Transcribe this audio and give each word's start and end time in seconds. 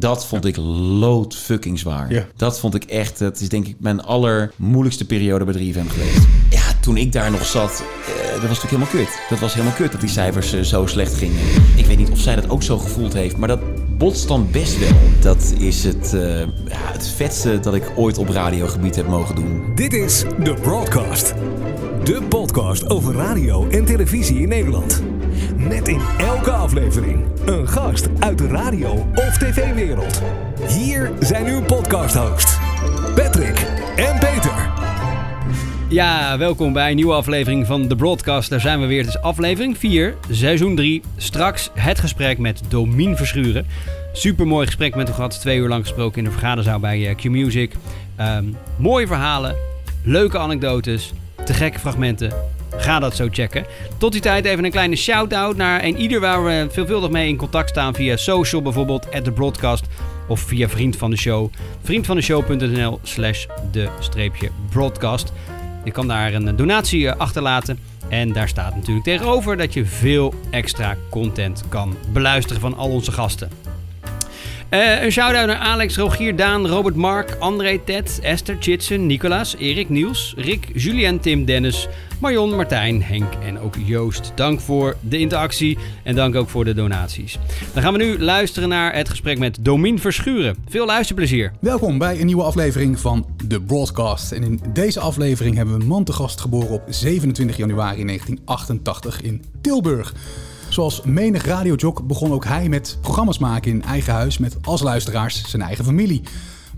Dat 0.00 0.26
vond 0.26 0.44
ik 0.44 0.56
lood 0.56 1.36
fucking 1.36 1.78
zwaar. 1.78 2.12
Ja. 2.12 2.26
Dat 2.36 2.60
vond 2.60 2.74
ik 2.74 2.84
echt, 2.84 3.18
het 3.18 3.40
is 3.40 3.48
denk 3.48 3.66
ik 3.66 3.76
mijn 3.78 4.02
allermoeilijkste 4.02 5.06
periode 5.06 5.44
bij 5.44 5.54
3FM 5.54 5.86
geweest. 5.86 6.26
Ja, 6.50 6.62
toen 6.80 6.96
ik 6.96 7.12
daar 7.12 7.30
nog 7.30 7.46
zat, 7.46 7.82
eh, 8.06 8.30
dat 8.30 8.48
was 8.48 8.62
natuurlijk 8.62 8.70
helemaal 8.70 9.04
kut. 9.04 9.20
Dat 9.28 9.38
was 9.38 9.54
helemaal 9.54 9.74
kut 9.74 9.92
dat 9.92 10.00
die 10.00 10.10
cijfers 10.10 10.52
eh, 10.52 10.60
zo 10.60 10.86
slecht 10.86 11.14
gingen. 11.14 11.40
Ik 11.76 11.86
weet 11.86 11.98
niet 11.98 12.10
of 12.10 12.18
zij 12.18 12.34
dat 12.34 12.50
ook 12.50 12.62
zo 12.62 12.78
gevoeld 12.78 13.12
heeft, 13.12 13.36
maar 13.36 13.48
dat 13.48 13.60
botst 13.98 14.28
dan 14.28 14.48
best 14.50 14.78
wel. 14.78 14.98
Dat 15.20 15.54
is 15.58 15.84
het, 15.84 16.14
eh, 16.14 16.38
ja, 16.40 16.92
het 16.92 17.08
vetste 17.16 17.60
dat 17.60 17.74
ik 17.74 17.92
ooit 17.96 18.18
op 18.18 18.28
radiogebied 18.28 18.96
heb 18.96 19.08
mogen 19.08 19.34
doen. 19.34 19.62
Dit 19.74 19.92
is 19.92 20.24
The 20.44 20.54
Broadcast. 20.62 21.34
De 22.04 22.22
podcast 22.28 22.90
over 22.90 23.14
radio 23.14 23.68
en 23.68 23.84
televisie 23.84 24.40
in 24.40 24.48
Nederland. 24.48 25.02
Met 25.56 25.88
in 25.88 26.00
elke 26.18 26.50
aflevering 26.50 27.26
een 27.44 27.68
gast 27.68 28.08
uit 28.18 28.38
de 28.38 28.46
radio- 28.46 29.06
of 29.14 29.38
tv-wereld. 29.38 30.22
Hier 30.68 31.12
zijn 31.20 31.46
uw 31.46 31.62
podcast-hosts, 31.62 32.58
Patrick 33.14 33.66
en 33.96 34.18
Peter. 34.18 34.70
Ja, 35.88 36.38
welkom 36.38 36.72
bij 36.72 36.90
een 36.90 36.96
nieuwe 36.96 37.12
aflevering 37.12 37.66
van 37.66 37.88
The 37.88 37.96
Broadcast. 37.96 38.50
Daar 38.50 38.60
zijn 38.60 38.80
we 38.80 38.86
weer. 38.86 38.98
Het 38.98 39.08
is 39.08 39.20
aflevering 39.20 39.78
4, 39.78 40.14
seizoen 40.30 40.76
3. 40.76 41.02
Straks 41.16 41.70
het 41.74 41.98
gesprek 41.98 42.38
met 42.38 42.62
Domien 42.68 43.16
Verschuren. 43.16 43.66
Supermooi 44.12 44.66
gesprek 44.66 44.94
met 44.94 45.06
hem 45.06 45.16
gehad. 45.16 45.40
Twee 45.40 45.58
uur 45.58 45.68
lang 45.68 45.82
gesproken 45.82 46.18
in 46.18 46.24
de 46.24 46.30
vergaderzaal 46.30 46.80
bij 46.80 47.08
eh, 47.08 47.16
Q-Music. 47.16 47.72
Ehm, 48.16 48.44
mooie 48.76 49.06
verhalen, 49.06 49.56
leuke 50.04 50.38
anekdotes, 50.38 51.12
te 51.44 51.54
gekke 51.54 51.78
fragmenten. 51.78 52.32
Ga 52.80 52.98
dat 52.98 53.16
zo 53.16 53.28
checken. 53.30 53.66
Tot 53.98 54.12
die 54.12 54.20
tijd 54.20 54.44
even 54.44 54.64
een 54.64 54.70
kleine 54.70 54.96
shout-out 54.96 55.56
naar 55.56 55.86
ieder 55.88 56.20
waar 56.20 56.44
we 56.44 56.66
veelvuldig 56.70 57.10
mee 57.10 57.28
in 57.28 57.36
contact 57.36 57.68
staan. 57.68 57.94
Via 57.94 58.16
social 58.16 58.62
bijvoorbeeld, 58.62 59.12
at 59.12 59.24
The 59.24 59.32
Broadcast. 59.32 59.86
Of 60.28 60.40
via 60.40 60.68
Vriend 60.68 60.96
van 60.96 61.10
de 61.10 61.16
Show. 61.16 61.52
Vriendvandeshow.nl 61.82 63.00
slash 63.02 63.46
de 63.72 63.88
streepje 63.98 64.50
broadcast. 64.70 65.32
Je 65.84 65.90
kan 65.90 66.08
daar 66.08 66.34
een 66.34 66.56
donatie 66.56 67.08
eh, 67.08 67.16
achterlaten. 67.16 67.78
En 68.08 68.32
daar 68.32 68.48
staat 68.48 68.74
natuurlijk 68.74 69.04
tegenover 69.04 69.56
dat 69.56 69.72
je 69.74 69.84
veel 69.84 70.34
extra 70.50 70.96
content 71.10 71.64
kan 71.68 71.96
beluisteren 72.12 72.60
van 72.60 72.76
al 72.76 72.88
onze 72.88 73.12
gasten. 73.12 73.50
Eh, 74.70 75.02
een 75.02 75.12
shout-out 75.12 75.46
naar 75.46 75.56
Alex, 75.56 75.96
Rogier, 75.96 76.36
Daan, 76.36 76.66
Robert 76.66 76.94
Mark, 76.94 77.36
André, 77.38 77.78
Ted, 77.84 78.18
Esther, 78.22 78.56
Chitsen, 78.60 79.06
Nicolaas, 79.06 79.56
Erik, 79.56 79.88
Niels, 79.88 80.34
Rick, 80.36 80.68
Julien, 80.74 81.20
Tim, 81.20 81.44
Dennis, 81.44 81.88
Marion, 82.20 82.56
Martijn, 82.56 83.02
Henk 83.02 83.32
en 83.42 83.60
ook 83.60 83.74
Joost. 83.84 84.32
Dank 84.34 84.60
voor 84.60 84.96
de 85.00 85.18
interactie 85.18 85.78
en 86.02 86.14
dank 86.14 86.34
ook 86.34 86.48
voor 86.48 86.64
de 86.64 86.74
donaties. 86.74 87.38
Dan 87.72 87.82
gaan 87.82 87.92
we 87.92 87.98
nu 87.98 88.18
luisteren 88.18 88.68
naar 88.68 88.94
het 88.94 89.08
gesprek 89.08 89.38
met 89.38 89.58
Domien 89.60 89.98
Verschuren. 89.98 90.56
Veel 90.68 90.86
luisterplezier. 90.86 91.52
Welkom 91.60 91.98
bij 91.98 92.20
een 92.20 92.26
nieuwe 92.26 92.42
aflevering 92.42 92.98
van 93.00 93.26
The 93.48 93.60
Broadcast. 93.60 94.32
En 94.32 94.42
in 94.42 94.60
deze 94.72 95.00
aflevering 95.00 95.56
hebben 95.56 95.74
we 95.74 95.80
een 95.80 95.88
man 95.88 96.04
te 96.04 96.12
gast 96.12 96.40
geboren 96.40 96.70
op 96.70 96.82
27 96.88 97.56
januari 97.56 98.04
1988 98.04 99.22
in 99.22 99.44
Tilburg. 99.60 100.14
Zoals 100.70 101.02
menig 101.02 101.44
radiojock 101.44 102.06
begon 102.06 102.32
ook 102.32 102.44
hij 102.44 102.68
met 102.68 102.98
programma's 103.00 103.38
maken 103.38 103.70
in 103.70 103.82
eigen 103.82 104.12
huis 104.12 104.38
met 104.38 104.56
als 104.62 104.82
luisteraars 104.82 105.44
zijn 105.46 105.62
eigen 105.62 105.84
familie. 105.84 106.22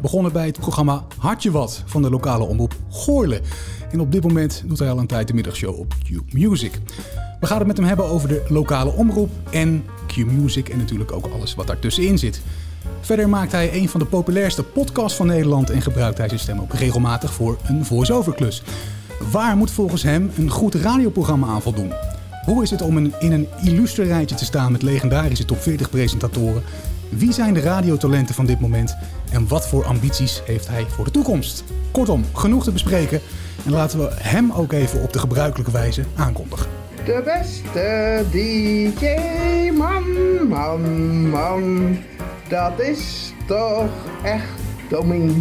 Begonnen 0.00 0.32
bij 0.32 0.46
het 0.46 0.58
programma 0.58 1.04
Hartje 1.18 1.50
Wat 1.50 1.82
van 1.86 2.02
de 2.02 2.10
lokale 2.10 2.44
omroep 2.44 2.76
Goorle. 2.90 3.40
En 3.90 4.00
op 4.00 4.12
dit 4.12 4.22
moment 4.22 4.62
doet 4.66 4.78
hij 4.78 4.90
al 4.90 4.98
een 4.98 5.06
tijd 5.06 5.28
de 5.28 5.34
middagshow 5.34 5.78
op 5.78 5.94
Q-Music. 6.04 6.80
We 7.40 7.46
gaan 7.46 7.58
het 7.58 7.66
met 7.66 7.76
hem 7.76 7.86
hebben 7.86 8.04
over 8.04 8.28
de 8.28 8.44
lokale 8.48 8.90
omroep 8.90 9.30
en 9.50 9.84
Q-Music 10.06 10.68
en 10.68 10.78
natuurlijk 10.78 11.12
ook 11.12 11.26
alles 11.26 11.54
wat 11.54 11.66
daartussenin 11.66 12.18
zit. 12.18 12.40
Verder 13.00 13.28
maakt 13.28 13.52
hij 13.52 13.74
een 13.74 13.88
van 13.88 14.00
de 14.00 14.06
populairste 14.06 14.62
podcasts 14.62 15.16
van 15.16 15.26
Nederland 15.26 15.70
en 15.70 15.82
gebruikt 15.82 16.18
hij 16.18 16.28
zijn 16.28 16.40
stem 16.40 16.60
ook 16.60 16.74
regelmatig 16.74 17.32
voor 17.32 17.58
een 17.64 17.84
voice-over 17.84 18.34
klus. 18.34 18.62
Waar 19.30 19.56
moet 19.56 19.70
volgens 19.70 20.02
hem 20.02 20.30
een 20.36 20.50
goed 20.50 20.74
radioprogramma 20.74 21.46
aan 21.46 21.62
voldoen? 21.62 21.92
Hoe 22.44 22.62
is 22.62 22.70
het 22.70 22.82
om 22.82 22.98
in 22.98 23.32
een 23.32 23.48
illustre 23.62 24.04
rijtje 24.04 24.36
te 24.36 24.44
staan 24.44 24.72
met 24.72 24.82
legendarische 24.82 25.44
top 25.44 25.62
40 25.62 25.90
presentatoren? 25.90 26.62
Wie 27.08 27.32
zijn 27.32 27.54
de 27.54 27.60
radiotalenten 27.60 28.34
van 28.34 28.46
dit 28.46 28.60
moment? 28.60 28.96
En 29.32 29.48
wat 29.48 29.68
voor 29.68 29.84
ambities 29.84 30.42
heeft 30.44 30.68
hij 30.68 30.86
voor 30.88 31.04
de 31.04 31.10
toekomst? 31.10 31.64
Kortom, 31.90 32.24
genoeg 32.32 32.64
te 32.64 32.72
bespreken. 32.72 33.20
En 33.64 33.70
laten 33.70 33.98
we 33.98 34.08
hem 34.12 34.52
ook 34.52 34.72
even 34.72 35.02
op 35.02 35.12
de 35.12 35.18
gebruikelijke 35.18 35.72
wijze 35.72 36.04
aankondigen. 36.16 36.66
De 37.04 37.22
beste 37.24 38.24
DJ, 38.30 39.70
man, 39.70 40.48
man, 40.48 41.28
man. 41.28 41.96
Dat 42.48 42.80
is 42.80 43.32
toch 43.46 43.90
echt 44.22 44.60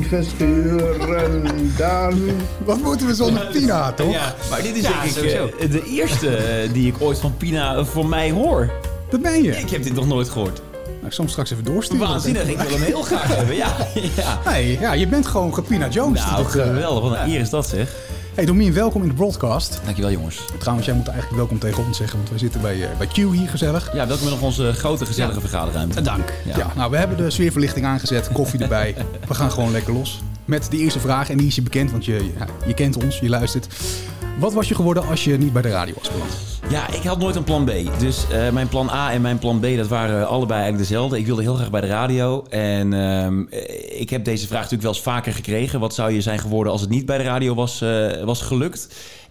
Verschuren 0.10 1.48
dan. 1.78 2.20
Wat 2.66 2.78
moeten 2.82 3.08
we 3.08 3.14
zonder 3.16 3.50
Tina, 3.52 3.92
toch? 3.92 4.12
Ja, 4.12 4.36
maar 4.50 4.62
dit 4.62 4.76
is 4.76 4.82
Ja, 4.82 4.90
denk 4.90 5.04
ik 5.04 5.12
sowieso. 5.12 5.50
eh, 5.60 5.72
de 5.72 5.84
eerste 5.86 6.36
eh, 6.36 6.74
die 6.74 6.88
ik 6.88 6.96
ooit 7.00 7.20
van 7.20 7.38
Pina 7.38 7.76
eh, 7.76 7.86
voor 7.86 8.06
mij 8.06 8.32
hoor. 8.32 8.72
Dat 9.10 9.22
ben 9.22 9.44
je. 9.44 9.52
Ik 9.58 9.70
heb 9.70 9.84
dit 9.84 9.94
nog 9.94 10.08
nooit 10.08 10.30
gehoord. 10.30 10.62
Nou, 10.86 11.06
ik 11.06 11.12
zal 11.14 11.24
hem 11.24 11.28
straks 11.34 11.52
even 11.52 11.64
doorsturen. 11.64 12.08
Waanzinnig, 12.08 12.48
ik 12.50 12.58
wil 12.60 12.72
hem 12.78 12.82
heel 12.82 13.02
graag 13.02 13.28
hebben. 13.38 13.56
Ja, 13.56 13.76
ja. 14.18 14.58
Ja, 14.60 14.94
je 14.94 15.08
bent 15.08 15.28
gewoon 15.28 15.54
Gepina 15.54 15.88
Jones. 15.88 16.26
Nou, 16.26 16.44
eh, 16.44 16.50
geweldig. 16.50 17.10
Wat 17.10 17.20
een 17.20 17.30
eer 17.34 17.40
is 17.40 17.50
dat 17.50 17.68
zeg. 17.68 17.96
Hey 18.36 18.46
Domien, 18.46 18.74
welkom 18.74 19.02
in 19.02 19.08
de 19.08 19.14
broadcast. 19.14 19.82
Dankjewel 19.84 20.12
jongens. 20.12 20.46
Trouwens, 20.60 20.88
jij 20.88 20.96
moet 20.96 21.08
eigenlijk 21.08 21.38
welkom 21.38 21.60
tegen 21.60 21.86
ons 21.86 21.98
zeggen, 21.98 22.18
want 22.18 22.30
wij 22.30 22.40
zitten 22.40 22.62
bij, 22.62 22.84
eh, 22.84 22.98
bij 22.98 23.08
Q 23.08 23.16
hier 23.16 23.50
gezellig. 23.50 23.94
Ja, 23.94 24.08
welkom 24.08 24.26
in 24.26 24.34
nog 24.34 24.42
onze 24.42 24.74
grote 24.74 25.06
gezellige 25.06 25.40
vergaderruimte. 25.40 26.02
Dank. 26.02 26.34
Ja. 26.46 26.58
Ja. 26.58 26.74
nou, 26.76 26.92
we 26.92 26.98
hebben 26.98 27.18
de 27.18 27.30
sfeerverlichting 27.30 27.86
aangezet, 27.86 28.32
koffie 28.32 28.60
erbij. 28.64 28.96
We 29.28 29.34
gaan 29.34 29.52
gewoon 29.52 29.72
lekker 29.72 29.94
los. 29.94 30.22
Met 30.46 30.72
de 30.72 30.78
eerste 30.78 31.00
vraag, 31.00 31.30
en 31.30 31.38
die 31.38 31.48
is 31.48 31.56
je 31.56 31.62
bekend, 31.62 31.92
want 31.92 32.06
je, 32.06 32.32
ja, 32.38 32.46
je 32.66 32.74
kent 32.74 33.04
ons, 33.04 33.20
je 33.20 33.30
luistert. 33.30 33.68
Wat 34.42 34.54
was 34.54 34.68
je 34.68 34.76
geworden 34.76 35.08
als 35.08 35.24
je 35.24 35.38
niet 35.38 35.54
bij 35.54 35.62
de 35.62 35.70
radio 35.70 35.94
was 35.98 36.12
beland? 36.12 36.32
Ja, 36.70 36.94
ik 36.94 37.04
had 37.04 37.18
nooit 37.18 37.36
een 37.36 37.44
plan 37.44 37.66
B. 37.66 37.72
Dus 38.00 38.30
eh, 38.30 38.52
mijn 38.52 38.68
plan 38.68 38.90
A 38.90 39.12
en 39.12 39.22
mijn 39.22 39.40
plan 39.40 39.60
B, 39.60 39.66
dat 39.78 39.88
waren 39.88 40.28
allebei 40.28 40.62
eigenlijk 40.62 40.90
dezelfde. 40.90 41.18
Ik 41.18 41.26
wilde 41.26 41.42
heel 41.42 41.56
graag 41.56 41.70
bij 41.70 41.82
de 41.82 41.88
radio. 41.88 42.44
En 42.50 42.94
ehm, 42.94 43.44
eh, 43.50 44.00
ik 44.02 44.10
heb 44.10 44.26
deze 44.26 44.48
vraag 44.48 44.62
natuurlijk 44.62 44.84
wel 44.84 44.94
eens 44.94 45.02
vaker 45.02 45.34
gekregen. 45.34 45.80
Wat 45.80 45.94
zou 45.94 46.12
je 46.12 46.22
zijn 46.22 46.40
geworden 46.40 46.72
als 46.72 46.82
het 46.82 46.90
niet 46.90 47.06
bij 47.06 47.18
de 47.18 47.24
radio 47.24 47.56
was, 47.56 47.82
eh, 47.82 48.24
was 48.24 48.42
gelukt? 48.42 48.88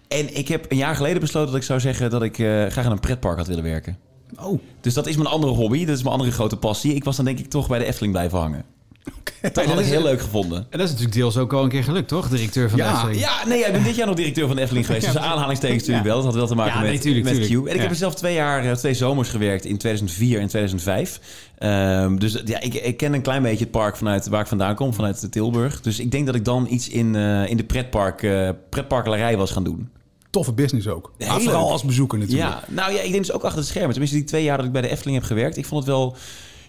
En 0.07 0.37
ik 0.37 0.47
heb 0.47 0.71
een 0.71 0.77
jaar 0.77 0.95
geleden 0.95 1.21
besloten 1.21 1.51
dat 1.51 1.59
ik 1.61 1.67
zou 1.67 1.79
zeggen 1.79 2.09
dat 2.09 2.23
ik 2.23 2.39
eh, 2.39 2.65
graag 2.65 2.85
in 2.85 2.91
een 2.91 2.99
pretpark 2.99 3.37
had 3.37 3.47
willen 3.47 3.63
werken. 3.63 3.97
Oh, 4.39 4.59
Dus 4.81 4.93
dat 4.93 5.07
is 5.07 5.15
mijn 5.15 5.27
andere 5.27 5.53
hobby, 5.53 5.85
dat 5.85 5.95
is 5.95 6.03
mijn 6.03 6.15
andere 6.15 6.31
grote 6.31 6.57
passie. 6.57 6.93
Ik 6.93 7.03
was 7.03 7.15
dan 7.15 7.25
denk 7.25 7.39
ik 7.39 7.49
toch 7.49 7.67
bij 7.67 7.79
de 7.79 7.85
Efteling 7.85 8.13
blijven 8.13 8.39
hangen. 8.39 8.65
Dat 9.41 9.65
had 9.65 9.79
ik 9.79 9.85
heel 9.85 10.03
leuk 10.03 10.21
gevonden. 10.21 10.57
En 10.57 10.77
dat 10.77 10.81
is 10.81 10.89
natuurlijk 10.89 11.15
deels 11.15 11.37
ook 11.37 11.53
al 11.53 11.63
een 11.63 11.69
keer 11.69 11.83
gelukt, 11.83 12.07
toch? 12.07 12.29
Directeur 12.29 12.69
van 12.69 12.79
Ja, 12.79 12.85
de 12.87 12.93
Efteling. 12.93 13.19
Ja, 13.19 13.47
nee, 13.47 13.65
ik 13.65 13.71
ben 13.71 13.83
dit 13.83 13.95
jaar 13.95 14.07
nog 14.07 14.15
directeur 14.15 14.47
van 14.47 14.55
de 14.55 14.61
Efteling 14.61 14.85
geweest. 14.87 15.05
Dus 15.05 15.17
aanhalingstekens 15.17 15.79
natuurlijk 15.79 16.05
wel. 16.07 16.15
Dat 16.15 16.25
had 16.25 16.35
wel 16.35 16.47
te 16.47 16.55
maken 16.55 16.81
nee, 16.81 16.91
met, 16.91 17.01
tuurlijk, 17.01 17.25
met 17.25 17.47
Q. 17.47 17.51
En 17.51 17.73
ik 17.73 17.81
heb 17.81 17.89
er 17.89 17.95
zelf 17.95 18.15
twee 18.15 18.33
jaar, 18.33 18.65
eh, 18.65 18.71
twee 18.71 18.93
zomers 18.93 19.29
gewerkt 19.29 19.65
in 19.65 19.77
2004 19.77 20.39
en 20.39 20.47
2005. 20.47 21.19
Ehm, 21.57 22.15
dus 22.15 22.41
ja, 22.45 22.61
ik, 22.61 22.73
ik 22.73 22.97
ken 22.97 23.13
een 23.13 23.21
klein 23.21 23.41
beetje 23.41 23.63
het 23.63 23.71
park 23.71 23.97
vanuit 23.97 24.27
waar 24.27 24.41
ik 24.41 24.47
vandaan 24.47 24.75
kom, 24.75 24.93
vanuit 24.93 25.31
Tilburg. 25.31 25.81
Dus 25.81 25.99
ik 25.99 26.11
denk 26.11 26.25
dat 26.25 26.35
ik 26.35 26.45
dan 26.45 26.67
iets 26.69 26.89
in, 26.89 27.15
eh, 27.15 27.49
in 27.49 27.57
de 27.57 27.63
pretpark, 27.63 28.23
eh 28.23 28.49
pretparkelarij 28.69 29.37
was 29.37 29.51
gaan 29.51 29.63
doen. 29.63 29.89
toffe 30.29 30.53
business 30.53 30.87
ook. 30.87 31.11
Heel 31.17 31.39
vooral 31.39 31.61
leuk. 31.61 31.71
als 31.71 31.83
bezoeker 31.83 32.19
natuurlijk. 32.19 32.49
Ja, 32.49 32.63
nou 32.67 32.93
ja, 32.93 33.01
ik 33.01 33.11
denk 33.11 33.25
dus 33.25 33.31
ook 33.31 33.43
achter 33.43 33.59
het 33.59 33.67
scherm. 33.67 33.89
Tenminste, 33.89 34.15
die 34.15 34.25
twee 34.25 34.43
jaar 34.43 34.57
dat 34.57 34.65
ik 34.65 34.71
bij 34.71 34.81
de 34.81 34.89
Efteling 34.89 35.17
heb 35.17 35.27
gewerkt. 35.27 35.57
Ik 35.57 35.65
vond 35.65 35.85
het 35.85 35.93
wel... 35.93 36.15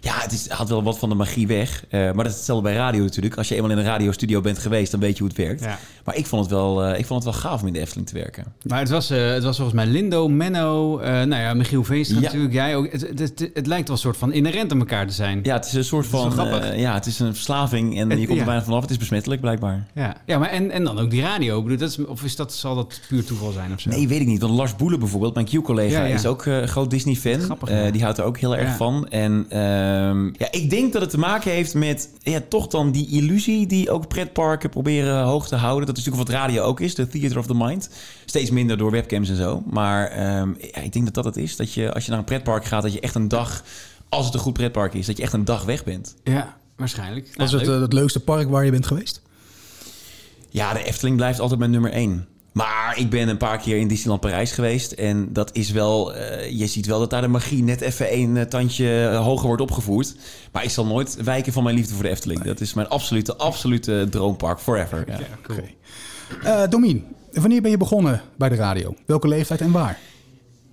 Ja, 0.05 0.13
het, 0.21 0.33
is, 0.33 0.43
het 0.43 0.53
had 0.53 0.69
wel 0.69 0.83
wat 0.83 0.99
van 0.99 1.09
de 1.09 1.15
magie 1.15 1.47
weg. 1.47 1.85
Eh, 1.89 2.01
maar 2.01 2.15
dat 2.15 2.27
is 2.27 2.35
hetzelfde 2.35 2.65
bij 2.69 2.75
radio 2.75 3.03
natuurlijk. 3.03 3.37
Als 3.37 3.49
je 3.49 3.55
eenmaal 3.55 3.71
in 3.71 3.79
een 3.79 3.85
radiostudio 3.85 4.41
bent 4.41 4.59
geweest, 4.59 4.91
dan 4.91 5.01
weet 5.01 5.13
je 5.13 5.19
hoe 5.19 5.29
het 5.29 5.37
werkt. 5.37 5.61
Ja. 5.65 5.79
Maar 6.05 6.17
ik 6.17 6.27
vond, 6.27 6.43
het 6.43 6.51
wel, 6.51 6.85
eh, 6.85 6.99
ik 6.99 7.07
vond 7.07 7.25
het 7.25 7.33
wel 7.33 7.43
gaaf 7.43 7.61
om 7.61 7.67
in 7.67 7.73
de 7.73 7.79
Efteling 7.81 8.07
te 8.09 8.15
werken. 8.15 8.45
Maar 8.67 8.79
het 8.79 8.89
was, 8.91 9.11
eh, 9.11 9.27
het 9.33 9.43
was 9.45 9.57
volgens 9.57 9.77
mij 9.77 9.87
Lindo, 9.87 10.29
Menno, 10.29 10.99
eh, 10.99 11.11
nou 11.13 11.35
ja, 11.43 11.55
Michiel 11.55 11.85
Veenstra 11.85 12.17
Ja. 12.19 12.23
natuurlijk, 12.25 12.53
jij 12.53 12.77
ook. 12.77 12.93
Het, 12.93 13.01
het, 13.01 13.19
het, 13.19 13.51
het 13.55 13.67
lijkt 13.67 13.87
wel 13.89 13.97
een 13.97 14.03
soort 14.03 14.17
van 14.17 14.33
inherent 14.33 14.73
aan 14.73 14.79
elkaar 14.79 15.07
te 15.07 15.13
zijn. 15.13 15.41
Ja, 15.43 15.55
het 15.55 15.67
is 15.67 15.73
een 15.73 15.85
soort 15.85 16.07
van... 16.07 16.31
grappig. 16.31 16.61
eh, 16.71 16.81
ja, 16.81 16.95
het 16.95 17.07
is 17.07 17.19
een 17.19 17.35
verslaving 17.35 17.99
en 17.99 18.11
Het- 18.11 18.19
je 18.21 18.25
komt 18.27 18.39
ja. 18.39 18.45
er 18.45 18.51
bijna 18.51 18.65
vanaf. 18.65 18.81
Het 18.81 18.91
is 18.91 18.97
besmettelijk, 18.97 19.41
blijkbaar. 19.41 19.87
Ja, 19.95 20.17
ja 20.27 20.39
maar 20.39 20.49
en, 20.51 20.71
en 20.71 20.85
dan 20.85 20.99
ook 20.99 21.11
die 21.11 21.23
radio. 21.23 21.57
Ik 21.59 21.63
bedoel, 21.63 21.79
dat 21.79 21.89
is, 21.91 22.05
of 22.07 22.23
is 22.25 22.37
dat, 22.37 22.53
zal 22.53 22.75
dat 22.75 23.01
puur 23.09 23.25
toeval 23.25 23.53
zijn 23.53 23.73
of 23.73 23.81
zo? 23.81 23.91
Nee, 23.91 24.09
weet 24.09 24.21
ik 24.21 24.27
niet. 24.27 24.41
Want 24.41 24.55
Lars 24.55 24.77
Boelen 24.77 24.99
bijvoorbeeld, 24.99 25.35
mijn 25.35 25.47
Q-collega, 25.47 25.99
Ja, 26.01 26.05
ja. 26.05 26.15
is 26.15 26.27
ook 26.27 26.47
eh, 26.47 26.57
een 26.61 26.69
groot 26.69 26.91
Disney-fan. 26.91 27.59
Eh, 27.69 27.93
die 27.93 28.03
houdt 28.03 28.19
er 28.19 28.25
ook 28.25 28.39
heel 28.39 28.57
erg 28.57 28.69
Ja. 28.69 28.77
van. 28.77 29.09
En 29.09 29.47
ehm, 30.09 30.27
ja, 30.27 30.49
ik 30.51 30.71
denk 30.71 30.93
dat 30.93 31.03
het 31.03 31.11
te 31.11 31.19
maken 31.19 31.51
heeft 31.51 31.75
met 31.75 32.09
ja, 32.23 32.41
toch 32.49 32.67
dan 32.67 32.91
die 32.93 33.09
illusie 33.09 33.67
die 33.67 33.91
ook 33.91 34.09
pretparken 34.09 34.71
proberen 34.71 35.23
hoog 35.23 35.49
te 35.49 35.57
houden. 35.57 35.87
Dat 35.87 35.97
is 35.97 36.05
natuurlijk 36.05 36.29
wat 36.31 36.39
radio 36.41 36.63
ook 36.63 36.81
is, 36.81 36.95
de 36.95 37.07
theater 37.09 37.39
of 37.39 37.47
the 37.47 37.55
mind. 37.55 37.91
Steeds 38.27 38.51
minder 38.51 38.77
door 38.77 38.91
webcams 38.91 39.29
en 39.29 39.37
zo. 39.37 39.63
Maar 39.71 40.07
ehm, 40.09 40.49
ja, 40.59 40.81
ik 40.81 40.93
denk 40.93 41.05
dat 41.05 41.15
dat 41.15 41.25
het 41.25 41.37
is. 41.37 41.57
Dat 41.57 41.73
je 41.73 41.93
als 41.93 42.05
je 42.05 42.11
naar 42.11 42.19
een 42.19 42.25
pretpark 42.25 42.65
gaat, 42.65 42.83
dat 42.83 42.93
je 42.93 43.01
echt 43.01 43.15
een 43.15 43.29
dag, 43.29 43.63
als 44.09 44.25
het 44.25 44.35
een 44.35 44.41
goed 44.41 44.53
pretpark 44.53 44.95
is, 44.95 45.07
dat 45.07 45.17
je 45.17 45.23
echt 45.23 45.33
een 45.33 45.45
dag 45.45 45.65
weg 45.65 45.85
bent. 45.85 46.15
Ja, 46.25 46.57
waarschijnlijk. 46.77 47.31
Wat 47.35 47.47
is 47.47 47.53
het, 47.53 47.67
leuk. 47.67 47.75
eh, 47.77 47.81
het 47.83 47.93
leukste 47.93 48.21
park 48.21 48.49
waar 48.51 48.65
je 48.65 48.71
bent 48.71 48.87
geweest? 48.87 49.23
Ja, 50.49 50.73
de 50.73 50.85
Efteling 50.85 51.17
blijft 51.17 51.41
altijd 51.41 51.59
mijn 51.59 51.71
nummer 51.71 51.91
één. 51.91 52.27
Maar 52.53 52.99
ik 52.99 53.11
ben 53.11 53.29
een 53.29 53.37
paar 53.37 53.59
keer 53.59 53.77
in 53.77 53.89
Disneyland 53.89 54.21
Parijs 54.21 54.53
geweest. 54.53 54.93
En 54.93 55.33
dat 55.33 55.51
is 55.53 55.71
wel. 55.71 56.15
eh, 56.15 56.51
je 56.59 56.67
ziet 56.67 56.87
wel 56.87 56.99
dat 56.99 57.11
daar 57.11 57.21
de 57.21 57.29
magie 57.29 57.63
net 57.63 57.81
even 57.81 58.15
een 58.15 58.37
eh, 58.37 58.45
tandje 58.45 59.15
hoger 59.23 59.47
wordt 59.47 59.63
opgevoerd. 59.63 60.15
Maar 60.53 60.65
ik 60.65 60.71
zal 60.71 60.87
nooit 60.87 61.23
wijken 61.23 61.53
van 61.53 61.63
mijn 61.63 61.77
liefde 61.77 61.95
voor 61.95 62.03
de 62.03 62.09
Efteling. 62.11 62.43
Dat 62.43 62.61
is 62.61 62.75
mijn 62.75 62.89
absolute, 62.89 63.37
absolute 63.37 64.07
droompark. 64.11 64.59
Forever. 64.59 65.05
Ja. 65.07 65.19
Oké. 65.39 65.63
Eh, 66.43 66.63
Domien, 66.71 67.05
wanneer 67.33 67.63
ben 67.63 67.71
je 67.71 67.77
begonnen 67.77 68.21
bij 68.37 68.49
de 68.49 68.55
radio? 68.55 68.95
Welke 69.07 69.29
leeftijd 69.29 69.61
en 69.61 69.73
waar? 69.73 69.99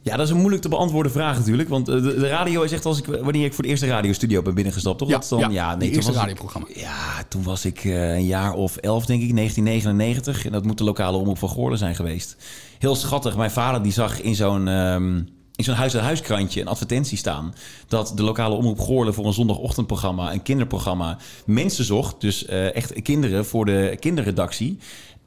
Ja, 0.10 0.16
dat 0.18 0.26
is 0.26 0.32
een 0.32 0.40
moeilijk 0.40 0.62
te 0.62 0.70
beantwoorden 0.70 1.12
vraag 1.12 1.38
natuurlijk. 1.38 1.70
Want 1.70 1.88
eh, 1.88 1.96
de, 1.96 2.02
de 2.20 2.28
radio 2.28 2.62
is 2.62 2.72
echt 2.72 2.86
als 2.86 2.98
ik, 2.98 3.06
wanneer 3.06 3.46
ik 3.46 3.54
voor 3.54 3.64
de 3.64 3.70
eerste 3.70 3.88
radiostudio 3.88 4.42
ben 4.42 4.54
binnengestapt, 4.54 4.98
toch? 4.98 5.10
Dat 5.10 5.24
is 5.24 5.30
dan, 5.30 5.52
ja, 5.52 5.76
nee, 5.76 5.78
toen 5.88 5.96
eerste 5.96 6.12
was 6.12 6.22
ik- 6.22 6.28
radioprogramma. 6.28 6.68
Ja, 6.76 7.24
toen 7.28 7.44
was 7.44 7.66
ik 7.66 7.84
eh, 7.84 8.14
een 8.14 8.26
jaar 8.26 8.54
of 8.54 8.76
elf, 8.78 9.06
denk 9.06 9.22
ik, 9.22 9.36
1999. 9.36 10.46
En 10.46 10.52
dat 10.52 10.64
moet 10.66 10.78
de 10.78 10.84
lokale 10.84 11.18
omroep 11.18 11.38
van 11.38 11.50
Goorlen 11.50 11.78
zijn 11.78 11.96
geweest. 11.96 12.36
Heel 12.80 12.96
schattig. 12.96 13.38
Mijn 13.38 13.52
vader 13.52 13.82
die 13.84 13.92
zag 13.92 14.22
in 14.22 14.36
zo'n 14.36 14.68
ehm, 14.68 15.22
in 15.56 15.66
zo'n 15.66 15.76
huis-aan-huiskrantje 15.76 16.62
een 16.62 16.68
advertentie 16.68 17.18
staan... 17.18 17.54
dat 17.88 18.12
de 18.16 18.24
lokale 18.24 18.56
omroep 18.56 18.80
Goorlen 18.80 19.14
voor 19.14 19.26
een 19.26 19.34
zondagochtendprogramma... 19.34 20.34
een 20.34 20.42
kinderprogramma 20.42 21.18
mensen 21.46 21.86
zocht. 21.86 22.22
Dus 22.22 22.46
eh, 22.46 22.76
echt 22.76 23.02
kinderen 23.02 23.46
voor 23.46 23.66
de 23.66 23.98
kinderredactie. 24.00 24.78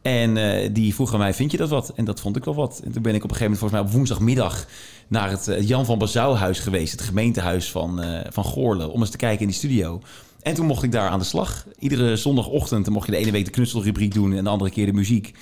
En 0.02 0.36
eh, 0.36 0.68
die 0.72 0.94
vroeg 0.94 1.12
aan 1.12 1.18
mij, 1.18 1.34
vind 1.34 1.50
je 1.50 1.56
dat 1.56 1.68
wat? 1.68 1.92
En 1.94 2.04
dat 2.04 2.20
vond 2.20 2.36
ik 2.36 2.44
wel 2.44 2.54
wat. 2.54 2.80
En 2.84 2.92
toen 2.92 3.02
ben 3.02 3.14
ik 3.14 3.24
op 3.24 3.30
een 3.30 3.36
gegeven 3.36 3.52
moment 3.52 3.58
volgens 3.58 3.80
mij 3.80 3.90
op 3.90 3.96
woensdagmiddag... 3.96 4.66
naar 5.08 5.30
het 5.30 5.48
eh, 5.48 5.68
Jan 5.68 5.84
van 5.84 5.98
Bazouwhuis 5.98 6.58
geweest. 6.58 6.92
Het 6.92 7.00
gemeentehuis 7.00 7.70
van, 7.70 8.02
eh, 8.02 8.20
van 8.32 8.44
Goorlen. 8.44 8.92
Om 8.92 9.00
eens 9.00 9.10
te 9.10 9.16
kijken 9.16 9.40
in 9.40 9.46
die 9.46 9.56
studio. 9.56 10.00
En 10.42 10.54
toen 10.54 10.66
mocht 10.66 10.82
ik 10.82 10.92
daar 10.92 11.08
aan 11.08 11.18
de 11.18 11.24
slag. 11.24 11.66
Iedere 11.78 12.16
zondagochtend 12.16 12.90
mocht 12.90 13.06
je 13.06 13.12
de 13.12 13.18
ene 13.18 13.30
week 13.30 13.44
de 13.44 13.50
knutselrubriek 13.50 14.14
doen... 14.14 14.32
en 14.32 14.44
de 14.44 14.50
andere 14.50 14.70
keer 14.70 14.86
de 14.86 14.92
muziek. 14.92 15.32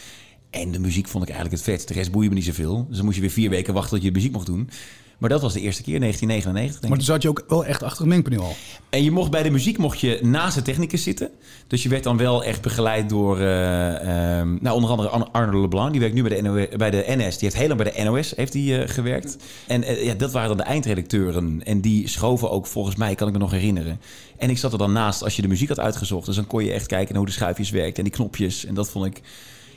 En 0.51 0.73
de 0.73 0.79
muziek 0.79 1.09
vond 1.09 1.23
ik 1.23 1.31
eigenlijk 1.31 1.63
het 1.63 1.71
vetst. 1.71 1.89
De 1.89 1.95
rest 1.95 2.11
boeide 2.11 2.29
me 2.29 2.37
niet 2.37 2.45
zoveel. 2.45 2.87
Dus 2.89 2.97
dan 2.97 3.05
moest 3.05 3.17
je 3.17 3.23
weer 3.23 3.31
vier 3.31 3.51
weken 3.51 3.75
wachten 3.75 3.97
tot 3.97 4.03
je 4.03 4.13
muziek 4.13 4.33
mocht 4.33 4.47
doen. 4.47 4.71
Maar 5.21 5.31
dat 5.31 5.41
was 5.41 5.53
de 5.53 5.61
eerste 5.61 5.83
keer, 5.83 6.01
1999 6.01 6.81
denk 6.81 6.89
Maar 6.93 6.99
toen 7.05 7.15
zat 7.15 7.23
je 7.23 7.29
ook 7.29 7.45
wel 7.49 7.65
echt 7.65 7.83
achter 7.83 7.99
het 7.99 8.09
mengpaneel 8.09 8.43
al. 8.43 8.57
En 8.91 9.05
je 9.05 9.11
mocht 9.11 9.31
bij 9.31 9.43
de 9.43 9.51
muziek 9.51 9.79
mocht 9.79 10.01
je 10.01 10.19
naast 10.23 10.55
de 10.55 10.63
technicus 10.63 11.03
zitten. 11.03 11.31
Dus 11.67 11.83
je 11.83 11.89
werd 11.89 12.03
dan 12.05 12.17
wel 12.17 12.45
echt 12.45 12.63
begeleid 12.63 13.09
door, 13.09 13.39
eh, 13.39 14.39
ehm, 14.39 14.57
nou, 14.61 14.75
onder 14.77 14.91
andere 14.91 15.09
Arno- 15.09 15.61
Leblanc. 15.61 15.91
Die 15.91 16.01
werkt 16.01 16.15
nu 16.15 16.23
bij 16.23 16.41
de, 16.43 16.69
bij 16.77 16.91
de 16.91 17.05
NS. 17.07 17.39
Die 17.39 17.49
heeft 17.49 17.57
heel 17.57 17.69
lang 17.69 17.83
bij 17.83 17.93
de 17.93 18.03
NOS 18.03 18.33
heeft 18.37 18.53
die, 18.53 18.79
eh, 18.83 18.89
gewerkt. 18.89 19.37
En 19.67 19.83
eh, 19.83 20.05
ja, 20.05 20.15
dat 20.15 20.33
waren 20.33 20.49
dan 20.49 20.57
de 20.57 20.63
eindredacteuren. 20.63 21.61
En 21.65 21.81
die 21.81 22.09
schoven 22.09 22.51
ook 22.51 22.67
volgens 22.67 22.97
mij, 22.97 23.15
kan 23.15 23.27
ik 23.27 23.33
me 23.33 23.39
nog 23.39 23.51
herinneren. 23.51 24.01
En 24.37 24.51
ik 24.51 24.59
zat 24.59 24.73
er 24.73 24.79
dan 24.79 24.93
naast 24.93 25.23
als 25.23 25.37
je 25.37 25.43
de 25.43 25.49
muziek 25.49 25.69
had 25.69 25.81
uitgezocht. 25.81 26.27
Dus 26.27 26.37
dan 26.37 26.47
kon 26.47 26.65
je 26.65 26.73
echt 26.73 26.87
kijken 26.87 27.09
naar 27.09 27.23
hoe 27.23 27.27
de 27.27 27.33
schuifjes 27.39 27.71
werkten 27.71 27.97
en 27.97 28.05
die 28.05 28.13
knopjes. 28.13 28.65
En 28.65 28.75
dat 28.75 28.91
vond 28.91 29.07
ik, 29.07 29.21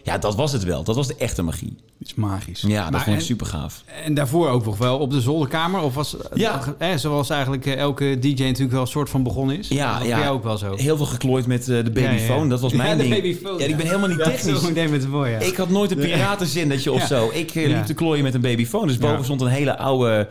ja, 0.03 0.17
dat 0.17 0.35
was 0.35 0.51
het 0.51 0.63
wel. 0.63 0.83
Dat 0.83 0.95
was 0.95 1.07
de 1.07 1.15
echte 1.17 1.41
magie. 1.41 1.75
Iets 1.99 2.13
magisch. 2.15 2.61
Ja, 2.67 2.81
dat 2.83 2.91
Maar 2.91 3.01
vond 3.03 3.15
ik 3.15 3.21
en- 3.21 3.27
super 3.27 3.45
gaaf. 3.45 3.83
En 4.03 4.13
daarvoor 4.13 4.49
ook 4.49 4.65
nog 4.65 4.77
wel 4.77 4.97
op 4.97 5.11
de 5.11 5.21
zolderkamer? 5.21 5.81
Of 5.81 5.93
was, 5.93 6.15
Ja. 6.33 6.75
eh, 6.77 6.95
zoals 6.95 7.29
eigenlijk 7.29 7.65
eh, 7.65 7.75
elke 7.77 8.17
DJ 8.19 8.43
natuurlijk 8.43 8.71
wel 8.71 8.81
een 8.81 8.87
soort 8.87 9.09
van 9.09 9.23
begonnen 9.23 9.57
is? 9.59 9.67
Ja, 9.67 9.97
dat 9.99 10.07
ja. 10.07 10.19
jij 10.19 10.29
ook 10.29 10.43
wel 10.43 10.57
zo? 10.57 10.75
Heel 10.75 10.97
veel 10.97 11.05
geklooid 11.05 11.47
met 11.47 11.59
eh, 11.61 11.65
de 11.67 12.01
ja, 12.01 12.11
ja. 12.11 12.45
Dat 12.45 12.61
was 12.61 12.73
mijn 12.73 12.89
ja, 12.89 13.03
de 13.03 13.09
ding. 13.09 13.39
ja, 13.59 13.65
ik 13.65 13.77
ben 13.77 13.85
helemaal 13.85 14.07
niet 14.09 14.23
technisch. 14.23 14.69
Idee 14.69 14.87
met 14.87 15.07
mooi, 15.07 15.31
ja. 15.31 15.39
Ik 15.39 15.55
had 15.55 15.69
nooit 15.69 15.91
een 15.91 15.97
piratenzin 15.97 16.69
dat 16.69 16.83
je 16.83 16.91
of 16.91 17.03
zo. 17.03 17.29
Ik 17.33 17.55
eh, 17.55 17.67
liep 17.67 17.85
te 17.85 17.93
klooien 17.93 18.23
met 18.23 18.33
een 18.33 18.41
babyfoon. 18.41 18.87
Dus 18.87 18.97
boven 18.97 19.23
stond 19.23 19.41
een 19.41 19.47
hele 19.47 19.77
oude, 19.77 20.29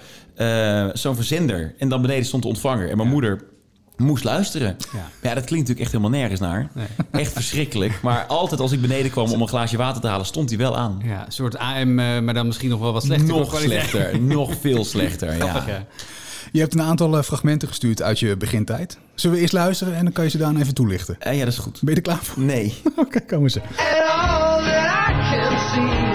zo'n 0.93 1.15
verzender. 1.15 1.75
En 1.79 1.89
dan 1.89 2.03
beneden 2.03 2.25
stond 2.25 2.43
de 2.43 2.49
ontvanger. 2.49 2.91
En 2.91 2.97
mijn 2.97 3.09
moeder 3.09 3.45
moest 3.97 4.25
luisteren. 4.25 4.77
Ja. 4.93 4.99
Ja. 5.23 5.35
dat 5.35 5.45
klinkt 5.45 5.69
natuurlijk 5.69 5.81
echt 5.81 5.93
helemaal 5.93 6.19
nergens 6.19 6.41
naar. 6.41 6.69
Nee. 6.75 6.87
Echt 7.11 7.33
verschrikkelijk. 7.33 7.99
Maar 8.03 8.25
altijd 8.27 8.61
als 8.61 8.73
ik 8.73 8.81
beneden 8.81 9.11
kwam 9.11 9.33
om 9.33 9.41
een 9.41 9.49
glaasje 9.49 9.77
water 9.77 10.01
te 10.01 10.09
halen, 10.09 10.27
stond 10.27 10.49
hij 10.49 10.59
wel 10.59 10.77
aan. 10.77 11.01
Ja, 11.05 11.27
een 11.27 11.33
soort 11.33 11.59
AM, 11.59 11.99
eh, 11.99 12.21
maar 12.21 12.35
dan 12.35 12.47
misschien 12.47 12.71
nog 12.71 12.81
wel 12.81 12.93
wat 12.93 13.03
slechter. 13.03 13.29
nog 13.29 13.61
slechter. 13.61 14.21
nog 14.21 14.55
veel 14.61 14.85
slechter. 14.85 15.37
Ja. 15.37 15.65
ja. 15.67 15.87
Je 16.53 16.61
hebt 16.61 16.75
een 16.75 16.83
aantal 16.83 17.17
eh, 17.17 17.23
fragmenten 17.23 17.69
gestuurd 17.69 18.03
uit 18.03 18.19
je 18.19 18.37
begintijd. 18.37 18.99
Zullen 19.15 19.37
we 19.37 19.43
eerst 19.43 19.55
luisteren 19.55 19.95
en 19.95 20.05
dan 20.05 20.13
kan 20.13 20.25
je 20.25 20.31
ze 20.31 20.39
daarna 20.39 20.61
even 20.61 20.75
toelichten. 20.75 21.17
Eh, 21.19 21.39
ja, 21.39 21.45
dat 21.45 21.53
is 21.53 21.59
goed. 21.59 21.79
Ben 21.83 21.91
je 21.91 21.97
er 21.97 22.03
klaar 22.03 22.23
voor? 22.23 22.43
Nee. 22.43 22.75
Oké, 22.97 23.21
komen 23.21 23.51
ze. 23.51 23.61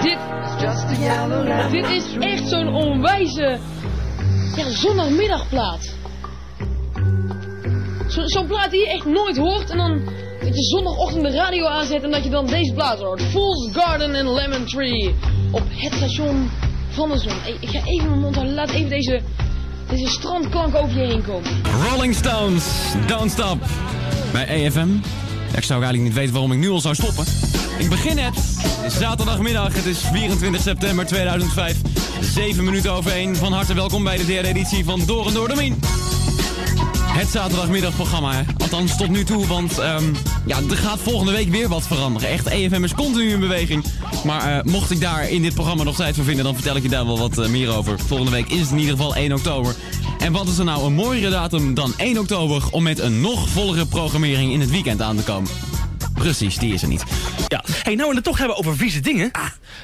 Dit, 0.02 0.18
dit 1.70 1.90
is 1.90 2.16
echt 2.20 2.48
zo'n 2.48 2.68
onwijze 2.68 3.58
ja, 4.56 4.70
zondagmiddagplaat. 4.70 5.97
Zo- 8.08 8.26
Zo'n 8.26 8.46
plaat 8.46 8.70
die 8.70 8.80
je 8.80 8.88
echt 8.90 9.04
nooit 9.04 9.36
hoort 9.36 9.70
en 9.70 9.76
dan 9.76 10.00
dat 10.40 10.56
je 10.56 10.62
zondagochtend 10.62 11.22
de 11.22 11.30
radio 11.30 11.66
aanzet 11.66 12.02
en 12.02 12.10
dat 12.10 12.24
je 12.24 12.30
dan 12.30 12.46
deze 12.46 12.72
plaat 12.72 12.98
hoort. 12.98 13.22
Fool's 13.22 13.68
Garden 13.72 14.14
en 14.14 14.32
Lemon 14.34 14.64
Tree 14.66 15.14
op 15.50 15.62
het 15.68 15.94
station 15.94 16.50
van 16.90 17.08
de 17.10 17.18
zon. 17.18 17.32
Ik 17.60 17.68
ga 17.68 17.80
even 17.84 18.08
mijn 18.08 18.20
mond 18.20 18.34
houden, 18.34 18.54
laat 18.54 18.70
even 18.70 18.88
deze, 18.88 19.20
deze 19.90 20.06
strandklank 20.08 20.74
over 20.74 21.00
je 21.00 21.06
heen 21.06 21.22
komen. 21.24 21.50
Rolling 21.90 22.14
Stones, 22.14 22.64
Don't 23.06 23.30
Stop. 23.30 23.58
Bij 24.32 24.46
EFM. 24.48 24.88
Ik 25.56 25.64
zou 25.64 25.82
eigenlijk 25.82 26.02
niet 26.02 26.12
weten 26.14 26.32
waarom 26.32 26.52
ik 26.52 26.58
nu 26.58 26.70
al 26.70 26.80
zou 26.80 26.94
stoppen. 26.94 27.24
Ik 27.78 27.88
begin 27.88 28.14
net. 28.16 28.34
Zaterdagmiddag, 28.98 29.74
het 29.74 29.84
is 29.86 29.98
24 29.98 30.60
september 30.60 31.06
2005. 31.06 31.76
7 32.20 32.64
minuten 32.64 32.92
over 32.92 33.10
1. 33.12 33.36
Van 33.36 33.52
harte 33.52 33.74
welkom 33.74 34.04
bij 34.04 34.16
de 34.16 34.26
derde 34.26 34.48
editie 34.48 34.84
van 34.84 35.02
Door 35.06 35.26
en 35.26 35.34
Door. 35.34 35.46
Het 37.18 37.28
zaterdagmiddagprogramma, 37.28 38.34
hè. 38.34 38.42
althans 38.58 38.96
tot 38.96 39.08
nu 39.08 39.24
toe, 39.24 39.46
want 39.46 39.78
ehm, 39.78 40.04
ja, 40.46 40.56
er 40.70 40.76
gaat 40.76 40.98
volgende 40.98 41.32
week 41.32 41.48
weer 41.48 41.68
wat 41.68 41.86
veranderen. 41.86 42.28
Echt, 42.28 42.46
EFM 42.46 42.84
is 42.84 42.94
continu 42.94 43.30
in 43.30 43.40
beweging. 43.40 43.84
Maar 44.24 44.58
eh, 44.58 44.64
mocht 44.72 44.90
ik 44.90 45.00
daar 45.00 45.30
in 45.30 45.42
dit 45.42 45.54
programma 45.54 45.82
nog 45.82 45.96
tijd 45.96 46.14
voor 46.14 46.24
vinden, 46.24 46.44
dan 46.44 46.54
vertel 46.54 46.76
ik 46.76 46.82
je 46.82 46.88
daar 46.88 47.06
wel 47.06 47.18
wat 47.18 47.38
eh, 47.38 47.48
meer 47.48 47.76
over. 47.76 47.98
Volgende 47.98 48.32
week 48.32 48.48
is 48.48 48.60
het 48.60 48.70
in 48.70 48.78
ieder 48.78 48.96
geval 48.96 49.14
1 49.14 49.32
oktober. 49.32 49.74
En 50.18 50.32
wat 50.32 50.48
is 50.48 50.58
er 50.58 50.64
nou 50.64 50.84
een 50.84 50.94
mooiere 50.94 51.30
datum 51.30 51.74
dan 51.74 51.92
1 51.96 52.18
oktober 52.18 52.62
om 52.70 52.82
met 52.82 52.98
een 52.98 53.20
nog 53.20 53.48
vollere 53.48 53.86
programmering 53.86 54.52
in 54.52 54.60
het 54.60 54.70
weekend 54.70 55.02
aan 55.02 55.16
te 55.16 55.22
komen? 55.22 55.50
Precies, 56.18 56.56
die 56.56 56.74
is 56.74 56.82
er 56.82 56.88
niet. 56.88 57.02
Ja. 57.48 57.64
Hey, 57.82 57.94
nou 57.94 58.08
we 58.08 58.14
het 58.14 58.24
toch 58.24 58.38
hebben 58.38 58.56
over 58.56 58.76
vieze 58.76 59.00
dingen. 59.00 59.30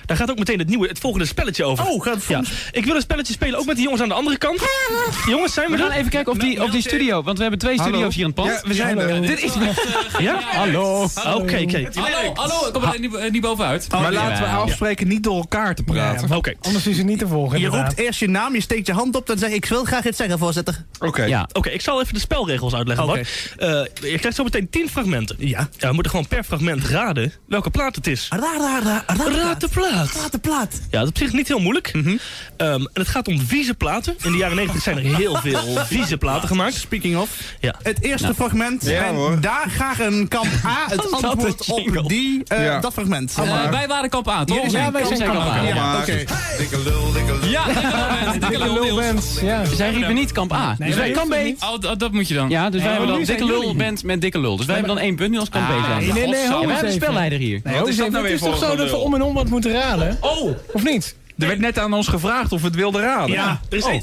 Daar 0.07 0.17
gaat 0.17 0.31
ook 0.31 0.39
meteen 0.39 0.59
het 0.59 0.69
nieuwe, 0.69 0.89
het 0.89 0.99
volgende 0.99 1.27
spelletje 1.27 1.65
over. 1.65 1.85
Oh, 1.85 2.03
gaat 2.03 2.15
het 2.15 2.25
ja. 2.25 2.43
Ik 2.73 2.85
wil 2.85 2.95
een 2.95 3.01
spelletje 3.01 3.33
spelen, 3.33 3.59
ook 3.59 3.67
met 3.67 3.75
die 3.75 3.85
jongens 3.85 4.03
aan 4.03 4.09
de 4.09 4.15
andere 4.15 4.39
kant. 4.39 4.61
Jongens, 5.27 5.55
zijn 5.55 5.71
we, 5.71 5.77
We 5.77 5.83
gaan 5.83 5.91
er? 5.91 5.99
even 5.99 6.11
kijken 6.11 6.33
of 6.33 6.39
die, 6.39 6.63
of 6.63 6.71
die 6.71 6.81
studio, 6.81 7.23
want 7.23 7.37
we 7.37 7.43
hebben 7.43 7.61
twee 7.61 7.81
studio's 7.81 8.15
hier 8.15 8.25
in 8.25 8.31
het 8.31 8.35
pand. 8.35 8.51
Ja, 8.51 8.69
we 8.69 8.75
zijn 8.75 8.99
er. 8.99 9.23
Dit 9.23 9.43
is... 9.43 9.53
Ja? 10.19 10.41
Hallo. 10.41 11.03
Oké, 11.03 11.59
oké. 11.59 11.89
Hallo, 11.95 12.35
hallo, 12.35 12.67
ik 12.67 12.73
kom 12.73 12.83
er 12.83 13.01
niet, 13.01 13.31
niet 13.31 13.43
bovenuit. 13.43 13.89
Maar 13.91 14.13
laten 14.13 14.43
we 14.45 14.51
afspreken 14.51 15.09
niet 15.09 15.23
door 15.23 15.37
elkaar 15.37 15.75
te 15.75 15.83
praten. 15.83 16.37
Oké. 16.37 16.53
Anders 16.61 16.87
is 16.87 16.97
het 16.97 17.07
niet 17.07 17.19
te 17.19 17.29
volgen. 17.29 17.61
Je 17.61 17.67
roept 17.67 17.99
eerst 17.99 18.21
je 18.21 18.29
naam, 18.29 18.55
je 18.55 18.61
steekt 18.61 18.87
je 18.87 18.93
hand 18.93 19.17
op 19.17 19.31
en 19.31 19.39
zegt 19.39 19.53
ik 19.53 19.65
wil 19.65 19.85
graag 19.85 20.07
iets 20.07 20.17
zeggen, 20.17 20.39
voorzitter. 20.39 20.85
Oké. 20.99 21.25
Ja. 21.25 21.49
Oké, 21.53 21.69
ik 21.69 21.81
zal 21.81 22.01
even 22.01 22.15
de 22.15 22.21
spelregels 22.21 22.75
uitleggen. 22.75 23.05
Oké. 23.05 23.21
Eh, 23.57 23.85
je 24.11 24.19
krijgt 24.19 24.37
zo 24.37 24.45
meteen 24.45 24.71
10 24.71 24.89
fragmenten. 24.91 25.37
Ja. 25.39 25.69
we 25.79 25.93
moeten 25.93 26.11
gewoon 26.11 26.24
per 26.29 26.45
fragment 26.45 26.85
raden 26.85 27.33
welke 27.49 27.71
plaat 27.71 27.97
het 27.97 28.07
is. 28.07 28.29
Raar, 28.31 28.41
raar, 28.59 28.83
raar, 28.83 29.05
raar. 29.07 29.33
Raad 29.33 29.61
de 29.61 29.69
plaat. 29.69 30.11
Raad 30.13 30.33
de 30.33 30.39
plaat. 30.39 30.81
Ja, 30.91 30.99
dat 30.99 31.03
is 31.03 31.09
op 31.09 31.19
zich 31.19 31.33
niet 31.33 31.49
heel 31.49 31.59
moeilijk. 31.59 31.93
Ehm, 31.95 32.17
en 32.57 32.89
het 32.93 33.09
gaat 33.09 33.29
om 33.29 33.41
vieze 33.41 33.75
platen. 33.75 34.15
In 34.23 34.33
de 34.33 34.39
jaren 34.39 34.57
90 34.57 34.83
zijn 34.83 34.97
er 34.97 35.17
heel 35.17 35.37
veel 35.37 35.61
vieze 35.95 36.17
platen 36.17 36.49
gemaakt. 36.49 36.75
Speaking 36.75 37.17
of. 37.17 37.31
Ja. 37.61 37.75
Het 37.83 38.03
eerste 38.03 38.35
fragment. 38.35 38.87
en 38.87 39.41
daar 39.41 39.65
graag 39.71 40.01
een 40.01 40.29
kamp 40.29 40.47
A 40.65 40.85
het 40.89 41.13
antwoord 41.23 41.71
op 41.71 42.09
die, 42.09 42.43
eh, 42.47 42.65
Ja. 42.65 42.81
dat 42.81 42.93
fragment. 42.93 43.35
Eh, 43.39 43.71
wij 43.71 43.87
waren 43.89 44.11
kamp 44.11 44.29
A, 44.29 44.45
toch? 44.45 44.71
Zijn 44.71 44.93
wij 44.93 45.05
zijn 45.05 45.19
kamp 45.19 45.41
A. 45.41 45.59
A. 45.59 45.63
Ja, 45.63 45.99
oké. 46.01 46.25
Ja, 47.49 47.65
dikke 48.39 48.59
lul 48.59 48.95
band. 48.97 49.39
Ja. 49.43 49.65
Zij 49.65 49.93
riepen 49.93 50.15
niet 50.15 50.33
kamp 50.33 50.53
A. 50.53 50.77
dus 50.79 50.95
wij 50.95 51.11
kamp 51.11 51.31
B. 51.31 51.63
Oh, 51.65 51.81
dat, 51.81 51.99
dat 51.99 52.13
moet 52.13 52.29
je 52.29 52.35
dan. 52.35 52.49
Ja, 52.51 52.71
dus 52.71 52.83
wij 52.83 52.91
hebben 52.91 53.09
dan 53.09 53.23
dikke 53.25 53.45
lul 53.45 53.75
band 53.75 54.03
met 54.03 54.21
dikke 54.21 54.39
lul. 54.39 54.57
Dus 54.57 54.67
wij 54.67 54.75
hebben 54.77 54.95
dan 54.95 55.05
één 55.05 55.17
punt 55.17 55.31
nu 55.31 55.39
als 55.39 55.49
kamp 55.49 55.67
B 55.69 55.85
zijn. 55.87 56.04
Nee, 56.05 56.13
nee, 56.13 56.27
nee, 56.27 56.49
ho 56.49 56.61
eens 56.63 56.71
hebben 56.71 56.87
een 56.87 56.93
spelleider 56.93 57.39
hier. 57.39 57.61
Nee, 57.65 57.75
is 57.75 57.97
dat 57.97 58.05
het 58.05 58.15
nou 58.15 58.25
is 58.29 58.41
weer 58.41 58.51
toch 58.51 58.59
zo 58.59 58.77
dat 58.77 58.91
we 58.91 58.97
om 58.97 59.15
en 59.15 59.23
om 59.23 59.35
wat 59.35 59.49
moeten 59.49 59.73
raden? 59.73 60.19
Oh, 60.21 60.51
Of 60.73 60.85
niet? 60.85 61.17
er 61.39 61.47
werd 61.47 61.59
net 61.59 61.79
aan 61.79 61.93
ons 61.93 62.09
gevraagd 62.09 62.53
of 62.53 62.61
we 62.61 62.67
het 62.67 62.77
wilden 62.77 63.01
raden. 63.03 63.31
Ja, 63.35 63.61
er 63.71 63.77
is 63.77 63.85
één. 63.85 64.03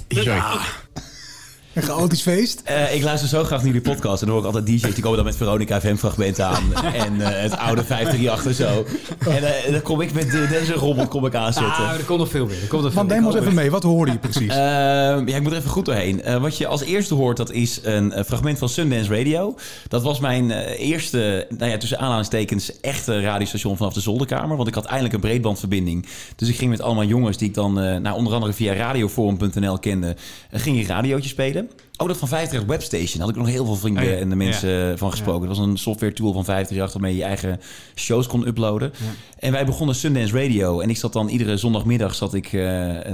Een 1.73 1.81
chaotisch 1.83 2.21
feest. 2.21 2.61
Eh, 2.65 2.95
ik 2.95 3.03
luister 3.03 3.29
zo 3.29 3.43
graag 3.43 3.57
naar 3.63 3.67
jullie 3.73 3.81
podcast. 3.81 4.21
En 4.21 4.27
dan 4.27 4.35
hoor 4.37 4.45
ik 4.47 4.53
altijd 4.55 4.65
DJ's 4.65 4.93
die 4.93 5.01
komen 5.03 5.15
dan 5.17 5.25
met 5.25 5.35
Veronica 5.35 5.79
FM 5.79 5.95
fragmenten 5.95 6.45
aan. 6.45 6.73
en 7.05 7.21
eh, 7.21 7.41
het 7.41 7.57
oude 7.57 7.83
538 7.83 8.55
zo. 8.55 8.85
En 9.29 9.43
eh, 9.65 9.71
dan 9.71 9.81
kom 9.81 10.01
ik 10.01 10.13
met 10.13 10.31
de- 10.31 10.47
deze 10.49 10.73
rommel 10.73 11.07
kom 11.07 11.25
ik 11.25 11.35
aanzetten. 11.35 11.71
Ah, 11.73 11.93
er 11.93 12.03
komt 12.05 12.19
nog 12.19 12.29
veel 12.29 12.45
meer. 12.45 12.61
Er 12.61 12.67
komt 12.67 12.81
nog 12.83 12.91
veel 12.93 13.01
Want 13.05 13.13
neem 13.15 13.25
ons 13.25 13.35
even 13.35 13.53
mee, 13.53 13.71
wat 13.71 13.83
hoorde 13.83 14.11
je 14.11 14.17
precies? 14.17 14.49
Ehm, 14.49 15.27
ja, 15.27 15.35
ik 15.35 15.41
moet 15.41 15.51
er 15.51 15.57
even 15.57 15.69
goed 15.69 15.85
doorheen. 15.85 16.21
Eh, 16.23 16.37
wat 16.41 16.57
je 16.57 16.67
als 16.67 16.81
eerste 16.81 17.13
hoort, 17.13 17.37
dat 17.37 17.51
is 17.51 17.79
een 17.83 18.13
fragment 18.25 18.57
van 18.57 18.69
Sundance 18.69 19.15
Radio. 19.17 19.55
Dat 19.87 20.03
was 20.03 20.19
mijn 20.19 20.51
eh, 20.51 20.89
eerste, 20.89 21.47
nou 21.57 21.71
ja, 21.71 21.77
tussen 21.77 21.99
aanhalingstekens, 21.99 22.79
echte 22.79 23.21
radiostation 23.21 23.77
vanaf 23.77 23.93
de 23.93 24.01
zolderkamer. 24.01 24.55
Want 24.57 24.67
ik 24.67 24.75
had 24.75 24.85
eindelijk 24.85 25.13
een 25.13 25.19
breedbandverbinding. 25.21 26.05
Dus 26.35 26.49
ik 26.49 26.55
ging 26.55 26.69
met 26.69 26.81
allemaal 26.81 27.05
jongens 27.05 27.37
die 27.37 27.47
ik 27.47 27.53
dan, 27.53 27.79
eh, 27.79 27.97
nou, 27.97 28.15
onder 28.17 28.33
andere 28.33 28.53
via 28.53 28.73
radioforum.nl 28.73 29.79
kende, 29.79 30.15
ging 30.51 30.79
ik 30.79 30.87
radiootje 30.87 31.29
spelen. 31.29 31.60
Oh, 32.01 32.07
dat 32.07 32.17
van 32.17 32.27
538 32.27 32.65
Webstation. 32.67 33.21
Had 33.21 33.29
ik 33.29 33.35
nog 33.35 33.47
heel 33.47 33.65
veel 33.65 33.75
vrienden 33.75 34.03
Oh 34.03 34.09
ja, 34.09 34.15
en 34.15 34.29
de 34.29 34.35
mensen 34.35 34.69
ja. 34.69 34.97
van 34.97 35.11
gesproken. 35.11 35.47
Dat 35.47 35.57
was 35.57 35.67
een 35.67 35.77
software 35.77 36.13
tool 36.13 36.33
van 36.33 36.45
538 36.45 36.93
waarmee 36.93 37.11
je 37.11 37.17
je 37.17 37.27
eigen 37.27 37.59
shows 37.95 38.27
kon 38.27 38.47
uploaden. 38.47 38.91
En 39.39 39.51
wij 39.51 39.65
begonnen 39.65 39.95
Sundance 39.95 40.41
Radio. 40.41 40.79
En 40.79 40.89
ik 40.89 40.97
zat 40.97 41.13
dan 41.13 41.27
iedere 41.27 41.57
zondagmiddag 41.57 42.15
zat 42.15 42.33
ik, 42.33 42.45
eh, 42.45 42.61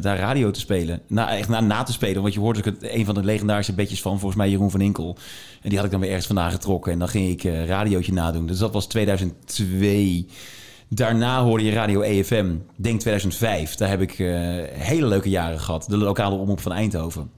daar 0.01 0.17
radio 0.17 0.51
te 0.51 0.59
spelen. 0.59 1.01
Na, 1.07 1.37
echt 1.37 1.49
na, 1.49 1.59
na 1.59 1.83
te 1.83 1.91
spelen. 1.91 2.21
Want 2.21 2.33
je 2.33 2.39
hoorde 2.39 2.59
ook 2.59 2.65
het, 2.65 2.77
een 2.81 3.05
van 3.05 3.15
de 3.15 3.23
legendarische 3.23 3.73
bedjes 3.73 4.01
van 4.01 4.19
volgens 4.19 4.35
mij 4.35 4.49
Jeroen 4.49 4.71
van 4.71 4.81
Inkel. 4.81 5.17
En 5.61 5.69
die 5.69 5.77
had 5.77 5.85
ik 5.85 5.91
dan 5.91 5.99
weer 5.99 6.09
ergens 6.09 6.27
vandaan 6.27 6.51
getrokken. 6.51 6.91
En 6.91 6.99
dan 6.99 7.09
ging 7.09 7.29
ik 7.29 7.43
eh 7.43 7.65
radiootje 7.65 8.13
nadoen. 8.13 8.45
Dus 8.45 8.57
dat 8.57 8.73
was 8.73 8.87
2002. 8.87 10.27
Daarna 10.89 11.43
hoorde 11.43 11.63
je 11.63 11.71
Radio 11.71 12.01
EFM, 12.01 12.55
denk 12.75 12.99
2005. 12.99 13.75
Daar 13.75 13.89
heb 13.89 14.01
ik 14.01 14.19
eh, 14.19 14.27
hele 14.69 15.05
leuke 15.05 15.29
jaren 15.29 15.59
gehad. 15.59 15.85
De 15.89 15.97
lokale 15.97 16.35
omroep 16.35 16.61
van 16.61 16.71
Eindhoven. 16.71 17.36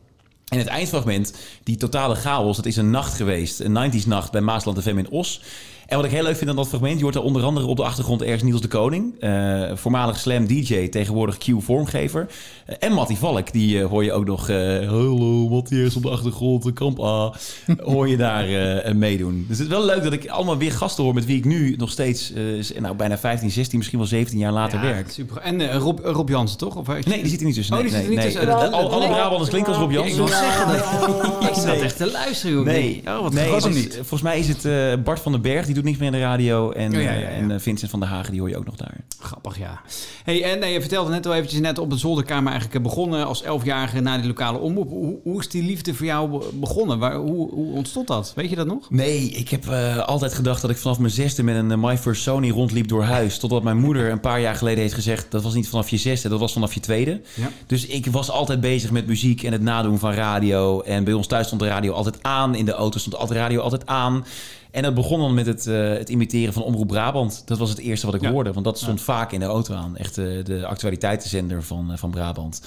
En 0.50 0.58
het 0.58 0.68
eindfragment, 0.68 1.34
die 1.64 1.78
totale 1.78 2.16
chaos, 2.16 2.56
dat 2.56 2.66
is 2.66 2.76
een 2.76 2.90
nacht 2.90 3.14
geweest. 3.14 3.60
Een 3.60 3.92
90s 3.92 4.06
nacht 4.06 4.32
bij 4.32 4.42
Maasland 4.42 4.82
FM 4.82 4.98
in 4.98 5.10
Os. 5.10 5.42
En 5.90 5.96
wat 5.96 6.06
ik 6.06 6.12
heel 6.12 6.24
leuk 6.24 6.38
vind 6.38 6.50
aan 6.50 6.56
dat 6.56 6.68
fragment, 6.68 6.98
je 6.98 7.04
hoort 7.04 7.16
er 7.16 7.22
onder 7.22 7.44
andere 7.44 7.66
op 7.66 7.78
de 7.78 7.84
achtergrond 7.84 8.22
ergens 8.22 8.44
Niels 8.44 8.62
de 8.62 8.68
Koning. 8.68 9.14
eh, 9.20 9.64
voormalig 9.74 10.20
Slam 10.20 10.48
DJ, 10.48 10.88
tegenwoordig 10.88 11.38
Q-vormgever. 11.38 12.28
Eh, 12.66 12.76
en 12.80 12.94
Mattie 12.94 13.18
Valk, 13.18 13.52
die 13.52 13.80
eh, 13.82 13.86
hoor 13.86 14.04
je 14.04 14.12
ook 14.14 14.26
nog... 14.26 14.50
eh 14.50 14.56
Hallo, 14.88 15.50
Mattie 15.50 15.84
is 15.84 15.96
op 15.96 16.02
de 16.04 16.10
achtergrond, 16.10 16.64
de 16.64 16.74
kamp 16.74 17.04
A. 17.04 17.32
hoor 17.94 18.08
je 18.10 18.18
daar 18.18 18.48
eh, 18.50 18.94
meedoen. 18.94 19.46
Dus 19.48 19.58
het 19.58 19.68
is 19.68 19.74
wel 19.74 19.86
leuk 19.86 20.04
dat 20.04 20.14
ik 20.14 20.28
allemaal 20.28 20.58
weer 20.58 20.72
gasten 20.72 21.04
hoor 21.04 21.14
met 21.14 21.26
wie 21.26 21.38
ik 21.38 21.46
nu 21.46 21.76
nog 21.78 21.92
steeds... 21.92 22.34
eh, 22.34 22.80
nou, 22.82 22.96
bijna 22.96 23.18
15, 23.18 23.52
16, 23.52 23.78
misschien 23.78 24.00
wel 24.00 24.08
17 24.08 24.38
jaar 24.40 24.52
later 24.54 24.82
werk. 24.82 25.12
Super. 25.12 25.38
En 25.38 25.72
Rob, 25.80 26.00
Rob 26.04 26.30
Jansen, 26.30 26.58
toch? 26.58 26.76
Of, 26.76 26.88
Nee, 26.88 27.22
die 27.22 27.30
zit 27.30 27.40
er 27.40 27.46
niet 27.46 27.56
tussen. 27.56 27.76
Oh, 27.78 27.82
Nee, 27.82 27.90
die 27.92 28.00
zit 28.00 28.10
er 28.10 28.16
nee, 28.16 28.26
niet 28.26 28.34
nee. 28.36 28.44
tussen. 28.44 28.72
Alle- 28.74 28.88
Alle 28.90 29.00
Nee. 29.00 29.08
Brabanders 29.10 29.50
klinken 29.50 29.74
als 29.74 29.82
Rob 29.82 29.92
Jansen. 29.92 30.12
Ik 30.12 30.18
wil 30.18 30.28
zeggen, 30.28 30.68
dat- 30.68 31.50
ik 31.50 31.56
zat 31.56 31.66
Nee. 31.66 31.82
echt 31.82 31.98
te 31.98 32.12
luisteren, 32.12 32.56
joh. 32.56 32.66
Nee, 32.66 33.02
Oh, 33.06 33.22
wat 33.22 33.34
nee 33.34 33.56
is- 33.56 33.88
Volgens 33.96 34.22
mij 34.22 34.40
is 34.40 34.48
het 34.48 34.66
eh, 34.66 35.04
Bart 35.04 35.20
van 35.20 35.32
den 35.32 35.42
Berg, 35.42 35.66
die 35.66 35.76
doet 35.80 35.88
niks 35.88 35.98
meer 35.98 36.14
in 36.14 36.20
de 36.20 36.26
radio. 36.26 36.72
En, 36.72 36.88
Oh, 36.96 37.02
ja, 37.02 37.12
ja, 37.12 37.16
eh, 37.16 37.22
ja. 37.22 37.28
en 37.28 37.52
eh, 37.52 37.60
Vincent 37.60 37.92
van 37.92 38.00
der 38.00 38.10
Hagen, 38.10 38.32
die 38.32 38.40
hoor 38.40 38.50
je 38.50 38.58
ook 38.58 38.66
nog 38.66 38.76
daar. 38.76 38.94
Grappig, 39.20 39.58
ja. 39.58 39.82
Hey, 40.24 40.44
en 40.44 40.60
nee, 40.60 40.74
je 40.74 40.80
vertelde 40.80 41.12
net 41.12 41.26
al 41.26 41.34
eventjes 41.36 41.60
net 41.60 41.78
op 41.80 41.90
de 41.90 41.98
zolderkamer 41.98 42.52
eigenlijk 42.52 42.76
eh, 42.76 42.90
begonnen 42.92 43.26
als 43.26 43.44
elfjarige 43.44 44.00
na 44.00 44.18
die 44.18 44.28
lokale 44.28 44.58
omroep. 44.58 44.90
Hoe, 44.90 45.18
hoe 45.24 45.40
is 45.40 45.50
die 45.50 45.64
liefde 45.64 45.94
voor 45.94 46.06
jou 46.06 46.30
be- 46.30 46.50
begonnen? 46.54 47.00
Waar, 47.00 47.16
hoe, 47.16 47.52
hoe 47.52 47.74
ontstond 47.74 48.08
dat? 48.08 48.34
Weet 48.36 48.50
je 48.50 48.56
dat 48.56 48.68
nog? 48.68 48.90
Nee, 48.90 49.30
ik 49.30 49.50
heb 49.50 49.68
eh, 49.68 49.98
altijd 49.98 50.34
gedacht 50.34 50.62
dat 50.62 50.70
ik 50.72 50.78
vanaf 50.78 51.00
mijn 51.00 51.12
zesde 51.12 51.44
met 51.44 51.56
een 51.56 51.72
eh, 51.72 51.78
My 51.78 51.98
First 51.98 52.22
Sony 52.22 52.50
rondliep 52.50 52.88
door 52.88 53.04
huis. 53.04 53.38
Totdat 53.40 53.64
mijn 53.64 53.78
moeder 53.78 54.12
een 54.12 54.20
paar 54.20 54.42
jaar 54.42 54.56
geleden 54.56 54.80
heeft 54.80 54.94
gezegd... 54.94 55.32
dat 55.32 55.44
was 55.44 55.54
niet 55.54 55.68
vanaf 55.70 55.90
je 55.90 55.98
zesde, 55.98 56.30
dat 56.30 56.40
was 56.40 56.54
vanaf 56.54 56.74
je 56.74 56.80
tweede. 56.80 57.22
Ja. 57.36 57.50
Dus 57.68 57.86
ik 57.86 58.06
was 58.06 58.32
altijd 58.32 58.62
bezig 58.62 58.92
met 58.92 59.08
muziek 59.08 59.44
en 59.44 59.52
het 59.52 59.62
nadoen 59.62 60.00
van 60.00 60.12
radio. 60.14 60.82
En 60.82 61.04
bij 61.04 61.14
ons 61.14 61.28
thuis 61.28 61.46
stond 61.46 61.62
de 61.62 61.68
radio 61.68 61.94
altijd 61.94 62.18
aan. 62.24 62.56
In 62.56 62.66
de 62.66 62.72
auto 62.74 63.00
stond 63.00 63.16
altijd 63.16 63.40
radio 63.40 63.62
altijd 63.62 63.86
aan. 63.86 64.26
En 64.72 64.84
dat 64.84 64.94
begon 64.94 65.20
dan 65.20 65.34
met 65.34 65.46
het, 65.46 65.68
eh, 65.68 65.90
het 65.90 66.10
imiteren 66.10 66.54
van 66.54 66.64
Omroep 66.64 66.88
Brabant. 66.88 67.42
Dat 67.46 67.58
was 67.58 67.70
het 67.70 67.78
eerste 67.80 68.06
wat 68.06 68.16
ik 68.16 68.22
Ja. 68.22 68.32
hoorde. 68.32 68.54
Want 68.54 68.66
dat 68.66 68.78
stond 68.80 69.02
vaak 69.02 69.32
in 69.32 69.40
de 69.40 69.46
auto 69.46 69.74
aan. 69.74 69.98
Echt 69.98 70.18
eh, 70.18 70.26
de 70.44 70.66
actualiteitenzender 70.66 71.64
van, 71.64 71.92
eh, 71.92 71.98
van 71.98 72.10
Brabant. 72.12 72.62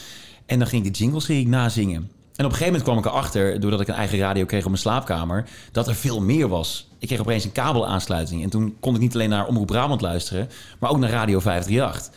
En 0.46 0.58
dan 0.58 0.68
ging 0.68 0.86
ik 0.86 0.92
de 0.92 0.98
jingles 0.98 1.24
ging 1.24 1.40
ik 1.40 1.46
nazingen. 1.46 1.96
En 2.36 2.44
op 2.44 2.50
een 2.50 2.56
gegeven 2.58 2.64
moment 2.66 2.82
kwam 2.82 2.98
ik 2.98 3.04
erachter, 3.04 3.60
doordat 3.60 3.80
ik 3.80 3.88
een 3.88 3.94
eigen 3.94 4.18
radio 4.18 4.44
kreeg 4.44 4.62
op 4.62 4.68
mijn 4.68 4.80
slaapkamer, 4.82 5.48
dat 5.72 5.88
er 5.88 5.94
veel 5.94 6.20
meer 6.20 6.48
was. 6.48 6.88
Ik 6.98 7.06
kreeg 7.08 7.20
opeens 7.20 7.44
een 7.44 7.52
kabelaansluiting. 7.52 8.42
En 8.42 8.50
toen 8.50 8.76
kon 8.80 8.94
ik 8.94 9.00
niet 9.00 9.14
alleen 9.14 9.28
naar 9.30 9.46
Omroep 9.46 9.66
Brabant 9.66 10.00
luisteren, 10.00 10.48
maar 10.78 10.90
ook 10.90 10.98
naar 10.98 11.10
Radio 11.10 11.40
538. 11.40 12.12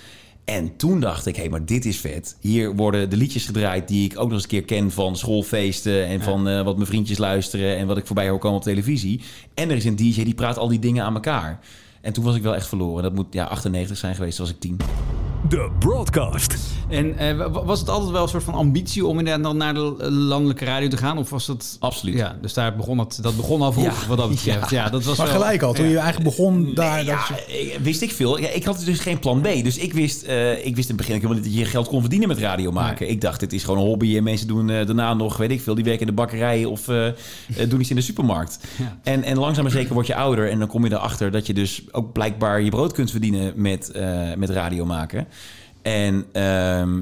En 0.46 0.76
toen 0.78 1.00
dacht 1.00 1.26
ik, 1.26 1.36
hé, 1.36 1.50
maar 1.50 1.66
dit 1.66 1.86
is 1.86 1.98
vet. 1.98 2.38
Hier 2.40 2.76
worden 2.76 3.10
de 3.10 3.18
liedjes 3.18 3.46
gedraaid 3.46 3.88
die 3.88 4.06
ik 4.06 4.18
ook 4.18 4.24
nog 4.24 4.34
eens 4.34 4.44
een 4.44 4.50
keer 4.50 4.64
ken 4.64 4.92
van 4.92 5.18
schoolfeesten... 5.18 6.06
en 6.06 6.22
van 6.22 6.48
eh, 6.48 6.64
wat 6.64 6.76
mijn 6.76 6.88
vriendjes 6.88 7.18
luisteren 7.18 7.78
en 7.78 7.88
wat 7.88 7.98
ik 7.98 8.06
voorbij 8.06 8.30
hoor 8.30 8.40
komen 8.40 8.58
op 8.58 8.64
televisie. 8.64 9.22
En 9.54 9.70
er 9.70 9.76
is 9.76 9.86
een 9.86 9.96
DJ 9.96 10.24
die 10.24 10.34
praat 10.34 10.58
al 10.58 10.68
die 10.68 10.80
dingen 10.80 11.04
aan 11.04 11.14
elkaar. 11.14 11.60
En 12.06 12.14
toen 12.14 12.24
was 12.24 12.36
ik 12.36 12.42
wel 12.42 12.56
echt 12.56 12.68
verloren. 12.68 13.04
Dat 13.04 13.14
moet 13.14 13.26
ja, 13.30 13.46
98 13.46 13.98
zijn 13.98 14.16
geweest, 14.16 14.36
toen 14.38 14.46
was 14.46 14.54
ik 14.56 14.60
10. 14.62 14.78
De 15.50 15.70
Broadcast. 15.80 16.56
En 16.90 17.18
eh, 17.18 17.38
wa- 17.38 17.64
was 17.64 17.80
het 17.80 17.90
altijd 17.90 18.12
wel 18.12 18.22
een 18.24 18.30
soort 18.30 18.44
van 18.44 18.54
ambitie 18.54 19.06
om 19.06 19.18
inderdaad 19.20 19.44
dan 19.44 19.58
naar 19.58 19.74
de 19.74 19.96
eh, 20.00 20.08
landelijke 20.10 20.66
radio 20.66 20.88
te 20.88 20.98
gaan? 20.98 21.18
Of 21.18 21.30
was 21.30 21.46
dat... 21.46 21.78
Absoluut. 21.80 22.16
Ja, 22.16 22.38
dus 22.42 22.54
daar 22.54 22.76
begon 22.76 22.98
het, 23.00 23.20
dat 23.22 23.36
begon 23.36 23.62
al 23.62 23.72
vroeg, 23.74 24.02
Ja. 24.02 24.08
wat 24.08 24.18
dat 24.18 24.30
betreft. 24.30 24.70
Ja, 24.70 24.84
Ja. 24.84 24.90
dat 24.90 25.04
was 25.04 25.18
Maar 25.18 25.26
wel- 25.28 25.36
gelijk 25.36 25.62
al, 25.62 25.74
toen 25.74 25.86
ja. 25.86 25.92
je 25.92 25.98
eigenlijk 25.98 26.36
begon 26.36 26.74
daar... 26.74 27.04
ja, 27.04 27.20
ik- 27.48 27.80
wist 27.82 28.02
ik 28.02 28.12
veel. 28.12 28.40
Ja, 28.40 28.50
ik 28.50 28.64
had 28.64 28.82
dus 28.86 29.00
geen 29.00 29.20
plan 29.20 29.42
B. 29.42 29.44
Dus 29.44 29.78
ik 29.78 29.94
wist, 29.94 30.24
eh, 30.24 30.66
ik 30.66 30.76
wist 30.76 30.90
in 30.90 30.96
het 30.96 31.06
begin 31.06 31.16
ook 31.16 31.22
helemaal 31.22 31.44
niet 31.44 31.52
dat 31.54 31.60
je 31.64 31.66
geld 31.70 31.88
kon 31.88 32.00
verdienen 32.02 32.28
met 32.28 32.38
radio 32.38 32.72
maken. 32.72 33.10
Ik 33.10 33.22
dacht, 33.22 33.42
het 33.42 33.54
is 33.54 33.64
gewoon 33.64 33.80
een 33.80 33.86
hobby 33.88 34.18
en 34.18 34.24
mensen 34.24 34.48
doen 34.48 34.68
daarna 34.68 35.14
nog, 35.14 35.38
weet 35.38 35.52
ik 35.52 35.62
veel, 35.62 35.76
die 35.76 35.84
werken 35.84 36.02
in 36.02 36.08
de 36.08 36.14
bakkerij 36.22 36.66
of 36.66 36.86
doen 37.70 37.80
iets 37.80 37.90
in 37.90 37.96
de 37.96 38.02
supermarkt. 38.02 38.60
Ja. 38.78 38.98
En, 39.04 39.24
en 39.24 39.38
langzaam 39.38 39.64
maar 39.64 39.74
zeker 39.74 39.94
word 39.94 40.08
je 40.08 40.16
ouder 40.16 40.50
en 40.52 40.60
dan 40.60 40.68
kom 40.68 40.86
je 40.86 40.92
erachter 40.92 41.32
dat 41.32 41.48
je 41.48 41.54
dus 41.54 41.84
ook 41.96 42.12
blijkbaar 42.14 42.62
je 42.62 42.70
brood 42.70 42.94
kunt 42.94 43.12
verdienen 43.12 43.54
met, 43.62 43.90
eh, 43.92 44.34
met 44.34 44.50
radio 44.50 44.86
maken. 44.86 45.28
En 45.82 46.26
ehm, 46.32 47.00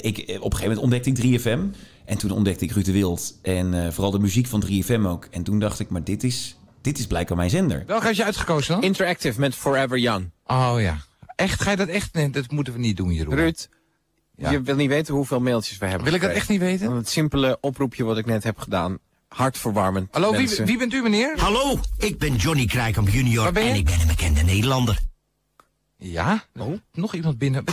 ik, 0.00 0.18
op 0.18 0.28
een 0.28 0.58
gegeven 0.58 0.60
moment 0.60 0.78
ontdekte 0.78 1.10
ik 1.10 1.16
3FM. 1.16 1.58
En 2.04 2.18
toen 2.18 2.30
ontdekte 2.30 2.64
ik 2.64 2.70
Ruud 2.70 2.84
de 2.84 2.92
Wild. 2.92 3.38
En 3.42 3.84
eh, 3.84 3.90
vooral 3.92 4.10
de 4.10 4.18
muziek 4.18 4.46
van 4.46 4.60
3FM 4.66 5.06
ook. 5.06 5.28
En 5.30 5.42
toen 5.42 5.58
dacht 5.58 5.80
ik, 5.80 5.88
maar 5.90 6.04
dit 6.04 6.24
is, 6.24 6.56
dit 6.80 6.98
is 6.98 7.06
blijkbaar 7.06 7.36
mijn 7.36 7.50
zender. 7.50 7.82
Welke 7.86 8.06
had 8.06 8.16
je 8.16 8.24
uitgekozen 8.24 8.74
dan? 8.74 8.82
Interactive 8.82 9.40
met 9.40 9.54
Forever 9.54 9.98
Young. 9.98 10.30
Oh 10.46 10.74
ja. 10.78 10.96
Echt? 11.36 11.60
Ga 11.62 11.70
je 11.70 11.76
dat 11.76 11.88
echt? 11.88 12.14
Nee, 12.14 12.30
dat 12.30 12.50
moeten 12.50 12.72
we 12.72 12.78
niet 12.78 12.96
doen, 12.96 13.12
Jeroen. 13.12 13.34
Ruud, 13.34 13.68
Ja. 14.36 14.50
je 14.50 14.60
wil 14.62 14.74
niet 14.76 14.88
weten 14.88 15.14
hoeveel 15.14 15.40
mailtjes 15.40 15.78
we 15.78 15.86
hebben 15.86 16.04
Wil 16.04 16.14
ik 16.14 16.20
dat 16.20 16.30
gekregen. 16.30 16.54
echt 16.54 16.60
niet 16.62 16.70
weten? 16.70 16.86
Van 16.86 16.96
Het 16.96 17.08
simpele 17.08 17.58
oproepje 17.60 18.04
wat 18.04 18.18
ik 18.18 18.26
net 18.26 18.44
heb 18.44 18.58
gedaan. 18.58 18.98
Hartverwarmend. 19.36 20.08
Hallo, 20.10 20.32
wie, 20.32 20.48
wie 20.64 20.78
bent 20.78 20.92
u 20.92 21.02
meneer? 21.02 21.40
Hallo, 21.40 21.80
ik 21.98 22.18
ben 22.18 22.36
Johnny 22.36 22.66
Krijkamp 22.66 23.08
junior 23.08 23.42
Waar 23.42 23.52
ben 23.52 23.64
je? 23.64 23.70
en 23.70 23.76
ik 23.76 23.84
ben 23.84 24.00
een 24.00 24.06
bekende 24.06 24.42
Nederlander. 24.42 24.98
Ja? 25.96 26.44
Oh. 26.58 26.78
Nog 26.92 27.14
iemand 27.14 27.38
binnen. 27.38 27.64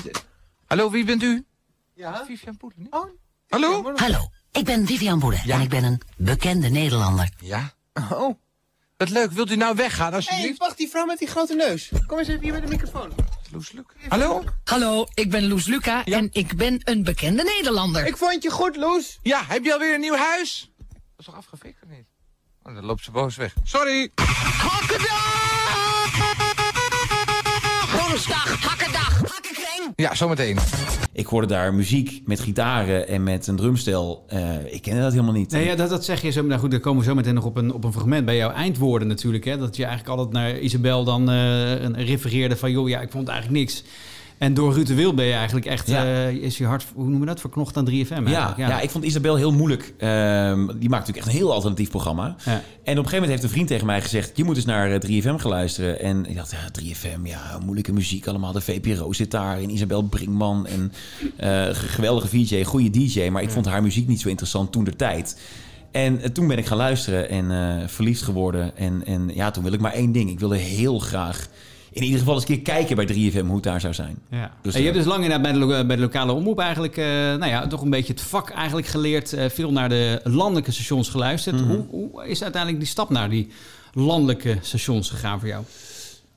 Hallo, 0.65 0.91
wie 0.91 1.05
bent 1.05 1.24
u? 1.24 1.46
Ja? 1.93 2.24
Vivian 2.25 2.58
Poeder. 2.58 2.79
niet? 2.79 2.93
Oh. 2.93 3.05
Hallo? 3.48 3.93
Hallo, 3.96 4.29
ik 4.51 4.65
ben 4.65 4.86
Vivian 4.86 5.20
Boede 5.20 5.41
en 5.48 5.62
ik 5.62 5.70
ben 5.70 5.84
een 5.84 6.01
bekende 6.17 6.70
Nederlander. 6.70 7.29
Ja? 7.39 7.74
Oh. 8.12 8.36
Wat 8.98 9.10
leuk. 9.10 9.32
Wilt 9.32 9.51
u 9.51 9.55
nou 9.55 9.75
weggaan 9.75 10.13
alsjeblieft? 10.13 10.48
Hey, 10.48 10.67
wacht, 10.67 10.77
die 10.77 10.89
vrouw 10.89 11.05
met 11.05 11.20
die 11.20 11.27
grote 11.27 11.55
neus. 11.55 11.91
Kom 12.08 12.17
eens 12.20 12.27
even 12.27 12.41
hier 12.41 12.51
bij 12.51 12.62
de 12.62 12.67
microfoon. 12.67 13.12
Loes. 13.51 13.74
Hallo? 14.08 14.43
Hallo, 14.63 15.05
ik 15.13 15.29
ben 15.29 15.48
Loes 15.48 15.65
Luca 15.65 16.05
en 16.05 16.29
ik 16.32 16.55
ben 16.55 16.82
een 16.84 17.03
bekende 17.03 17.43
Nederlander. 17.43 18.05
Ik 18.05 18.17
vond 18.17 18.43
je 18.43 18.50
goed, 18.50 18.75
Loes. 18.75 19.20
Ja, 19.22 19.43
heb 19.48 19.63
je 19.63 19.74
alweer 19.74 19.93
een 19.93 20.00
nieuw 20.00 20.15
huis? 20.15 20.72
Dat 21.25 21.34
is 21.34 21.39
toch 21.42 21.51
afgefikt 21.51 21.84
of 21.84 21.89
niet? 21.89 22.06
Oh, 22.63 22.75
dan 22.75 22.86
loopt 22.86 23.03
ze 23.03 23.12
boos 23.12 23.36
weg. 23.36 23.53
Sorry. 23.63 24.12
Woensdag, 27.92 28.62
hakkendag, 28.62 29.18
hakkenkring. 29.18 29.94
Ja, 29.96 30.15
zometeen. 30.15 30.58
Ik 31.13 31.25
hoorde 31.25 31.48
daar 31.48 31.74
muziek 31.74 32.22
met 32.25 32.39
gitaren 32.39 33.08
en 33.08 33.24
met 33.24 33.48
een 33.48 33.56
drumstel. 33.56 34.25
Eh, 34.27 34.74
ik 34.74 34.82
kende 34.82 35.01
dat 35.01 35.12
helemaal 35.12 35.34
niet. 35.34 35.51
Nee, 35.51 35.65
ja, 35.65 35.75
dat, 35.75 35.89
dat 35.89 36.06
zeg 36.06 36.22
je 36.22 36.30
zo. 36.30 36.44
Nou 36.44 36.60
goed, 36.60 36.72
daar 36.72 36.80
komen 36.80 37.00
we 37.00 37.10
zo 37.10 37.15
meteen 37.15 37.34
nog 37.34 37.46
op 37.46 37.58
een, 37.58 37.74
op 37.74 37.84
een 37.84 37.92
fragment 37.92 38.25
bij 38.25 38.36
jouw 38.36 38.51
eindwoorden 38.51 39.08
natuurlijk. 39.08 39.46
Hè, 39.46 39.58
dat 39.58 39.75
je 39.75 39.86
eigenlijk 39.86 40.18
altijd 40.18 40.36
naar 40.36 40.60
Isabel 40.60 41.03
dan 41.03 41.30
eh, 41.30 41.82
een 41.82 42.06
refereerde 42.06 42.58
van... 42.58 42.72
joh, 42.72 42.89
ja, 42.89 43.01
ik 43.01 43.12
vond 43.12 43.27
eigenlijk 43.27 43.60
niks. 43.60 43.84
En 44.43 44.53
door 44.53 44.73
Ruud 44.73 44.88
de 44.88 44.93
Wild 44.93 45.15
ben 45.15 45.25
je 45.25 45.33
eigenlijk 45.33 45.65
echt... 45.65 45.88
Ja. 45.88 46.05
eh, 46.05 46.29
is 46.29 46.57
je 46.57 46.65
hart, 46.65 46.85
hoe 46.93 47.03
noemen 47.03 47.19
we 47.19 47.25
dat, 47.25 47.39
verknocht 47.39 47.77
aan 47.77 47.89
3FM 47.89 48.29
Ja, 48.29 48.53
ja. 48.57 48.79
ik 48.79 48.89
vond 48.89 49.03
Isabel 49.03 49.35
heel 49.35 49.51
moeilijk. 49.51 49.93
Ehm, 49.97 50.67
die 50.67 50.89
maakt 50.89 51.07
natuurlijk 51.07 51.17
echt 51.17 51.27
een 51.27 51.31
heel 51.31 51.53
alternatief 51.53 51.89
programma. 51.89 52.35
Ja. 52.45 52.51
En 52.51 52.59
op 52.59 52.63
een 52.83 52.95
gegeven 52.95 53.12
moment 53.12 53.29
heeft 53.29 53.43
een 53.43 53.50
vriend 53.50 53.67
tegen 53.67 53.85
mij 53.85 54.01
gezegd... 54.01 54.38
je 54.38 54.43
moet 54.43 54.55
eens 54.55 54.65
naar 54.65 54.91
eh, 54.91 55.21
3FM 55.21 55.35
gaan 55.35 55.50
luisteren. 55.50 56.00
En 56.00 56.25
ik 56.25 56.35
dacht, 56.35 56.51
ja, 56.51 56.81
3FM, 56.81 57.21
ja, 57.23 57.59
moeilijke 57.63 57.93
muziek 57.93 58.27
allemaal. 58.27 58.51
De 58.51 58.62
VPRO 58.62 59.13
zit 59.13 59.31
daar 59.31 59.57
en 59.57 59.69
Isabel 59.69 60.01
Brinkman. 60.01 60.67
En 60.67 60.91
eh, 61.35 61.67
geweldige 61.71 62.27
VJ, 62.27 62.63
goede 62.63 62.89
DJ. 62.89 63.29
Maar 63.29 63.41
ik 63.41 63.51
vond 63.51 63.65
haar 63.65 63.81
muziek 63.81 64.07
niet 64.07 64.21
zo 64.21 64.29
interessant 64.29 64.71
toen 64.71 64.83
de 64.83 64.95
tijd. 64.95 65.39
En 65.91 66.33
toen 66.33 66.47
ben 66.47 66.57
ik 66.57 66.65
gaan 66.65 66.77
luisteren 66.77 67.29
en 67.29 67.89
verliefd 67.89 68.21
geworden. 68.21 68.77
En, 68.77 69.05
en 69.05 69.31
ja, 69.33 69.51
toen 69.51 69.63
wil 69.63 69.73
ik 69.73 69.81
maar 69.81 69.93
één 69.93 70.12
ding. 70.12 70.29
Ik 70.29 70.39
wilde 70.39 70.57
heel 70.57 71.00
graag... 71.00 71.50
in 71.93 72.03
ieder 72.03 72.19
geval 72.19 72.33
eens 72.33 72.43
een 72.50 72.55
keer 72.62 72.73
kijken 72.73 72.95
bij 72.95 73.05
3FM 73.31 73.45
hoe 73.45 73.55
het 73.55 73.63
daar 73.63 73.81
zou 73.81 73.93
zijn. 73.93 74.17
Ja. 74.29 74.51
Dus, 74.62 74.73
en 74.73 74.81
je 74.81 74.88
eh, 74.88 74.93
hebt 74.93 75.05
dus 75.05 75.13
lang 75.13 75.23
inderdaad 75.23 75.41
bij 75.51 75.51
de, 75.51 75.65
lo- 75.65 75.85
bij 75.85 75.95
de 75.95 76.01
lokale 76.01 76.31
omroep 76.31 76.59
eigenlijk, 76.59 76.97
eh, 76.97 77.05
nou 77.05 77.45
ja, 77.45 77.67
toch 77.67 77.81
een 77.81 77.89
beetje 77.89 78.13
het 78.13 78.21
vak 78.21 78.50
eigenlijk 78.50 78.88
geleerd. 78.88 79.33
eh, 79.33 79.50
veel 79.50 79.71
naar 79.71 79.89
de 79.89 80.19
landelijke 80.23 80.71
stations 80.71 81.09
geluisterd. 81.09 81.55
Mhm. 81.62 81.69
hoe, 81.69 81.85
hoe 81.89 82.27
is 82.27 82.43
uiteindelijk 82.43 82.81
die 82.83 82.91
stap 82.91 83.09
naar 83.09 83.29
die 83.29 83.47
landelijke 83.93 84.57
stations 84.62 85.09
gegaan 85.09 85.39
voor 85.39 85.47
jou? 85.47 85.63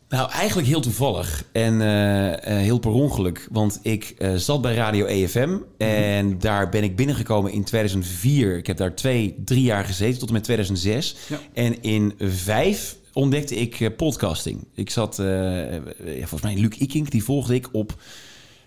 Nou, 0.08 0.30
eigenlijk 0.30 0.68
heel 0.68 0.80
toevallig 0.80 1.44
en 1.52 1.80
eh, 1.80 2.32
eh, 2.32 2.38
heel 2.62 2.78
per 2.78 2.90
ongeluk. 2.90 3.48
Want 3.50 3.78
ik 3.82 4.14
eh, 4.18 4.34
zat 4.34 4.62
bij 4.62 4.75
Radio 4.75 5.06
EFM 5.06 5.56
en 5.78 6.38
daar 6.38 6.68
ben 6.68 6.82
ik 6.82 6.96
binnengekomen 6.96 7.52
in 7.52 7.64
2004. 7.64 8.56
Ik 8.56 8.66
heb 8.66 8.76
daar 8.76 8.94
twee, 8.94 9.34
drie 9.44 9.62
jaar 9.62 9.84
gezeten 9.84 10.18
tot 10.18 10.28
en 10.28 10.34
met 10.34 10.44
2006. 10.44 11.16
Ja. 11.28 11.38
En 11.52 11.82
in 11.82 12.14
vijf 12.18 12.96
ontdekte 13.16 13.54
ik 13.54 13.80
eh, 13.80 13.88
podcasting. 13.96 14.66
Ik 14.75 14.90
zat, 14.90 15.18
eh, 15.18 15.76
eh, 15.76 15.82
ja, 16.04 16.26
volgens 16.26 16.42
mij 16.42 16.56
Luc 16.56 16.76
Ikink, 16.78 17.11
die 17.11 17.25
volgde 17.25 17.54
ik 17.54 17.68
op... 17.73 18.02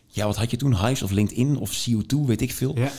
Ja, 0.07 0.25
wat 0.25 0.35
had 0.35 0.51
je 0.51 0.57
toen? 0.57 0.77
Hives 0.77 1.03
of 1.03 1.11
LinkedIn 1.11 1.57
of 1.57 1.87
CO2, 1.87 2.17
weet 2.25 2.41
ik 2.41 2.51
veel. 2.51 2.77
Ja. 2.77 2.91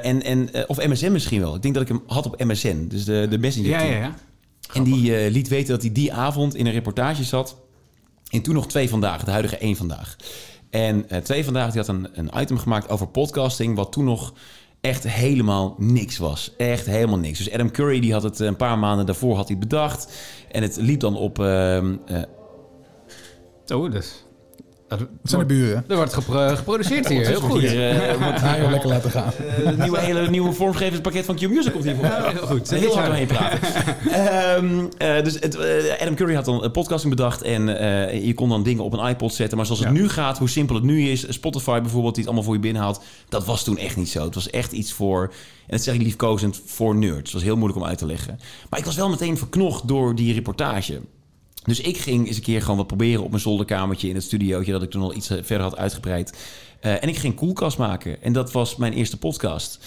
En, 0.00 0.22
en, 0.22 0.68
of 0.68 0.86
MSN 0.86 1.12
misschien 1.12 1.40
wel. 1.40 1.54
Ik 1.54 1.62
denk 1.62 1.74
dat 1.74 1.82
ik 1.82 1.88
hem 1.88 2.02
had 2.06 2.26
op 2.26 2.44
MSN, 2.44 2.86
dus 2.88 3.04
de, 3.04 3.26
de 3.30 3.38
Messenger. 3.38 3.70
Ja, 3.70 3.82
ja, 3.82 3.96
ja. 3.96 4.14
En 4.72 4.84
die 4.84 5.30
liet 5.30 5.48
weten 5.48 5.68
dat 5.68 5.82
hij 5.82 5.92
die 5.92 6.12
avond 6.12 6.54
in 6.54 6.66
een 6.66 6.72
reportage 6.72 7.24
zat. 7.24 7.56
En 8.30 8.42
toen 8.42 8.54
nog 8.54 8.68
twee 8.68 8.88
vandaag, 8.88 9.24
de 9.24 9.30
huidige 9.30 9.56
één 9.56 9.76
vandaag. 9.76 10.16
En 10.70 11.06
twee 11.22 11.44
vandaag, 11.44 11.72
die 11.72 11.80
had 11.80 11.88
een, 11.88 12.08
een 12.12 12.30
item 12.36 12.58
gemaakt 12.58 12.88
over 12.88 13.08
podcasting, 13.08 13.76
wat 13.76 13.92
toen 13.92 14.04
nog 14.04 14.32
echt 14.80 15.08
helemaal 15.08 15.74
niks 15.78 16.18
was. 16.18 16.54
Echt 16.56 16.86
helemaal 16.86 17.18
niks. 17.18 17.38
Dus 17.38 17.52
Adam 17.52 17.70
Curry, 17.70 18.00
die 18.00 18.12
had 18.12 18.22
het 18.22 18.38
een 18.38 18.56
paar 18.56 18.78
maanden 18.78 19.06
daarvoor 19.06 19.36
had 19.36 19.48
hij 19.48 19.58
bedacht. 19.58 20.12
En 20.50 20.62
het 20.62 20.76
liep 20.76 21.00
dan 21.00 21.16
op... 21.16 21.38
eh, 21.38 21.76
Oh, 23.74 23.90
dus. 23.90 24.24
Dat 24.98 25.08
zijn 25.22 25.40
de 25.40 25.46
buren. 25.46 25.84
Er 25.88 25.96
wordt 25.96 26.12
gepro- 26.14 26.54
geproduceerd 26.56 27.08
hier, 27.08 27.26
heel 27.26 27.40
goed. 27.40 27.60
Hier, 27.60 27.90
eh, 27.90 28.22
wordt- 28.22 28.40
Ja, 28.40 28.58
joh, 28.60 28.70
lekker 28.70 28.88
laten 28.88 29.10
gaan. 29.10 29.32
Eh, 29.58 29.64
het 29.66 29.78
nieuwe, 29.78 29.98
hele 30.00 30.30
nieuwe 30.30 30.52
vormgevingspakket 30.52 31.24
van 31.24 31.34
Q-Music 31.36 31.72
komt 31.72 31.84
hiervoor. 31.84 32.04
Ja, 32.04 32.28
heel 32.30 32.46
goed. 32.46 32.70
Heel 32.70 32.94
hard 32.94 33.06
doorheen 33.06 33.26
praten. 33.26 33.58
Ehm, 34.10 34.84
eh, 34.98 35.24
dus 35.24 35.34
het, 35.34 35.56
eh, 35.56 36.00
Adam 36.00 36.14
Curry 36.14 36.34
had 36.34 36.44
dan 36.44 36.64
een 36.64 36.70
podcasting 36.70 37.14
bedacht 37.16 37.42
en 37.42 37.78
eh, 37.78 38.24
je 38.26 38.34
kon 38.34 38.48
dan 38.48 38.62
dingen 38.62 38.84
op 38.84 38.92
een 38.92 39.06
iPod 39.08 39.34
zetten. 39.34 39.56
Maar 39.56 39.66
zoals 39.66 39.80
het 39.80 39.90
nu 39.92 40.08
gaat, 40.08 40.38
hoe 40.38 40.48
simpel 40.48 40.74
het 40.74 40.84
nu 40.84 41.08
is, 41.08 41.24
Spotify 41.28 41.80
bijvoorbeeld, 41.80 42.14
die 42.14 42.24
het 42.24 42.32
allemaal 42.32 42.42
voor 42.44 42.54
je 42.54 42.60
binnenhaalt, 42.66 43.02
dat 43.28 43.44
was 43.44 43.64
toen 43.64 43.78
echt 43.78 43.96
niet 43.96 44.08
zo. 44.08 44.24
Het 44.24 44.34
was 44.34 44.50
echt 44.50 44.72
iets 44.72 44.92
voor, 44.92 45.22
en 45.22 45.76
dat 45.76 45.80
zeg 45.82 45.94
ik 45.94 46.02
liefkozend, 46.02 46.60
voor 46.66 46.96
nerds. 46.96 47.16
Het 47.22 47.32
was 47.32 47.42
heel 47.42 47.56
moeilijk 47.56 47.80
om 47.80 47.86
uit 47.86 47.98
te 47.98 48.06
leggen. 48.06 48.38
Maar 48.70 48.78
ik 48.78 48.84
was 48.86 48.96
wel 48.96 49.08
meteen 49.10 49.38
verknocht 49.38 49.88
door 49.88 50.14
die 50.14 50.34
reportage. 50.34 51.00
Dus 51.64 51.80
ik 51.80 51.98
ging 51.98 52.26
eens 52.26 52.36
een 52.36 52.42
keer 52.42 52.60
gewoon 52.60 52.76
wat 52.76 52.86
proberen 52.86 53.22
op 53.22 53.30
mijn 53.30 53.42
zolderkamertje 53.42 54.08
in 54.08 54.14
het 54.14 54.24
studiootje 54.24 54.72
dat 54.72 54.82
ik 54.82 54.90
toen 54.90 55.02
al 55.02 55.14
iets 55.14 55.30
eh, 55.30 55.38
verder 55.42 55.66
had 55.66 55.76
uitgebreid. 55.76 56.38
Eh, 56.80 57.02
en 57.02 57.08
ik 57.08 57.16
ging 57.16 57.34
Koelkast 57.34 57.78
maken. 57.78 58.22
En 58.22 58.32
dat 58.32 58.52
was 58.52 58.76
mijn 58.76 58.92
eerste 58.92 59.18
podcast. 59.18 59.78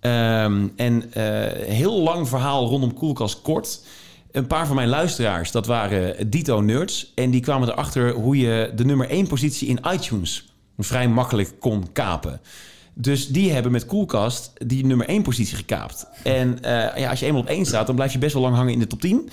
Ehm, 0.00 0.68
en 0.76 1.12
eh, 1.12 1.24
heel 1.68 2.02
lang 2.02 2.28
verhaal 2.28 2.66
rondom 2.66 2.94
Koelkast 2.94 3.42
kort. 3.42 3.80
Een 4.30 4.46
paar 4.46 4.66
van 4.66 4.76
mijn 4.76 4.88
luisteraars, 4.88 5.50
dat 5.50 5.66
waren 5.66 6.30
Dito 6.30 6.60
Nerds. 6.60 7.12
En 7.14 7.30
die 7.30 7.40
kwamen 7.40 7.68
erachter 7.68 8.12
hoe 8.12 8.36
je 8.36 8.72
de 8.74 8.84
nummer 8.84 9.10
1 9.10 9.26
positie 9.26 9.68
in 9.68 9.80
iTunes 9.92 10.52
vrij 10.78 11.08
makkelijk 11.08 11.54
kon 11.60 11.92
kapen. 11.92 12.40
Dus 12.94 13.28
die 13.28 13.52
hebben 13.52 13.72
met 13.72 13.86
Koelkast 13.86 14.52
die 14.66 14.86
nummer 14.86 15.08
1 15.08 15.22
positie 15.22 15.56
gekaapt. 15.56 16.06
En 16.22 16.58
ja, 16.96 17.10
als 17.10 17.20
je 17.20 17.26
eenmaal 17.26 17.40
op 17.40 17.48
1 17.48 17.66
staat, 17.66 17.86
dan 17.86 17.94
blijf 17.94 18.12
je 18.12 18.18
best 18.18 18.32
wel 18.32 18.42
lang 18.42 18.54
hangen 18.54 18.72
in 18.72 18.78
de 18.78 18.86
top 18.86 19.00
10. 19.00 19.30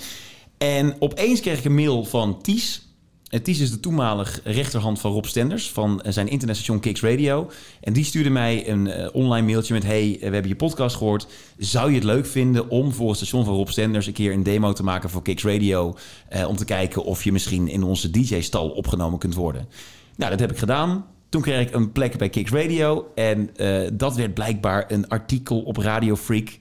En 0.62 0.96
opeens 0.98 1.40
kreeg 1.40 1.58
ik 1.58 1.64
een 1.64 1.74
mail 1.74 2.04
van 2.04 2.42
Ties. 2.42 2.88
En 3.28 3.42
Ties 3.42 3.60
is 3.60 3.70
de 3.70 3.80
toenmalig 3.80 4.40
rechterhand 4.44 5.00
van 5.00 5.12
Rob 5.12 5.24
Stenders 5.24 5.70
van 5.70 6.02
zijn 6.06 6.28
internetstation 6.28 6.80
Kicks 6.80 7.00
Radio. 7.00 7.50
En 7.80 7.92
die 7.92 8.04
stuurde 8.04 8.30
mij 8.30 8.68
een 8.68 8.86
eh, 8.86 9.08
online 9.12 9.46
mailtje 9.46 9.74
met: 9.74 9.82
Hey, 9.82 10.16
we 10.20 10.24
hebben 10.24 10.48
je 10.48 10.56
podcast 10.56 10.96
gehoord. 10.96 11.26
Zou 11.58 11.88
je 11.88 11.94
het 11.94 12.04
leuk 12.04 12.26
vinden 12.26 12.68
om 12.68 12.92
voor 12.92 13.08
het 13.08 13.16
station 13.16 13.44
van 13.44 13.54
Rob 13.54 13.68
Stenders 13.68 14.06
een 14.06 14.12
keer 14.12 14.32
een 14.32 14.42
demo 14.42 14.72
te 14.72 14.82
maken 14.82 15.10
voor 15.10 15.22
Kicks 15.22 15.44
Radio? 15.44 15.96
eh, 16.28 16.48
om 16.48 16.56
te 16.56 16.64
kijken 16.64 17.04
of 17.04 17.24
je 17.24 17.32
misschien 17.32 17.68
in 17.68 17.82
onze 17.82 18.10
DJ-stal 18.10 18.68
opgenomen 18.68 19.18
kunt 19.18 19.34
worden. 19.34 19.68
Nou, 20.16 20.30
dat 20.30 20.40
heb 20.40 20.50
ik 20.50 20.58
gedaan. 20.58 21.06
Toen 21.28 21.42
kreeg 21.42 21.66
ik 21.66 21.74
een 21.74 21.92
plek 21.92 22.18
bij 22.18 22.28
Kicks 22.28 22.50
Radio. 22.50 23.10
En 23.14 23.56
eh, 23.56 23.88
dat 23.92 24.16
werd 24.16 24.34
blijkbaar 24.34 24.84
een 24.88 25.08
artikel 25.08 25.60
op 25.60 25.76
Radio 25.76 26.16
Freak. 26.16 26.58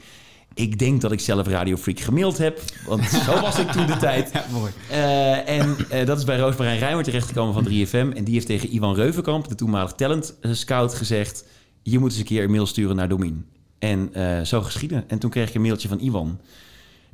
Ik 0.59 0.79
denk 0.79 1.01
dat 1.01 1.11
ik 1.11 1.19
zelf 1.19 1.47
Radio 1.47 1.77
Freak 1.77 1.99
gemaild 1.99 2.37
heb. 2.37 2.61
Want 2.85 3.03
zo 3.03 3.41
was 3.41 3.59
ik 3.59 3.71
toen 3.71 3.85
de 3.85 3.97
tijd. 4.07 4.31
mooi. 4.51 4.71
Eh, 4.89 5.49
en 5.49 5.75
eh, 5.89 6.05
dat 6.05 6.17
is 6.17 6.23
bij 6.23 6.37
Roosmarijn 6.37 6.79
Rijmer 6.79 7.03
terechtgekomen 7.03 7.53
van 7.53 7.67
3FM. 7.67 8.15
En 8.17 8.23
die 8.23 8.33
heeft 8.33 8.45
tegen 8.45 8.75
Ivan 8.75 8.95
Reuvenkamp, 8.95 9.47
de 9.47 9.55
toenmalig 9.55 9.91
talent 9.91 10.37
eh, 10.41 10.51
scout, 10.51 10.93
gezegd... 10.93 11.45
je 11.83 11.99
moet 11.99 12.09
eens 12.09 12.19
een 12.19 12.25
keer 12.25 12.43
een 12.43 12.51
mail 12.51 12.65
sturen 12.65 12.95
naar 12.95 13.09
Domien. 13.09 13.45
En 13.79 14.11
zo 14.45 14.61
geschieden. 14.61 15.03
En 15.07 15.19
toen 15.19 15.29
kreeg 15.29 15.49
ik 15.49 15.55
een 15.55 15.61
mailtje 15.61 15.87
van 15.87 15.99
Ivan. 15.99 16.39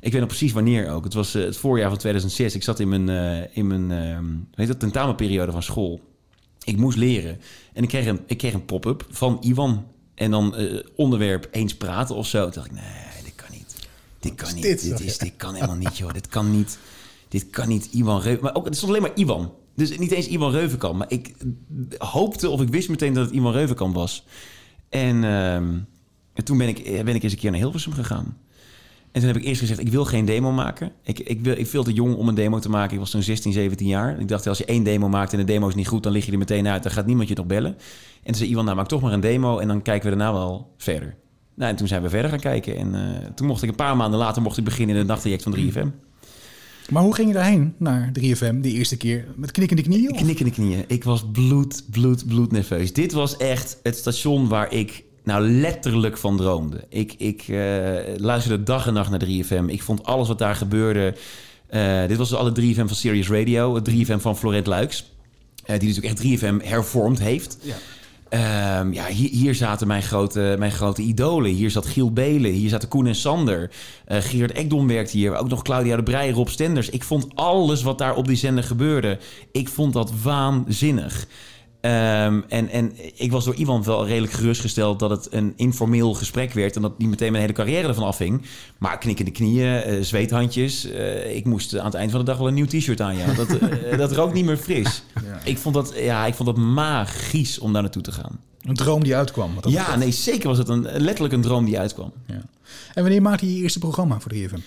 Ik 0.00 0.12
weet 0.12 0.20
nog 0.20 0.28
precies 0.28 0.52
wanneer 0.52 0.90
ook. 0.90 1.04
Het 1.04 1.14
was 1.14 1.32
het 1.32 1.56
voorjaar 1.56 1.88
van 1.88 1.98
2006. 1.98 2.54
Ik 2.54 2.62
zat 2.62 2.80
in 2.80 2.88
mijn, 2.88 3.08
in 3.52 3.66
mijn 3.66 3.90
eh, 3.90 4.18
hoe 4.18 4.46
heet 4.54 4.68
dat, 4.68 4.80
tentamenperiode 4.80 5.52
van 5.52 5.62
school. 5.62 6.00
Ik 6.64 6.76
moest 6.76 6.96
leren. 6.96 7.40
En 7.72 7.82
ik 7.82 7.88
kreeg 7.88 8.06
een, 8.06 8.20
ik 8.26 8.38
kreeg 8.38 8.52
een 8.52 8.64
pop-up 8.64 9.06
van 9.10 9.38
Ivan. 9.40 9.86
En 10.14 10.30
dan 10.30 10.54
onderwerp 10.96 11.48
eens 11.50 11.76
praten 11.76 12.14
of 12.14 12.26
zo. 12.26 12.42
Toen 12.42 12.52
dacht 12.52 12.66
ik, 12.66 12.72
nee, 12.72 13.15
dit 14.26 14.34
kan 14.34 14.54
niet. 14.54 14.62
Dit 14.62 14.82
dit? 14.82 15.00
Is, 15.00 15.18
dit 15.18 15.32
kan 15.36 15.54
helemaal 15.54 15.76
niet, 15.76 15.98
joh. 15.98 16.12
Dit 16.12 16.26
kan 16.26 16.50
niet. 16.50 16.78
Dit 17.28 17.50
kan 17.50 17.68
niet 17.68 17.88
Ivan 17.92 18.20
Reuven. 18.20 18.42
Maar 18.42 18.54
ook, 18.54 18.64
het 18.64 18.76
stond 18.76 18.90
alleen 18.90 19.02
maar 19.02 19.14
Ivan. 19.14 19.52
Dus 19.74 19.98
niet 19.98 20.10
eens 20.10 20.28
Ivan 20.28 20.50
Reuvenkamp. 20.50 20.96
Maar 20.96 21.10
ik 21.10 21.34
hoopte 21.98 22.48
of 22.48 22.60
ik 22.60 22.68
wist 22.68 22.88
meteen 22.88 23.12
dat 23.12 23.26
het 23.26 23.34
Ivan 23.34 23.52
Reuvenkamp 23.52 23.94
was. 23.94 24.26
En, 24.88 25.24
ehm, 25.24 25.78
en 26.32 26.44
toen 26.44 26.58
ben 26.58 26.68
ik, 26.68 27.04
ben 27.04 27.14
ik 27.14 27.22
eens 27.22 27.32
een 27.32 27.38
keer 27.38 27.50
naar 27.50 27.60
Hilversum 27.60 27.92
gegaan. 27.92 28.36
En 29.16 29.22
toen 29.22 29.30
heb 29.30 29.40
ik 29.40 29.44
eerst 29.44 29.60
gezegd, 29.60 29.80
ik 29.80 29.88
wil 29.88 30.04
geen 30.04 30.24
demo 30.24 30.52
maken. 30.52 30.92
Ik, 31.02 31.18
ik, 31.18 31.40
wil, 31.40 31.58
ik 31.58 31.66
veel 31.66 31.84
te 31.84 31.92
jong 31.92 32.14
om 32.14 32.28
een 32.28 32.34
demo 32.34 32.58
te 32.58 32.68
maken. 32.68 32.92
Ik 32.92 32.98
was 32.98 33.10
toen 33.10 33.22
16, 33.22 33.52
17 33.52 33.86
jaar. 33.86 34.20
Ik 34.20 34.28
dacht, 34.28 34.46
als 34.46 34.58
je 34.58 34.64
één 34.64 34.82
demo 34.82 35.08
maakt 35.08 35.32
en 35.32 35.38
de 35.38 35.44
demo 35.44 35.68
is 35.68 35.74
niet 35.74 35.88
goed... 35.88 36.02
dan 36.02 36.12
lig 36.12 36.26
je 36.26 36.32
er 36.32 36.38
meteen 36.38 36.68
uit, 36.68 36.82
dan 36.82 36.92
gaat 36.92 37.06
niemand 37.06 37.28
je 37.28 37.34
nog 37.34 37.46
bellen. 37.46 37.72
En 37.72 38.24
toen 38.24 38.34
zei 38.34 38.50
Iwan, 38.50 38.64
nou 38.64 38.76
maak 38.76 38.88
toch 38.88 39.00
maar 39.00 39.12
een 39.12 39.20
demo... 39.20 39.58
en 39.58 39.68
dan 39.68 39.82
kijken 39.82 40.10
we 40.10 40.16
daarna 40.16 40.32
wel 40.32 40.74
verder. 40.76 41.16
Nou, 41.56 41.70
en 41.70 41.76
toen 41.76 41.88
zijn 41.88 42.02
we 42.02 42.08
verder 42.08 42.30
gaan 42.30 42.40
kijken. 42.40 42.76
En 42.76 42.94
eh, 42.94 43.26
toen 43.34 43.46
mocht 43.46 43.62
ik 43.62 43.68
een 43.68 43.74
paar 43.74 43.96
maanden 43.96 44.18
later 44.18 44.42
mocht 44.42 44.58
ik 44.58 44.64
beginnen 44.64 44.94
in 44.94 45.00
het 45.00 45.08
nachttraject 45.10 45.42
van 45.42 45.56
3FM. 45.56 45.88
Maar 46.90 47.02
hoe 47.02 47.14
ging 47.14 47.28
je 47.28 47.34
daarheen 47.34 47.74
naar 47.78 48.12
3FM 48.20 48.54
die 48.60 48.72
eerste 48.74 48.96
keer? 48.96 49.24
Met 49.36 49.50
knikkende 49.50 49.82
knieën? 49.82 50.12
of? 50.12 50.20
Knikkende 50.20 50.50
knieën. 50.50 50.84
Ik 50.86 51.04
was 51.04 51.24
bloed, 51.32 51.84
bloed, 51.90 52.26
bloed 52.26 52.52
nerveus. 52.52 52.92
Dit 52.92 53.12
was 53.12 53.36
echt 53.36 53.78
het 53.82 53.96
station 53.96 54.48
waar 54.48 54.72
ik 54.72 55.04
nou 55.24 55.48
letterlijk 55.50 56.16
van 56.18 56.36
droomde. 56.36 56.84
Ik, 56.88 57.14
ik 57.18 57.42
eh, 57.48 57.94
luisterde 58.16 58.62
dag 58.62 58.86
en 58.86 58.92
nacht 58.94 59.10
naar 59.10 59.24
3FM. 59.24 59.64
Ik 59.66 59.82
vond 59.82 60.04
alles 60.04 60.28
wat 60.28 60.38
daar 60.38 60.54
gebeurde. 60.54 61.14
eh, 61.68 62.06
dit 62.06 62.16
was 62.16 62.28
dus 62.28 62.38
alle 62.38 62.52
3FM 62.60 62.74
van 62.74 62.88
Serious 62.94 63.28
Radio. 63.28 63.74
Het 63.74 63.90
3FM 63.90 64.20
van 64.20 64.36
Florent 64.36 64.66
Luiks. 64.66 65.12
die 65.66 65.88
natuurlijk 65.88 66.06
echt 66.06 66.40
3FM 66.40 66.64
hervormd 66.68 67.18
heeft. 67.18 67.58
Ja. 67.62 67.74
Ehm, 68.28 68.92
ja, 68.92 69.06
hier, 69.06 69.30
hier 69.30 69.54
zaten 69.54 69.86
mijn 69.86 70.02
grote, 70.02 70.56
mijn 70.58 70.72
grote 70.72 71.02
idolen. 71.02 71.50
Hier 71.50 71.70
zat 71.70 71.86
Giel 71.86 72.12
Belen, 72.12 72.50
hier 72.50 72.68
zaten 72.68 72.88
Koen 72.88 73.06
en 73.06 73.14
Sander. 73.14 73.70
Eh 74.04 74.22
Gerard 74.22 74.52
Ekdom 74.52 74.86
werkte 74.86 75.16
hier, 75.16 75.36
ook 75.36 75.48
nog 75.48 75.62
Claudia 75.62 75.96
de 75.96 76.02
Breij, 76.02 76.30
Rob 76.30 76.48
Stenders. 76.48 76.90
Ik 76.90 77.02
vond 77.02 77.26
alles 77.34 77.82
wat 77.82 77.98
daar 77.98 78.14
op 78.14 78.26
die 78.26 78.36
zender 78.36 78.64
gebeurde, 78.64 79.18
ik 79.52 79.68
vond 79.68 79.92
dat 79.92 80.12
waanzinnig. 80.22 81.26
Ehm, 81.86 82.40
en, 82.48 82.68
en 82.68 82.92
ik 83.14 83.30
was 83.32 83.44
door 83.44 83.54
iemand 83.54 83.86
wel 83.86 84.06
redelijk 84.06 84.32
gerustgesteld 84.32 84.98
dat 84.98 85.10
het 85.10 85.28
een 85.32 85.52
informeel 85.56 86.14
gesprek 86.14 86.52
werd... 86.52 86.76
en 86.76 86.82
dat 86.82 86.98
niet 86.98 87.08
meteen 87.08 87.30
mijn 87.30 87.42
hele 87.42 87.54
carrière 87.54 87.88
ervan 87.88 88.04
afhing. 88.04 88.42
Maar 88.78 88.98
knikkende 88.98 89.30
knieën, 89.30 89.82
eh, 89.82 90.02
zweethandjes. 90.02 90.84
eh, 90.90 91.36
ik 91.36 91.44
moest 91.44 91.78
aan 91.78 91.84
het 91.84 91.94
eind 91.94 92.10
van 92.10 92.20
de 92.20 92.26
dag 92.26 92.38
wel 92.38 92.48
een 92.48 92.54
nieuw 92.54 92.66
t-shirt 92.66 93.00
aan. 93.00 93.16
Ja. 93.16 93.32
Dat, 93.34 93.48
eh, 93.58 93.98
dat 93.98 94.12
rook 94.12 94.32
niet 94.32 94.44
meer 94.44 94.56
fris. 94.56 95.02
Ik, 95.44 95.58
vond 95.58 95.74
dat, 95.74 95.92
ja, 95.96 96.26
ik 96.26 96.34
vond 96.34 96.48
dat 96.48 96.58
magisch 96.64 97.58
om 97.58 97.72
daar 97.72 97.82
naartoe 97.82 98.02
te 98.02 98.12
gaan. 98.12 98.40
Een 98.60 98.74
droom 98.74 99.04
die 99.04 99.16
uitkwam. 99.16 99.54
wat 99.54 99.62
dat 99.62 99.72
Ja, 99.72 99.78
betreft. 99.78 99.98
nee, 100.02 100.12
zeker 100.12 100.48
was 100.48 100.58
het 100.58 100.68
een, 100.68 100.82
letterlijk 100.82 101.34
een 101.34 101.40
droom 101.40 101.64
die 101.64 101.78
uitkwam. 101.78 102.12
Ja. 102.26 102.42
En 102.94 103.02
wanneer 103.02 103.22
maakte 103.22 103.46
je 103.46 103.54
je 103.56 103.62
eerste 103.62 103.78
programma 103.78 104.20
voor 104.20 104.32
3FM? 104.34 104.60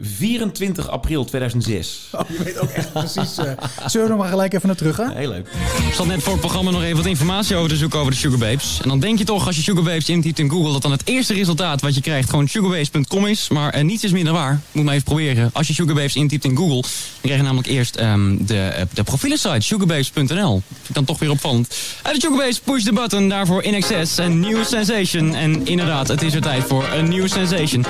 24 0.00 0.88
april 0.88 1.24
2006. 1.24 2.08
Oh, 2.12 2.20
je 2.28 2.44
weet 2.44 2.58
ook 2.58 2.70
echt 2.70 2.92
precies. 2.92 3.38
eh, 3.38 3.52
zullen 3.86 4.06
we 4.06 4.12
nog 4.12 4.22
maar 4.22 4.28
gelijk 4.28 4.54
even 4.54 4.66
naar 4.66 4.76
terug 4.76 4.94
gaan? 4.94 5.10
Heel 5.16 5.28
leuk. 5.28 5.48
Ik 5.88 5.94
zat 5.94 6.06
net 6.06 6.22
voor 6.22 6.32
het 6.32 6.40
programma 6.40 6.70
nog 6.70 6.82
even 6.82 6.96
wat 6.96 7.06
informatie 7.06 7.56
over 7.56 7.68
te 7.68 7.76
zoeken 7.76 7.98
over 7.98 8.12
de 8.12 8.18
Sugar 8.18 8.38
Babes. 8.38 8.78
En 8.82 8.88
dan 8.88 9.00
denk 9.00 9.18
je 9.18 9.24
toch 9.24 9.46
als 9.46 9.56
je 9.56 9.62
Sugar 9.62 9.82
Babes 9.82 10.08
intypt 10.08 10.38
in 10.38 10.50
Google... 10.50 10.72
dat 10.72 10.82
dan 10.82 10.90
het 10.90 11.02
eerste 11.04 11.34
resultaat 11.34 11.80
wat 11.80 11.94
je 11.94 12.00
krijgt 12.00 12.30
gewoon 12.30 12.48
sugarbabes.com 12.48 13.26
is. 13.26 13.48
Maar 13.48 13.72
eh, 13.72 13.84
niets 13.84 14.04
is 14.04 14.10
minder 14.12 14.32
waar. 14.32 14.60
Moet 14.72 14.84
maar 14.84 14.92
even 14.92 15.04
proberen. 15.06 15.50
Als 15.52 15.66
je 15.66 15.74
Sugar 15.74 15.94
Babes 15.94 16.14
intypt 16.16 16.44
in 16.44 16.56
Google... 16.56 16.80
dan 16.80 16.90
krijg 17.20 17.36
je 17.36 17.42
namelijk 17.42 17.68
eerst 17.68 17.96
ehm, 17.96 18.36
de, 18.40 18.60
eh, 18.60 18.84
de 18.92 19.02
profielensite 19.02 19.60
sugarbabes.nl. 19.60 20.62
Vind 20.72 20.88
ik 20.88 20.94
dan 20.94 21.04
toch 21.04 21.18
weer 21.18 21.30
opvallend. 21.30 21.76
Uit 22.02 22.14
de 22.14 22.20
Sugar 22.20 22.38
Babes 22.38 22.58
push 22.60 22.82
the 22.82 22.92
button. 22.92 23.28
Daarvoor 23.28 23.62
in 23.62 23.74
excess 23.74 24.18
en 24.18 24.40
new 24.40 24.64
sensation. 24.64 25.34
En 25.34 25.66
inderdaad, 25.66 26.08
het 26.08 26.22
is 26.22 26.34
er 26.34 26.40
tijd 26.40 26.64
voor 26.64 26.84
een 26.94 27.08
nieuwe 27.08 27.28
sensation. 27.28 27.84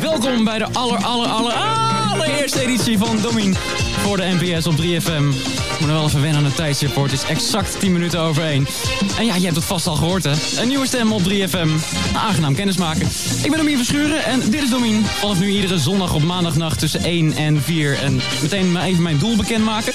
Welkom 0.00 0.44
bij 0.44 0.58
de 0.58 0.66
aller, 0.72 1.04
aller, 1.04 1.28
aller, 1.28 1.52
allereerste 1.54 2.60
editie 2.62 2.98
van 2.98 3.18
Domien 3.22 3.54
voor 4.02 4.16
de 4.16 4.36
NPS 4.40 4.66
op 4.66 4.74
3FM. 4.82 5.22
Moet 5.80 5.88
nog 5.88 5.96
wel 5.98 6.04
even 6.06 6.20
wennen 6.20 6.38
aan 6.38 6.44
het 6.44 6.56
tijdstip. 6.56 6.94
Het 6.96 7.12
is 7.12 7.22
exact 7.24 7.80
10 7.80 7.92
minuten 7.92 8.20
over 8.20 8.42
1. 8.44 8.66
En 9.18 9.26
ja, 9.26 9.34
je 9.34 9.42
hebt 9.44 9.56
het 9.56 9.64
vast 9.64 9.86
al 9.86 9.94
gehoord 9.96 10.24
hè. 10.24 10.32
Een 10.60 10.68
nieuwe 10.68 10.86
stem 10.86 11.12
op 11.12 11.22
3FM. 11.28 11.68
Aangenaam 12.14 12.54
kennismaken. 12.54 13.08
Ik 13.42 13.50
ben 13.50 13.58
Domien 13.58 13.76
Verschuren 13.76 14.24
en 14.24 14.40
dit 14.50 14.62
is 14.62 14.70
Domien. 14.70 15.04
Vanaf 15.04 15.38
nu 15.38 15.48
iedere 15.50 15.78
zondag 15.78 16.14
op 16.14 16.22
maandagnacht 16.22 16.78
tussen 16.78 17.02
1 17.04 17.32
en 17.32 17.62
4. 17.62 17.98
En 18.02 18.20
meteen 18.42 18.76
even 18.76 19.02
mijn 19.02 19.18
doel 19.18 19.36
bekendmaken. 19.36 19.92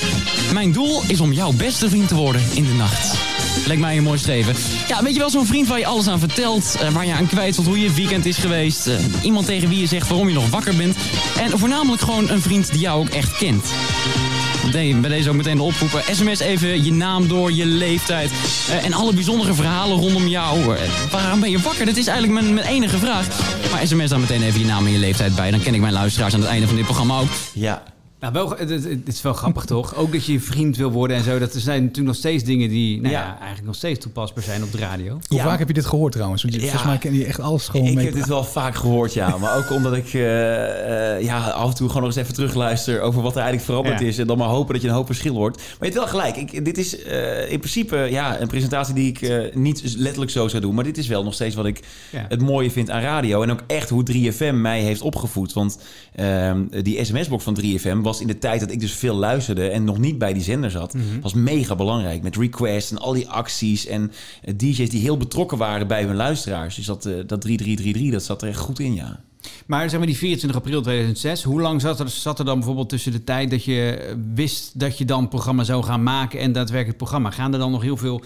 Mijn 0.54 0.72
doel 0.72 1.02
is 1.08 1.20
om 1.20 1.32
jouw 1.34 1.52
beste 1.52 1.90
vriend 1.90 2.08
te 2.08 2.16
worden 2.16 2.42
in 2.54 2.64
de 2.64 2.74
nacht. 2.74 3.18
Lijkt 3.66 3.82
mij 3.82 3.98
een 3.98 4.04
mooi 4.04 4.18
streven. 4.20 4.56
Ja, 4.88 5.04
weet 5.04 5.14
je 5.14 5.20
wel, 5.20 5.30
zo'n 5.30 5.46
vriend 5.46 5.68
waar 5.68 5.80
je 5.80 5.86
alles 5.86 6.08
aan 6.08 6.20
vertelt. 6.20 6.76
eh, 6.80 6.90
waar 6.90 7.06
je 7.06 7.14
aan 7.14 7.28
kwijt 7.28 7.56
wilt 7.56 7.68
hoe 7.68 7.80
je 7.80 7.94
weekend 7.94 8.26
is 8.26 8.38
geweest. 8.38 8.88
eh, 8.88 8.96
iemand 9.22 9.46
tegen 9.46 9.70
wie 9.70 9.80
je 9.80 9.88
zegt 9.88 10.08
waarom 10.08 10.28
je 10.28 10.34
nog 10.34 10.50
wakker 10.50 10.76
bent. 10.76 10.96
En 11.40 11.60
voornamelijk 11.60 12.02
gewoon 12.02 12.30
een 12.30 12.42
vriend 12.42 12.72
die 12.72 12.80
jou 12.80 13.00
ook 13.00 13.10
echt 13.10 13.38
kent. 13.38 13.66
Bij 14.72 15.10
deze 15.10 15.30
ook 15.30 15.36
meteen 15.36 15.58
de 15.58 15.64
oproepen. 15.64 16.04
SMS 16.16 16.40
even 16.40 16.84
je 16.84 16.92
naam 16.92 17.28
door, 17.28 17.52
je 17.52 17.66
leeftijd. 17.66 18.32
eh, 18.70 18.86
en 18.86 18.94
alle 18.94 19.14
bijzondere 19.14 19.54
verhalen 19.54 19.98
rondom 19.98 20.28
jou. 20.28 20.76
Eh, 20.76 20.82
waarom 21.12 21.40
ben 21.40 21.50
je 21.50 21.60
wakker? 21.60 21.86
Dat 21.86 21.98
is 21.98 22.08
eigenlijk 22.08 22.42
mijn, 22.42 22.54
mijn 22.54 22.68
enige 22.68 22.98
vraag. 22.98 23.28
Maar 23.72 23.88
sms 23.88 24.10
dan 24.10 24.20
meteen 24.20 24.44
even 24.44 24.60
je 24.60 24.66
naam 24.66 24.86
en 24.86 24.92
je 24.92 24.98
leeftijd 24.98 25.36
bij. 25.36 25.52
Dan 25.52 25.62
ken 25.62 25.74
ik 25.74 25.82
mijn 25.82 25.94
luisteraars 25.94 26.34
aan 26.34 26.40
het 26.40 26.50
einde 26.50 26.68
van 26.68 26.76
dit 26.76 26.86
programma 26.86 27.20
ook. 27.20 27.30
Ja. 27.54 27.84
Nou, 28.20 28.34
wel, 28.34 28.50
het, 28.58 29.08
is 29.08 29.22
wel 29.22 29.34
grappig 29.34 29.66
toch? 29.76 29.96
Ook 29.96 30.12
dat 30.12 30.26
je 30.26 30.40
vriend 30.40 30.78
wil 30.78 30.92
worden 30.92 31.18
en 31.18 31.24
zo. 31.24 31.40
Dat 31.40 31.54
er 31.54 31.60
zijn 31.60 31.80
natuurlijk 31.82 32.08
nog 32.08 32.16
steeds 32.16 32.44
dingen 32.44 32.70
die 32.70 33.02
nou 33.02 33.14
ja. 33.14 33.36
eigenlijk 33.38 33.66
nog 33.66 33.76
steeds 33.76 34.00
toepasbaar 34.00 34.44
zijn 34.44 34.64
op 34.64 34.72
de 34.72 34.78
radio. 34.78 35.20
Hoe 35.28 35.40
vaak 35.40 35.60
heb 35.60 35.68
je 35.68 35.74
dit 35.74 35.86
gehoord 35.86 36.12
trouwens? 36.12 36.42
Want 36.42 36.54
je, 36.54 36.60
volgens 36.62 36.84
mij 36.84 36.98
ken 36.98 37.14
je 37.14 37.26
echt 37.26 37.40
alles 37.40 37.68
gewoon 37.68 37.88
Ik 37.88 37.94
mee. 37.96 38.06
heb 38.06 38.14
dit 38.14 38.28
wel 38.28 38.44
vaak 38.44 38.76
gehoord, 38.76 39.14
ja. 39.14 39.38
Maar 39.38 39.58
ook 39.58 39.72
omdat 39.72 39.96
ik 39.96 40.14
eh, 40.14 41.16
eh, 41.16 41.24
ja, 41.24 41.50
af 41.50 41.70
en 41.70 41.76
toe 41.76 41.88
gewoon 41.88 42.04
nog 42.04 42.12
eens 42.12 42.22
even 42.22 42.34
terugluister 42.34 43.02
over 43.02 43.22
wat 43.22 43.32
er 43.36 43.42
eigenlijk 43.42 43.66
veranderd 43.66 44.00
Ja. 44.00 44.06
is. 44.08 44.18
En 44.18 44.28
dan 44.28 44.38
maar 44.38 44.48
hopen 44.48 44.74
dat 44.74 44.82
je 44.82 44.88
een 44.88 44.94
hoop 44.94 45.06
verschil 45.06 45.36
hoort. 45.36 45.56
Maar 45.58 45.66
je 45.90 45.94
hebt 45.94 45.96
wel 45.96 46.08
gelijk. 46.08 46.36
Ik, 46.36 46.66
dit 46.66 46.78
is 46.78 47.04
eh, 47.04 47.52
in 47.52 47.60
principe 47.60 47.96
ja, 48.10 48.42
een 48.42 48.48
presentatie 48.48 48.94
die 48.94 49.08
ik 49.10 49.22
eh, 49.22 49.56
niet 49.56 49.94
letterlijk 49.98 50.32
zo 50.32 50.48
zou 50.48 50.62
doen. 50.62 50.76
Maar 50.76 50.84
dit 50.84 50.98
is 50.98 51.08
wel 51.08 51.24
nog 51.24 51.34
steeds 51.34 51.56
wat 51.56 51.66
ik 51.66 51.80
Ja. 52.12 52.26
het 52.30 52.42
mooie 52.42 52.72
vind 52.72 52.90
aan 52.90 53.02
radio. 53.02 53.42
En 53.44 53.52
ook 53.52 53.64
echt 53.68 53.90
hoe 53.90 54.04
3FM 54.12 54.54
mij 54.54 54.82
heeft 54.82 55.02
opgevoed. 55.02 55.54
Want 55.54 55.80
ehm, 56.16 56.64
die 56.82 57.06
sms-box 57.06 57.44
van 57.44 57.58
3FM 57.62 58.02
was 58.10 58.22
in 58.22 58.28
de 58.28 58.38
tijd 58.38 58.60
dat 58.60 58.72
ik 58.72 58.80
dus 58.80 58.92
veel 58.94 59.16
luisterde 59.16 59.70
en 59.70 59.84
nog 59.84 59.98
niet 59.98 60.18
bij 60.18 60.34
die 60.34 60.44
zender 60.44 60.72
zat, 60.72 60.94
Mhm. 60.94 61.04
was 61.22 61.34
mega 61.34 61.76
belangrijk. 61.76 62.22
Met 62.22 62.36
requests 62.36 62.92
en 62.92 62.98
al 62.98 63.14
die 63.14 63.30
acties 63.30 63.86
en 63.86 64.12
eh, 64.44 64.54
DJ's 64.58 64.90
die 64.90 65.02
heel 65.02 65.18
betrokken 65.18 65.58
waren 65.58 65.88
bij 65.88 66.04
hun 66.04 66.16
luisteraars. 66.16 66.76
Dus 66.76 66.86
dat, 66.86 67.06
eh, 67.06 67.14
dat 67.28 67.42
3333, 67.42 68.12
dat 68.12 68.24
zat 68.24 68.42
er 68.42 68.48
echt 68.48 68.58
goed 68.60 68.80
in, 68.80 68.94
ja. 68.94 69.20
Maar 69.66 69.90
zeg 69.90 69.98
maar 69.98 70.08
die 70.08 70.18
24 70.18 70.60
april 70.60 70.82
2006, 70.82 71.44
hoe 71.44 71.62
lang 71.62 71.82
zat 71.82 72.00
er, 72.00 72.10
zat 72.10 72.40
er 72.40 72.46
dan 72.46 72.56
bijvoorbeeld 72.58 72.90
tussen 72.90 73.12
de 73.12 73.24
tijd 73.24 73.50
dat 73.50 73.64
je 73.64 73.92
eh, 73.92 74.16
wist 74.36 74.80
dat 74.80 74.98
je 74.98 75.06
dan 75.06 75.20
het 75.22 75.30
programma 75.30 75.64
zou 75.64 75.84
gaan 75.84 76.04
maken 76.04 76.40
en 76.40 76.52
daadwerkelijk 76.52 76.98
programma? 76.98 77.30
Gaan 77.32 77.54
er 77.54 77.60
dan 77.60 77.72
nog 77.72 77.82
heel 77.82 77.98
veel 77.98 78.22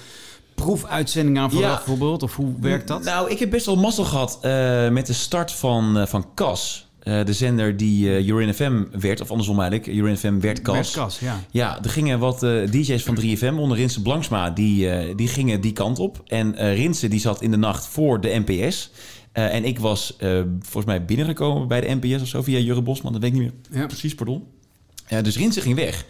proefuitzendingen 0.56 1.42
aan 1.42 1.52
vooraf 1.52 1.70
Ja. 1.70 1.76
bijvoorbeeld? 1.76 2.24
Of 2.24 2.36
hoe 2.36 2.54
werkt 2.60 2.88
dat? 2.88 3.04
Nou, 3.04 3.30
ik 3.32 3.40
heb 3.40 3.50
best 3.50 3.66
wel 3.66 3.76
mazzel 3.76 4.04
gehad 4.04 4.38
eh, 4.42 4.90
met 4.90 5.06
de 5.08 5.14
start 5.14 5.52
van, 5.52 6.08
van 6.08 6.26
CAS. 6.36 6.88
Eh, 7.04 7.26
de 7.26 7.34
zender 7.34 7.78
die 7.78 8.16
eh 8.16 8.28
Urin 8.28 8.54
FM 8.54 8.84
werd, 9.00 9.22
of 9.22 9.30
andersom 9.32 9.60
eigenlijk. 9.60 9.98
Urin 9.98 10.18
FM 10.18 10.40
werd 10.40 10.62
CAS. 10.62 10.92
CAS, 10.92 11.20
ja. 11.20 11.44
Ja, 11.52 11.84
er 11.84 11.90
gingen 11.90 12.20
wat 12.20 12.44
eh, 12.44 12.72
DJ's 12.72 13.04
van 13.04 13.18
3FM 13.22 13.58
onder 13.58 13.78
Rinse 13.78 14.02
Blanksma, 14.02 14.50
die, 14.50 14.90
eh, 14.90 15.16
die 15.16 15.28
gingen 15.28 15.62
die 15.62 15.74
kant 15.74 16.00
op. 16.00 16.22
En 16.28 16.56
eh 16.56 16.76
Rinse 16.76 17.08
die 17.08 17.20
zat 17.20 17.42
in 17.42 17.52
de 17.52 17.58
nacht 17.58 17.88
voor 17.88 18.22
de 18.22 18.44
NPS. 18.46 18.92
Eh, 19.32 19.54
en 19.56 19.66
ik 19.66 19.80
was 19.80 20.16
eh, 20.18 20.42
volgens 20.60 20.86
mij 20.86 21.06
binnengekomen 21.06 21.68
bij 21.68 21.82
de 21.82 21.96
NPS 22.02 22.22
of 22.22 22.28
zo, 22.28 22.42
via 22.42 22.60
Jurre 22.60 22.82
Bosman, 22.82 23.14
dat 23.14 23.22
weet 23.22 23.34
ik 23.34 23.40
niet 23.40 23.52
meer 23.70 23.80
Ja. 23.82 23.86
precies, 23.86 24.16
pardon. 24.16 24.44
Eh, 25.08 25.24
dus 25.24 25.38
Rinse 25.38 25.62
ging 25.62 25.76
weg. 25.76 26.06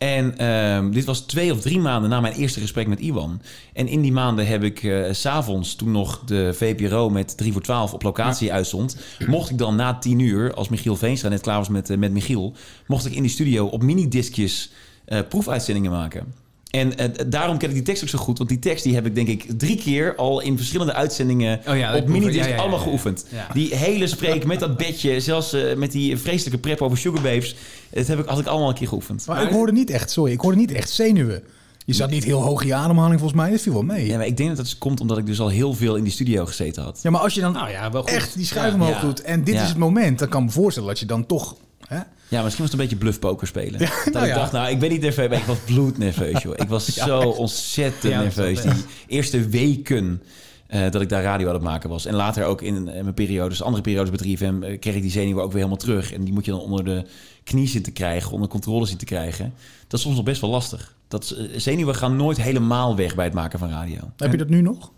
En 0.00 0.38
ehm, 0.38 0.90
dit 0.90 1.04
was 1.04 1.20
twee 1.20 1.52
of 1.52 1.60
drie 1.60 1.78
maanden 1.78 2.10
na 2.10 2.20
mijn 2.20 2.34
eerste 2.34 2.60
gesprek 2.60 2.86
met 2.86 3.00
Iwan. 3.00 3.40
En 3.72 3.88
in 3.88 4.00
die 4.00 4.12
maanden 4.12 4.46
heb 4.46 4.62
ik 4.62 4.82
eh, 4.82 5.12
s 5.12 5.20
s'avonds, 5.20 5.74
toen 5.74 5.90
nog 5.90 6.22
de 6.26 6.54
VPRO 6.54 7.10
met 7.10 7.36
3 7.36 7.52
voor 7.52 7.62
12 7.62 7.92
op 7.92 8.02
locatie 8.02 8.52
uitstond... 8.52 8.96
mocht 9.26 9.50
ik 9.50 9.58
dan 9.58 9.76
na 9.76 9.98
10 9.98 10.18
uur, 10.18 10.54
als 10.54 10.68
Michiel 10.68 10.96
Veenstra 10.96 11.28
net 11.28 11.40
klaar 11.40 11.58
was 11.58 11.68
met, 11.68 11.90
eh, 11.90 11.96
met 11.96 12.12
Michiel... 12.12 12.54
mocht 12.86 13.06
ik 13.06 13.14
in 13.14 13.22
die 13.22 13.30
studio 13.30 13.66
op 13.66 13.82
minidiscjes 13.82 14.72
eh 15.04 15.20
proefuitzendingen 15.28 15.90
maken. 15.90 16.34
En 16.70 16.98
eh, 16.98 17.08
daarom 17.26 17.58
ken 17.58 17.68
ik 17.68 17.74
die 17.74 17.84
tekst 17.84 18.02
ook 18.02 18.08
zo 18.08 18.18
goed. 18.18 18.38
Want 18.38 18.50
die 18.50 18.58
tekst 18.58 18.84
die 18.84 18.94
heb 18.94 19.06
ik 19.06 19.14
denk 19.14 19.28
ik 19.28 19.46
drie 19.58 19.76
keer 19.76 20.14
al 20.16 20.40
in 20.40 20.56
verschillende 20.56 20.92
uitzendingen... 20.92 21.60
Oh 21.68 21.76
ja, 21.76 21.96
op 21.96 22.06
minidisc 22.06 22.38
ja, 22.40 22.46
ja, 22.46 22.54
ja, 22.54 22.60
allemaal 22.60 22.78
ja. 22.78 22.84
geoefend. 22.84 23.24
Ja. 23.28 23.46
Die 23.52 23.74
hele 23.74 24.06
spreek 24.06 24.44
met 24.46 24.60
dat 24.60 24.76
bedje, 24.76 25.20
zelfs 25.20 25.52
eh, 25.52 25.76
met 25.76 25.92
die 25.92 26.16
vreselijke 26.16 26.58
prep 26.58 26.82
over 26.82 26.98
Sugar 26.98 27.22
Babes... 27.22 27.56
Dat 27.90 28.06
heb 28.06 28.18
ik, 28.18 28.26
had 28.26 28.38
ik 28.38 28.46
allemaal 28.46 28.68
een 28.68 28.74
keer 28.74 28.88
geoefend. 28.88 29.26
Maar 29.26 29.42
ik 29.42 29.50
hoorde 29.50 29.72
niet 29.72 29.90
echt, 29.90 30.10
sorry, 30.10 30.32
ik 30.32 30.40
hoorde 30.40 30.56
niet 30.58 30.72
echt 30.72 30.90
zenuwen. 30.90 31.42
Je 31.86 31.94
zat 31.94 32.10
niet 32.10 32.24
heel 32.24 32.42
hoog 32.42 32.60
in 32.60 32.66
je 32.66 32.74
ademhaling 32.74 33.20
volgens 33.20 33.40
mij, 33.40 33.50
dat 33.50 33.60
viel 33.60 33.72
wel 33.72 33.82
mee. 33.82 34.06
Ja, 34.06 34.16
maar 34.16 34.26
ik 34.26 34.36
denk 34.36 34.48
dat 34.48 34.58
dat 34.66 34.78
komt 34.78 35.00
omdat 35.00 35.18
ik 35.18 35.26
dus 35.26 35.40
al 35.40 35.48
heel 35.48 35.74
veel 35.74 35.96
in 35.96 36.02
die 36.02 36.12
studio 36.12 36.46
gezeten 36.46 36.82
had. 36.82 37.00
Ja, 37.02 37.10
maar 37.10 37.20
als 37.20 37.34
je 37.34 37.40
dan 37.40 37.52
Nou 37.52 37.70
ja, 37.70 37.90
wel 37.90 38.02
goed. 38.02 38.10
echt 38.10 38.34
die 38.36 38.46
schuif 38.46 38.68
Ja. 38.68 38.74
omhoog 38.74 38.94
Ja. 38.94 39.00
doet 39.00 39.22
en 39.22 39.44
dit 39.44 39.54
Ja. 39.54 39.62
is 39.62 39.68
het 39.68 39.78
moment, 39.78 40.18
dan 40.18 40.28
kan 40.28 40.40
ik 40.40 40.46
me 40.46 40.52
voorstellen 40.52 40.88
dat 40.88 40.98
je 40.98 41.06
dan 41.06 41.26
toch... 41.26 41.56
Hè? 41.90 42.00
Ja, 42.28 42.42
misschien 42.42 42.64
was 42.64 42.72
het 42.72 42.72
een 42.72 42.78
beetje 42.78 42.96
bluffpoker 42.96 43.46
spelen. 43.46 43.78
dat 43.78 44.12
nou 44.12 44.26
ik 44.26 44.32
ja. 44.32 44.38
dacht, 44.38 44.52
nou, 44.52 44.70
ik 44.70 44.78
ben 44.78 44.90
niet 44.90 45.00
nerveus, 45.00 45.28
maar 45.28 45.38
ik 45.38 45.44
was 45.44 45.58
bloednerveus, 45.58 46.42
joh. 46.42 46.54
Ik 46.56 46.68
was 46.68 46.86
Ja, 46.94 47.04
zo 47.04 47.20
ontzettend 47.20 48.14
nerveus. 48.14 48.62
Die 48.62 48.84
eerste 49.06 49.48
weken 49.48 50.22
eh, 50.66 50.90
dat 50.90 51.02
ik 51.02 51.08
daar 51.08 51.22
radio 51.22 51.48
aan 51.48 51.54
het 51.54 51.62
maken 51.62 51.90
was. 51.90 52.06
En 52.06 52.14
later 52.14 52.44
ook 52.44 52.62
in 52.62 52.88
eh, 52.88 53.02
mijn 53.02 53.14
periodes, 53.14 53.62
andere 53.62 53.82
periodes 53.82 54.10
bij 54.10 54.36
3FM, 54.36 54.64
eh, 54.64 54.78
kreeg 54.78 54.94
ik 54.94 55.02
die 55.02 55.10
zenuwen 55.10 55.42
ook 55.42 55.52
weer 55.52 55.62
helemaal 55.62 55.76
terug. 55.76 56.12
En 56.12 56.24
die 56.24 56.32
moet 56.32 56.44
je 56.44 56.50
dan 56.50 56.60
onder 56.60 56.84
de 56.84 57.06
knie 57.44 57.68
zien 57.68 57.82
te 57.82 57.90
krijgen, 57.90 58.32
onder 58.32 58.48
controle 58.48 58.86
zien 58.86 58.96
te 58.96 59.04
krijgen. 59.04 59.54
Dat 59.86 59.98
is 59.98 60.00
soms 60.00 60.16
nog 60.16 60.24
best 60.24 60.40
wel 60.40 60.50
lastig. 60.50 60.94
Dat, 61.08 61.36
zenuwen 61.56 61.94
gaan 61.94 62.16
nooit 62.16 62.42
helemaal 62.42 62.96
weg 62.96 63.14
bij 63.14 63.24
het 63.24 63.34
maken 63.34 63.58
van 63.58 63.68
radio. 63.68 63.98
Heb 64.16 64.30
je 64.30 64.38
dat 64.38 64.48
nu 64.48 64.60
nog? 64.60 64.92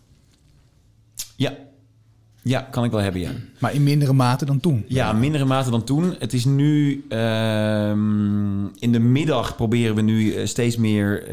Ja. 1.36 1.56
Ja, 2.42 2.60
kan 2.60 2.84
ik 2.84 2.90
wel 2.90 3.00
hebben, 3.00 3.20
ja. 3.20 3.30
Maar 3.58 3.74
in 3.74 3.82
mindere 3.82 4.12
mate 4.12 4.44
dan 4.44 4.60
toen. 4.60 4.84
Ja, 4.88 5.12
mindere 5.12 5.44
mate 5.44 5.70
dan 5.70 5.84
toen. 5.84 6.14
Het 6.18 6.32
is 6.32 6.44
nu... 6.44 7.04
ehm, 7.08 8.64
in 8.66 8.92
de 8.92 8.98
middag 8.98 9.56
proberen 9.56 9.94
we 9.94 10.02
nu 10.02 10.34
eh, 10.34 10.46
steeds 10.46 10.76
meer 10.76 11.22
eh, 11.22 11.28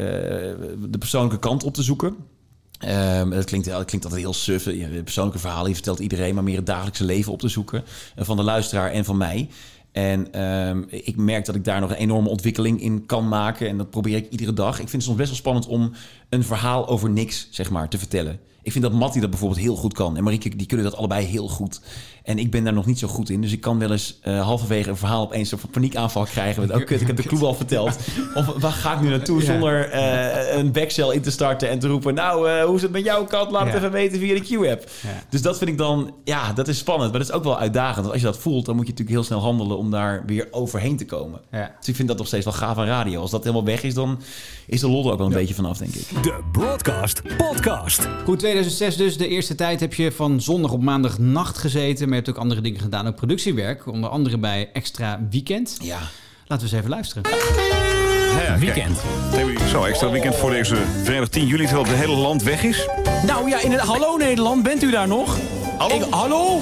de 0.90 0.98
persoonlijke 0.98 1.38
kant 1.38 1.64
op 1.64 1.74
te 1.74 1.82
zoeken. 1.82 2.16
Ehm, 2.78 3.30
dat, 3.30 3.44
klinkt, 3.44 3.66
dat 3.66 3.84
klinkt 3.84 4.06
altijd 4.06 4.22
heel 4.24 4.32
suf. 4.34 4.64
Persoonlijke 5.04 5.40
verhalen 5.40 5.64
die 5.64 5.74
vertelt 5.74 5.98
iedereen... 5.98 6.34
maar 6.34 6.44
meer 6.44 6.56
het 6.56 6.66
dagelijkse 6.66 7.04
leven 7.04 7.32
op 7.32 7.40
te 7.40 7.48
zoeken. 7.48 7.84
eh, 8.16 8.24
van 8.24 8.36
de 8.36 8.42
luisteraar 8.42 8.90
en 8.90 9.04
van 9.04 9.16
mij. 9.16 9.48
En 9.92 10.32
ehm, 10.32 10.82
ik 10.88 11.16
merk 11.16 11.44
dat 11.44 11.54
ik 11.54 11.64
daar 11.64 11.80
nog 11.80 11.90
een 11.90 11.96
enorme 11.96 12.28
ontwikkeling 12.28 12.80
in 12.80 13.06
kan 13.06 13.28
maken. 13.28 13.68
En 13.68 13.76
dat 13.76 13.90
probeer 13.90 14.16
ik 14.16 14.30
iedere 14.30 14.52
dag. 14.52 14.70
Ik 14.70 14.76
vind 14.88 14.92
het 14.92 15.02
soms 15.02 15.16
best 15.16 15.28
wel 15.28 15.38
spannend 15.38 15.66
om 15.66 15.92
een 16.28 16.44
verhaal 16.44 16.88
over 16.88 17.10
niks, 17.10 17.48
zeg 17.50 17.70
maar, 17.70 17.88
te 17.88 17.98
vertellen. 17.98 18.40
Ik 18.62 18.72
vind 18.72 18.84
dat 18.84 18.92
Mattie 18.92 19.20
dat 19.20 19.30
bijvoorbeeld 19.30 19.60
heel 19.60 19.76
goed 19.76 19.92
kan. 19.92 20.16
En 20.16 20.24
Marieke, 20.24 20.56
die 20.56 20.66
kunnen 20.66 20.86
dat 20.86 20.96
allebei 20.96 21.26
heel 21.26 21.48
goed. 21.48 21.80
En 22.24 22.38
ik 22.38 22.50
ben 22.50 22.64
daar 22.64 22.72
nog 22.72 22.86
niet 22.86 22.98
zo 22.98 23.08
goed 23.08 23.30
in. 23.30 23.40
Dus 23.40 23.52
ik 23.52 23.60
kan 23.60 23.78
wel 23.78 23.90
eens 23.90 24.18
eh, 24.22 24.42
halverwege 24.42 24.88
een 24.90 24.96
verhaal 24.96 25.22
opeens 25.22 25.52
een 25.52 25.58
paniekaanval 25.70 26.24
krijgen. 26.24 26.62
Met, 26.66 26.70
oh 26.70 26.84
kut, 26.84 27.00
ik 27.00 27.06
heb 27.06 27.16
de 27.16 27.22
clue 27.22 27.44
al 27.44 27.54
verteld. 27.54 27.96
Of 28.34 28.46
waar 28.46 28.72
ga 28.72 28.94
ik 28.94 29.00
nu 29.00 29.08
naartoe 29.08 29.42
zonder 29.42 29.90
eh, 29.90 30.56
een 30.58 30.72
backcell 30.72 31.08
in 31.14 31.22
te 31.22 31.30
starten 31.30 31.68
en 31.68 31.78
te 31.78 31.88
roepen... 31.88 32.14
Nou, 32.14 32.50
eh, 32.50 32.64
hoe 32.64 32.76
is 32.76 32.82
het 32.82 32.90
met 32.92 33.04
jouw 33.04 33.24
kant? 33.24 33.50
Laat 33.50 33.62
het 33.62 33.72
Ja. 33.72 33.78
even 33.78 33.90
weten 33.92 34.18
via 34.18 34.34
de 34.34 34.40
Q-app. 34.40 34.90
Ja. 35.02 35.08
Dus 35.30 35.42
dat 35.42 35.58
vind 35.58 35.70
ik 35.70 35.78
dan, 35.78 36.14
ja, 36.24 36.52
dat 36.52 36.68
is 36.68 36.78
spannend. 36.78 37.10
Maar 37.10 37.20
dat 37.20 37.28
is 37.28 37.34
ook 37.34 37.44
wel 37.44 37.58
uitdagend. 37.58 37.96
Want 38.00 38.10
als 38.10 38.20
je 38.20 38.26
dat 38.26 38.38
voelt, 38.38 38.64
dan 38.66 38.76
moet 38.76 38.84
je 38.86 38.90
natuurlijk 38.90 39.18
heel 39.18 39.26
snel 39.26 39.40
handelen 39.40 39.76
om 39.76 39.90
daar 39.90 40.22
weer 40.26 40.48
overheen 40.50 40.96
te 40.96 41.04
komen. 41.04 41.40
Ja. 41.50 41.74
Dus 41.78 41.88
ik 41.88 41.96
vind 41.96 42.08
dat 42.08 42.18
nog 42.18 42.26
steeds 42.26 42.44
wel 42.44 42.54
gaaf 42.54 42.78
aan 42.78 42.86
radio. 42.86 43.20
Als 43.20 43.30
dat 43.30 43.42
helemaal 43.42 43.64
weg 43.64 43.82
is, 43.82 43.94
dan 43.94 44.20
is 44.66 44.80
de 44.80 44.88
lol 44.88 45.04
er 45.06 45.12
ook 45.12 45.18
wel 45.18 45.26
een 45.26 45.32
beetje 45.32 45.54
vanaf, 45.54 45.78
denk 45.78 45.94
ik. 45.94 46.22
De 46.22 46.34
Broadcast 46.52 47.22
Podcast. 47.36 48.08
Goed, 48.24 48.38
2006 48.38 48.96
dus. 48.96 49.16
De 49.16 49.28
eerste 49.28 49.54
tijd 49.54 49.80
heb 49.80 49.94
je 49.94 50.12
van 50.12 50.40
zondag 50.40 50.72
op 50.72 50.82
maandag 50.82 51.18
nacht 51.18 51.58
gezeten. 51.58 52.08
Maar 52.10 52.18
je 52.18 52.24
hebt 52.24 52.36
ook 52.36 52.42
andere 52.42 52.60
dingen 52.60 52.80
gedaan. 52.80 53.06
Ook 53.06 53.16
productiewerk. 53.16 53.86
Onder 53.86 54.10
andere 54.10 54.38
bij 54.38 54.70
Extra 54.72 55.20
Weekend. 55.30 55.76
Ja. 55.82 55.98
Laten 56.46 56.66
we 56.66 56.72
eens 56.72 56.72
even 56.72 56.90
luisteren. 56.90 57.22
Ja, 58.44 58.58
weekend. 58.58 58.98
Zo, 59.68 59.84
extra 59.84 60.10
weekend 60.10 60.34
voor 60.34 60.50
deze 60.50 60.76
vrijdag 61.02 61.28
10 61.28 61.46
juli, 61.46 61.64
terwijl 61.64 61.86
het 61.86 61.96
hele 61.96 62.16
land 62.16 62.42
weg 62.42 62.62
is. 62.62 62.88
Nou 63.26 63.48
ja, 63.48 63.60
in 63.60 63.72
het, 63.72 63.80
hallo 63.80 64.16
Nederland, 64.16 64.62
bent 64.62 64.82
u 64.82 64.90
daar 64.90 65.08
nog? 65.08 65.38
Hallo? 65.78 65.94
Ik, 65.94 66.02
hallo? 66.10 66.60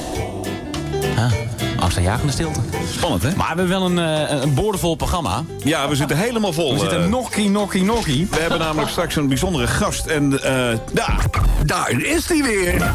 Angstaanjagende 1.80 2.32
stilte. 2.32 2.60
Spannend, 2.92 3.22
hè? 3.22 3.28
Maar 3.28 3.56
we 3.56 3.60
hebben 3.60 3.68
wel 3.68 3.84
een, 3.84 3.98
eh, 3.98 4.42
een 4.42 4.54
boordevol 4.54 4.94
programma. 4.94 5.44
Ja, 5.64 5.88
we 5.88 5.96
zitten 5.96 6.16
helemaal 6.16 6.52
vol. 6.52 6.68
We 6.68 6.74
eh. 6.74 6.80
zitten 6.80 7.10
nokkie, 7.10 7.50
nokkie, 7.50 7.84
nokkie. 7.84 8.28
We 8.30 8.40
hebben 8.40 8.58
namelijk 8.58 8.90
straks 8.90 9.16
een 9.16 9.28
bijzondere 9.28 9.66
gast. 9.66 10.06
En 10.06 10.42
eh 10.42 10.78
daar, 10.92 11.24
daar 11.64 11.90
is 11.90 12.28
hij 12.28 12.42
weer. 12.42 12.92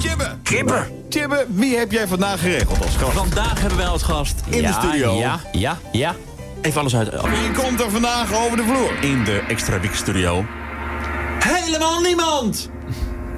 Tjibbe. 0.00 0.36
Kibbe. 0.42 0.86
Tjibbe, 1.08 1.46
wie 1.48 1.76
heb 1.76 1.92
jij 1.92 2.06
vandaag 2.06 2.40
geregeld 2.40 2.82
als 2.84 2.96
gast? 2.96 3.12
Vandaag 3.12 3.60
hebben 3.60 3.78
wij 3.78 3.86
als 3.86 4.02
gast... 4.02 4.40
In 4.48 4.62
de 4.62 4.72
studio. 4.72 5.14
Ja, 5.14 5.40
ja, 5.52 5.78
ja. 5.92 6.14
Even 6.60 6.80
alles 6.80 6.96
uit... 6.96 7.10
Wie 7.10 7.64
komt 7.64 7.80
er 7.80 7.90
vandaag 7.90 8.44
over 8.44 8.56
de 8.56 8.62
vloer? 8.62 9.10
In 9.10 9.24
de 9.24 9.42
extra 9.48 9.80
week 9.80 9.94
studio. 9.94 10.44
Helemaal 11.38 12.00
niemand! 12.00 12.70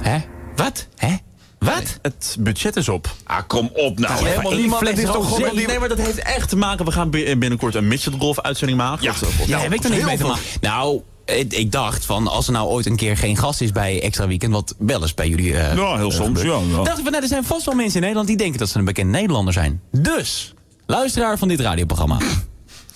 Hè? 0.03 0.19
Wat? 0.57 0.87
Hè? 0.97 1.17
Wat? 1.59 1.99
Het 2.03 2.37
budget 2.41 2.77
is 2.77 2.89
op. 2.89 3.15
Ah, 3.25 3.39
kom 3.47 3.71
op 3.75 3.99
nou. 3.99 4.27
Helemaal 4.29 4.53
niemand. 4.53 4.89
Is 4.89 5.05
toch 5.05 5.29
gewoon 5.35 5.55
nee, 5.55 5.67
nee, 5.67 5.79
maar 5.79 5.89
dat 5.89 5.99
heeft 5.99 6.19
echt 6.19 6.49
te 6.49 6.57
maken. 6.57 6.85
We 6.85 6.91
gaan 6.93 7.11
bi- 7.11 7.37
binnenkort 7.37 7.75
een 7.75 7.89
Mitchell 7.89 8.13
Golf 8.19 8.41
uitzending 8.41 8.79
maken. 8.79 9.05
Ja. 9.05 9.13
Dat, 9.21 9.29
eh, 9.41 9.47
Ja, 9.47 9.59
heb 9.59 9.73
ik 9.73 9.83
er 9.85 9.91
niks 9.91 9.97
heel 10.01 10.09
mee 10.09 10.17
te 10.17 10.25
maken. 10.27 10.43
Nou, 10.61 11.01
ik, 11.49 11.73
dacht 11.73 12.05
van 12.05 12.27
als 12.29 12.47
er 12.47 12.53
nou 12.53 12.69
ooit 12.69 12.87
een 12.87 12.97
keer 12.97 13.17
geen 13.17 13.37
gast 13.37 13.61
is 13.61 13.73
bij 13.73 14.03
Extra 14.03 14.27
Weekend, 14.27 14.53
wat 14.53 14.75
wel 14.79 15.03
eens 15.03 15.15
bij 15.15 15.29
jullie. 15.29 15.55
eh, 15.57 15.77
Ja, 15.77 15.97
heel 15.97 16.11
eh, 16.11 16.17
soms, 16.17 16.43
ja, 16.43 16.59
ja. 16.71 16.77
Dacht 16.83 16.99
ik 16.99 17.03
van, 17.03 17.11
nou, 17.13 17.23
er 17.23 17.29
zijn 17.29 17.45
vast 17.45 17.65
wel 17.65 17.75
mensen 17.75 17.95
in 17.95 18.01
Nederland 18.01 18.29
die 18.29 18.37
denken 18.37 18.59
dat 18.59 18.69
ze 18.69 18.79
een 18.79 18.85
bekend 18.85 19.11
Nederlander 19.11 19.53
zijn. 19.53 19.81
Dus, 19.93 20.55
luisteraar 20.87 21.39
van 21.39 21.49
dit 21.49 21.61
radioprogramma. 21.61 22.17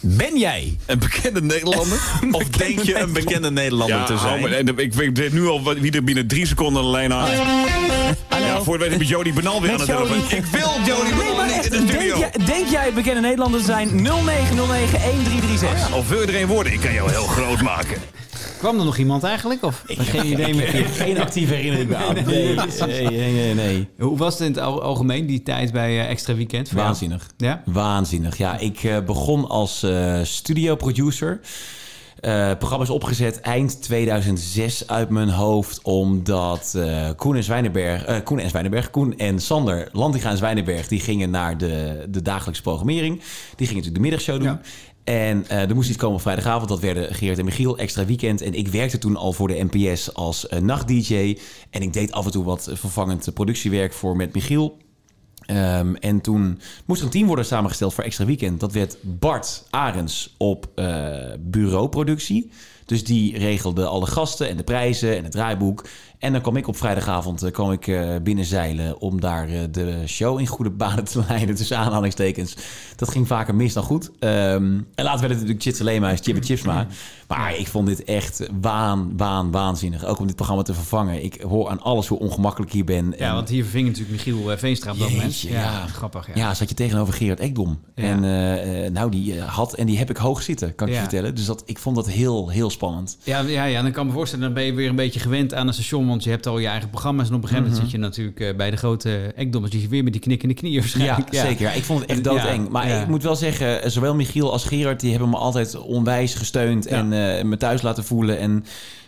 Ben 0.05 0.39
jij 0.39 0.77
Een 0.87 0.99
bekende 0.99 1.43
Nederlander? 1.43 1.99
Of 2.31 2.43
denk 2.49 2.81
je 2.83 2.99
een 2.99 3.13
bekende 3.13 3.51
Nederlander 3.51 3.97
Ja, 3.97 4.05
te 4.05 4.19
zijn? 4.19 4.41
maar- 4.41 4.51
en 4.51 4.79
ik 4.79 4.95
weet 4.95 5.33
nu 5.33 5.47
al 5.49 5.75
wie 5.75 5.93
er 5.93 6.05
binnen 6.05 6.27
drie 6.27 6.47
seconden 6.47 7.13
aan 7.13 7.29
voor 8.63 8.79
het 8.79 8.83
weten 8.83 8.99
je 8.99 9.07
Jody 9.07 9.33
Benal 9.33 9.61
weer 9.61 9.71
aan 9.71 9.77
Met 9.77 9.87
telefoon. 9.87 10.19
Jody. 10.19 10.35
Ik 10.35 10.45
wil 10.45 10.69
Jody 10.85 11.11
Benal 11.11 11.25
Nee, 11.25 11.37
maar 11.37 11.47
niet 11.47 11.55
echt, 11.55 11.65
in 11.65 11.71
de 11.71 11.87
denk, 11.87 12.01
studio. 12.01 12.19
jij, 12.19 12.31
denk 12.47 12.69
jij 12.69 12.93
bekende 12.93 13.21
Nederlanders 13.21 13.65
zijn 13.65 13.89
0909-1336? 14.07 15.95
Of 15.95 16.09
wil 16.09 16.21
je 16.21 16.27
er 16.27 16.41
een 16.43 16.47
worden? 16.49 16.73
Ik 16.73 16.81
kan 16.81 16.93
jou 16.93 17.11
heel 17.11 17.27
groot 17.27 17.63
maken. 17.63 17.97
Kwam 18.59 18.79
er 18.79 18.85
nog 18.85 18.97
iemand 18.97 19.23
eigenlijk? 19.25 19.63
Of 19.63 19.83
ik 19.87 19.99
geen 20.01 20.27
idee 20.33 20.55
meer. 20.55 20.67
Ik 20.69 20.73
heb 20.85 20.95
geen 20.97 21.21
actieve 21.21 21.55
herinnering 21.55 21.89
meer 21.89 21.99
aan. 21.99 22.15
Nee, 22.15 22.25
nee, 22.25 23.11
nee, 23.11 23.33
nee, 23.33 23.55
nee. 23.55 23.89
Hoe 23.99 24.19
was 24.19 24.33
het 24.39 24.43
in 24.49 24.53
het 24.53 24.63
al- 24.63 24.83
algemeen, 24.83 25.27
die 25.27 25.43
tijd 25.43 25.73
bij 25.73 26.01
eh, 26.01 26.11
Extra 26.11 26.35
Weekend? 26.35 26.71
Waanzinnig. 26.71 27.27
Ja? 27.37 27.63
Waanzinnig. 27.67 28.39
Ja, 28.39 28.59
ik 28.59 28.85
eh, 28.85 28.97
begon 29.07 29.49
als 29.49 29.83
eh 29.83 30.21
studioproducer. 30.23 31.41
Eh, 32.23 32.47
het 32.47 32.59
programma 32.59 32.85
is 32.85 32.91
opgezet 32.91 33.41
eind 33.41 33.83
2006 33.83 34.87
uit 34.87 35.09
mijn 35.09 35.29
hoofd, 35.29 35.83
omdat 35.83 36.75
eh, 36.77 37.09
Koen 37.17 37.37
en 37.37 37.43
Zwijnenberg, 37.43 38.05
eh, 38.05 38.17
Koen 38.25 38.39
en 38.39 38.49
Zwijnenberg, 38.49 38.91
Koen 38.91 39.17
en 39.19 39.39
Sander, 39.39 39.89
Lantinga 39.93 40.31
en 40.31 40.37
Zwijnenberg, 40.37 40.89
die 40.89 41.01
gingen 41.01 41.31
naar 41.31 41.59
de, 41.59 42.07
de 42.09 42.23
dagelijkse 42.23 42.63
programmering. 42.63 43.17
Die 43.57 43.67
gingen 43.67 43.75
natuurlijk 43.75 43.95
de 43.95 44.01
middagshow 44.01 44.43
doen. 44.43 44.59
En 45.05 45.49
eh, 45.49 45.69
er 45.69 45.75
moest 45.75 45.89
iets 45.89 45.99
komen 45.99 46.17
op 46.17 46.23
vrijdagavond. 46.23 46.69
Dat 46.69 46.81
werden 46.81 47.15
Geert 47.15 47.39
en 47.39 47.45
Michiel, 47.45 47.79
extra 47.79 48.05
weekend. 48.05 48.41
En 48.41 48.55
ik 48.55 48.69
werkte 48.69 48.99
toen 48.99 49.17
al 49.17 49.33
voor 49.33 49.49
de 49.49 49.67
NPS 49.71 50.15
als 50.15 50.49
eh, 50.49 50.61
nacht-dj. 50.61 51.39
En 51.71 51.83
ik 51.83 51.93
deed 51.93 52.13
af 52.13 52.25
en 52.25 52.31
toe 52.31 52.45
wat 52.45 52.71
vervangend 52.73 53.35
productiewerk 53.35 53.93
voor 53.93 54.17
met 54.17 54.35
Michiel. 54.35 54.77
Ehm, 55.53 55.95
en 55.95 56.21
toen 56.21 56.61
moest 56.85 57.01
er 57.01 57.07
een 57.07 57.13
team 57.13 57.27
worden 57.27 57.45
samengesteld 57.45 57.95
voor 57.95 58.05
Extra 58.05 58.25
Weekend. 58.25 58.61
Dat 58.61 58.73
werd 58.73 58.97
Bart 59.01 59.67
Arends 59.71 60.35
op 60.37 60.69
eh, 60.75 61.15
bureauproductie. 61.39 62.51
Dus 62.85 63.05
die 63.05 63.39
regelde 63.39 63.87
alle 63.87 64.07
gasten 64.07 64.49
en 64.49 64.57
de 64.57 64.63
prijzen 64.63 65.17
en 65.17 65.23
het 65.23 65.33
draaiboek. 65.33 65.87
En 66.19 66.33
dan 66.33 66.41
kwam 66.41 66.57
ik 66.57 66.69
op 66.69 66.77
vrijdagavond 66.77 67.43
eh, 67.43 67.53
kwam 67.53 67.73
ik, 67.73 67.87
eh, 67.87 68.17
binnenzeilen 68.23 69.01
om 69.01 69.21
daar 69.21 69.71
de 69.71 70.03
show 70.07 70.41
in 70.41 70.47
goede 70.47 70.71
banen 70.71 71.05
te 71.05 71.23
leiden. 71.29 71.55
Tussen 71.55 71.79
aanhalingstekens. 71.79 72.57
Dat 72.97 73.11
ging 73.11 73.27
vaker 73.27 73.55
mis 73.55 73.73
dan 73.73 73.83
goed. 73.83 74.11
Ehm, 74.19 74.81
en 74.95 75.05
later 75.05 75.21
werd 75.21 75.21
het 75.21 75.31
natuurlijk 75.31 75.63
Chits 75.63 75.81
Leema's, 75.81 76.21
Chip 76.23 76.37
en 76.37 76.45
Chipsma. 76.45 76.87
Maar 77.39 77.57
ik 77.59 77.67
vond 77.69 77.87
dit 77.87 78.05
echt 78.05 78.49
waan, 78.61 79.13
waan, 79.17 79.51
waanzinnig. 79.51 80.05
Ook 80.05 80.19
om 80.19 80.27
dit 80.27 80.37
programma 80.37 80.63
te 80.63 80.75
vervangen. 80.75 81.25
Ik 81.25 81.41
hoor 81.41 81.69
aan 81.69 81.81
alles 81.81 82.07
hoe 82.07 82.19
ongemakkelijk 82.19 82.71
ik 82.71 82.77
hier 82.77 82.85
ben. 82.85 83.15
Ja, 83.19 83.29
En- 83.29 83.35
want 83.35 83.49
hier 83.49 83.63
verving 83.63 83.87
natuurlijk 83.87 84.11
Michiel 84.11 84.51
eh, 84.53 84.59
Veenstra 84.59 84.91
op 84.93 84.99
dat 84.99 85.11
moment. 85.11 85.41
Ja. 85.41 85.87
grappig. 85.87 86.27
Ja. 86.27 86.33
Ja, 86.35 86.55
zat 86.55 86.69
je 86.69 86.75
tegenover 86.75 87.15
Gerard 87.15 87.41
Ekdom. 87.41 87.81
Ja. 87.95 88.03
En 88.03 88.25
eh, 88.25 88.85
eh, 88.87 88.93
nou, 88.93 89.11
die 89.11 89.41
had, 89.41 89.75
en 89.75 89.87
die 89.87 89.99
heb 89.99 90.11
ik 90.11 90.17
hoog 90.17 90.43
zitten, 90.43 90.75
kan 90.75 90.87
ik 90.89 90.95
je 90.95 91.01
vertellen. 91.01 91.35
Dus 91.35 91.45
dat, 91.47 91.63
ik 91.67 91.79
vond 91.79 91.97
dat 91.97 92.09
heel, 92.09 92.49
heel 92.49 92.71
spannend. 92.71 93.19
Ja, 93.25 93.41
ja, 93.41 93.65
ja, 93.65 93.83
dan 93.83 93.93
kan 93.93 94.03
ik 94.03 94.09
me 94.09 94.17
voorstellen, 94.17 94.45
dan 94.45 94.55
ben 94.55 94.65
je 94.65 94.73
weer 94.73 94.89
een 94.89 94.97
beetje 94.97 95.21
gewend 95.21 95.55
aan 95.55 95.67
een 95.67 95.75
station, 95.75 96.07
want 96.09 96.25
je 96.25 96.31
hebt 96.31 96.47
al 96.47 96.59
je 96.59 96.67
eigen 96.67 96.91
programma's. 96.91 97.29
En 97.29 97.35
op 97.35 97.43
een 97.43 97.49
gegeven 97.49 97.71
moment 97.71 97.83
Mhm. 97.83 97.91
zit 97.91 98.01
je 98.01 98.07
natuurlijk 98.07 98.57
bij 98.57 98.71
de 98.71 98.77
grote 98.77 99.33
ekdommers, 99.37 99.73
die 99.73 99.83
je 99.83 99.89
weer 99.89 100.03
met 100.05 100.13
die 100.13 100.23
knikkende 100.23 100.55
knieën 100.55 100.81
waarschijnlijk. 100.81 101.33
Ja, 101.33 101.43
zeker. 101.47 101.75
Ik 101.77 101.85
vond 101.85 102.01
het 102.01 102.11
echt 102.11 102.25
doodeng. 102.25 102.69
Maar 102.69 102.89
ik 102.89 103.09
moet 103.09 103.23
wel 103.23 103.37
zeggen, 103.37 103.91
zowel 103.91 104.15
Michiel 104.15 104.53
als 104.53 104.65
Gerard... 104.65 105.01
die 105.01 105.11
hebben 105.11 105.29
me 105.31 105.37
altijd 105.37 105.79
onwijs 105.81 106.35
gesteund 106.35 106.87
en 106.87 107.13
me 107.45 107.57
thuis 107.57 107.83
laten 107.83 108.05
voelen. 108.05 108.39
En 108.39 108.65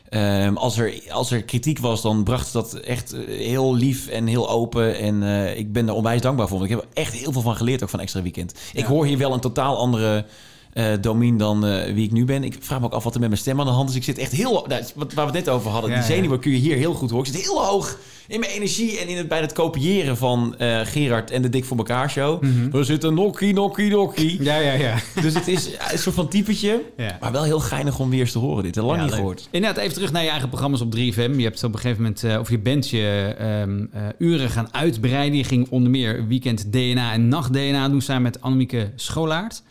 ehm, 0.09 0.57
als, 0.57 0.79
er, 0.79 1.03
als 1.11 1.31
er 1.31 1.43
kritiek 1.43 1.79
was, 1.79 2.03
dan 2.03 2.25
bracht 2.25 2.47
ze 2.47 2.53
dat 2.53 2.75
echt 2.75 3.13
eh, 3.13 3.27
heel 3.27 3.75
lief 3.75 4.09
en 4.09 4.27
heel 4.27 4.51
open. 4.51 4.99
En 4.99 5.23
eh, 5.23 5.59
ik 5.59 5.73
ben 5.73 5.87
daar 5.87 5.95
onwijs 5.95 6.21
dankbaar 6.21 6.49
voor. 6.49 6.59
Want 6.59 6.71
ik 6.71 6.77
heb 6.77 6.87
er 6.87 7.03
echt 7.03 7.13
heel 7.13 7.33
veel 7.33 7.43
van 7.43 7.57
geleerd, 7.57 7.83
ook 7.83 7.89
van 7.89 8.01
Extra 8.01 8.23
Weekend. 8.23 8.55
Ik 8.73 8.85
hoor 8.85 9.07
hier 9.07 9.19
wel 9.19 9.33
een 9.33 9.41
totaal 9.41 9.77
andere... 9.77 10.25
eh 10.75 10.87
domein 11.01 11.37
dan 11.37 11.67
eh, 11.67 11.93
wie 11.95 12.05
ik 12.05 12.13
nu 12.13 12.25
ben. 12.25 12.45
Ik 12.45 12.57
vraag 12.61 12.81
me 12.81 12.87
ook 12.87 12.93
af 12.93 13.05
wat 13.05 13.15
er 13.15 13.21
met 13.21 13.29
mijn 13.29 13.41
stem 13.41 13.61
aan 13.61 13.67
de 13.67 13.73
hand 13.73 13.89
is. 13.91 13.95
Ik 13.97 14.05
zit 14.05 14.19
echt 14.19 14.33
heel... 14.33 14.65
Nou, 14.69 14.83
wat, 14.95 15.13
waar 15.13 15.27
we 15.27 15.37
het 15.37 15.45
net 15.45 15.55
over 15.55 15.71
hadden. 15.71 15.91
Ja, 15.91 15.97
die 15.97 16.05
zenuwen 16.05 16.41
kun 16.41 16.51
je 16.51 16.57
hier 16.59 16.77
heel 16.77 16.95
goed 16.95 17.11
horen. 17.11 17.27
Ik 17.27 17.33
zit 17.35 17.43
heel 17.43 17.65
hoog 17.65 17.99
in 18.29 18.41
mijn 18.41 18.53
energie 18.53 18.99
en 18.99 19.09
in 19.09 19.17
het, 19.17 19.29
bij 19.29 19.41
het 19.41 19.53
kopiëren 19.53 20.17
van 20.17 20.55
eh, 20.59 20.81
Gerard 20.85 21.31
en 21.31 21.43
de 21.43 21.49
Dik 21.49 21.65
voor 21.65 21.77
elkaar 21.77 22.11
show. 22.11 22.43
Mhm. 22.43 22.77
Er 22.77 22.85
zit 22.85 23.05
een 23.05 23.15
nokkie, 23.15 23.55
nokkie, 23.55 23.91
nokkie. 23.91 24.43
Ja, 24.45 24.57
ja, 24.57 24.73
ja. 24.73 24.95
Dus 25.23 25.35
het 25.35 25.49
is 25.49 25.71
een 25.93 25.99
soort 25.99 26.15
van 26.15 26.29
typetje. 26.29 26.83
Ja. 26.97 27.17
Maar 27.21 27.33
wel 27.33 27.43
heel 27.43 27.61
geinig 27.61 27.99
om 27.99 28.11
weer 28.11 28.21
eens 28.21 28.33
te 28.33 28.39
horen. 28.39 28.63
Dit 28.63 28.77
lang 28.77 28.91
Ja, 28.91 29.01
niet 29.01 29.11
leuk. 29.11 29.15
gehoord. 29.19 29.49
Inderdaad, 29.51 29.83
even 29.83 29.95
terug 29.95 30.13
naar 30.13 30.23
je 30.23 30.29
eigen 30.31 30.49
programma's 30.49 30.81
op 30.81 30.95
3FM. 30.97 31.37
Je 31.37 31.43
hebt 31.43 31.65
op 31.65 31.73
een 31.75 31.81
gegeven 31.81 32.03
moment, 32.03 32.39
of 32.41 32.51
je 32.51 32.59
bent 32.59 32.89
je 32.91 33.35
ehm, 33.39 33.85
eh, 33.93 34.03
uren 34.19 34.51
gaan 34.51 34.69
uitbreiden. 34.75 35.39
Je 35.39 35.45
ging 35.45 35.67
onder 35.71 35.91
meer 35.91 36.27
weekend 36.27 36.73
DNA 36.73 37.13
en 37.13 37.29
nacht 37.29 37.53
DNA 37.53 37.89
doen 37.89 38.01
samen 38.01 38.23
met 38.23 38.41
Annemieke 38.41 38.91
Scholaert. 38.97 39.63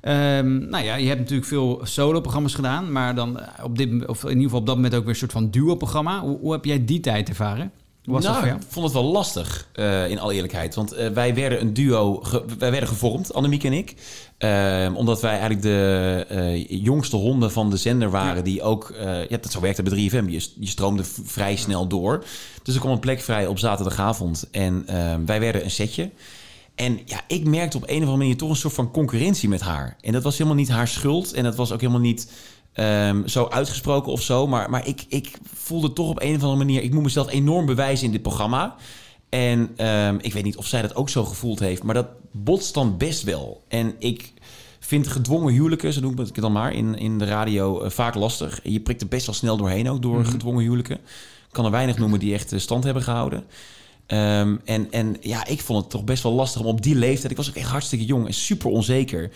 Ehm, 0.00 0.68
nou 0.68 0.84
ja, 0.84 0.94
je 0.94 1.06
hebt 1.06 1.18
natuurlijk 1.18 1.48
veel 1.48 1.80
solo-programma's 1.82 2.54
gedaan, 2.54 2.92
maar 2.92 3.14
dan 3.14 3.40
eh, 3.40 3.64
op 3.64 3.78
dit, 3.78 4.06
of 4.06 4.22
in 4.22 4.28
ieder 4.28 4.42
geval 4.42 4.60
op 4.60 4.66
dat 4.66 4.74
moment 4.74 4.94
ook 4.94 5.00
weer 5.00 5.10
een 5.10 5.16
soort 5.16 5.32
van 5.32 5.50
duo-programma. 5.50 6.20
Hoe, 6.20 6.38
hoe 6.38 6.52
heb 6.52 6.64
jij 6.64 6.84
die 6.84 7.00
tijd 7.00 7.28
ervaren? 7.28 7.72
Hoe 8.04 8.14
was 8.14 8.22
nou, 8.22 8.34
dat 8.34 8.42
voor 8.42 8.52
jou? 8.52 8.66
ik 8.66 8.72
vond 8.72 8.84
het 8.84 8.94
wel 8.94 9.12
lastig, 9.12 9.68
eh, 9.72 10.10
in 10.10 10.18
alle 10.18 10.34
eerlijkheid. 10.34 10.74
Want 10.74 10.92
eh, 10.92 11.08
wij 11.08 11.34
werden 11.34 11.60
een 11.60 11.74
duo, 11.74 12.22
wij 12.58 12.70
werden 12.70 12.88
gevormd, 12.88 13.34
Annemiek 13.34 13.64
en 13.64 13.72
ik. 13.72 13.94
Ehm, 14.38 14.94
omdat 14.94 15.20
wij 15.20 15.30
eigenlijk 15.30 15.62
de 15.62 16.66
jongste 16.68 17.16
honden 17.16 17.52
van 17.52 17.70
de 17.70 17.76
zender 17.76 18.10
waren. 18.10 18.44
Die 18.44 18.62
ook, 18.62 18.94
ja, 19.28 19.38
dat 19.40 19.52
zo 19.52 19.60
werkte 19.60 19.82
bij 19.82 19.92
3FM. 19.92 20.28
Je, 20.28 20.48
je 20.60 20.66
stroomde 20.66 21.04
vrij 21.04 21.56
snel 21.56 21.86
door. 21.86 22.24
Dus 22.62 22.74
er 22.74 22.80
kwam 22.80 22.92
een 22.92 22.98
plek 22.98 23.20
vrij 23.20 23.46
op 23.46 23.58
zaterdagavond. 23.58 24.48
En 24.50 24.82
ehm, 24.86 25.24
wij 25.24 25.40
werden 25.40 25.64
een 25.64 25.70
setje. 25.70 26.10
En 26.78 27.00
ja, 27.04 27.20
ik 27.26 27.44
merkte 27.46 27.76
op 27.76 27.82
een 27.82 27.88
of 27.88 28.00
andere 28.00 28.16
manier 28.16 28.36
toch 28.36 28.50
een 28.50 28.56
soort 28.56 28.74
van 28.74 28.90
concurrentie 28.90 29.48
met 29.48 29.60
haar. 29.60 29.96
En 30.00 30.12
dat 30.12 30.22
was 30.22 30.38
helemaal 30.38 30.58
niet 30.58 30.68
haar 30.68 30.88
schuld. 30.88 31.32
En 31.32 31.44
dat 31.44 31.56
was 31.56 31.72
ook 31.72 31.80
helemaal 31.80 32.00
niet 32.00 32.32
ehm, 32.72 33.26
zo 33.26 33.46
uitgesproken 33.48 34.12
of 34.12 34.22
zo. 34.22 34.46
Maar, 34.46 34.70
maar 34.70 34.86
ik, 34.86 35.04
ik 35.08 35.30
voelde 35.54 35.92
toch 35.92 36.08
op 36.08 36.20
een 36.22 36.34
of 36.36 36.42
andere 36.42 36.56
manier... 36.64 36.82
ik 36.82 36.92
moet 36.94 37.02
mezelf 37.02 37.30
enorm 37.30 37.66
bewijzen 37.66 38.06
in 38.06 38.12
dit 38.12 38.22
programma. 38.22 38.74
En 39.28 39.70
ehm, 39.76 40.16
ik 40.20 40.32
weet 40.32 40.44
niet 40.44 40.56
of 40.56 40.66
zij 40.66 40.82
dat 40.82 40.94
ook 40.96 41.08
zo 41.08 41.24
gevoeld 41.24 41.58
heeft. 41.58 41.82
Maar 41.82 41.94
dat 41.94 42.06
botst 42.32 42.74
dan 42.74 42.96
best 42.96 43.22
wel. 43.22 43.62
En 43.68 43.94
ik 43.98 44.32
vind 44.80 45.08
gedwongen 45.08 45.52
huwelijken, 45.52 45.92
zo 45.92 46.00
noem 46.00 46.12
ik 46.12 46.18
het 46.18 46.34
dan 46.34 46.52
maar... 46.52 46.72
in, 46.72 46.94
in 46.98 47.18
de 47.18 47.24
radio 47.24 47.80
eh, 47.80 47.90
vaak 47.90 48.14
lastig. 48.14 48.60
Je 48.62 48.80
prikt 48.80 49.00
er 49.00 49.08
best 49.08 49.26
wel 49.26 49.34
snel 49.34 49.56
doorheen 49.56 49.90
ook 49.90 50.02
door 50.02 50.20
Mhm. 50.20 50.30
gedwongen 50.30 50.62
huwelijken. 50.62 50.96
Ik 50.96 51.54
kan 51.54 51.64
er 51.64 51.70
weinig 51.70 51.98
noemen 51.98 52.18
die 52.18 52.34
echt 52.34 52.52
stand 52.56 52.84
hebben 52.84 53.02
gehouden. 53.02 53.44
Ehm, 54.08 54.56
en, 54.64 54.90
en 54.90 55.16
ja, 55.20 55.46
ik 55.46 55.60
vond 55.60 55.80
het 55.80 55.90
toch 55.90 56.04
best 56.04 56.22
wel 56.22 56.32
lastig 56.32 56.60
om 56.60 56.66
op 56.66 56.82
die 56.82 56.94
leeftijd... 56.94 57.30
Ik 57.30 57.36
was 57.36 57.48
ook 57.48 57.54
echt 57.54 57.70
hartstikke 57.70 58.04
jong 58.04 58.26
en 58.26 58.34
super 58.34 58.70
onzeker. 58.70 59.30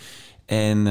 En 0.45 0.87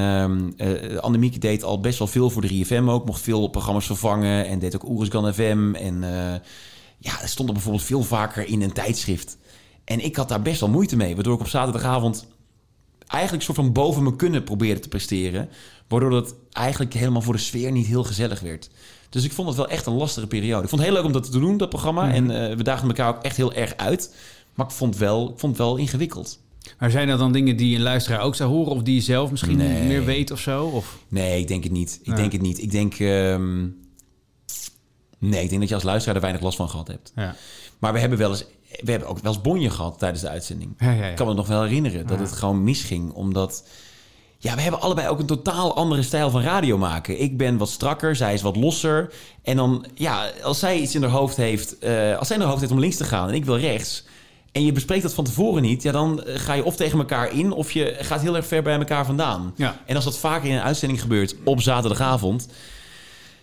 Annemiek 1.01 1.41
deed 1.41 1.63
al 1.63 1.81
best 1.81 1.99
wel 1.99 2.09
veel 2.09 2.31
voor 2.31 2.43
de 2.43 2.67
3FM 2.67 2.85
ook. 2.85 3.07
Mocht 3.07 3.21
veel 3.21 3.49
programma's 3.49 3.87
vervangen 3.87 4.47
en 4.47 4.59
deed 4.59 4.75
ook 4.75 4.89
Oerisgan 4.89 5.35
FM. 5.35 5.75
En 5.75 6.05
eh, 6.05 6.41
ja, 6.99 7.27
stond 7.27 7.49
er 7.49 7.55
bijvoorbeeld 7.55 7.85
veel 7.85 8.03
vaker 8.03 8.47
in 8.47 8.63
een 8.63 8.73
tijdschrift. 8.73 9.37
En 9.85 10.05
ik 10.05 10.17
had 10.17 10.29
daar 10.29 10.43
best 10.43 10.61
wel 10.61 10.69
moeite 10.69 10.97
mee. 10.97 11.15
Waardoor 11.15 11.35
ik 11.35 11.41
op 11.41 11.49
zaterdagavond 11.49 12.27
eigenlijk 13.07 13.45
soort 13.45 13.57
van 13.57 13.73
boven 13.73 14.03
me 14.03 14.17
kunnen 14.17 14.45
probeerde 14.45 14.81
te 14.81 14.89
presteren. 14.89 15.49
Waardoor 15.89 16.11
dat 16.11 16.35
eigenlijk 16.53 16.95
helemaal 16.95 17.23
voor 17.23 17.35
de 17.35 17.41
sfeer 17.41 17.73
niet 17.73 17.87
heel 17.87 18.05
gezellig 18.05 18.41
werd. 18.41 18.71
Dus 19.13 19.25
ik 19.25 19.33
vond 19.33 19.49
het 19.49 19.57
wel 19.57 19.69
echt 19.69 19.87
een 19.87 19.93
lastige 19.97 20.27
periode. 20.27 20.63
Ik 20.63 20.69
vond 20.69 20.81
het 20.81 20.91
heel 20.91 20.99
leuk 21.01 21.07
om 21.07 21.13
dat 21.21 21.31
te 21.33 21.39
doen, 21.39 21.57
dat 21.57 21.69
programma. 21.69 22.07
Mhm. 22.07 22.15
En 22.15 22.51
eh, 22.51 22.57
we 22.57 22.63
daagden 22.63 22.89
elkaar 22.89 23.09
ook 23.17 23.23
echt 23.23 23.37
heel 23.37 23.53
erg 23.53 23.77
uit. 23.77 24.15
Maar 24.55 24.67
ik 24.67 24.73
vond, 24.73 24.97
wel, 24.97 25.23
ik 25.31 25.39
vond 25.39 25.57
het 25.57 25.67
wel 25.67 25.77
ingewikkeld. 25.77 26.39
Maar 26.79 26.91
zijn 26.91 27.09
er 27.09 27.19
dan 27.19 27.33
dingen 27.33 27.57
die 27.57 27.77
een 27.77 27.83
luisteraar 27.83 28.21
ook 28.21 28.35
zou 28.35 28.51
horen... 28.51 28.73
of 28.73 28.83
die 28.83 28.95
je 28.95 29.01
zelf 29.01 29.31
misschien 29.31 29.57
Nee. 29.57 29.83
meer 29.83 30.05
weet 30.05 30.31
of 30.31 30.41
zo? 30.41 30.65
Of? 30.65 30.99
Nee, 31.09 31.41
ik 31.41 31.49
denk 31.49 31.63
het 31.63 31.73
niet. 31.73 31.99
Ik 32.03 32.07
Ja. 32.07 32.15
denk 32.17 32.33
het 32.33 32.41
niet. 32.43 32.63
Ik 32.63 32.71
denk... 32.71 32.95
ehm, 32.99 33.61
nee, 35.19 35.43
ik 35.43 35.49
denk 35.49 35.61
dat 35.61 35.69
je 35.69 35.75
als 35.75 35.85
luisteraar 35.85 36.15
er 36.15 36.21
weinig 36.23 36.43
last 36.43 36.57
van 36.57 36.69
gehad 36.69 36.89
hebt. 36.89 37.13
Ja. 37.17 37.35
Maar 37.79 37.93
we 37.93 37.99
hebben 37.99 38.19
wel 38.19 38.31
eens... 38.31 38.45
We 38.83 38.91
hebben 38.91 39.09
ook 39.09 39.19
wel 39.19 39.33
eens 39.33 39.43
bonje 39.43 39.71
gehad 39.71 39.99
tijdens 39.99 40.21
de 40.23 40.29
uitzending. 40.29 40.75
Ja, 40.79 40.91
ja, 40.91 41.03
ja. 41.05 41.07
Ik 41.11 41.17
kan 41.17 41.27
me 41.27 41.35
nog 41.35 41.47
wel 41.47 41.63
herinneren 41.63 42.07
dat 42.07 42.19
het 42.19 42.33
gewoon 42.33 42.65
misging. 42.65 43.13
Omdat... 43.13 43.65
Ja, 44.43 44.55
we 44.55 44.61
hebben 44.61 44.81
allebei 44.81 45.09
ook 45.09 45.19
een 45.19 45.27
totaal 45.27 45.77
andere 45.77 46.03
stijl 46.03 46.31
van 46.31 46.43
radio 46.43 46.79
maken. 46.79 47.21
Ik 47.21 47.37
ben 47.37 47.57
wat 47.57 47.69
strakker, 47.69 48.17
zij 48.17 48.35
is 48.35 48.43
wat 48.43 48.57
losser. 48.57 49.13
En 49.43 49.57
dan, 49.57 49.87
ja, 49.95 50.31
als 50.43 50.59
zij 50.59 50.79
iets 50.79 50.95
in 50.95 51.03
haar 51.03 51.11
hoofd 51.11 51.37
heeft... 51.37 51.79
eh, 51.79 52.19
als 52.19 52.27
zij 52.27 52.37
in 52.37 52.43
haar 52.43 52.51
hoofd 52.51 52.61
heeft 52.61 52.73
om 52.73 52.81
links 52.81 52.97
te 52.97 53.05
gaan 53.05 53.29
en 53.29 53.35
ik 53.35 53.45
wil 53.45 53.59
rechts... 53.59 54.05
en 54.53 54.65
je 54.65 54.73
bespreekt 54.73 55.03
dat 55.03 55.15
van 55.15 55.25
tevoren 55.25 55.63
niet... 55.63 55.83
ja, 55.83 55.93
dan 55.93 56.23
eh, 56.23 56.39
ga 56.39 56.53
je 56.53 56.65
of 56.65 56.77
tegen 56.77 56.99
elkaar 56.99 57.33
in... 57.33 57.53
of 57.53 57.73
je 57.73 57.97
gaat 58.01 58.21
heel 58.21 58.37
erg 58.37 58.47
ver 58.47 58.63
bij 58.63 58.79
elkaar 58.79 59.07
vandaan. 59.07 59.53
Ja. 59.57 59.77
En 59.87 59.97
als 59.97 60.05
dat 60.05 60.19
vaker 60.19 60.49
in 60.49 60.55
een 60.55 60.63
uitzending 60.63 61.01
gebeurt 61.01 61.35
op 61.45 61.61
zaterdagavond... 61.61 62.49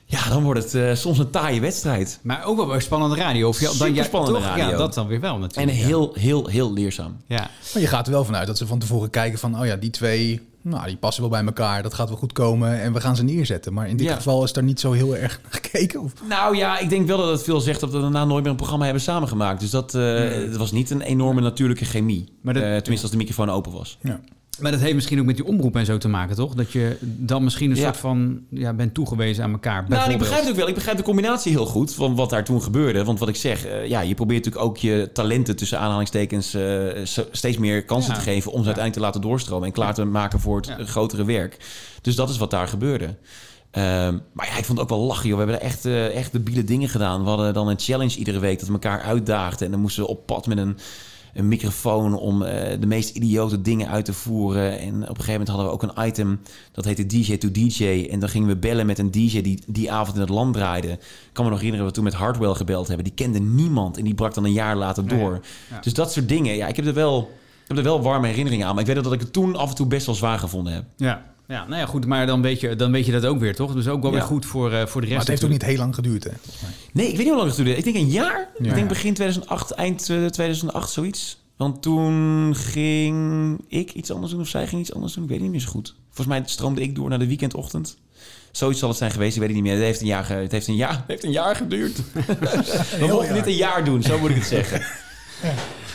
ja, 0.05 0.29
dan 0.29 0.43
wordt 0.43 0.63
het 0.63 0.73
eh, 0.73 0.95
soms 0.95 1.17
een 1.17 1.29
taaie 1.29 1.61
wedstrijd. 1.61 2.19
Maar 2.23 2.45
ook 2.45 2.67
wel 2.67 2.79
spannende 2.79 3.15
radio. 3.15 3.47
Of 3.47 3.59
ja, 3.59 3.71
dan, 3.77 3.93
ja, 3.93 4.03
toch? 4.03 4.41
radio. 4.41 4.69
Ja, 4.69 4.77
dat 4.77 4.93
dan 4.93 5.07
weer 5.07 5.19
wel 5.19 5.33
En 5.33 5.39
natuurlijk. 5.39 5.77
ja. 5.77 5.85
heel, 5.85 6.13
heel, 6.13 6.47
heel 6.47 6.73
leerzaam. 6.73 7.17
Ja. 7.27 7.49
Maar 7.73 7.81
je 7.81 7.87
gaat 7.87 8.05
er 8.05 8.13
wel 8.13 8.25
vanuit 8.25 8.47
dat 8.47 8.57
ze 8.57 8.67
van 8.67 8.79
tevoren 8.79 9.09
kijken 9.09 9.39
van... 9.39 9.59
oh 9.59 9.65
ja, 9.65 9.75
die 9.75 9.89
twee, 9.89 10.47
nou, 10.61 10.85
die 10.87 10.97
passen 10.97 11.21
wel 11.21 11.31
bij 11.31 11.43
elkaar. 11.45 11.83
Dat 11.83 11.93
gaat 11.93 12.07
wel 12.09 12.17
goed 12.17 12.31
komen 12.33 12.81
en 12.81 12.93
we 12.93 13.01
gaan 13.01 13.15
ze 13.15 13.23
neerzetten. 13.23 13.73
Maar 13.73 13.87
in 13.89 13.97
dit 13.97 14.07
Ja. 14.07 14.15
geval 14.15 14.43
is 14.43 14.53
daar 14.53 14.63
niet 14.63 14.79
zo 14.79 14.91
heel 14.91 15.17
erg 15.17 15.39
naar 15.43 15.51
gekeken. 15.53 16.01
Of... 16.01 16.13
Nou 16.27 16.55
ja, 16.55 16.77
ik 16.79 16.89
denk 16.89 17.07
wel 17.07 17.17
dat 17.17 17.29
het 17.31 17.43
veel 17.43 17.59
zegt 17.59 17.79
dat 17.79 17.91
we 17.91 17.99
daarna 17.99 18.25
nooit 18.25 18.41
meer 18.41 18.51
een 18.51 18.57
programma 18.57 18.83
hebben 18.83 19.03
samengemaakt. 19.03 19.59
Dus 19.59 19.69
dat, 19.69 19.95
eh, 19.95 20.03
het 20.29 20.57
was 20.57 20.71
niet 20.71 20.89
een 20.89 21.01
enorme 21.01 21.41
natuurlijke 21.41 21.85
chemie. 21.85 22.33
Maar 22.41 22.53
dat- 22.53 22.63
Eh, 22.63 22.69
tenminste, 22.69 23.01
als 23.01 23.11
de 23.11 23.17
microfoon 23.17 23.49
open 23.49 23.71
was. 23.71 23.97
Ja. 24.01 24.19
Maar 24.61 24.71
dat 24.71 24.79
heeft 24.79 24.95
misschien 24.95 25.19
ook 25.19 25.25
met 25.25 25.35
die 25.35 25.45
omroep 25.45 25.75
en 25.75 25.85
zo 25.85 25.97
te 25.97 26.07
maken, 26.07 26.35
toch? 26.35 26.53
Dat 26.53 26.71
je 26.71 26.97
dan 27.01 27.43
misschien 27.43 27.69
een 27.71 27.77
Ja. 27.77 27.83
soort 27.83 27.97
van 27.97 28.41
ja, 28.49 28.73
bent 28.73 28.93
toegewezen 28.93 29.43
aan 29.43 29.51
elkaar. 29.51 29.85
Nou, 29.87 30.11
ik 30.11 30.17
begrijp 30.17 30.41
het 30.41 30.49
ook 30.49 30.55
wel. 30.55 30.67
Ik 30.67 30.73
begrijp 30.73 30.97
de 30.97 31.03
combinatie 31.03 31.51
heel 31.51 31.65
goed 31.65 31.93
van 31.93 32.15
wat 32.15 32.29
daar 32.29 32.43
toen 32.43 32.61
gebeurde. 32.61 33.03
Want 33.03 33.19
wat 33.19 33.29
ik 33.29 33.35
zeg, 33.35 33.65
eh, 33.65 33.87
ja, 33.87 34.01
je 34.01 34.13
probeert 34.15 34.45
natuurlijk 34.45 34.69
ook 34.71 34.77
je 34.77 35.09
talenten 35.13 35.55
tussen 35.55 35.79
aanhalingstekens 35.79 36.53
eh, 36.53 36.85
steeds 37.31 37.57
meer 37.57 37.85
kansen 37.85 38.13
Ja. 38.13 38.17
te 38.19 38.23
geven 38.25 38.51
om 38.51 38.59
ze 38.59 38.65
uiteindelijk 38.65 38.93
te 38.93 38.99
laten 38.99 39.21
doorstromen 39.21 39.67
en 39.67 39.73
klaar 39.73 39.93
te 39.93 40.05
maken 40.05 40.39
voor 40.39 40.55
het 40.57 40.67
eh, 40.69 40.85
grotere 40.85 41.25
werk. 41.25 41.57
Dus 42.01 42.15
dat 42.15 42.29
is 42.29 42.37
wat 42.37 42.51
daar 42.51 42.67
gebeurde. 42.67 43.15
Ehm, 43.71 44.17
maar 44.33 44.45
ja, 44.47 44.57
ik 44.57 44.65
vond 44.65 44.79
het 44.79 44.79
ook 44.79 44.97
wel 44.97 45.07
lachen, 45.07 45.27
joh. 45.27 45.37
We 45.37 45.43
hebben 45.43 45.61
er 45.61 45.67
echt, 45.67 45.85
eh, 45.85 46.15
echt 46.15 46.31
debiele 46.31 46.63
dingen 46.63 46.89
gedaan. 46.89 47.23
We 47.23 47.29
hadden 47.29 47.53
dan 47.53 47.67
een 47.67 47.79
challenge 47.79 48.17
iedere 48.17 48.39
week 48.39 48.57
dat 48.59 48.67
we 48.67 48.73
elkaar 48.73 49.01
uitdaagden. 49.01 49.65
En 49.65 49.71
dan 49.71 49.81
moesten 49.81 50.03
we 50.03 50.09
op 50.09 50.25
pad 50.25 50.47
met 50.47 50.57
een, 50.57 50.77
een 51.39 51.47
microfoon 51.47 52.17
om 52.17 52.43
eh, 52.43 52.79
de 52.79 52.87
meest 52.87 53.15
idiote 53.15 53.61
dingen 53.61 53.87
uit 53.87 54.05
te 54.05 54.13
voeren. 54.13 54.79
En 54.79 54.93
op 54.93 55.01
een 55.01 55.07
gegeven 55.07 55.31
moment 55.31 55.47
hadden 55.47 55.65
we 55.65 55.71
ook 55.71 55.83
een 55.83 56.07
item 56.07 56.39
dat 56.71 56.85
heette 56.85 57.05
DJ 57.05 57.37
to 57.37 57.51
DJ. 57.51 58.07
En 58.11 58.19
dan 58.19 58.29
gingen 58.29 58.47
we 58.47 58.57
bellen 58.57 58.85
met 58.85 58.99
een 58.99 59.11
DJ 59.11 59.41
die 59.41 59.63
die 59.67 59.91
avond 59.91 60.15
in 60.15 60.21
het 60.21 60.29
land 60.29 60.53
draaide. 60.53 60.91
Ik 60.91 60.99
kan 61.33 61.43
me 61.43 61.49
nog 61.49 61.59
herinneren 61.59 61.87
dat 61.87 61.95
we 61.95 62.01
toen 62.01 62.11
met 62.11 62.21
Hardwell 62.21 62.53
gebeld 62.53 62.87
hebben. 62.87 63.05
Die 63.05 63.13
kende 63.13 63.39
niemand 63.39 63.97
en 63.97 64.03
die 64.03 64.13
brak 64.13 64.33
dan 64.33 64.45
een 64.45 64.51
jaar 64.51 64.75
later 64.75 65.07
door. 65.07 65.39
Ja. 65.69 65.79
Dus 65.79 65.93
dat 65.93 66.11
soort 66.11 66.27
dingen. 66.27 66.55
Ja, 66.55 66.67
ik 66.67 66.75
heb 66.75 66.85
er 66.85 66.93
wel, 66.93 67.19
ik 67.61 67.67
heb 67.67 67.77
er 67.77 67.83
wel 67.83 68.01
warme 68.01 68.27
herinneringen 68.27 68.67
aan. 68.67 68.73
Maar 68.73 68.87
ik 68.87 68.93
weet 68.93 69.03
dat 69.03 69.13
ik 69.13 69.19
het 69.19 69.33
toen 69.33 69.55
af 69.55 69.69
en 69.69 69.75
toe 69.75 69.87
best 69.87 70.05
wel 70.05 70.15
zwaar 70.15 70.39
gevonden 70.39 70.73
heb. 70.73 70.83
Ja. 70.95 71.25
Ja, 71.49 71.65
nou 71.67 71.79
ja, 71.79 71.85
goed, 71.85 72.05
maar 72.05 72.25
dan 72.25 72.41
weet 72.41 72.59
je, 72.59 72.75
dan 72.75 72.91
weet 72.91 73.05
je 73.05 73.11
dat 73.11 73.25
ook 73.25 73.39
weer, 73.39 73.55
toch? 73.55 73.73
Dus 73.73 73.87
ook 73.87 74.01
wel 74.01 74.11
Ja. 74.11 74.17
weer 74.17 74.25
goed 74.25 74.45
voor, 74.45 74.71
eh, 74.73 74.85
voor 74.85 75.01
de 75.01 75.07
rest. 75.07 75.09
Maar 75.09 75.19
het 75.19 75.27
heeft 75.27 75.43
ook 75.43 75.49
niet 75.49 75.65
heel 75.65 75.77
lang 75.77 75.95
geduurd, 75.95 76.23
hè? 76.23 76.29
Nee, 76.93 77.05
ik 77.05 77.11
weet 77.11 77.17
niet 77.17 77.27
hoe 77.27 77.35
lang 77.37 77.47
het 77.47 77.55
duurde. 77.55 77.75
Ik 77.77 77.83
denk 77.83 77.95
een 77.95 78.09
jaar. 78.09 78.49
Ja. 78.59 78.69
Ik 78.69 78.75
denk 78.75 78.87
begin 78.87 79.13
2008, 79.13 79.71
eind 79.71 80.09
eh, 80.09 80.25
2008, 80.25 80.91
zoiets. 80.91 81.37
Want 81.57 81.81
toen 81.81 82.55
ging 82.55 83.57
ik 83.67 83.93
iets 83.93 84.11
anders 84.11 84.31
doen 84.31 84.41
of 84.41 84.47
zij 84.47 84.67
ging 84.67 84.81
iets 84.81 84.93
anders 84.93 85.13
doen. 85.13 85.23
Ik 85.23 85.29
weet 85.29 85.39
niet 85.41 85.51
meer 85.51 85.59
zo 85.59 85.69
goed. 85.69 85.95
Volgens 86.11 86.27
mij 86.37 86.43
stroomde 86.45 86.81
ik 86.81 86.95
door 86.95 87.09
naar 87.09 87.19
de 87.19 87.27
weekendochtend. 87.27 87.97
Zoiets 88.51 88.79
zal 88.79 88.89
het 88.89 88.97
zijn 88.97 89.11
geweest, 89.11 89.33
ik 89.33 89.39
weet 89.39 89.47
het 89.49 89.57
niet 89.57 89.65
meer. 89.67 89.75
Het 89.75 89.83
heeft 89.83 90.01
een 90.01 90.07
jaar, 90.07 90.23
ge- 90.25 90.33
het 90.33 90.51
heeft 90.51 90.67
een 90.67 90.75
jaar, 90.75 90.91
het 90.91 91.03
heeft 91.07 91.23
een 91.23 91.31
jaar 91.31 91.55
geduurd. 91.55 92.01
We 92.99 93.07
mochten 93.09 93.33
dit 93.33 93.45
een 93.45 93.55
jaar 93.55 93.83
doen, 93.85 94.01
zo 94.03 94.19
moet 94.19 94.29
ik 94.29 94.35
het 94.35 94.45
zeggen. 94.45 94.81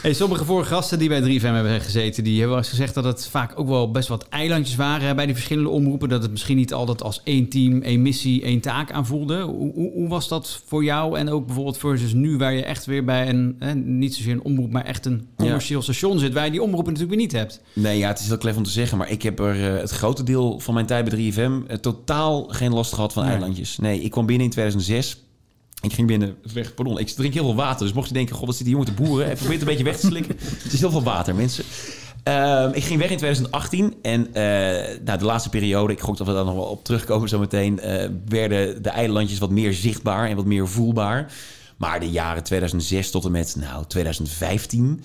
Hey, 0.04 0.12
sommige 0.14 0.44
vorige 0.44 0.74
gasten 0.74 0.98
die 0.98 1.08
bij 1.08 1.20
3FM 1.22 1.42
hebben 1.42 1.80
gezeten, 1.80 2.24
die 2.24 2.40
hebben 2.40 2.58
eens 2.58 2.68
gezegd 2.68 2.94
dat 2.94 3.04
het 3.04 3.26
vaak 3.26 3.58
ook 3.58 3.68
wel 3.68 3.90
best 3.90 4.08
wat 4.08 4.28
eilandjes 4.28 4.76
waren 4.76 5.16
bij 5.16 5.26
die 5.26 5.34
verschillende 5.34 5.68
omroepen. 5.70 6.08
Dat 6.08 6.22
het 6.22 6.30
misschien 6.30 6.56
niet 6.56 6.72
altijd 6.72 7.02
als 7.02 7.20
één 7.24 7.48
team, 7.48 7.82
één 7.82 8.02
missie, 8.02 8.42
één 8.42 8.60
taak 8.60 8.92
aanvoelde. 8.92 9.40
Hoe, 9.40 9.72
hoe, 9.72 9.92
hoe 9.92 10.08
was 10.08 10.28
dat 10.28 10.62
voor 10.66 10.84
jou 10.84 11.18
en 11.18 11.28
ook 11.28 11.46
bijvoorbeeld 11.46 11.78
versus 11.78 12.12
nu 12.12 12.36
waar 12.36 12.52
je 12.54 12.64
echt 12.64 12.84
weer 12.86 13.04
bij 13.04 13.28
een, 13.28 13.56
hè, 13.58 13.74
niet 13.74 14.14
zozeer 14.14 14.32
een 14.32 14.42
omroep, 14.42 14.72
maar 14.72 14.84
echt 14.84 15.06
een 15.06 15.26
commercieel 15.36 15.82
station 15.82 16.18
zit, 16.18 16.32
waar 16.32 16.44
je 16.44 16.50
die 16.50 16.62
omroepen 16.62 16.92
natuurlijk 16.92 17.18
weer 17.20 17.26
niet 17.28 17.38
hebt. 17.38 17.60
Nee, 17.72 17.98
ja, 17.98 18.08
het 18.08 18.18
is 18.20 18.26
heel 18.26 18.38
klef 18.38 18.56
om 18.56 18.62
te 18.62 18.70
zeggen, 18.70 18.98
maar 18.98 19.10
ik 19.10 19.22
heb 19.22 19.38
er 19.40 19.74
eh, 19.74 19.80
het 19.80 19.90
grote 19.90 20.22
deel 20.22 20.60
van 20.60 20.74
mijn 20.74 20.86
tijd 20.86 21.08
bij 21.08 21.32
3FM 21.32 21.66
eh, 21.66 21.76
totaal 21.76 22.44
geen 22.48 22.72
last 22.72 22.92
gehad 22.94 23.12
van 23.12 23.22
Nee. 23.22 23.32
eilandjes. 23.32 23.78
Nee, 23.78 24.00
ik 24.00 24.10
kwam 24.10 24.26
binnen 24.26 24.44
in 24.44 24.52
2006. 24.52 25.23
Ik 25.84 25.92
ging 25.92 26.06
binnen, 26.06 26.36
weg, 26.52 26.74
pardon, 26.74 26.98
ik 26.98 27.08
drink 27.08 27.34
heel 27.34 27.44
veel 27.44 27.54
water. 27.54 27.86
Dus 27.86 27.94
mocht 27.94 28.08
je 28.08 28.14
denken, 28.14 28.36
god, 28.36 28.46
dat 28.46 28.54
zit 28.54 28.64
die 28.64 28.74
jongen 28.74 28.94
te 28.94 29.02
boeren. 29.02 29.24
Even 29.24 29.36
probeer 29.36 29.52
het 29.52 29.60
een 29.60 29.68
beetje 29.68 29.84
weg 29.84 30.00
te 30.00 30.06
slikken. 30.06 30.36
Het 30.62 30.72
is 30.72 30.80
heel 30.80 30.90
veel 30.90 31.02
water, 31.02 31.34
mensen. 31.34 31.64
Ehm, 32.22 32.70
ik 32.72 32.84
ging 32.84 33.00
weg 33.00 33.10
in 33.10 33.16
2018 33.16 33.94
en 34.02 34.34
eh 34.34 34.42
nou, 35.04 35.18
de 35.18 35.24
laatste 35.24 35.48
periode, 35.48 35.92
ik 35.92 36.00
gok 36.00 36.16
dat 36.16 36.26
we 36.26 36.32
daar 36.32 36.44
nog 36.44 36.54
wel 36.54 36.64
op 36.64 36.84
terugkomen 36.84 37.28
zo 37.28 37.38
meteen, 37.38 37.80
eh, 37.80 38.08
werden 38.28 38.82
de 38.82 38.88
eilandjes 38.88 39.38
wat 39.38 39.50
meer 39.50 39.72
zichtbaar 39.72 40.28
en 40.28 40.36
wat 40.36 40.44
meer 40.44 40.68
voelbaar. 40.68 41.32
Maar 41.76 42.00
de 42.00 42.10
jaren 42.10 42.42
2006 42.42 43.10
tot 43.10 43.24
en 43.24 43.30
met 43.30 43.56
nou, 43.58 43.84
2015 43.86 45.02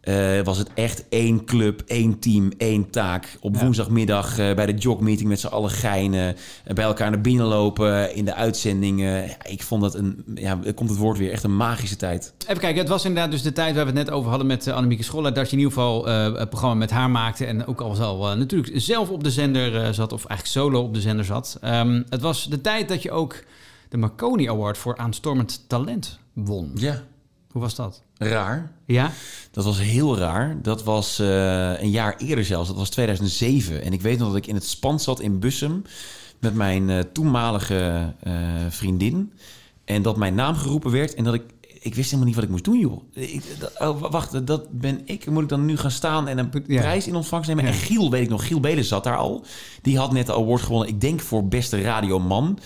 eh, 0.00 0.40
was 0.40 0.58
het 0.58 0.68
echt 0.74 1.04
één 1.08 1.44
club, 1.44 1.82
één 1.86 2.18
team, 2.18 2.52
één 2.58 2.90
taak. 2.90 3.36
Op 3.40 3.54
Ja. 3.54 3.60
woensdagmiddag 3.62 4.38
eh, 4.38 4.54
bij 4.54 4.66
de 4.66 4.74
jogmeeting 4.74 5.28
met 5.28 5.40
z'n 5.40 5.46
allen 5.46 5.70
geinen. 5.70 6.36
eh, 6.64 6.74
bij 6.74 6.84
elkaar 6.84 7.10
naar 7.10 7.20
binnen 7.20 7.46
lopen 7.46 8.14
in 8.14 8.24
de 8.24 8.34
uitzendingen. 8.34 9.22
Ja, 9.26 9.36
ik 9.46 9.62
vond 9.62 9.82
dat 9.82 9.94
een, 9.94 10.24
ja, 10.34 10.58
komt 10.74 10.90
het 10.90 10.98
woord 10.98 11.18
weer, 11.18 11.32
echt 11.32 11.42
een 11.42 11.56
magische 11.56 11.96
tijd. 11.96 12.34
Even 12.46 12.58
kijken, 12.60 12.78
het 12.80 12.88
was 12.88 13.04
inderdaad 13.04 13.30
dus 13.30 13.42
de 13.42 13.52
tijd 13.52 13.74
waar 13.74 13.84
we 13.86 13.90
het 13.90 14.06
net 14.06 14.10
over 14.10 14.28
hadden 14.28 14.46
met 14.46 14.68
Annemieke 14.68 15.02
Scholler. 15.04 15.34
Dat 15.34 15.46
je 15.50 15.52
in 15.56 15.62
ieder 15.62 15.72
geval 15.74 16.08
een 16.08 16.48
programma 16.48 16.74
met 16.76 16.90
haar 16.90 17.10
maakte. 17.10 17.44
En 17.44 17.66
ook 17.66 17.80
al 17.80 17.94
eh, 18.30 18.36
natuurlijk 18.36 18.72
zelf 18.74 19.10
op 19.10 19.24
de 19.24 19.30
zender 19.30 19.94
zat. 19.94 20.12
Of 20.12 20.24
eigenlijk 20.24 20.58
solo 20.58 20.82
op 20.82 20.94
de 20.94 21.00
zender 21.00 21.24
zat. 21.24 21.58
Ehm, 21.60 22.02
het 22.08 22.20
was 22.20 22.48
de 22.48 22.60
tijd 22.60 22.88
dat 22.88 23.02
je 23.02 23.10
ook 23.10 23.44
de 23.88 23.96
Marconi 23.96 24.48
Award 24.48 24.78
voor 24.78 24.96
aanstormend 24.96 25.64
talent 25.68 26.18
won. 26.32 26.70
Ja. 26.74 27.02
Hoe 27.50 27.62
was 27.62 27.74
dat? 27.74 28.02
Raar. 28.28 28.72
Ja? 28.86 29.10
Dat 29.50 29.64
was 29.64 29.80
heel 29.80 30.18
raar. 30.18 30.58
Dat 30.62 30.82
was 30.84 31.18
eh, 31.18 31.82
een 31.82 31.90
jaar 31.90 32.16
eerder 32.18 32.44
zelfs. 32.44 32.68
Dat 32.68 32.76
was 32.76 32.88
2007. 32.90 33.82
En 33.82 33.92
ik 33.92 34.00
weet 34.00 34.18
nog 34.18 34.28
dat 34.28 34.36
ik 34.36 34.46
in 34.46 34.54
het 34.54 34.64
span 34.64 35.00
zat 35.00 35.20
in 35.20 35.38
Bussum... 35.38 35.82
met 36.38 36.54
mijn 36.54 36.90
eh, 36.90 36.98
toenmalige 37.12 38.12
eh, 38.22 38.32
vriendin. 38.68 39.32
En 39.84 40.02
dat 40.02 40.16
mijn 40.16 40.34
naam 40.34 40.54
geroepen 40.54 40.90
werd. 40.90 41.14
En 41.14 41.24
dat 41.24 41.34
ik... 41.34 41.42
Ik 41.82 41.94
wist 41.94 42.04
helemaal 42.06 42.26
niet 42.26 42.34
wat 42.34 42.44
ik 42.44 42.50
moest 42.50 42.64
doen, 42.64 42.78
joh. 42.78 43.02
Ik, 43.12 43.42
dat- 43.58 43.78
oh, 43.78 44.10
wacht, 44.10 44.46
dat 44.46 44.66
ben 44.70 45.00
ik. 45.04 45.26
Moet 45.26 45.42
ik 45.42 45.48
dan 45.48 45.64
nu 45.64 45.76
gaan 45.76 45.90
staan 45.90 46.28
en 46.28 46.38
een 46.38 46.50
prijs 46.66 47.06
in 47.06 47.14
ontvangst 47.14 47.48
nemen? 47.48 47.64
En 47.64 47.72
Giel, 47.72 48.10
weet 48.10 48.22
ik 48.22 48.28
nog, 48.28 48.46
Giel 48.46 48.60
Belen 48.60 48.84
zat 48.84 49.04
daar 49.04 49.16
al. 49.16 49.44
Die 49.82 49.98
had 49.98 50.12
net 50.12 50.26
de 50.26 50.32
award 50.34 50.62
gewonnen, 50.62 50.88
ik 50.88 51.00
denk 51.00 51.20
voor 51.20 51.48
beste 51.48 51.80
radioman. 51.82 52.58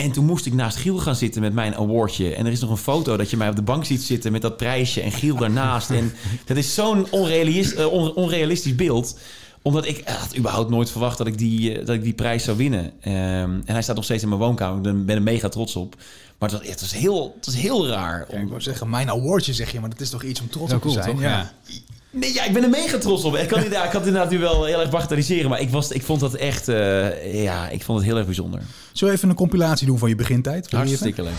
En 0.00 0.12
toen 0.12 0.24
moest 0.24 0.46
ik 0.46 0.52
naast 0.52 0.76
Giel 0.76 0.98
gaan 0.98 1.16
zitten 1.16 1.40
met 1.40 1.52
mijn 1.52 1.74
awardje. 1.76 2.34
En 2.34 2.46
er 2.46 2.52
is 2.52 2.60
nog 2.60 2.70
een 2.70 2.76
foto 2.76 3.16
dat 3.16 3.30
je 3.30 3.36
mij 3.36 3.48
op 3.48 3.56
de 3.56 3.62
bank 3.62 3.84
ziet 3.84 4.02
zitten 4.02 4.32
met 4.32 4.42
dat 4.42 4.56
prijsje 4.56 5.00
en 5.00 5.12
Giel 5.12 5.36
daarnaast. 5.36 5.90
En 5.90 6.12
dat 6.44 6.56
is 6.56 6.74
zo'n 6.74 7.06
onrealis- 7.10 7.74
eh, 7.74 7.92
on- 7.92 8.14
onrealistisch 8.14 8.74
beeld 8.74 9.18
omdat 9.62 9.86
ik 9.86 10.08
had 10.08 10.36
überhaupt 10.36 10.70
nooit 10.70 10.90
verwacht 10.90 11.18
dat 11.18 11.26
ik 11.26 11.38
die, 11.38 11.72
eh, 11.78 11.86
dat 11.86 11.94
ik 11.94 12.02
die 12.02 12.12
prijs 12.12 12.44
zou 12.44 12.56
winnen. 12.56 12.92
Ehm, 13.00 13.14
en 13.14 13.62
hij 13.64 13.82
staat 13.82 13.94
nog 13.96 14.04
steeds 14.04 14.22
in 14.22 14.28
mijn 14.28 14.40
woonkamer. 14.40 14.90
Ik 14.90 15.06
ben 15.06 15.16
er 15.16 15.22
mega 15.22 15.48
trots 15.48 15.76
op. 15.76 15.96
Maar 16.38 16.48
het 16.50 16.58
was, 16.58 16.68
het 16.68 16.80
was, 16.80 16.92
heel, 16.94 17.32
het 17.36 17.46
was 17.46 17.54
heel 17.56 17.86
raar. 17.88 18.26
ik 18.42 18.48
wou 18.48 18.60
zeggen, 18.60 18.90
mijn 18.90 19.10
awardje 19.10 19.54
zeg 19.54 19.72
je, 19.72 19.80
maar 19.80 19.90
dat 19.90 20.00
is 20.00 20.10
toch 20.10 20.22
iets 20.22 20.40
om 20.40 20.48
trots 20.48 20.72
op 20.72 20.80
te 20.80 20.88
cool, 20.88 20.94
zijn. 21.02 21.06
toch? 21.14 21.20
Ja. 21.20 21.52
Ja. 21.64 21.72
Nee, 22.12 22.34
ja, 22.34 22.44
ik 22.44 22.52
ben 22.52 22.62
er 22.62 22.68
mega 22.68 22.98
trots 22.98 23.24
op. 23.24 23.36
Ik 23.36 23.48
kan, 23.48 23.64
ik 23.64 23.72
het 23.72 24.06
inderdaad 24.06 24.30
nu 24.30 24.38
wel 24.38 24.64
heel 24.64 24.80
erg 24.80 24.90
bagatelliseren. 24.90 25.50
Maar 25.50 25.60
ik, 25.60 25.70
was, 25.70 25.90
ik 25.90 26.02
vond 26.02 26.20
dat 26.20 26.34
echt... 26.34 26.68
eh, 26.68 27.42
ja, 27.42 27.68
ik 27.68 27.82
vond 27.82 27.98
het 27.98 28.06
heel 28.08 28.16
erg 28.16 28.26
bijzonder. 28.26 28.60
Zullen 28.92 29.12
we 29.12 29.18
even 29.18 29.30
een 29.30 29.36
compilatie 29.36 29.86
doen 29.86 29.98
van 29.98 30.08
je 30.08 30.14
begintijd? 30.14 30.70
Wil 30.70 30.80
Hartstikke 30.80 31.22
leuk. 31.22 31.32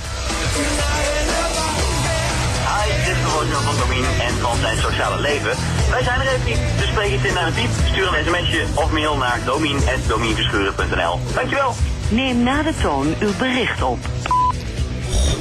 Hi, 2.68 2.90
dit 3.06 3.16
is 3.16 3.24
Roger 3.34 3.62
van 3.62 3.76
Domien 3.78 4.06
en 4.06 4.34
van 4.40 4.58
zijn 4.60 4.78
sociale 4.78 5.22
leven. 5.22 5.52
Wij 5.90 6.04
zijn 6.04 6.20
er 6.20 6.28
even 6.28 6.46
niet, 6.46 6.60
dus 6.80 6.88
spreek 6.88 7.12
iets 7.14 7.24
in 7.24 7.34
naar 7.34 7.46
het 7.46 7.56
diep. 7.56 7.70
Stuur 7.92 8.08
een 8.18 8.26
sms'je 8.26 8.66
of 8.76 8.92
mail 8.92 9.18
naar 9.18 9.40
domien.domienverschuren.nl. 9.46 11.20
Dankjewel. 11.36 11.74
Neem 12.10 12.44
na 12.44 12.64
de 12.64 12.74
toon 12.82 13.16
uw 13.20 13.36
bericht 13.38 13.82
op. 13.84 14.00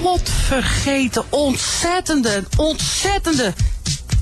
Godvergeten, 0.02 1.22
ontzettende, 1.28 2.44
ontzettende. 2.56 3.52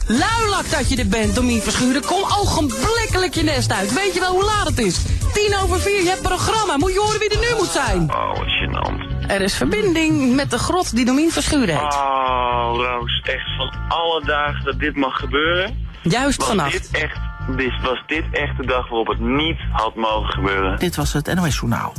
Luilak 0.09 0.71
dat 0.71 0.89
je 0.89 0.97
er 0.97 1.09
bent, 1.09 1.35
Domien 1.35 1.61
Verschuren. 1.61 2.05
Kom 2.05 2.23
ogenblikkelijk 2.23 3.35
je 3.35 3.43
nest 3.43 3.73
uit. 3.73 3.95
Weet 3.95 4.15
je 4.15 4.21
wel 4.21 4.33
hoe 4.33 4.45
laat 4.45 4.67
het 4.67 4.79
is? 4.79 5.03
Tien 5.33 5.57
over 5.63 5.81
vier, 5.81 6.03
je 6.03 6.09
hebt 6.09 6.23
programma. 6.23 6.77
Moet 6.77 6.93
je 6.93 6.99
horen 6.99 7.19
wie 7.19 7.29
er 7.29 7.39
nu 7.39 7.57
moet 7.57 7.69
zijn? 7.69 8.11
Oh, 8.11 8.29
wat 8.29 8.47
gênant. 8.47 9.27
Er 9.27 9.41
is 9.41 9.55
verbinding 9.55 10.35
met 10.35 10.51
de 10.51 10.59
grot 10.59 10.97
die 10.97 11.05
Domien 11.05 11.33
Verschuren 11.33 11.75
heet. 11.75 11.95
Oh, 11.95 12.71
Roos, 12.75 13.21
echt 13.23 13.57
van 13.57 13.73
alle 13.89 14.25
dagen 14.25 14.65
dat 14.65 14.79
dit 14.79 14.97
mag 14.97 15.19
gebeuren. 15.19 15.87
Juist 16.03 16.39
was 16.39 16.47
vannacht. 16.47 16.73
Dit 16.73 16.89
echt, 16.91 17.19
dit, 17.57 17.73
was 17.83 18.03
dit 18.07 18.25
echt 18.33 18.57
de 18.57 18.67
dag 18.67 18.89
waarop 18.89 19.07
het 19.07 19.21
niet 19.21 19.59
had 19.73 19.95
mogen 19.95 20.33
gebeuren? 20.33 20.79
Dit 20.79 20.97
was 20.97 21.13
het 21.13 21.35
NOS 21.35 21.55
Journaal. 21.55 21.93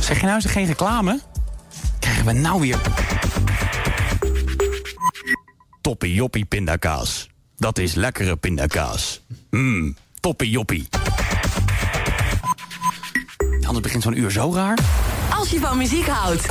Zeg 0.00 0.20
je 0.20 0.26
nou 0.26 0.34
eens 0.34 0.44
geen 0.44 0.66
reclame? 0.66 1.20
Krijgen 2.00 2.24
we 2.24 2.32
nou 2.32 2.60
weer... 2.60 2.78
Toppie 5.84 6.14
joppie 6.14 6.44
pindakaas. 6.44 7.28
Dat 7.56 7.78
is 7.78 7.94
lekkere 7.94 8.36
pindakaas. 8.36 9.22
Mmm, 9.50 9.96
toppie 10.20 10.50
joppie. 10.50 10.88
Anders 13.66 13.80
begint 13.80 14.02
zo'n 14.02 14.18
uur 14.18 14.30
zo 14.30 14.52
raar. 14.54 14.78
Als 15.38 15.50
je 15.50 15.60
van 15.60 15.76
muziek 15.76 16.06
houdt, 16.06 16.46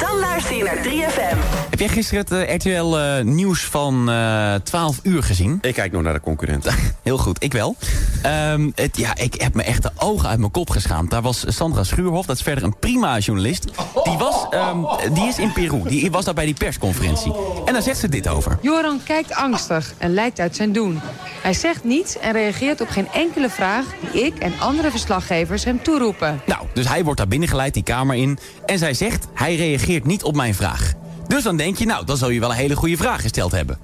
dan 0.00 0.18
luister 0.18 0.56
je 0.56 0.64
naar 0.64 0.76
3FM. 0.76 1.38
Heb 1.70 1.78
jij 1.78 1.88
gisteren 1.88 2.24
het 2.24 2.32
eh, 2.32 2.54
RTL 2.54 2.96
eh, 2.96 3.24
nieuws 3.24 3.64
van 3.64 4.10
eh 4.10 4.54
12 4.54 5.00
uur 5.02 5.22
gezien? 5.22 5.58
Ik 5.60 5.74
kijk 5.74 5.92
nog 5.92 6.02
naar 6.02 6.12
de 6.12 6.20
concurrent. 6.20 6.66
Heel 7.02 7.18
goed, 7.18 7.42
ik 7.42 7.52
wel. 7.52 7.76
Ehm, 8.22 8.70
het, 8.74 8.96
ja, 8.96 9.16
ik 9.16 9.40
heb 9.40 9.54
me 9.54 9.62
echt 9.62 9.82
de 9.82 9.90
ogen 9.96 10.28
uit 10.28 10.38
mijn 10.38 10.50
kop 10.50 10.70
geschaamd. 10.70 11.10
Daar 11.10 11.22
was 11.22 11.44
Sandra 11.46 11.84
Schuurhof, 11.84 12.26
dat 12.26 12.36
is 12.36 12.42
verder 12.42 12.64
een 12.64 12.78
prima 12.78 13.18
journalist. 13.18 13.64
Die, 14.04 14.18
was, 14.18 14.46
ehm, 14.50 14.78
die 15.12 15.28
is 15.28 15.38
in 15.38 15.52
Peru, 15.52 15.82
die 15.84 16.10
was 16.10 16.24
daar 16.24 16.34
bij 16.34 16.44
die 16.44 16.54
persconferentie. 16.54 17.32
En 17.64 17.72
daar 17.72 17.82
zegt 17.82 17.98
ze 17.98 18.08
dit 18.08 18.28
over. 18.28 18.58
Joran 18.60 19.00
kijkt 19.04 19.34
angstig 19.34 19.94
en 19.98 20.14
lijkt 20.14 20.40
uit 20.40 20.56
zijn 20.56 20.72
doen. 20.72 21.00
Hij 21.42 21.52
zegt 21.52 21.84
niets 21.84 22.18
en 22.18 22.32
reageert 22.32 22.80
op 22.80 22.88
geen 22.88 23.08
enkele 23.12 23.50
vraag 23.50 23.84
die 24.12 24.24
ik 24.24 24.38
en 24.38 24.52
andere 24.58 24.90
verslaggevers 24.90 25.64
hem 25.64 25.82
toeroepen. 25.82 26.40
Nou, 26.46 26.66
dus 26.72 26.88
hij 26.88 27.04
wordt 27.04 27.18
daar 27.18 27.28
binnengeleid, 27.28 27.74
die 27.74 27.82
kamer 27.82 28.16
in. 28.16 28.38
En 28.66 28.78
zij 28.78 28.94
zegt, 28.94 29.26
hij 29.34 29.56
reageert 29.56 29.89
niet 29.98 30.22
op 30.22 30.36
mijn 30.36 30.54
vraag. 30.54 30.92
Dus 31.26 31.42
dan 31.42 31.56
denk 31.56 31.78
je, 31.78 31.86
nou, 31.86 32.04
dan 32.04 32.16
zal 32.16 32.30
je 32.30 32.40
wel 32.40 32.50
een 32.50 32.56
hele 32.56 32.76
goede 32.76 32.96
vraag 32.96 33.20
gesteld 33.20 33.52
hebben. 33.52 33.78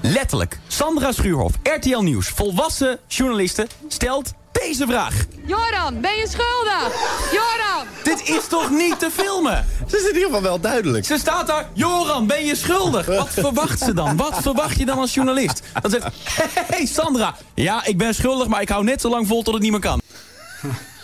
Letterlijk. 0.00 0.58
Sandra 0.66 1.12
Schuurhof, 1.12 1.52
RTL 1.62 1.98
Nieuws, 1.98 2.28
volwassen 2.28 2.98
journaliste, 3.06 3.66
stelt 3.88 4.32
deze 4.52 4.86
vraag. 4.86 5.14
Joran, 5.46 6.00
ben 6.00 6.14
je 6.16 6.26
schuldig? 6.28 6.92
Joran! 7.32 7.86
Dit 8.02 8.28
is 8.28 8.46
toch 8.48 8.70
niet 8.70 8.98
te 8.98 9.10
filmen? 9.10 9.66
Ze 9.88 9.96
is 9.96 10.02
in 10.02 10.14
ieder 10.14 10.24
geval 10.24 10.42
wel 10.42 10.60
duidelijk. 10.60 11.04
Ze 11.04 11.18
staat 11.18 11.46
daar, 11.46 11.68
Joran, 11.72 12.26
ben 12.26 12.44
je 12.44 12.56
schuldig? 12.56 13.06
Wat 13.06 13.30
verwacht 13.30 13.78
ze 13.78 13.94
dan? 13.94 14.16
Wat 14.16 14.42
verwacht 14.42 14.78
je 14.78 14.84
dan 14.84 14.98
als 14.98 15.14
journalist? 15.14 15.62
Dan 15.82 15.90
zegt, 15.90 16.06
hey 16.72 16.86
Sandra, 16.86 17.34
ja, 17.54 17.84
ik 17.84 17.98
ben 17.98 18.14
schuldig, 18.14 18.48
maar 18.48 18.60
ik 18.60 18.68
hou 18.68 18.84
net 18.84 19.00
zo 19.00 19.08
lang 19.08 19.26
vol 19.26 19.42
tot 19.42 19.54
het 19.54 19.62
niet 19.62 19.72
meer 19.72 19.80
kan. 19.80 20.00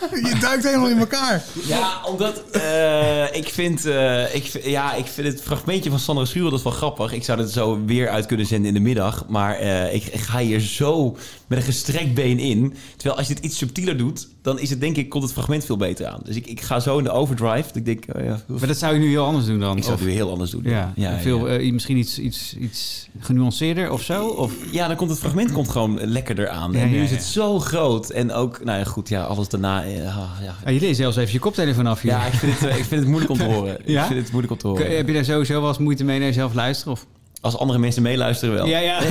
Je 0.29 0.37
duikt 0.39 0.63
helemaal 0.63 0.89
in 0.89 0.97
elkaar. 0.97 1.43
Ja, 1.65 2.01
omdat 2.05 2.43
eh, 2.51 3.35
ik, 3.35 3.47
vind, 3.47 3.85
eh, 3.85 4.35
ik, 4.35 4.45
ja, 4.63 4.93
ik 4.93 5.05
vind 5.05 5.27
het 5.27 5.41
fragmentje 5.41 5.89
van 5.89 5.99
Sandra 5.99 6.25
Schuren 6.25 6.49
dat 6.49 6.59
is 6.59 6.65
wel 6.65 6.73
grappig. 6.73 7.13
Ik 7.13 7.23
zou 7.23 7.39
het 7.39 7.51
zo 7.51 7.85
weer 7.85 8.09
uit 8.09 8.25
kunnen 8.25 8.45
zenden 8.45 8.67
in 8.67 8.73
de 8.73 8.79
middag. 8.79 9.25
Maar 9.27 9.55
eh, 9.55 9.93
ik, 9.93 10.05
ik 10.05 10.19
ga 10.19 10.39
hier 10.39 10.59
zo 10.59 11.17
met 11.47 11.57
een 11.57 11.63
gestrekt 11.63 12.13
been 12.13 12.39
in. 12.39 12.73
Terwijl 12.95 13.17
als 13.17 13.27
je 13.27 13.33
het 13.33 13.43
iets 13.43 13.57
subtieler 13.57 13.97
doet, 13.97 14.27
dan 14.41 14.59
is 14.59 14.69
het 14.69 14.79
denk 14.79 14.97
ik, 14.97 15.09
komt 15.09 15.23
het 15.23 15.33
fragment 15.33 15.65
veel 15.65 15.77
beter 15.77 16.07
aan. 16.07 16.19
Dus 16.23 16.35
ik, 16.35 16.47
ik 16.47 16.61
ga 16.61 16.79
zo 16.79 16.97
in 16.97 17.03
de 17.03 17.11
overdrive. 17.11 17.69
Ik 17.73 17.85
denk, 17.85 18.03
oh 18.15 18.23
ja, 18.23 18.41
Maar 18.47 18.67
dat 18.67 18.77
zou 18.77 18.93
je 18.93 18.99
nu 18.99 19.09
heel 19.09 19.25
anders 19.25 19.45
doen 19.45 19.59
dan? 19.59 19.77
ik 19.77 19.83
zou 19.83 19.95
het 19.95 20.05
weer 20.05 20.13
heel 20.13 20.31
anders 20.31 20.51
doen. 20.51 20.63
Ja, 20.63 20.93
ja, 20.95 21.19
veel, 21.19 21.47
ja. 21.47 21.57
eh, 21.57 21.71
misschien 21.71 21.97
iets, 21.97 22.19
iets, 22.19 22.55
iets 22.59 23.07
genuanceerder 23.19 23.91
of 23.91 24.01
zo? 24.01 24.27
Of? 24.27 24.53
Ja, 24.71 24.87
dan 24.87 24.95
komt 24.95 25.09
het 25.09 25.19
fragment 25.19 25.51
komt 25.51 25.69
gewoon 25.69 25.99
lekkerder 26.05 26.49
aan. 26.49 26.71
Ja, 26.71 26.79
en 26.79 26.89
nu 26.89 26.97
ja, 26.97 27.03
is 27.03 27.11
het 27.11 27.23
zo 27.23 27.59
groot. 27.59 28.09
En 28.09 28.31
ook, 28.33 28.63
nou 28.63 28.79
ja, 28.79 28.83
goed, 28.85 29.09
ja, 29.09 29.23
alles 29.23 29.49
daarna. 29.49 29.83
Eh, 29.95 30.17
ah, 30.17 30.29
ja. 30.43 30.55
Ah, 30.65 30.73
je 30.73 30.79
deed 30.79 30.95
zelfs 30.95 31.17
even 31.17 31.33
je 31.33 31.39
koptelefoon 31.39 31.87
af 31.87 32.01
hier. 32.01 32.11
ja, 32.11 32.25
ik 32.25 32.33
vind, 32.33 32.59
het, 32.59 32.69
eh, 32.69 32.77
ik 32.77 32.85
vind 32.85 32.99
het 33.01 33.09
moeilijk 33.09 33.31
om 33.31 33.37
te 33.37 33.43
horen. 33.53 33.77
Ja? 33.85 34.01
Ik 34.01 34.07
vind 34.07 34.19
het 34.21 34.31
moeilijk 34.31 34.53
om 34.53 34.59
te 34.59 34.67
Kun- 34.67 34.77
horen. 34.77 34.97
Heb 34.97 35.07
je 35.07 35.13
daar 35.13 35.25
sowieso 35.25 35.59
wel 35.59 35.69
eens 35.69 35.77
moeite 35.77 36.03
mee 36.03 36.17
naar 36.19 36.27
jezelf 36.27 36.53
luisteren? 36.53 36.93
Of? 36.93 37.05
Als 37.41 37.57
andere 37.57 37.79
mensen 37.79 38.01
meeluisteren 38.01 38.55
wel. 38.55 38.65
Ja, 38.67 38.79
ja. 38.79 38.99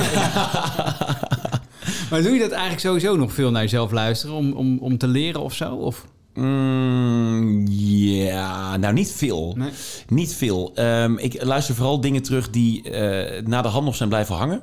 maar 2.09 2.21
doe 2.21 2.31
je 2.33 2.39
dat 2.39 2.51
eigenlijk 2.51 2.81
sowieso 2.81 3.15
nog 3.15 3.33
veel 3.33 3.51
naar 3.51 3.61
jezelf 3.61 3.91
luisteren 3.91 4.35
om, 4.35 4.51
om, 4.53 4.77
om 4.79 4.97
te 4.97 5.07
leren 5.07 5.41
of 5.41 5.53
zo? 5.53 5.73
Of? 5.75 6.05
Mm, 6.33 7.67
ja, 7.67 8.77
nou 8.77 8.93
niet 8.93 9.11
veel. 9.11 9.53
Nee. 9.57 9.69
Niet 10.07 10.33
veel. 10.33 10.71
Ehm, 10.75 11.17
ik 11.17 11.43
luister 11.43 11.75
vooral 11.75 12.01
dingen 12.01 12.21
terug 12.21 12.49
die 12.49 12.89
eh, 12.91 13.45
na 13.45 13.61
de 13.61 13.67
hand 13.67 13.85
nog 13.85 13.95
zijn 13.95 14.09
blijven 14.09 14.35
hangen. 14.35 14.61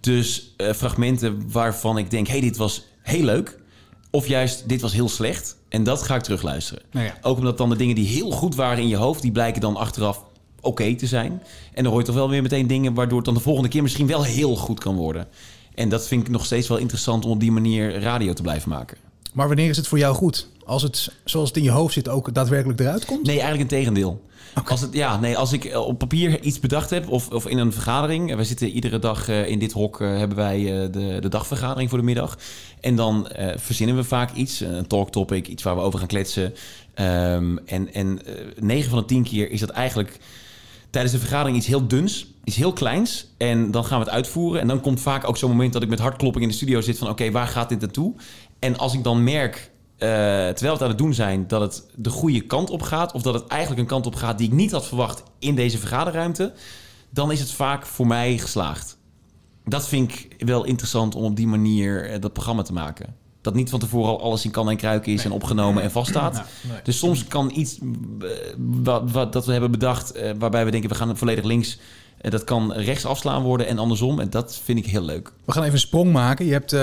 Dus 0.00 0.54
fragmenten 0.74 1.42
waarvan 1.50 1.98
ik 1.98 2.10
denk, 2.10 2.28
hey, 2.28 2.40
dit 2.40 2.56
was 2.56 2.84
heel 3.02 3.24
leuk. 3.24 3.58
Of 4.14 4.26
juist, 4.26 4.68
dit 4.68 4.80
was 4.80 4.92
heel 4.92 5.08
slecht. 5.08 5.56
En 5.68 5.84
dat 5.84 6.02
ga 6.02 6.14
ik 6.14 6.22
terugluisteren. 6.22 6.82
Nou 6.90 7.06
ja. 7.06 7.14
Ook 7.22 7.38
omdat 7.38 7.58
dan 7.58 7.68
de 7.68 7.76
dingen 7.76 7.94
die 7.94 8.06
heel 8.06 8.30
goed 8.30 8.54
waren 8.54 8.82
in 8.82 8.88
je 8.88 8.96
hoofd... 8.96 9.22
die 9.22 9.32
blijken 9.32 9.60
dan 9.60 9.76
achteraf 9.76 10.24
oké 10.60 10.94
te 10.94 11.06
zijn. 11.06 11.42
En 11.72 11.82
dan 11.82 11.92
hoor 11.92 12.00
je 12.00 12.06
toch 12.06 12.14
wel 12.14 12.28
weer 12.28 12.42
meteen 12.42 12.66
dingen... 12.66 12.94
waardoor 12.94 13.16
het 13.16 13.26
dan 13.26 13.34
de 13.34 13.40
volgende 13.40 13.68
keer 13.68 13.82
misschien 13.82 14.06
wel 14.06 14.22
heel 14.22 14.56
goed 14.56 14.80
kan 14.80 14.96
worden. 14.96 15.26
En 15.74 15.88
dat 15.88 16.06
vind 16.06 16.22
ik 16.22 16.28
nog 16.28 16.44
steeds 16.44 16.68
wel 16.68 16.78
interessant... 16.78 17.24
om 17.24 17.30
op 17.30 17.40
die 17.40 17.52
manier 17.52 18.00
radio 18.00 18.32
te 18.32 18.42
blijven 18.42 18.68
maken. 18.68 18.96
Maar 19.32 19.46
wanneer 19.46 19.68
is 19.68 19.76
het 19.76 19.88
voor 19.88 19.98
jou 19.98 20.14
goed? 20.14 20.48
Als 20.66 20.82
het 20.82 21.12
zoals 21.24 21.48
het 21.48 21.56
in 21.56 21.62
je 21.62 21.70
hoofd 21.70 21.94
zit 21.94 22.08
ook 22.08 22.34
daadwerkelijk 22.34 22.80
eruit 22.80 23.04
komt? 23.04 23.26
Nee, 23.26 23.40
eigenlijk 23.40 23.70
een 23.70 23.78
tegendeel. 23.78 24.22
Als, 24.64 24.80
het, 24.80 24.92
ja, 24.92 25.20
nee, 25.20 25.36
als 25.36 25.52
ik 25.52 25.64
eh, 25.64 25.86
op 25.86 25.98
papier 25.98 26.40
iets 26.40 26.60
bedacht 26.60 26.90
heb 26.90 27.08
of, 27.08 27.30
of 27.30 27.46
in 27.46 27.58
een 27.58 27.72
vergadering. 27.72 28.30
eh, 28.30 28.36
We 28.36 28.44
zitten 28.44 28.68
iedere 28.68 28.98
dag 28.98 29.28
eh, 29.28 29.48
in 29.48 29.58
dit 29.58 29.72
hok 29.72 29.98
hebben 29.98 30.36
wij 30.36 30.90
de, 30.90 31.16
de 31.20 31.28
dagvergadering 31.28 31.88
voor 31.88 31.98
de 31.98 32.04
middag. 32.04 32.38
En 32.80 32.96
dan 32.96 33.28
verzinnen 33.56 33.96
we 33.96 34.04
vaak 34.04 34.32
iets, 34.32 34.60
een 34.60 34.86
talk 34.86 35.10
topic, 35.10 35.48
iets 35.48 35.62
waar 35.62 35.74
we 35.74 35.80
over 35.82 35.98
gaan 35.98 36.08
kletsen. 36.08 36.54
Ehm, 36.94 37.56
en 37.66 37.94
en 37.94 38.26
eh, 38.26 38.34
9 38.58 38.90
van 38.90 38.98
de 38.98 39.04
10 39.04 39.22
keer 39.22 39.50
is 39.50 39.60
dat 39.60 39.70
eigenlijk 39.70 40.18
tijdens 40.90 41.14
de 41.14 41.20
vergadering 41.20 41.56
iets 41.56 41.66
heel 41.66 41.88
duns, 41.88 42.26
iets 42.44 42.56
heel 42.56 42.72
kleins. 42.72 43.26
En 43.36 43.70
dan 43.70 43.84
gaan 43.84 43.98
we 43.98 44.04
het 44.04 44.14
uitvoeren. 44.14 44.60
En 44.60 44.66
dan 44.66 44.80
komt 44.80 45.00
vaak 45.00 45.28
ook 45.28 45.36
zo'n 45.36 45.50
moment 45.50 45.72
dat 45.72 45.82
ik 45.82 45.88
met 45.88 45.98
hartklopping 45.98 46.44
in 46.44 46.50
de 46.50 46.56
studio 46.56 46.80
zit 46.80 46.98
van... 46.98 47.08
oké, 47.08 47.30
waar 47.30 47.46
gaat 47.46 47.68
dit 47.68 47.80
naartoe? 47.80 48.14
En 48.58 48.78
als 48.78 48.94
ik 48.94 49.04
dan 49.04 49.24
merk, 49.24 49.70
terwijl 50.04 50.54
we 50.58 50.68
het 50.68 50.82
aan 50.82 50.88
het 50.88 50.98
doen 50.98 51.14
zijn... 51.14 51.46
dat 51.48 51.60
het 51.60 51.86
de 51.94 52.10
goede 52.10 52.40
kant 52.40 52.70
op 52.70 52.82
gaat... 52.82 53.12
of 53.12 53.22
dat 53.22 53.34
het 53.34 53.46
eigenlijk 53.46 53.80
een 53.80 53.86
kant 53.86 54.06
op 54.06 54.14
gaat 54.14 54.38
die 54.38 54.46
ik 54.46 54.52
niet 54.52 54.70
had 54.70 54.86
verwacht 54.86 55.22
in 55.38 55.54
deze 55.54 55.78
vergaderruimte... 55.78 56.52
dan 57.10 57.32
is 57.32 57.40
het 57.40 57.50
vaak 57.50 57.86
voor 57.86 58.06
mij 58.06 58.38
geslaagd. 58.38 58.98
Dat 59.64 59.88
vind 59.88 60.12
ik 60.12 60.34
wel 60.38 60.64
interessant 60.64 61.14
om 61.14 61.24
op 61.24 61.36
die 61.36 61.46
manier 61.46 62.10
eh, 62.10 62.20
dat 62.20 62.32
programma 62.32 62.62
te 62.62 62.72
maken. 62.72 63.14
Dat 63.40 63.54
niet 63.54 63.70
van 63.70 63.78
tevoren 63.78 64.10
al 64.10 64.22
alles 64.22 64.44
in 64.44 64.50
kan 64.50 64.70
en 64.70 64.76
kruiken 64.76 65.12
is 65.12 65.24
en 65.24 65.32
opgenomen 65.32 65.82
en 65.82 65.90
vaststaat. 65.90 66.36
Ja, 66.36 66.44
nee. 66.68 66.82
Dus 66.82 66.98
soms 66.98 67.26
kan 67.26 67.50
iets 67.54 67.78
eh, 67.78 68.28
wat, 68.58 69.10
wat, 69.10 69.32
dat 69.32 69.46
we 69.46 69.52
hebben 69.52 69.70
bedacht, 69.70 70.12
eh, 70.12 70.30
waarbij 70.38 70.64
we 70.64 70.70
denken 70.70 70.90
we 70.90 70.96
gaan 70.96 71.16
volledig 71.16 71.44
links, 71.44 71.78
eh, 72.24 72.30
dat 72.30 72.44
kan 72.44 72.72
rechts 72.72 73.06
afslaan 73.06 73.42
worden 73.42 73.66
en 73.66 73.78
andersom. 73.78 74.20
En 74.20 74.30
dat 74.30 74.60
vind 74.64 74.78
ik 74.78 74.86
heel 74.86 75.02
leuk. 75.02 75.32
We 75.44 75.52
gaan 75.52 75.62
even 75.62 75.74
een 75.74 75.80
sprong 75.80 76.12
maken. 76.12 76.46
Je 76.46 76.52
hebt, 76.52 76.72
eh, 76.72 76.80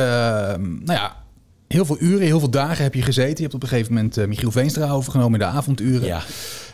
nou 0.57 0.99
ja, 0.99 1.23
heel 1.71 1.85
veel 1.85 1.97
uren, 1.99 2.25
heel 2.25 2.39
veel 2.39 2.49
dagen 2.49 2.83
heb 2.83 2.93
je 2.93 3.01
gezeten. 3.01 3.35
Je 3.35 3.41
hebt 3.41 3.53
op 3.53 3.63
een 3.63 3.67
gegeven 3.67 3.93
moment 3.93 4.17
eh, 4.17 4.27
Michiel 4.27 4.51
Veenstra 4.51 4.89
overgenomen 4.89 5.39
in 5.39 5.47
de 5.47 5.53
avonduren. 5.53 6.07
Ja. 6.07 6.21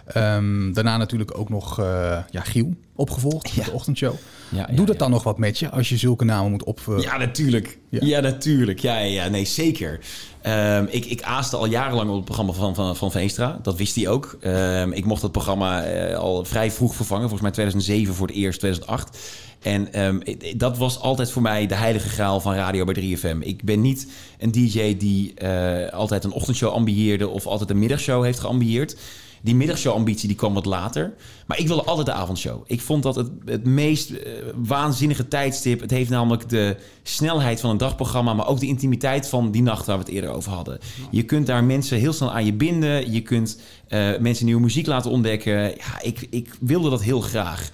Ehm, 0.08 0.74
daarna 0.74 0.98
natuurlijk 0.98 1.38
ook 1.38 1.50
nog 1.50 1.80
eh, 1.80 2.18
ja, 2.30 2.42
Giel 2.42 2.74
opgevolgd 2.96 3.56
met 3.56 3.66
de 3.66 3.72
ochtendshow. 3.72 4.14
Ja, 4.50 4.70
Doe 4.72 4.86
dat 4.86 5.00
dan 5.00 5.12
nog 5.12 5.24
wat 5.24 5.38
met 5.38 5.60
je 5.60 5.70
als 5.70 5.90
je 5.90 5.98
zulke 5.98 6.26
namen 6.26 6.52
moet 6.52 6.64
op... 6.64 6.80
eh, 6.88 7.00
Ja, 7.00 7.18
natuurlijk. 7.18 7.78
Ja, 7.90 8.20
natuurlijk. 8.20 8.80
Ja, 8.80 8.98
ja, 8.98 9.24
ja, 9.24 9.30
nee, 9.30 9.46
zeker. 9.46 10.00
Ehm, 10.42 10.86
ik, 10.90 11.06
ik 11.06 11.22
aaste 11.22 11.58
al 11.58 11.66
jarenlang 11.66 12.10
op 12.10 12.16
het 12.16 12.26
programma 12.26 12.54
van, 12.54 12.76
van, 12.76 12.96
van 12.96 13.12
Veenstra. 13.12 13.60
Dat 13.62 13.78
wist 13.78 13.96
hij 13.96 14.08
ook. 14.08 14.38
Ehm, 14.42 14.92
ik 14.92 15.06
mocht 15.06 15.22
het 15.22 15.32
programma 15.32 15.84
eh, 15.84 16.18
al 16.18 16.46
vrij 16.46 16.72
vroeg 16.72 16.96
vervangen. 16.96 17.22
Volgens 17.30 17.42
mij 17.42 17.52
2007 17.52 18.14
voor 18.16 18.28
het 18.28 18.36
eerst, 18.36 18.60
2008. 18.60 19.18
En 19.62 19.94
ehm, 19.94 20.20
dat 20.58 20.78
was 20.78 21.00
altijd 21.00 21.32
voor 21.32 21.42
mij 21.42 21.68
de 21.68 21.76
heilige 21.76 22.10
graal 22.10 22.40
van 22.40 22.54
radio 22.54 22.84
bij 22.86 22.94
3FM. 22.94 23.38
Ik 23.40 23.64
ben 23.64 23.82
niet 23.82 24.08
een 24.40 24.52
DJ 24.52 24.98
die 24.98 25.34
eh, 25.34 25.94
altijd 25.94 26.24
een 26.24 26.32
ochtendshow 26.32 26.72
ambieerde... 26.74 27.28
of 27.28 27.46
altijd 27.46 27.70
een 27.70 27.80
middagshow 27.80 28.24
heeft 28.24 28.40
geambieerd. 28.40 28.98
Die 29.42 29.56
middagshow-ambitie 29.56 30.28
die 30.28 30.38
kwam 30.38 30.54
wat 30.54 30.66
later. 30.66 31.14
Maar 31.48 31.60
ik 31.60 31.68
wilde 31.68 31.84
altijd 31.84 32.06
de 32.06 32.12
avondshow. 32.14 32.64
Ik 32.66 32.82
vond 32.82 33.04
dat 33.04 33.16
het, 33.16 33.30
het 33.46 33.66
meest 33.66 34.12
eh, 34.12 34.32
waanzinnige 34.56 35.28
tijdstip. 35.28 35.80
Het 35.82 35.92
heeft 35.92 36.10
namelijk 36.10 36.50
de 36.50 36.76
snelheid 37.04 37.60
van 37.60 37.70
een 37.70 37.78
dagprogramma... 37.78 38.34
maar 38.34 38.48
ook 38.48 38.60
de 38.60 38.68
intimiteit 38.68 39.28
van 39.28 39.52
die 39.52 39.62
nacht 39.62 39.86
waar 39.86 39.98
we 39.98 40.04
het 40.04 40.14
eerder 40.14 40.30
over 40.30 40.52
hadden. 40.52 40.80
Je 41.12 41.24
kunt 41.24 41.48
daar 41.48 41.64
mensen 41.64 41.98
heel 41.98 42.14
snel 42.14 42.34
aan 42.34 42.46
je 42.46 42.54
binden. 42.54 43.12
Je 43.12 43.22
kunt 43.22 43.60
eh, 43.88 44.18
mensen 44.20 44.46
nieuwe 44.46 44.62
muziek 44.62 44.88
laten 44.88 45.12
ontdekken. 45.12 45.54
Ja, 45.54 46.02
ik, 46.02 46.28
ik 46.30 46.56
wilde 46.60 46.90
dat 46.90 47.02
heel 47.02 47.22
graag. 47.22 47.70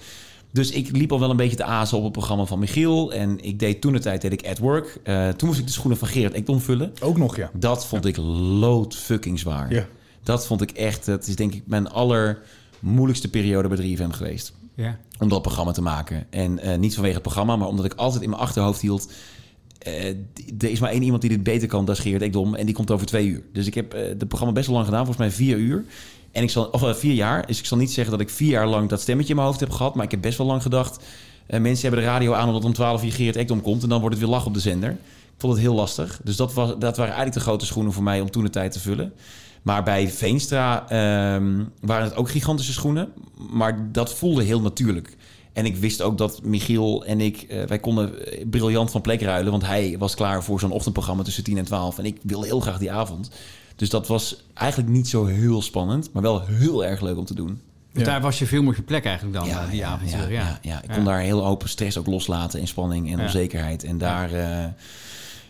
Dus 0.54 0.70
ik 0.70 0.96
liep 0.96 1.12
al 1.12 1.20
wel 1.20 1.30
een 1.30 1.36
beetje 1.36 1.56
te 1.56 1.64
azen 1.64 1.96
op 1.98 2.02
het 2.04 2.12
programma 2.12 2.44
van 2.44 2.58
Michiel. 2.58 3.12
En 3.12 3.44
ik 3.44 3.58
deed 3.58 3.80
toen 3.80 3.92
de 3.92 3.98
tijd 3.98 4.20
deed 4.20 4.32
ik 4.32 4.46
at 4.46 4.58
work. 4.58 5.00
Eh, 5.02 5.28
toen 5.28 5.48
moest 5.48 5.60
ik 5.60 5.66
de 5.66 5.72
schoenen 5.72 5.98
van 5.98 6.08
Gerard 6.08 6.34
Ekdom 6.34 6.60
vullen. 6.60 6.92
Ook 7.00 7.18
nog, 7.18 7.36
ja. 7.36 7.50
Dat 7.52 7.86
vond 7.86 8.04
ik 8.04 8.16
lood 8.16 8.96
fucking 8.96 9.38
zwaar. 9.38 9.72
Ja. 9.72 9.86
Dat 10.24 10.46
vond 10.46 10.60
ik 10.60 10.70
echt, 10.70 11.06
dat 11.06 11.26
is 11.26 11.36
denk 11.36 11.54
ik 11.54 11.62
mijn 11.66 11.88
allermoeilijkste 11.88 13.30
periode 13.30 13.68
bij 13.68 13.96
3FM 13.96 14.10
geweest. 14.10 14.52
Ja. 14.74 14.98
Om 15.18 15.28
dat 15.28 15.42
programma 15.42 15.72
te 15.72 15.82
maken. 15.82 16.26
En 16.30 16.58
eh, 16.58 16.78
niet 16.78 16.92
vanwege 16.94 17.14
het 17.14 17.22
programma, 17.22 17.56
maar 17.56 17.68
omdat 17.68 17.84
ik 17.84 17.94
altijd 17.94 18.22
in 18.22 18.30
mijn 18.30 18.42
achterhoofd 18.42 18.80
hield... 18.80 19.12
eh, 19.78 20.08
er 20.58 20.70
is 20.70 20.80
maar 20.80 20.90
één 20.90 21.02
iemand 21.02 21.20
die 21.20 21.30
dit 21.30 21.42
beter 21.42 21.68
kan, 21.68 21.84
dat 21.84 21.96
is 21.96 22.02
Gerard 22.02 22.22
Ekdom. 22.22 22.54
En 22.54 22.66
die 22.66 22.74
komt 22.74 22.90
over 22.90 23.06
twee 23.06 23.26
uur. 23.26 23.42
Dus 23.52 23.66
ik 23.66 23.74
heb 23.74 23.94
eh 23.94 24.08
het 24.08 24.28
programma 24.28 24.54
best 24.54 24.66
wel 24.66 24.74
lang 24.76 24.88
gedaan, 24.88 25.06
volgens 25.06 25.26
mij 25.26 25.36
vier 25.36 25.56
uur. 25.56 25.84
En 26.32 26.42
ik 26.42 26.50
zal, 26.50 26.64
of 26.64 26.82
eh, 26.82 26.94
vier 26.94 27.14
jaar. 27.14 27.46
Dus 27.46 27.58
ik 27.58 27.64
zal 27.64 27.78
niet 27.78 27.92
zeggen 27.92 28.12
dat 28.12 28.20
ik 28.20 28.30
vier 28.30 28.50
jaar 28.50 28.66
lang 28.66 28.88
dat 28.88 29.00
stemmetje 29.00 29.30
in 29.30 29.36
mijn 29.36 29.48
hoofd 29.48 29.60
heb 29.60 29.70
gehad. 29.70 29.94
Maar 29.94 30.04
ik 30.04 30.10
heb 30.10 30.20
best 30.20 30.38
wel 30.38 30.46
lang 30.46 30.62
gedacht... 30.62 31.04
eh, 31.46 31.60
mensen 31.60 31.82
hebben 31.88 32.00
de 32.04 32.10
radio 32.10 32.32
aan 32.32 32.46
omdat 32.46 32.64
om 32.64 32.72
12 32.72 33.04
uur 33.04 33.12
Gerard 33.12 33.36
Ekdom 33.36 33.60
komt. 33.62 33.82
En 33.82 33.88
dan 33.88 34.00
wordt 34.00 34.14
het 34.16 34.24
weer 34.24 34.34
lach 34.34 34.46
op 34.46 34.54
de 34.54 34.60
zender. 34.60 34.90
Ik 34.90 35.40
vond 35.40 35.52
het 35.52 35.62
heel 35.62 35.74
lastig. 35.74 36.20
Dus 36.24 36.36
dat, 36.36 36.54
was, 36.54 36.68
dat 36.68 36.96
waren 36.96 37.14
eigenlijk 37.14 37.34
de 37.34 37.40
grote 37.40 37.66
schoenen 37.66 37.92
voor 37.92 38.02
mij 38.02 38.20
om 38.20 38.30
toen 38.30 38.44
de 38.44 38.50
tijd 38.50 38.72
te 38.72 38.80
vullen. 38.80 39.12
Maar 39.64 39.82
bij 39.82 40.08
Veenstra 40.08 40.88
ehm, 40.88 41.64
waren 41.80 42.04
het 42.04 42.16
ook 42.16 42.30
gigantische 42.30 42.72
schoenen. 42.72 43.08
Maar 43.50 43.92
dat 43.92 44.14
voelde 44.14 44.42
heel 44.42 44.60
natuurlijk. 44.60 45.16
En 45.52 45.64
ik 45.64 45.76
wist 45.76 46.02
ook 46.02 46.18
dat 46.18 46.42
Michiel 46.42 47.04
en 47.04 47.20
ik, 47.20 47.42
eh, 47.42 47.62
wij 47.62 47.78
konden 47.78 48.26
eh, 48.32 48.44
briljant 48.50 48.90
van 48.90 49.00
plek 49.00 49.22
ruilen. 49.22 49.50
Want 49.50 49.66
hij 49.66 49.96
was 49.98 50.14
klaar 50.14 50.42
voor 50.44 50.60
zo'n 50.60 50.70
ochtendprogramma 50.70 51.22
tussen 51.22 51.44
10 51.44 51.58
en 51.58 51.64
12. 51.64 51.98
En 51.98 52.04
ik 52.04 52.16
wilde 52.22 52.46
heel 52.46 52.60
graag 52.60 52.78
die 52.78 52.92
avond. 52.92 53.30
Dus 53.76 53.90
dat 53.90 54.06
was 54.06 54.44
eigenlijk 54.54 54.90
niet 54.90 55.08
zo 55.08 55.24
heel 55.24 55.62
spannend. 55.62 56.12
Maar 56.12 56.22
wel 56.22 56.42
heel 56.46 56.84
erg 56.84 57.00
leuk 57.00 57.16
om 57.18 57.24
te 57.24 57.34
doen. 57.34 57.60
Dus 57.92 58.04
daar 58.04 58.20
was 58.20 58.38
je 58.38 58.46
veel 58.46 58.60
meer 58.60 58.70
op 58.70 58.76
je 58.76 58.82
plek 58.82 59.04
eigenlijk 59.04 59.36
dan, 59.36 59.48
eh, 59.48 59.70
die 59.70 59.86
avond. 59.86 60.10
Ja, 60.10 60.26
ja, 60.28 60.58
ja. 60.62 60.82
ik 60.82 60.90
kon 60.90 61.04
daar 61.04 61.20
heel 61.20 61.46
open 61.46 61.68
stress 61.68 61.98
ook 61.98 62.06
loslaten 62.06 62.60
en 62.60 62.66
spanning 62.66 63.10
en 63.12 63.18
Ja. 63.18 63.22
onzekerheid. 63.22 63.84
En 63.84 63.98
daar, 63.98 64.32
eh, 64.32 64.64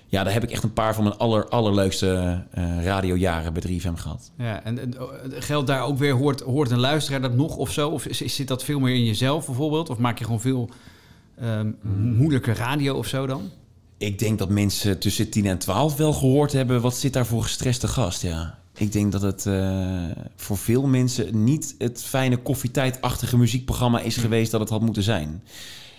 ja, 0.06 0.24
daar 0.24 0.32
heb 0.32 0.42
ik 0.42 0.50
echt 0.50 0.62
een 0.62 0.72
paar 0.72 0.94
van 0.94 1.04
mijn 1.04 1.16
aller, 1.16 1.48
allerleukste 1.48 2.42
eh 2.50 2.84
radiojaren 2.84 3.52
bij 3.52 3.62
3FM 3.62 3.94
gehad. 3.94 4.30
Ja, 4.38 4.62
en, 4.64 4.78
en 4.78 5.00
oh, 5.02 5.08
geldt 5.30 5.66
daar 5.66 5.82
ook 5.82 5.98
weer, 5.98 6.12
hoort, 6.12 6.40
hoort 6.40 6.70
een 6.70 6.78
luisteraar 6.78 7.20
dat 7.20 7.34
nog 7.34 7.56
of 7.56 7.72
zo? 7.72 7.88
Of 7.88 8.06
is- 8.06 8.34
zit 8.34 8.48
dat 8.48 8.64
veel 8.64 8.80
meer 8.80 8.94
in 8.94 9.04
jezelf 9.04 9.46
bijvoorbeeld? 9.46 9.90
Of 9.90 9.98
maak 9.98 10.18
je 10.18 10.24
gewoon 10.24 10.40
veel 10.40 10.68
ehm, 11.40 11.70
moeilijke 12.16 12.52
radio 12.52 12.94
of 12.94 13.06
zo 13.06 13.26
dan? 13.26 13.50
Ik 13.98 14.18
denk 14.18 14.38
dat 14.38 14.48
mensen 14.48 14.98
tussen 14.98 15.30
10 15.30 15.46
en 15.46 15.58
12 15.58 15.96
wel 15.96 16.12
gehoord 16.12 16.52
hebben... 16.52 16.80
wat 16.80 16.96
zit 16.96 17.12
daar 17.12 17.26
voor 17.26 17.42
gestreste 17.42 17.88
gast, 17.88 18.22
ja. 18.22 18.58
Ik 18.76 18.92
denk 18.92 19.12
dat 19.12 19.22
het 19.22 19.46
eh, 19.46 20.02
voor 20.36 20.56
veel 20.58 20.86
mensen 20.86 21.44
niet 21.44 21.74
het 21.78 22.02
fijne 22.02 22.36
koffietijdachtige 22.36 23.38
muziekprogramma 23.38 24.00
is 24.00 24.16
geweest 24.16 24.50
dat 24.50 24.60
het 24.60 24.68
had 24.70 24.80
moeten 24.80 25.02
zijn. 25.02 25.42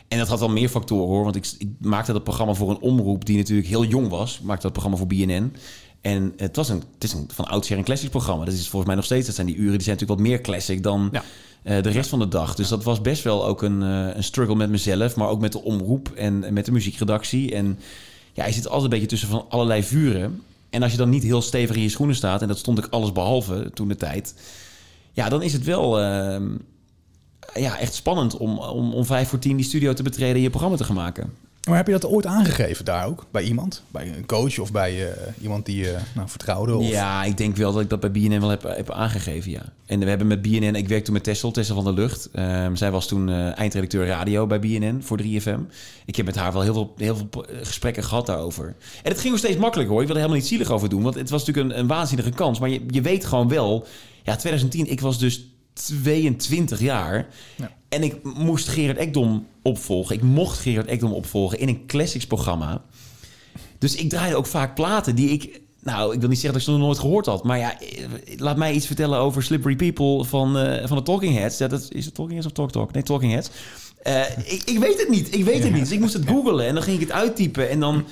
En 0.07 0.17
dat 0.17 0.27
had 0.27 0.39
wel 0.39 0.49
meer 0.49 0.69
factoren 0.69 1.07
hoor. 1.07 1.23
Want 1.23 1.35
ik, 1.35 1.51
ik 1.57 1.69
maakte 1.79 2.13
dat 2.13 2.23
programma 2.23 2.53
voor 2.53 2.69
een 2.69 2.79
omroep 2.79 3.25
die 3.25 3.37
natuurlijk 3.37 3.67
heel 3.67 3.85
jong 3.85 4.09
was. 4.09 4.37
Ik 4.37 4.43
maakte 4.43 4.61
dat 4.61 4.71
programma 4.71 4.97
voor 4.97 5.07
BNN. 5.07 5.53
En 6.01 6.33
het, 6.37 6.55
was 6.55 6.69
een, 6.69 6.83
het 6.93 7.03
is 7.03 7.13
een 7.13 7.29
van 7.33 7.45
oudsher 7.45 7.77
een 7.77 7.83
classics 7.83 8.09
programma. 8.09 8.45
Dat 8.45 8.53
is 8.53 8.59
volgens 8.59 8.85
mij 8.85 8.95
nog 8.95 9.05
steeds. 9.05 9.25
Dat 9.25 9.35
zijn 9.35 9.47
die 9.47 9.55
uren 9.55 9.71
die 9.71 9.81
zijn 9.81 9.97
natuurlijk 9.97 10.19
wat 10.19 10.29
meer 10.29 10.41
classic 10.41 10.83
dan 10.83 11.11
eh, 11.63 11.81
de 11.81 11.89
rest 11.89 12.09
van 12.09 12.19
de 12.19 12.27
dag. 12.27 12.55
Dus 12.55 12.67
dat 12.67 12.83
was 12.83 13.01
best 13.01 13.23
wel 13.23 13.45
ook 13.45 13.61
een, 13.61 13.83
eh, 13.83 14.15
een 14.15 14.23
struggle 14.23 14.55
met 14.55 14.69
mezelf. 14.69 15.15
Maar 15.15 15.29
ook 15.29 15.39
met 15.39 15.51
de 15.51 15.61
omroep 15.61 16.11
en, 16.15 16.43
en 16.43 16.53
met 16.53 16.65
de 16.65 16.71
muziekredactie. 16.71 17.55
En 17.55 17.79
ja, 18.33 18.45
je 18.45 18.53
zit 18.53 18.65
altijd 18.65 18.83
een 18.83 18.89
beetje 18.89 19.05
tussen 19.05 19.29
van 19.29 19.45
allerlei 19.49 19.83
vuren. 19.83 20.41
En 20.69 20.83
als 20.83 20.91
je 20.91 20.97
dan 20.97 21.09
niet 21.09 21.23
heel 21.23 21.41
stevig 21.41 21.75
in 21.75 21.81
je 21.81 21.89
schoenen 21.89 22.15
staat... 22.15 22.41
en 22.41 22.47
dat 22.47 22.57
stond 22.57 22.77
ik 22.77 22.87
alles 22.89 23.11
behalve 23.11 23.71
toen 23.73 23.87
de 23.87 23.95
tijd... 23.95 24.35
ja, 25.11 25.29
dan 25.29 25.41
is 25.41 25.53
het 25.53 25.63
wel... 25.63 25.99
ehm, 25.99 26.47
ja, 27.59 27.79
echt 27.79 27.93
spannend 27.93 28.37
om, 28.37 28.59
om, 28.59 28.93
om 28.93 29.05
vijf 29.05 29.29
voor 29.29 29.39
tien 29.39 29.55
die 29.55 29.65
studio 29.65 29.93
te 29.93 30.03
betreden 30.03 30.35
en 30.35 30.41
je 30.41 30.49
programma 30.49 30.77
te 30.77 30.83
gaan 30.83 30.95
maken. 30.95 31.33
Maar 31.65 31.77
heb 31.77 31.85
je 31.85 31.91
dat 31.91 32.05
ooit 32.05 32.25
aangegeven 32.25 32.85
daar 32.85 33.05
ook? 33.05 33.25
Bij 33.31 33.43
iemand? 33.43 33.83
Bij 33.91 34.13
een 34.17 34.25
coach 34.25 34.59
of 34.59 34.71
bij 34.71 35.11
eh, 35.11 35.33
iemand 35.41 35.65
die 35.65 35.77
je 35.77 35.97
nou, 36.13 36.29
vertrouwde? 36.29 36.75
Of? 36.75 36.89
Ja, 36.89 37.23
ik 37.23 37.37
denk 37.37 37.55
wel 37.55 37.73
dat 37.73 37.81
ik 37.81 37.89
dat 37.89 37.99
bij 37.99 38.11
BNN 38.11 38.39
wel 38.39 38.49
heb, 38.49 38.63
heb 38.63 38.91
aangegeven, 38.91 39.51
ja. 39.51 39.61
En 39.85 39.99
we 39.99 40.05
hebben 40.05 40.27
met 40.27 40.41
BNN, 40.41 40.75
ik 40.75 40.87
werkte 40.87 41.01
toen 41.01 41.13
met 41.13 41.23
Tessel, 41.23 41.51
Tessel 41.51 41.75
van 41.75 41.83
der 41.83 41.93
Lucht. 41.93 42.29
Ehm, 42.31 42.75
zij 42.75 42.91
was 42.91 43.07
toen 43.07 43.29
eh, 43.29 43.57
eindredacteur 43.57 44.05
radio 44.07 44.47
bij 44.47 44.59
BNN 44.59 45.01
voor 45.01 45.19
3FM. 45.21 45.59
Ik 46.05 46.15
heb 46.15 46.25
met 46.25 46.35
haar 46.35 46.53
wel 46.53 46.61
heel 46.61 46.73
veel, 46.73 46.93
heel 46.97 47.15
veel 47.15 47.45
eh, 47.45 47.57
gesprekken 47.61 48.03
gehad 48.03 48.25
daarover. 48.25 48.65
En 49.03 49.11
het 49.11 49.19
ging 49.19 49.29
nog 49.29 49.39
steeds 49.39 49.57
makkelijker 49.57 49.93
hoor. 49.93 50.01
Ik 50.01 50.07
wil 50.07 50.15
er 50.15 50.21
helemaal 50.21 50.41
niet 50.41 50.51
zielig 50.51 50.71
over 50.71 50.89
doen, 50.89 51.03
want 51.03 51.15
het 51.15 51.29
was 51.29 51.45
natuurlijk 51.45 51.73
een, 51.73 51.79
een 51.79 51.87
waanzinnige 51.87 52.31
kans. 52.31 52.59
Maar 52.59 52.69
je, 52.69 52.81
je 52.87 53.01
weet 53.01 53.25
gewoon 53.25 53.47
wel, 53.47 53.85
ja, 54.23 54.35
2010, 54.35 54.91
ik 54.91 55.01
was 55.01 55.19
dus 55.19 55.54
22 55.75 56.79
jaar. 56.79 57.27
En 57.89 58.03
ik 58.03 58.15
moest 58.23 58.67
Gerard 58.67 58.97
Ekdom 58.97 59.47
opvolgen. 59.61 60.15
Ik 60.15 60.21
mocht 60.21 60.59
Gerard 60.59 60.87
Ekdom 60.87 61.11
opvolgen 61.11 61.59
in 61.59 61.67
een 61.67 61.85
classics-programma. 61.87 62.81
Dus 63.79 63.95
ik 63.95 64.09
draaide 64.09 64.35
ook 64.35 64.45
vaak 64.45 64.75
platen 64.75 65.15
die 65.15 65.29
ik... 65.29 65.61
Nou, 65.81 66.13
ik 66.13 66.19
wil 66.19 66.29
niet 66.29 66.39
zeggen 66.39 66.59
dat 66.59 66.67
ik 66.67 66.73
ze 66.73 66.77
nog 66.77 66.87
nooit 66.87 66.99
gehoord 66.99 67.25
had. 67.25 67.43
Maar 67.43 67.57
ja, 67.57 67.79
eh, 67.79 67.87
laat 68.37 68.57
mij 68.57 68.73
iets 68.73 68.85
vertellen 68.85 69.19
over 69.19 69.43
Slippery 69.43 69.75
People 69.75 70.23
van, 70.23 70.57
eh, 70.57 70.87
van 70.87 70.97
de 70.97 71.03
Talking 71.03 71.35
Heads. 71.37 71.57
Ja, 71.57 71.67
dat, 71.67 71.87
is 71.89 72.05
het 72.05 72.13
Talking 72.13 72.33
Heads 72.33 72.45
of 72.45 72.51
Talk 72.51 72.71
Talk? 72.71 72.91
Nee, 72.91 73.03
Talking 73.03 73.31
Heads. 73.31 73.49
Eh, 74.03 74.21
ik, 74.37 74.61
ik 74.65 74.79
weet 74.79 74.99
het 74.99 75.09
niet. 75.09 75.35
Ik 75.35 75.43
weet 75.43 75.63
het 75.63 75.71
niet. 75.71 75.81
Dus 75.81 75.91
ik 75.91 75.99
moest 75.99 76.13
het 76.13 76.27
googlen 76.27 76.67
en 76.67 76.73
dan 76.73 76.83
ging 76.83 76.95
ik 76.95 77.07
het 77.07 77.11
uittypen. 77.11 77.69
En 77.69 77.79
dan 77.79 78.05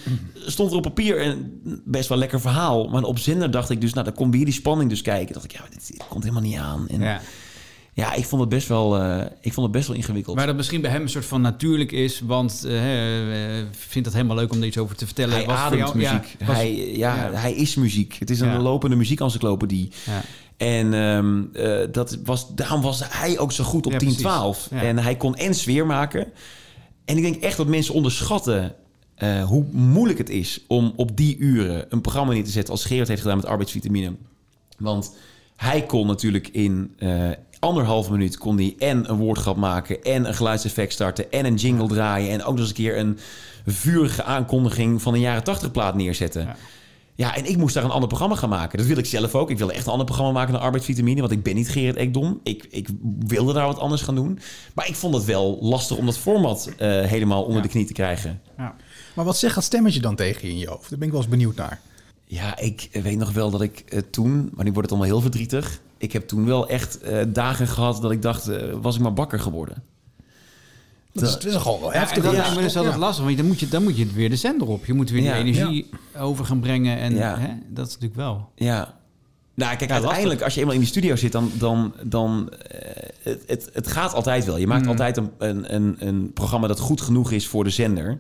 stond 0.46 0.72
er 0.72 0.78
op 0.78 0.84
papier 0.84 1.26
een 1.26 1.62
best 1.86 2.10
wel 2.10 2.18
lekker 2.18 2.42
verhaal. 2.42 2.88
Maar 2.88 3.04
op 3.04 3.20
zender 3.20 3.52
dacht 3.52 3.70
ik 3.70 3.82
dus, 3.82 3.94
nou, 3.94 4.06
dan 4.06 4.16
komt 4.16 4.34
weer 4.36 4.46
die 4.46 4.54
spanning 4.54 4.90
dus 4.90 5.02
kijken. 5.02 5.34
dacht 5.34 5.46
ik, 5.46 5.52
ja, 5.52 5.62
dit, 5.70 5.88
dit 5.88 6.08
komt 6.08 6.24
helemaal 6.24 6.44
niet 6.44 6.58
aan. 6.58 6.88
En, 6.88 7.00
Ja. 7.00 7.22
Ja, 7.94 8.14
ik 8.14 8.26
vond 8.26 8.42
het 8.42 8.50
best 8.50 8.68
wel, 8.68 8.98
eh, 9.02 9.26
ik 9.42 9.54
vond 9.54 9.66
het 9.68 9.76
best 9.76 9.88
wel 9.88 9.96
ingewikkeld. 9.98 10.36
Maar 10.36 10.46
dat 10.48 10.56
misschien 10.56 10.82
bij 10.82 10.92
hem 10.92 11.02
een 11.02 11.10
soort 11.10 11.26
van 11.26 11.42
natuurlijk 11.42 11.92
is, 11.92 12.20
want 12.20 12.64
eh, 12.66 12.82
vindt 13.72 14.08
het 14.08 14.14
helemaal 14.14 14.36
leuk 14.36 14.52
om 14.52 14.60
er 14.62 14.66
iets 14.68 14.78
over 14.78 14.96
te 14.96 15.06
vertellen. 15.06 15.36
Hij 15.36 15.46
Was 15.46 15.58
ademt 15.58 15.82
jou- 15.82 15.98
muziek. 15.98 16.36
ja, 16.40 16.46
was- 16.46 16.56
hij, 16.56 16.96
ja, 16.98 17.16
ja. 17.16 17.32
hij 17.32 17.54
is 17.54 17.76
muziek. 17.76 18.16
Het 18.20 18.30
is 18.30 18.40
een 18.40 18.48
Ja. 18.48 18.60
lopende 18.60 18.96
muziekencyclopedie. 18.96 19.92
Ja. 20.06 20.22
En 20.58 20.94
ehm, 20.94 21.42
eh, 21.54 21.88
dat 21.92 22.18
was, 22.24 22.56
daarom 22.56 22.82
was 22.82 23.02
hij 23.10 23.40
ook 23.40 23.52
zo 23.52 23.64
goed 23.64 23.86
op 23.86 23.92
Ja, 23.92 23.98
10-12. 23.98 24.68
precies. 24.68 24.84
Ja. 24.84 24.88
En 24.90 24.98
hij 24.98 25.16
kon 25.18 25.36
en 25.36 25.54
sfeer 25.56 25.86
maken. 25.86 26.28
En 27.06 27.18
ik 27.18 27.24
denk 27.24 27.36
echt 27.36 27.58
dat 27.58 27.68
mensen 27.68 27.94
onderschatten 27.94 28.76
hoe 29.46 29.66
moeilijk 29.72 30.18
het 30.18 30.30
is 30.30 30.60
om 30.68 30.94
op 30.96 31.18
die 31.18 31.38
uren 31.38 31.86
een 31.90 32.02
programma 32.02 32.34
neer 32.34 32.44
te 32.44 32.50
zetten 32.52 32.74
als 32.74 32.86
Gerard 32.86 33.08
heeft 33.08 33.22
gedaan 33.22 33.38
met 33.38 33.46
arbeidsvitamine. 33.46 34.14
Want 34.78 35.16
hij 35.56 35.82
kon 35.84 36.08
natuurlijk 36.08 36.48
in 36.48 36.96
anderhalve 37.64 38.12
minuut 38.12 38.38
kon 38.38 38.58
hij 38.58 38.76
en 38.80 39.10
een 39.10 39.18
woordgrap 39.18 39.56
maken 39.56 40.04
en 40.04 40.28
een 40.28 40.34
geluidseffect 40.34 40.94
starten 40.94 41.32
en 41.32 41.46
een 41.46 41.56
jingle 41.56 41.88
draaien 41.88 42.32
en 42.32 42.44
ook 42.44 42.52
nog 42.52 42.60
eens 42.60 42.70
een 42.70 42.76
keer 42.76 42.98
een 42.98 43.20
vurige 43.66 44.24
aankondiging 44.24 45.02
van 45.02 45.14
een 45.14 45.20
jaren 45.20 45.44
80 45.44 45.72
plaat 45.72 45.96
neerzetten. 45.96 46.56
Ja. 47.16 47.36
en 47.36 47.46
ik 47.46 47.58
moest 47.58 47.74
daar 47.74 47.84
een 47.84 47.90
ander 47.90 48.08
programma 48.08 48.36
gaan 48.36 48.50
maken. 48.50 48.78
Dat 48.78 48.88
wil 48.88 48.98
ik 48.98 49.06
zelf 49.06 49.36
ook. 49.36 49.50
Ik 49.50 49.58
wilde 49.58 49.74
echt 49.74 49.86
een 49.86 49.92
ander 49.92 50.06
programma 50.06 50.32
maken 50.32 50.54
dan 50.54 50.62
arbeidsvitamine. 50.62 51.20
Want 51.20 51.32
ik 51.32 51.44
ben 51.44 51.56
niet 51.56 51.70
Gerrit 51.70 51.96
Ekdom. 51.96 52.40
Ik, 52.44 52.68
ik 52.70 52.90
wilde 53.20 53.54
daar 53.54 53.66
wat 53.66 53.80
anders 53.80 54.02
gaan 54.02 54.16
doen. 54.16 54.40
Maar 54.74 54.88
ik 54.88 54.96
vond 54.96 55.16
het 55.16 55.26
wel 55.26 55.58
lastig 55.62 55.98
om 55.98 56.06
dat 56.06 56.18
format 56.18 56.70
eh, 56.78 57.02
helemaal 57.02 57.44
onder 57.44 57.62
de 57.62 57.68
knie 57.68 57.86
te 57.86 57.94
krijgen. 57.94 58.42
Maar 59.14 59.26
wat 59.26 59.38
zegt 59.38 59.56
dat 59.56 59.64
stemmetje 59.64 60.00
dan 60.00 60.16
tegen 60.16 60.48
je 60.48 60.54
in 60.54 60.60
je 60.60 60.68
hoofd? 60.68 60.90
Daar 60.90 61.00
ben 61.00 61.08
ik 61.08 61.14
wel 61.14 61.22
eens 61.22 61.32
benieuwd 61.32 61.56
naar. 61.56 61.80
Ja, 62.26 62.58
ik 62.58 62.90
weet 62.92 63.18
nog 63.18 63.32
wel 63.32 63.50
dat 63.50 63.62
ik 63.62 63.80
eh, 63.80 64.00
toen, 64.12 64.52
maar 64.54 64.66
nu 64.66 64.72
wordt 64.72 64.90
het 64.90 65.00
allemaal 65.00 65.08
heel 65.08 65.22
verdrietig. 65.22 65.82
Ik 66.04 66.12
heb 66.14 66.28
toen 66.28 66.46
wel 66.46 66.68
echt 66.70 67.02
eh, 67.02 67.24
dagen 67.28 67.68
gehad 67.68 68.02
dat 68.02 68.12
ik 68.12 68.22
dacht, 68.22 68.48
eh, 68.48 68.62
was 68.82 68.96
ik 68.96 69.02
maar 69.02 69.14
bakker 69.14 69.40
geworden. 69.40 69.84
Dat 71.14 71.24
is, 71.24 71.32
dat 71.32 71.44
is 71.46 71.56
gewoon 71.56 71.80
wel 71.80 71.92
heftig. 71.94 72.18
en 72.18 72.24
dat 72.24 72.34
Ja. 72.46 72.54
me 72.54 72.62
dus 72.62 72.76
altijd 72.76 72.94
Ja. 72.94 73.00
lastig, 73.00 73.24
want 73.26 73.38
dan 73.38 73.46
moet, 73.46 73.60
je, 73.60 73.68
dan 73.68 73.84
moet 73.84 73.98
je 73.98 74.06
weer 74.06 74.30
de 74.30 74.36
zender 74.36 74.68
op. 74.68 74.86
Je 74.86 74.94
moet 74.94 75.10
weer 75.10 75.22
Ja. 75.24 75.34
die 75.34 75.54
energie 75.54 75.90
over 76.18 76.46
gaan 76.46 76.60
brengen. 76.60 76.98
En 76.98 77.16
Ja. 77.16 77.38
hè, 77.40 77.48
dat 77.70 77.88
is 77.88 77.94
natuurlijk 77.94 78.20
wel. 78.20 78.50
Ja. 78.56 78.98
Nou, 79.56 79.76
kijk, 79.78 79.90
Ja, 79.90 79.96
uiteindelijk, 79.96 80.24
lastig. 80.24 80.44
als 80.44 80.54
je 80.54 80.60
eenmaal 80.60 80.74
in 80.76 80.80
die 80.82 80.90
studio 80.90 81.16
zit, 81.16 81.32
dan... 81.32 81.52
dan, 81.54 81.94
dan 82.04 82.50
eh, 82.52 83.04
het, 83.24 83.44
het, 83.48 83.70
het 83.74 83.88
gaat 83.88 84.14
altijd 84.14 84.46
wel. 84.46 84.58
Je 84.58 84.68
maakt 84.68 84.84
Mm. 84.84 84.90
altijd 84.90 85.18
een, 85.18 85.32
een, 85.38 85.76
een, 85.76 85.96
een 86.00 86.32
programma 86.34 86.68
dat 86.68 86.80
goed 86.80 87.02
genoeg 87.02 87.32
is 87.32 87.48
voor 87.48 87.64
de 87.64 87.70
zender. 87.70 88.18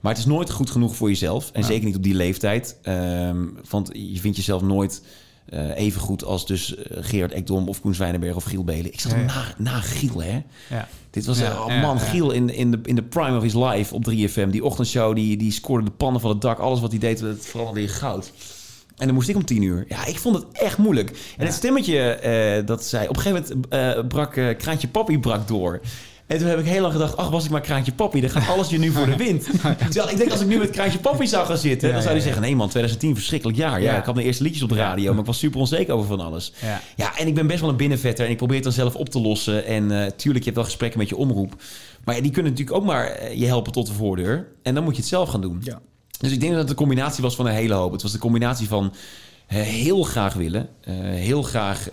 Maar 0.00 0.12
het 0.12 0.20
is 0.20 0.26
nooit 0.28 0.50
goed 0.50 0.70
genoeg 0.70 0.96
voor 0.96 1.08
jezelf. 1.08 1.50
En 1.52 1.60
Ja. 1.60 1.66
zeker 1.66 1.84
niet 1.84 1.96
op 1.96 2.02
die 2.02 2.14
leeftijd. 2.14 2.78
Ehm, 2.82 3.44
want 3.70 3.90
je 3.92 4.20
vindt 4.20 4.36
jezelf 4.36 4.62
nooit 4.62 5.02
eh, 5.44 5.76
even 5.76 6.00
goed 6.00 6.24
als 6.24 6.46
dus 6.46 6.76
eh, 6.76 6.96
Gerard 7.00 7.32
Ekdom 7.32 7.68
of 7.68 7.80
Koen 7.80 7.94
Zwijnenberg 7.94 8.36
of 8.36 8.44
Giel 8.44 8.64
Belen. 8.64 8.92
Ik 8.92 9.00
zat 9.00 9.12
Ja, 9.12 9.18
ja. 9.18 9.24
na, 9.24 9.54
na 9.58 9.80
Giel, 9.80 10.22
hè? 10.22 10.42
Ja. 10.70 10.88
Dit 11.10 11.26
was, 11.26 11.38
Ja, 11.38 11.64
oh 11.64 11.80
man. 11.80 12.00
Giel 12.00 12.30
in, 12.30 12.50
in, 12.50 12.70
de, 12.70 12.78
in 12.82 12.94
de 12.94 13.02
prime 13.02 13.36
of 13.36 13.42
his 13.42 13.54
life 13.54 13.94
op 13.94 14.10
3FM. 14.10 14.50
Die 14.50 14.64
ochtendshow, 14.64 15.14
die, 15.14 15.36
die 15.36 15.52
scoorde 15.52 15.84
de 15.84 15.90
pannen 15.90 16.20
van 16.20 16.30
het 16.30 16.40
dak. 16.40 16.58
Alles 16.58 16.80
wat 16.80 16.90
hij 16.90 17.00
deed, 17.00 17.20
dat 17.20 17.36
veranderde 17.40 17.80
in 17.80 17.88
goud. 17.88 18.32
En 18.96 19.06
dan 19.06 19.14
moest 19.14 19.28
ik 19.28 19.36
om 19.36 19.44
tien 19.44 19.62
uur. 19.62 19.84
Ja, 19.88 20.06
ik 20.06 20.18
vond 20.18 20.36
het 20.36 20.46
echt 20.52 20.78
moeilijk. 20.78 21.34
En 21.36 21.46
het 21.46 21.54
stemmetje 21.54 21.98
eh, 21.98 22.66
dat 22.66 22.84
zei... 22.84 23.08
Op 23.08 23.16
een 23.16 23.22
gegeven 23.22 23.66
moment 23.70 24.08
brak 24.08 24.32
Kraantje 24.58 24.88
Papi 24.88 25.18
brak 25.18 25.48
door. 25.48 25.80
En 26.26 26.38
toen 26.38 26.48
heb 26.48 26.58
ik 26.58 26.64
heel 26.64 26.80
lang 26.80 26.92
gedacht... 26.92 27.16
Ach, 27.16 27.28
was 27.28 27.44
ik 27.44 27.50
maar 27.50 27.60
Kraantje 27.60 27.92
Papi, 27.92 28.20
dan 28.20 28.30
gaat 28.30 28.48
alles 28.48 28.68
je 28.68 28.78
nu 28.78 28.90
voor 28.90 29.06
de 29.06 29.16
wind. 29.16 29.44
Terwijl 29.78 30.10
ik 30.10 30.16
denk, 30.16 30.30
als 30.30 30.40
ik 30.40 30.46
nu 30.46 30.58
met 30.58 30.70
Kraantje 30.70 30.98
Papi 30.98 31.26
zou 31.26 31.46
gaan 31.46 31.58
zitten... 31.58 31.92
Dan 31.92 32.02
zou 32.02 32.14
hij 32.14 32.22
zeggen... 32.22 32.42
Nee 32.42 32.56
man, 32.56 32.68
2010, 32.68 33.14
verschrikkelijk 33.14 33.58
jaar. 33.58 33.82
Ja, 33.82 33.98
ik 33.98 34.04
had 34.04 34.14
mijn 34.14 34.26
eerste 34.26 34.42
liedjes 34.42 34.62
op 34.62 34.68
de 34.68 34.74
radio... 34.74 35.10
maar 35.10 35.20
ik 35.20 35.26
was 35.26 35.38
super 35.38 35.60
onzeker 35.60 35.94
over 35.94 36.06
van 36.06 36.20
alles. 36.20 36.52
Ja. 36.60 36.80
Ja, 36.96 37.18
en 37.18 37.26
ik 37.26 37.34
ben 37.34 37.46
best 37.46 37.60
wel 37.60 37.68
een 37.68 37.76
binnenvetter... 37.76 38.24
en 38.24 38.30
ik 38.30 38.36
probeer 38.36 38.54
het 38.54 38.64
dan 38.64 38.72
zelf 38.72 38.94
op 38.94 39.08
te 39.08 39.20
lossen. 39.20 39.66
En 39.66 39.90
eh, 39.90 40.10
tuurlijk, 40.10 40.44
je 40.44 40.50
hebt 40.50 40.56
wel 40.56 40.64
gesprekken 40.64 40.98
met 40.98 41.08
je 41.08 41.16
omroep. 41.16 41.62
Maar 42.04 42.14
ja, 42.14 42.20
die 42.20 42.30
kunnen 42.30 42.52
natuurlijk 42.52 42.78
ook 42.78 42.86
maar 42.86 43.06
eh, 43.06 43.38
je 43.38 43.46
helpen 43.46 43.72
tot 43.72 43.86
de 43.86 43.92
voordeur. 43.92 44.48
En 44.62 44.74
dan 44.74 44.84
moet 44.84 44.94
je 44.94 45.00
het 45.00 45.10
zelf 45.10 45.28
gaan 45.28 45.40
doen. 45.40 45.60
Ja. 45.62 45.80
Dus 46.18 46.32
ik 46.32 46.40
denk 46.40 46.52
dat 46.52 46.60
het 46.60 46.70
een 46.70 46.76
combinatie 46.76 47.22
was 47.22 47.36
van 47.36 47.46
een 47.46 47.54
hele 47.54 47.74
hoop. 47.74 47.92
Het 47.92 48.02
was 48.02 48.12
de 48.12 48.18
combinatie 48.18 48.68
van 48.68 48.94
eh, 49.46 49.60
heel 49.60 50.02
graag 50.02 50.34
willen. 50.34 50.68
heel 51.00 51.42
graag 51.42 51.88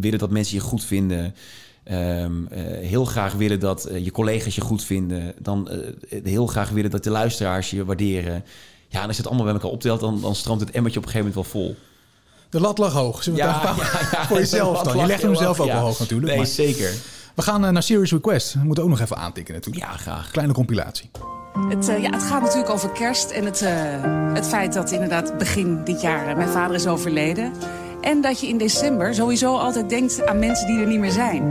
willen 0.00 0.18
dat 0.18 0.30
mensen 0.30 0.54
je 0.54 0.62
goed 0.62 0.84
vinden. 0.84 1.34
Ehm, 1.86 2.46
eh, 2.50 2.60
heel 2.88 3.04
graag 3.04 3.32
willen 3.32 3.60
dat 3.60 3.84
eh, 3.84 4.04
je 4.04 4.10
collega's 4.10 4.54
je 4.54 4.60
goed 4.60 4.84
vinden. 4.84 5.34
Dan 5.38 5.68
eh, 5.70 5.78
heel 6.24 6.46
graag 6.46 6.70
willen 6.70 6.90
dat 6.90 7.04
de 7.04 7.10
luisteraars 7.10 7.70
je 7.70 7.84
waarderen. 7.84 8.44
Ja, 8.88 9.00
en 9.00 9.06
als 9.06 9.16
je 9.16 9.22
het 9.22 9.26
allemaal 9.26 9.44
bij 9.44 9.54
elkaar 9.54 9.70
optelt, 9.70 10.00
dan, 10.00 10.20
dan 10.20 10.34
stroomt 10.34 10.60
het 10.60 10.70
emmertje 10.70 10.98
op 11.00 11.06
een 11.06 11.12
gegeven 11.12 11.32
moment 11.34 11.52
wel 11.52 11.62
vol. 11.62 11.76
De 12.50 12.60
lat 12.60 12.78
lag 12.78 12.92
hoog. 12.92 13.22
Zullen 13.22 13.38
we 13.38 13.44
Ja, 13.44 13.52
het 13.52 13.62
daar- 13.76 14.00
ja, 14.12 14.18
ja, 14.18 14.26
voor 14.26 14.36
jezelf 14.38 14.82
dan. 14.82 14.96
Je 14.98 15.06
legt 15.06 15.22
hem 15.22 15.34
zelf 15.34 15.60
ook 15.60 15.66
ja. 15.66 15.72
wel 15.74 15.82
hoog 15.82 15.98
natuurlijk. 15.98 16.28
Nee, 16.28 16.36
maar- 16.38 16.46
zeker. 16.46 16.92
We 17.34 17.42
gaan 17.42 17.60
naar 17.60 17.82
Serious 17.82 18.10
Request. 18.12 18.52
We 18.54 18.64
moeten 18.64 18.84
ook 18.84 18.90
nog 18.90 19.00
even 19.00 19.16
aantikken 19.16 19.54
natuurlijk. 19.54 19.84
Ja, 19.86 19.92
graag. 19.96 20.30
Kleine 20.30 20.52
compilatie. 20.52 21.10
Het, 21.68 21.88
eh, 21.88 22.02
ja, 22.02 22.10
het 22.10 22.22
gaat 22.22 22.42
natuurlijk 22.42 22.70
over 22.70 22.90
kerst 22.90 23.30
en 23.30 23.44
het, 23.44 23.62
eh, 23.62 23.74
het 24.34 24.46
feit 24.46 24.72
dat 24.72 24.90
inderdaad 24.90 25.38
begin 25.38 25.84
dit 25.84 26.00
jaar 26.00 26.36
mijn 26.36 26.48
vader 26.48 26.74
is 26.76 26.86
overleden. 26.86 27.52
En 28.06 28.20
dat 28.20 28.40
je 28.40 28.48
in 28.48 28.58
december 28.58 29.14
sowieso 29.14 29.56
altijd 29.56 29.88
denkt 29.88 30.26
aan 30.26 30.38
mensen 30.38 30.66
die 30.66 30.78
er 30.78 30.86
niet 30.86 30.98
meer 30.98 31.10
zijn. 31.10 31.42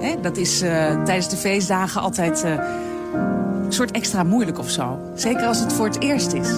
Hè, 0.00 0.20
dat 0.20 0.36
is 0.36 0.62
eh, 0.62 1.02
tijdens 1.02 1.28
de 1.28 1.36
feestdagen 1.36 2.00
altijd 2.00 2.44
eh, 2.44 2.50
een 3.64 3.72
soort 3.72 3.90
extra 3.90 4.22
moeilijk 4.22 4.58
of 4.58 4.70
zo. 4.70 5.12
Zeker 5.14 5.46
als 5.46 5.60
het 5.60 5.72
voor 5.72 5.86
het 5.86 6.00
eerst 6.00 6.32
is. 6.32 6.48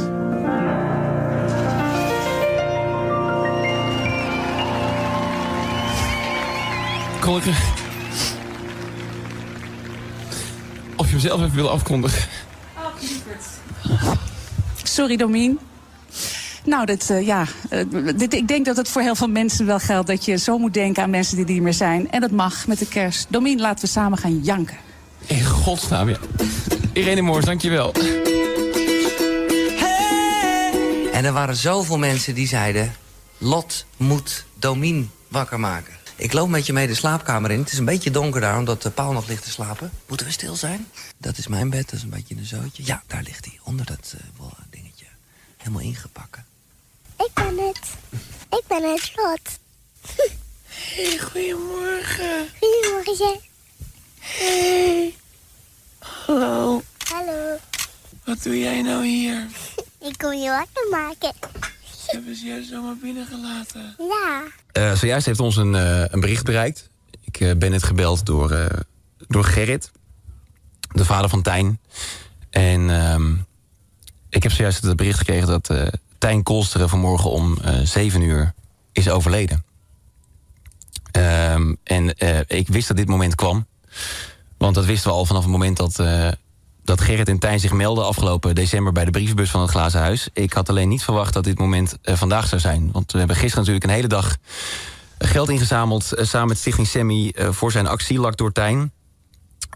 Kolke. 7.20 7.50
Of 10.96 11.08
je 11.08 11.14
mezelf 11.14 11.40
even 11.40 11.54
wil 11.54 11.70
afkondigen. 11.70 12.28
Sorry, 14.82 15.16
Domien. 15.16 15.58
Nou, 16.64 16.86
dit, 16.86 17.10
eh, 17.10 17.26
ja, 17.26 17.46
eh, 17.68 17.84
dit, 18.16 18.34
ik 18.34 18.48
denk 18.48 18.64
dat 18.64 18.76
het 18.76 18.88
voor 18.88 19.02
heel 19.02 19.14
veel 19.14 19.28
mensen 19.28 19.66
wel 19.66 19.78
geldt... 19.78 20.06
dat 20.06 20.24
je 20.24 20.36
zo 20.36 20.58
moet 20.58 20.74
denken 20.74 21.02
aan 21.02 21.10
mensen 21.10 21.36
die 21.36 21.44
er 21.44 21.52
niet 21.52 21.62
meer 21.62 21.74
zijn. 21.74 22.10
En 22.10 22.20
dat 22.20 22.30
mag 22.30 22.66
met 22.66 22.78
de 22.78 22.88
kerst. 22.88 23.26
Domien, 23.30 23.60
laten 23.60 23.84
we 23.84 23.90
samen 23.90 24.18
gaan 24.18 24.40
janken. 24.42 24.76
In 25.26 25.44
godsnaam, 25.44 26.08
ja. 26.08 26.18
Irene 26.92 27.20
Moors, 27.20 27.44
dankjewel. 27.44 27.92
En 31.12 31.24
er 31.24 31.32
waren 31.32 31.56
zoveel 31.56 31.98
mensen 31.98 32.34
die 32.34 32.46
zeiden... 32.46 32.92
Lot 33.38 33.86
moet 33.96 34.44
Domien 34.58 35.10
wakker 35.28 35.60
maken. 35.60 35.92
Ik 36.16 36.32
loop 36.32 36.48
met 36.48 36.66
je 36.66 36.72
mee 36.72 36.86
de 36.86 36.94
slaapkamer 36.94 37.50
in. 37.50 37.58
Het 37.60 37.72
is 37.72 37.78
een 37.78 37.84
beetje 37.84 38.10
donker 38.10 38.40
daar, 38.40 38.58
omdat 38.58 38.82
de 38.82 38.90
paal 38.90 39.12
nog 39.12 39.28
ligt 39.28 39.42
te 39.42 39.50
slapen. 39.50 39.90
Moeten 40.08 40.26
we 40.26 40.32
stil 40.32 40.56
zijn? 40.56 40.86
Dat 41.18 41.38
is 41.38 41.46
mijn 41.46 41.70
bed, 41.70 41.84
dat 41.84 41.92
is 41.92 42.02
een 42.02 42.10
beetje 42.10 42.36
een 42.36 42.44
zootje. 42.44 42.82
Ja, 42.86 43.02
daar 43.06 43.22
ligt 43.22 43.44
hij, 43.44 43.58
onder 43.62 43.86
dat 43.86 44.14
uh, 44.40 44.46
dingetje. 44.70 45.06
Helemaal 45.56 45.82
ingepakken. 45.82 46.44
Ik 47.24 47.30
ben 47.34 47.66
het. 47.66 47.96
Ik 48.50 48.62
ben 48.68 48.90
het 48.90 49.00
slot. 49.00 49.58
Hey, 50.94 51.18
goedemorgen. 51.18 52.48
Goedemorgen. 52.60 53.40
Hey. 54.18 55.14
Hallo. 55.98 56.82
Hallo. 57.08 57.56
Wat 58.24 58.42
doe 58.42 58.58
jij 58.58 58.82
nou 58.82 59.06
hier? 59.06 59.46
Ik 60.08 60.18
kom 60.18 60.32
je 60.32 60.48
wakker 60.48 60.88
maken. 60.90 61.32
Hebben 62.06 62.36
ze 62.36 62.44
jou 62.46 62.62
zomaar 62.62 62.96
binnengelaten? 62.96 63.94
Ja. 63.98 64.42
Uh, 64.72 64.96
zojuist 64.96 65.26
heeft 65.26 65.40
ons 65.40 65.56
een, 65.56 65.74
uh, 65.74 66.04
een 66.08 66.20
bericht 66.20 66.44
bereikt. 66.44 66.88
Ik 67.20 67.40
uh, 67.40 67.54
ben 67.56 67.70
net 67.70 67.82
gebeld 67.82 68.26
door, 68.26 68.68
door 69.28 69.44
Gerrit, 69.44 69.90
de 70.92 71.04
vader 71.04 71.28
van 71.28 71.42
Tijn. 71.42 71.80
En 72.50 72.90
ehm, 72.90 73.34
ik 74.28 74.42
heb 74.42 74.52
zojuist 74.52 74.82
het 74.82 74.96
bericht 74.96 75.18
gekregen 75.18 75.46
dat 75.46 75.70
Tijn 76.18 76.42
Kolsteren 76.42 76.88
vanmorgen 76.88 77.30
om 77.30 77.58
7 77.82 78.20
uur 78.20 78.54
is 78.92 79.08
overleden. 79.08 79.64
Um, 81.16 81.76
en 81.82 82.14
ik 82.46 82.68
wist 82.68 82.88
dat 82.88 82.96
dit 82.96 83.08
moment 83.08 83.34
kwam. 83.34 83.66
Want 84.58 84.74
dat 84.74 84.84
wisten 84.84 85.10
we 85.10 85.16
al 85.16 85.24
vanaf 85.24 85.42
het 85.42 85.52
moment 85.52 85.76
dat, 85.76 86.02
dat 86.84 87.00
Gerrit 87.00 87.28
en 87.28 87.38
Tijn 87.38 87.60
zich 87.60 87.72
melden 87.72 88.06
afgelopen 88.06 88.54
december 88.54 88.92
bij 88.92 89.04
de 89.04 89.10
brievenbus 89.10 89.50
van 89.50 89.60
het 89.60 89.70
Glazen 89.70 90.00
Huis. 90.00 90.28
Ik 90.32 90.52
had 90.52 90.68
alleen 90.68 90.88
niet 90.88 91.02
verwacht 91.02 91.32
dat 91.32 91.44
dit 91.44 91.58
moment 91.58 91.96
uh, 92.02 92.14
vandaag 92.16 92.48
zou 92.48 92.60
zijn. 92.60 92.90
Want 92.92 93.12
we 93.12 93.18
hebben 93.18 93.36
gisteren 93.36 93.58
natuurlijk 93.58 93.84
een 93.84 93.96
hele 93.96 94.08
dag 94.08 94.36
geld 95.18 95.48
ingezameld 95.48 96.12
uh, 96.18 96.24
samen 96.24 96.48
met 96.48 96.58
Stichting 96.58 96.86
Semi 96.86 97.32
uh, 97.34 97.48
voor 97.50 97.72
zijn 97.72 97.86
actie 97.86 98.20
Lak 98.20 98.36
door 98.36 98.52
Tijn. 98.52 98.92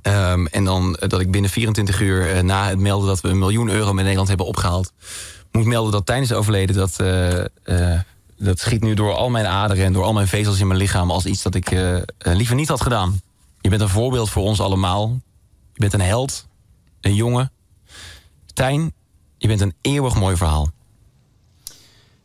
Um, 0.02 0.46
en 0.46 0.64
dan 0.64 0.96
dat 1.06 1.20
ik 1.20 1.30
binnen 1.30 1.50
24 1.50 2.00
uur 2.00 2.44
na 2.44 2.68
het 2.68 2.78
melden 2.78 3.08
dat 3.08 3.20
we 3.20 3.28
een 3.28 3.38
miljoen 3.38 3.68
euro 3.68 3.92
met 3.92 4.02
Nederland 4.02 4.28
hebben 4.28 4.46
opgehaald, 4.46 4.92
moet 5.52 5.64
melden 5.64 5.92
dat 5.92 6.06
Tijn 6.06 6.22
is 6.22 6.32
overleden. 6.32 6.76
Dat, 6.76 6.96
dat 8.36 8.58
schiet 8.58 8.82
nu 8.82 8.94
door 8.94 9.14
al 9.14 9.30
mijn 9.30 9.46
aderen 9.46 9.84
en 9.84 9.92
door 9.92 10.04
al 10.04 10.12
mijn 10.12 10.28
vezels 10.28 10.60
in 10.60 10.66
mijn 10.66 10.78
lichaam 10.78 11.10
als 11.10 11.26
iets 11.26 11.42
dat 11.42 11.54
ik 11.54 11.76
liever 12.18 12.54
niet 12.54 12.68
had 12.68 12.80
gedaan. 12.80 13.20
Je 13.60 13.68
bent 13.68 13.80
een 13.80 13.88
voorbeeld 13.88 14.30
voor 14.30 14.42
ons 14.42 14.60
allemaal. 14.60 15.20
Je 15.72 15.80
bent 15.80 15.92
een 15.92 16.00
held 16.00 16.46
een 17.00 17.14
jongen. 17.14 17.50
Tijn, 18.54 18.92
je 19.38 19.46
bent 19.46 19.60
een 19.60 19.74
eeuwig 19.80 20.14
mooi 20.14 20.36
verhaal. 20.36 20.70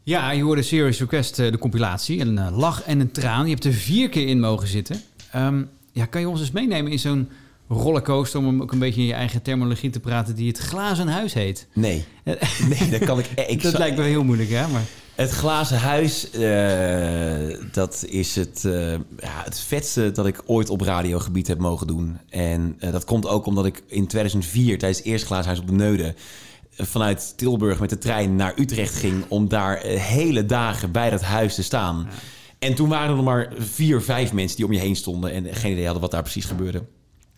Ja, 0.03 0.31
je 0.31 0.43
hoorde 0.43 0.61
Serious 0.61 0.99
Request, 0.99 1.35
de 1.35 1.57
compilatie. 1.57 2.19
Een 2.19 2.51
lach 2.51 2.83
en 2.83 2.99
een 2.99 3.11
traan. 3.11 3.43
Je 3.43 3.51
hebt 3.51 3.65
er 3.65 3.73
vier 3.73 4.09
keer 4.09 4.27
in 4.27 4.39
mogen 4.39 4.67
zitten. 4.67 5.01
Um, 5.35 5.69
ja, 5.91 6.05
kan 6.05 6.21
je 6.21 6.29
ons 6.29 6.39
eens 6.39 6.51
meenemen 6.51 6.91
in 6.91 6.99
zo'n 6.99 7.29
rollercoaster... 7.73 8.39
om 8.39 8.61
ook 8.61 8.71
een 8.71 8.79
beetje 8.79 9.01
in 9.01 9.07
je 9.07 9.13
eigen 9.13 9.41
terminologie 9.41 9.89
te 9.89 9.99
praten... 9.99 10.35
die 10.35 10.47
het 10.47 10.57
glazen 10.57 11.07
huis 11.07 11.33
heet? 11.33 11.67
Nee, 11.73 12.05
nee 12.69 12.89
dat 12.89 13.03
kan 13.03 13.19
ik... 13.19 13.25
ik 13.47 13.61
dat 13.61 13.77
lijkt 13.77 13.97
me 13.97 14.03
heel 14.03 14.23
moeilijk, 14.23 14.49
hè? 14.49 14.67
Maar... 14.67 14.83
Het 15.15 15.29
glazen 15.29 15.77
huis, 15.77 16.27
uh, 16.35 17.57
dat 17.71 18.05
is 18.07 18.35
het, 18.35 18.63
uh, 18.65 18.91
ja, 18.91 19.43
het 19.43 19.59
vetste 19.59 20.11
dat 20.11 20.25
ik 20.25 20.41
ooit 20.45 20.69
op 20.69 20.81
radiogebied 20.81 21.47
heb 21.47 21.59
mogen 21.59 21.87
doen. 21.87 22.17
En 22.29 22.77
uh, 22.79 22.91
dat 22.91 23.05
komt 23.05 23.27
ook 23.27 23.45
omdat 23.45 23.65
ik 23.65 23.83
in 23.87 24.07
2004 24.07 24.77
tijdens 24.77 24.99
het 24.99 25.07
eerste 25.07 25.25
glazen 25.25 25.45
huis 25.45 25.59
op 25.59 25.67
de 25.67 25.73
Neude... 25.73 26.15
vanuit 26.71 27.33
Tilburg 27.37 27.79
met 27.79 27.89
de 27.89 27.97
trein 27.97 28.35
naar 28.35 28.53
Utrecht 28.55 28.95
ging... 28.95 29.25
om 29.27 29.47
daar 29.47 29.77
hele 29.85 30.45
dagen 30.45 30.91
bij 30.91 31.09
dat 31.09 31.21
huis 31.21 31.55
te 31.55 31.63
staan. 31.63 32.07
En 32.59 32.75
toen 32.75 32.89
waren 32.89 33.09
er 33.09 33.15
nog 33.15 33.25
maar 33.25 33.53
vier, 33.57 34.01
vijf 34.01 34.33
mensen 34.33 34.57
die 34.57 34.65
om 34.65 34.73
je 34.73 34.79
heen 34.79 34.95
stonden... 34.95 35.31
en 35.31 35.55
geen 35.55 35.71
idee 35.71 35.83
hadden 35.83 36.01
wat 36.01 36.11
daar 36.11 36.21
precies 36.21 36.45
gebeurde. 36.45 36.83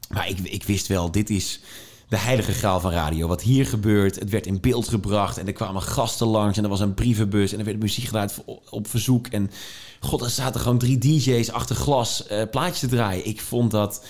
Maar 0.10 0.30
ik, 0.30 0.40
ik 0.40 0.64
wist 0.64 0.88
wel, 0.88 1.12
dit 1.12 1.30
is 1.30 1.60
de 2.10 2.18
heilige 2.18 2.52
graal 2.52 2.80
van 2.80 2.92
radio. 2.92 3.28
Wat 3.28 3.42
hier 3.42 3.66
gebeurt, 3.66 4.20
het 4.20 4.30
werd 4.30 4.48
in 4.48 4.62
beeld 4.62 4.88
gebracht 4.88 5.38
en 5.38 5.48
er 5.48 5.54
kwamen 5.54 5.82
gasten 5.82 6.28
langs 6.28 6.58
en 6.58 6.64
er 6.64 6.70
was 6.70 6.80
een 6.80 6.94
brievenbus 6.94 7.54
en 7.54 7.60
er 7.60 7.66
werd 7.66 7.80
muziek 7.80 8.06
gedraaid 8.06 8.44
op 8.70 8.88
verzoek. 8.88 9.28
En 9.28 9.52
god, 10.00 10.22
er 10.22 10.30
zaten 10.30 10.62
gewoon 10.62 10.78
drie 10.78 10.98
DJ's 10.98 11.50
achter 11.50 11.76
glas 11.76 12.24
uh, 12.32 12.42
plaatjes 12.52 12.80
te 12.80 12.88
draaien. 12.88 13.28
Ik 13.28 13.42
vond 13.42 13.72
dat 13.72 14.06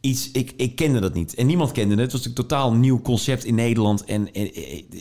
iets, 0.00 0.30
ik, 0.30 0.52
ik 0.56 0.76
kende 0.76 1.00
dat 1.00 1.14
niet. 1.14 1.34
En 1.34 1.46
niemand 1.46 1.72
kende 1.72 1.94
het. 1.94 2.02
Het 2.02 2.12
was 2.12 2.24
een 2.24 2.32
totaal 2.32 2.72
nieuw 2.72 3.00
concept 3.00 3.44
in 3.44 3.54
Nederland. 3.54 4.04
En, 4.04 4.32
en, 4.32 4.54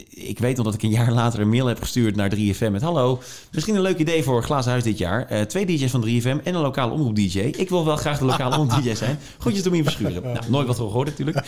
ik 0.10 0.40
weet 0.40 0.56
nog 0.56 0.66
dat 0.66 0.74
ik 0.74 0.84
een 0.84 0.90
jaar 0.90 1.12
later 1.12 1.40
een 1.40 1.50
mail 1.50 1.66
heb 1.66 1.82
gestuurd 1.82 2.16
naar 2.16 2.36
3FM 2.36 2.72
met... 2.72 2.82
Hallo, 2.82 3.22
misschien 3.52 3.76
een 3.76 3.82
leuk 3.82 3.98
idee 3.98 4.24
voor 4.24 4.44
Glazen 4.44 4.72
Huis 4.72 4.84
dit 4.84 4.98
jaar. 4.98 5.32
Uh, 5.32 5.42
twee 5.42 5.66
DJ's 5.66 5.92
van 5.92 6.08
3FM 6.08 6.44
en 6.44 6.56
een 6.56 6.62
lokale 6.62 6.92
omroep-DJ. 6.92 7.40
Ik 7.40 7.70
wil 7.70 7.86
wel 7.86 7.96
graag 7.96 8.20
de 8.20 8.26
lokale 8.26 8.58
omroep-DJ 8.58 8.94
zijn. 8.96 9.20
Groetjes 9.38 9.64
door 9.64 9.72
me 9.72 9.84
verschuren. 9.84 10.24
Nou, 10.24 10.40
nooit 10.50 10.68
wat 10.68 10.76
gehoord 10.76 11.08
natuurlijk. 11.08 11.46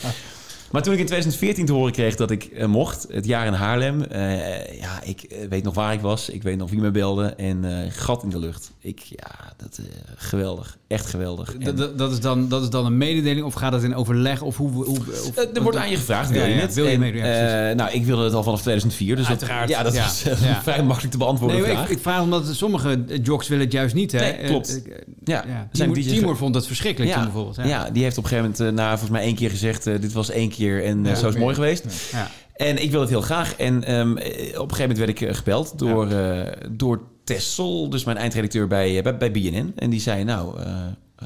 Maar 0.71 0.81
toen 0.81 0.93
ik 0.93 0.99
in 0.99 1.05
2014 1.05 1.65
te 1.65 1.73
horen 1.73 1.91
kreeg 1.91 2.15
dat 2.15 2.31
ik 2.31 2.49
uh, 2.53 2.65
mocht, 2.65 3.07
het 3.11 3.25
jaar 3.25 3.45
in 3.45 3.53
Haarlem, 3.53 4.05
uh, 4.11 4.79
ja, 4.79 5.01
ik 5.03 5.25
uh, 5.31 5.37
weet 5.49 5.63
nog 5.63 5.73
waar 5.73 5.93
ik 5.93 6.01
was, 6.01 6.29
ik 6.29 6.43
weet 6.43 6.57
nog 6.57 6.69
wie 6.69 6.79
me 6.79 6.91
belde 6.91 7.25
en 7.25 7.91
gat 7.91 8.23
in 8.23 8.29
de 8.29 8.39
lucht. 8.39 8.71
Ik, 8.79 8.99
ja, 8.99 9.53
dat 9.57 9.79
geweldig, 10.15 10.77
echt 10.87 11.05
geweldig. 11.05 11.55
En, 11.55 11.75
dat, 11.95 12.11
is 12.11 12.19
dan, 12.19 12.47
dat 12.47 12.61
is 12.61 12.69
dan 12.69 12.85
een 12.85 12.97
mededeling 12.97 13.45
of 13.45 13.53
gaat 13.53 13.73
het 13.73 13.83
in 13.83 13.95
overleg 13.95 14.41
of 14.41 14.57
hoe? 14.57 14.71
hoe 14.71 14.97
of, 15.27 15.37
er 15.37 15.61
wordt 15.61 15.77
aan 15.77 15.89
je 15.89 15.95
gevraagd, 15.95 16.31
wil 16.31 16.45
je 16.45 16.53
het? 16.53 16.73
Wil 16.73 16.85
je 16.85 17.21
en, 17.21 17.75
nou, 17.77 17.91
ik 17.91 18.05
wilde 18.05 18.23
het 18.23 18.33
al 18.33 18.43
vanaf 18.43 18.61
2004, 18.61 19.15
dus 19.15 19.27
Uiteraard. 19.27 19.67
Dat, 19.67 19.77
ja, 19.77 19.83
dat 19.83 19.93
is 19.93 20.25
vrij 20.63 20.83
makkelijk 20.83 21.11
te 21.11 21.17
beantwoorden. 21.17 21.61
Nee, 21.61 21.71
vraag. 21.71 21.83
Ik, 21.83 21.89
ik, 21.89 21.99
vraag 22.01 22.21
omdat 22.21 22.47
sommige 22.55 23.03
jocks 23.21 23.47
willen 23.47 23.63
het 23.63 23.73
juist 23.73 23.95
niet. 23.95 24.11
Hè? 24.11 24.19
Nee, 24.19 24.45
klopt. 24.45 24.81
Ja, 25.29 25.43
ja. 25.47 25.67
Timur, 25.71 26.03
Timur 26.03 26.35
vond 26.35 26.55
het 26.55 26.67
verschrikkelijk 26.67 27.13
toen 27.13 27.23
bijvoorbeeld. 27.23 27.55
Ja. 27.55 27.89
die 27.89 28.03
heeft 28.03 28.17
op 28.17 28.23
een 28.23 28.29
gegeven 28.29 28.55
moment, 28.57 28.75
na 28.75 28.89
volgens 28.89 29.09
mij 29.09 29.21
één 29.21 29.35
keer 29.35 29.49
gezegd, 29.49 29.83
dit 29.83 30.13
was 30.13 30.29
één 30.29 30.49
keer 30.49 30.83
en 30.83 31.17
zo 31.17 31.27
is 31.27 31.35
mooi 31.35 31.55
geweest. 31.55 31.85
Ja. 32.11 32.31
En 32.59 32.83
ik 32.83 32.91
wil 32.91 32.99
het 32.99 33.09
heel 33.09 33.21
graag. 33.21 33.55
En 33.55 33.95
um, 33.95 34.11
op 34.11 34.17
een 34.17 34.25
gegeven 34.55 34.79
moment 34.79 34.97
werd 34.97 35.09
ik 35.09 35.35
gebeld 35.35 35.79
door, 35.79 36.09
ja. 36.09 36.45
uh, 36.45 36.51
door 36.71 37.01
Tessel, 37.23 37.89
dus 37.89 38.03
mijn 38.03 38.17
eindredacteur 38.17 38.67
bij, 38.67 39.01
bij, 39.03 39.17
bij 39.17 39.31
BNN. 39.31 39.73
En 39.75 39.89
die 39.89 39.99
zei, 39.99 40.23
nou, 40.23 40.59
uh, 40.59 40.65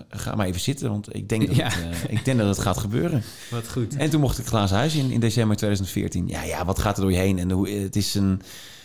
ga 0.10 0.36
maar 0.36 0.46
even 0.46 0.62
zitten, 0.62 0.90
want 0.90 1.16
ik 1.16 1.30
denk 1.30 1.48
dat, 1.48 1.56
ja. 1.56 1.64
het, 1.70 2.06
uh, 2.06 2.18
ik 2.18 2.26
denk 2.26 2.38
dat 2.38 2.48
het 2.48 2.60
gaat 2.60 2.78
gebeuren. 2.78 3.24
Wat 3.52 3.70
goed. 3.70 3.96
En 3.96 4.10
toen 4.10 4.22
mocht 4.22 4.40
ik 4.40 4.46
glazen 4.46 4.78
huis 4.78 4.96
in, 4.96 5.12
in 5.12 5.20
december 5.20 5.58
2014. 5.58 6.28
Ja, 6.28 6.44
ja, 6.44 6.66
wat 6.66 6.80
gaat 6.80 6.96
er 6.96 7.02
door 7.02 7.12
je 7.12 7.18
heen? 7.18 7.40
En 7.40 7.52
hoe, 7.52 7.70
het 7.70 7.96
is 7.96 8.16
een... 8.16 8.42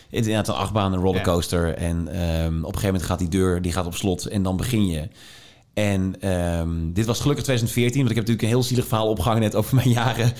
Het 0.09 0.19
is 0.19 0.27
inderdaad 0.27 0.47
een 0.47 0.61
achtbaan, 0.61 0.93
een 0.93 0.99
rollercoaster. 0.99 1.67
Ja. 1.67 1.73
En 1.73 1.97
um, 1.97 2.57
op 2.57 2.73
een 2.73 2.79
gegeven 2.79 2.85
moment 2.85 3.03
gaat 3.03 3.19
die 3.19 3.29
deur 3.29 3.61
die 3.61 3.71
gaat 3.71 3.85
op 3.85 3.95
slot 3.95 4.25
en 4.25 4.43
dan 4.43 4.57
begin 4.57 4.87
je. 4.87 5.09
En 5.73 6.29
um, 6.59 6.93
dit 6.93 7.05
was 7.05 7.19
gelukkig 7.19 7.43
2014, 7.43 7.99
want 7.99 8.09
ik 8.09 8.15
heb 8.15 8.27
natuurlijk 8.27 8.41
een 8.41 8.59
heel 8.59 8.67
zielig 8.67 8.87
verhaal 8.87 9.09
opgehangen 9.09 9.41
net 9.41 9.55
over 9.55 9.75
mijn 9.75 9.89
jaren 9.89 10.33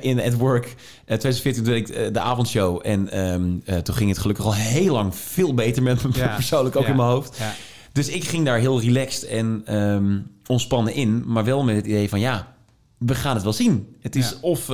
in 0.00 0.20
at 0.20 0.34
work. 0.34 0.64
Uh, 0.64 1.16
2014 1.16 1.64
deed 1.64 1.88
ik 1.88 1.96
uh, 1.96 2.12
de 2.12 2.20
avondshow 2.20 2.80
en 2.82 3.20
um, 3.20 3.62
uh, 3.66 3.76
toen 3.76 3.94
ging 3.94 4.10
het 4.10 4.18
gelukkig 4.18 4.44
al 4.44 4.54
heel 4.54 4.92
lang 4.92 5.14
veel 5.14 5.54
beter 5.54 5.82
met 5.82 6.02
me 6.02 6.10
ja. 6.12 6.34
persoonlijk 6.34 6.76
ook 6.76 6.82
ja. 6.82 6.88
in 6.88 6.96
mijn 6.96 7.08
hoofd. 7.08 7.36
Ja. 7.38 7.54
Dus 7.92 8.08
ik 8.08 8.24
ging 8.24 8.44
daar 8.44 8.58
heel 8.58 8.80
relaxed 8.80 9.28
en 9.28 9.76
um, 9.76 10.30
ontspannen 10.46 10.94
in, 10.94 11.22
maar 11.26 11.44
wel 11.44 11.64
met 11.64 11.76
het 11.76 11.86
idee 11.86 12.08
van 12.08 12.20
ja, 12.20 12.54
we 12.98 13.14
gaan 13.14 13.34
het 13.34 13.44
wel 13.44 13.52
zien. 13.52 13.96
Het 14.00 14.16
is 14.16 14.40
of 14.40 14.70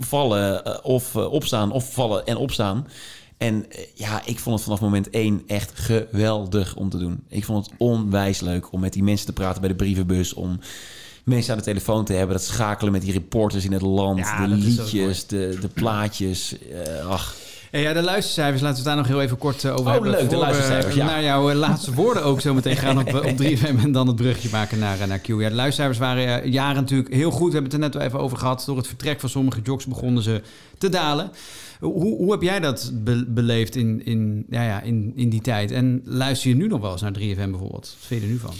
vallen 0.00 0.84
of 0.84 1.16
opstaan 1.16 1.72
of 1.72 1.92
vallen 1.92 2.26
en 2.26 2.36
opstaan. 2.36 2.86
En 3.42 3.66
ja, 3.94 4.22
ik 4.24 4.38
vond 4.38 4.54
het 4.54 4.64
vanaf 4.64 4.80
moment 4.80 5.10
één 5.10 5.42
echt 5.46 5.72
geweldig 5.74 6.76
om 6.76 6.88
te 6.88 6.98
doen. 6.98 7.24
Ik 7.28 7.44
vond 7.44 7.66
het 7.66 7.74
onwijs 7.78 8.40
leuk 8.40 8.72
om 8.72 8.80
met 8.80 8.92
die 8.92 9.02
mensen 9.02 9.26
te 9.26 9.32
praten 9.32 9.60
bij 9.60 9.70
de 9.70 9.76
brievenbus. 9.76 10.34
Om 10.34 10.60
mensen 11.24 11.52
aan 11.52 11.58
de 11.58 11.64
telefoon 11.64 12.04
te 12.04 12.12
hebben. 12.12 12.36
Dat 12.36 12.44
schakelen 12.44 12.92
met 12.92 13.02
die 13.02 13.12
reporters 13.12 13.64
in 13.64 13.72
het 13.72 13.82
land. 13.82 14.18
Ja, 14.18 14.46
de 14.46 14.54
liedjes, 14.54 15.26
de, 15.26 15.58
de 15.60 15.68
plaatjes. 15.68 16.56
Uh, 16.72 17.06
ach. 17.06 17.36
Ja, 17.70 17.92
de 17.92 18.02
luistercijfers, 18.02 18.62
laten 18.62 18.82
we 18.82 18.88
het 18.88 18.96
daar 18.96 19.06
nog 19.06 19.06
heel 19.06 19.22
even 19.22 19.38
kort 19.38 19.66
over 19.66 19.86
oh, 19.86 19.92
hebben. 19.92 20.10
leuk, 20.10 20.30
de 20.30 20.36
luistercijfers, 20.36 20.94
ja. 20.94 21.04
Naar 21.04 21.22
jouw 21.22 21.52
laatste 21.52 21.94
woorden 21.94 22.24
ook 22.24 22.40
zo 22.40 22.54
meteen 22.54 22.76
gaan 22.76 22.98
op, 22.98 23.14
op 23.30 23.42
3FM 23.42 23.82
en 23.82 23.92
dan 23.92 24.06
het 24.06 24.16
brugje 24.16 24.48
maken 24.52 24.78
naar, 24.78 25.08
naar 25.08 25.18
Q. 25.18 25.26
Ja, 25.26 25.48
de 25.48 25.54
luistercijfers 25.54 25.98
waren 25.98 26.50
jaren 26.50 26.74
natuurlijk 26.74 27.14
heel 27.14 27.30
goed. 27.30 27.52
We 27.52 27.52
hebben 27.52 27.72
het 27.72 27.82
er 27.82 27.90
net 27.90 28.06
even 28.06 28.18
over 28.18 28.38
gehad. 28.38 28.62
Door 28.66 28.76
het 28.76 28.86
vertrek 28.86 29.20
van 29.20 29.28
sommige 29.28 29.60
jocks 29.62 29.86
begonnen 29.86 30.22
ze 30.22 30.42
te 30.78 30.88
dalen. 30.88 31.30
Hoe, 31.82 32.16
hoe 32.16 32.30
heb 32.30 32.42
jij 32.42 32.60
dat 32.60 32.92
be 32.94 33.24
beleefd 33.28 33.76
in, 33.76 34.04
in, 34.04 34.46
ja, 34.50 34.62
ja, 34.62 34.80
in, 34.80 35.12
in 35.16 35.28
die 35.28 35.40
tijd? 35.40 35.70
En 35.70 36.02
luister 36.04 36.48
je 36.48 36.56
nu 36.56 36.66
nog 36.66 36.80
wel 36.80 36.92
eens 36.92 37.00
naar 37.00 37.18
3FM 37.18 37.50
bijvoorbeeld? 37.50 37.96
Wat 37.98 38.06
vind 38.06 38.20
je 38.20 38.26
er 38.26 38.32
nu 38.32 38.38
van? 38.38 38.54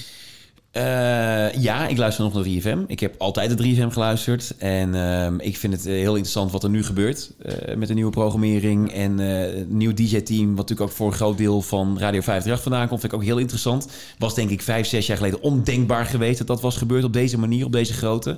Uh, 0.77 1.63
ja, 1.63 1.89
ik 1.89 1.97
luister 1.97 2.25
nog 2.25 2.35
naar 2.35 2.45
3FM. 2.45 2.87
Ik 2.87 3.01
heb 3.01 3.15
altijd 3.19 3.59
naar 3.59 3.89
3FM 3.89 3.93
geluisterd. 3.93 4.55
En 4.59 4.95
uh, 4.95 5.47
ik 5.47 5.57
vind 5.57 5.73
het 5.73 5.85
heel 5.85 6.15
interessant 6.15 6.53
wat 6.53 6.65
er 6.65 6.71
nu 6.71 6.85
gebeurt. 6.85 7.33
Uh, 7.43 7.77
met 7.77 7.89
de 7.89 7.95
nieuwe 7.95 8.11
programmering 8.11 8.93
en 8.93 9.19
het 9.19 9.71
nieuwe 9.71 9.95
DJ-team. 9.95 10.47
Wat 10.47 10.57
natuurlijk 10.57 10.91
ook 10.91 10.97
voor 10.97 11.07
een 11.07 11.13
groot 11.13 11.39
deel 11.39 11.63
van 11.63 11.87
Radio 11.99 12.21
538 12.21 12.63
vandaan 12.63 12.89
komt. 12.89 13.01
Vind 13.01 13.13
ik 13.13 13.19
ook 13.19 13.25
heel 13.25 13.39
interessant. 13.39 13.89
Was 14.19 14.35
denk 14.35 14.51
ik 14.51 14.63
vijf, 14.63 14.87
zes 14.87 15.07
jaar 15.07 15.17
geleden 15.17 15.43
ondenkbaar 15.43 16.07
geweest 16.07 16.39
dat 16.39 16.47
dat 16.47 16.61
was 16.61 16.77
gebeurd 16.77 17.05
op 17.05 17.13
deze 17.13 17.39
manier, 17.39 17.65
op 17.65 17.73
deze 17.73 17.93
grootte. 17.93 18.37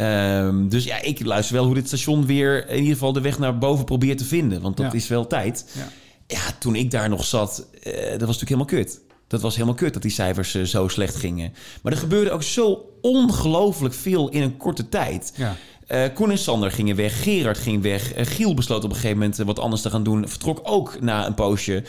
Um, 0.00 0.68
dus 0.68 0.84
ja, 0.84 1.02
ik 1.02 1.24
luister 1.24 1.54
wel 1.54 1.64
hoe 1.64 1.74
dit 1.74 1.86
station 1.86 2.26
weer 2.26 2.68
in 2.68 2.78
ieder 2.78 2.92
geval 2.92 3.12
de 3.12 3.20
weg 3.20 3.38
naar 3.38 3.58
boven 3.58 3.84
probeert 3.84 4.18
te 4.18 4.24
vinden. 4.24 4.60
Want 4.60 4.76
dat 4.76 4.92
ja. 4.92 4.98
is 4.98 5.08
wel 5.08 5.26
tijd. 5.26 5.70
Ja. 5.74 5.88
ja. 6.26 6.40
toen 6.58 6.74
ik 6.74 6.90
daar 6.90 7.08
nog 7.08 7.24
zat, 7.24 7.66
uh, 7.72 7.92
dat 7.94 8.02
was 8.02 8.40
natuurlijk 8.40 8.48
helemaal 8.48 8.64
kut. 8.64 9.00
Dat 9.26 9.40
was 9.40 9.54
helemaal 9.54 9.74
kut 9.74 9.92
dat 9.92 10.02
die 10.02 10.10
cijfers 10.10 10.54
eh, 10.54 10.62
zo 10.62 10.88
slecht 10.88 11.16
gingen. 11.16 11.52
Maar 11.82 11.92
er 11.92 11.98
gebeurde 11.98 12.30
ook 12.30 12.42
zo 12.42 12.90
ongelooflijk 13.00 13.94
veel 13.94 14.28
in 14.28 14.42
een 14.42 14.56
korte 14.56 14.88
tijd. 14.88 15.32
Ja. 15.36 15.56
Eh 15.88 16.02
Koen 16.14 16.30
en 16.30 16.38
Sander 16.38 16.70
gingen 16.70 16.96
weg, 16.96 17.22
Gerard 17.22 17.58
ging 17.58 17.82
weg. 17.82 18.12
eh, 18.12 18.26
Giel 18.26 18.54
besloot 18.54 18.84
op 18.84 18.90
een 18.90 18.96
gegeven 18.96 19.18
moment 19.18 19.38
eh, 19.38 19.46
wat 19.46 19.58
anders 19.58 19.82
te 19.82 19.90
gaan 19.90 20.02
doen. 20.02 20.28
Vertrok 20.28 20.60
ook 20.62 21.00
na 21.00 21.26
een 21.26 21.34
poosje. 21.34 21.84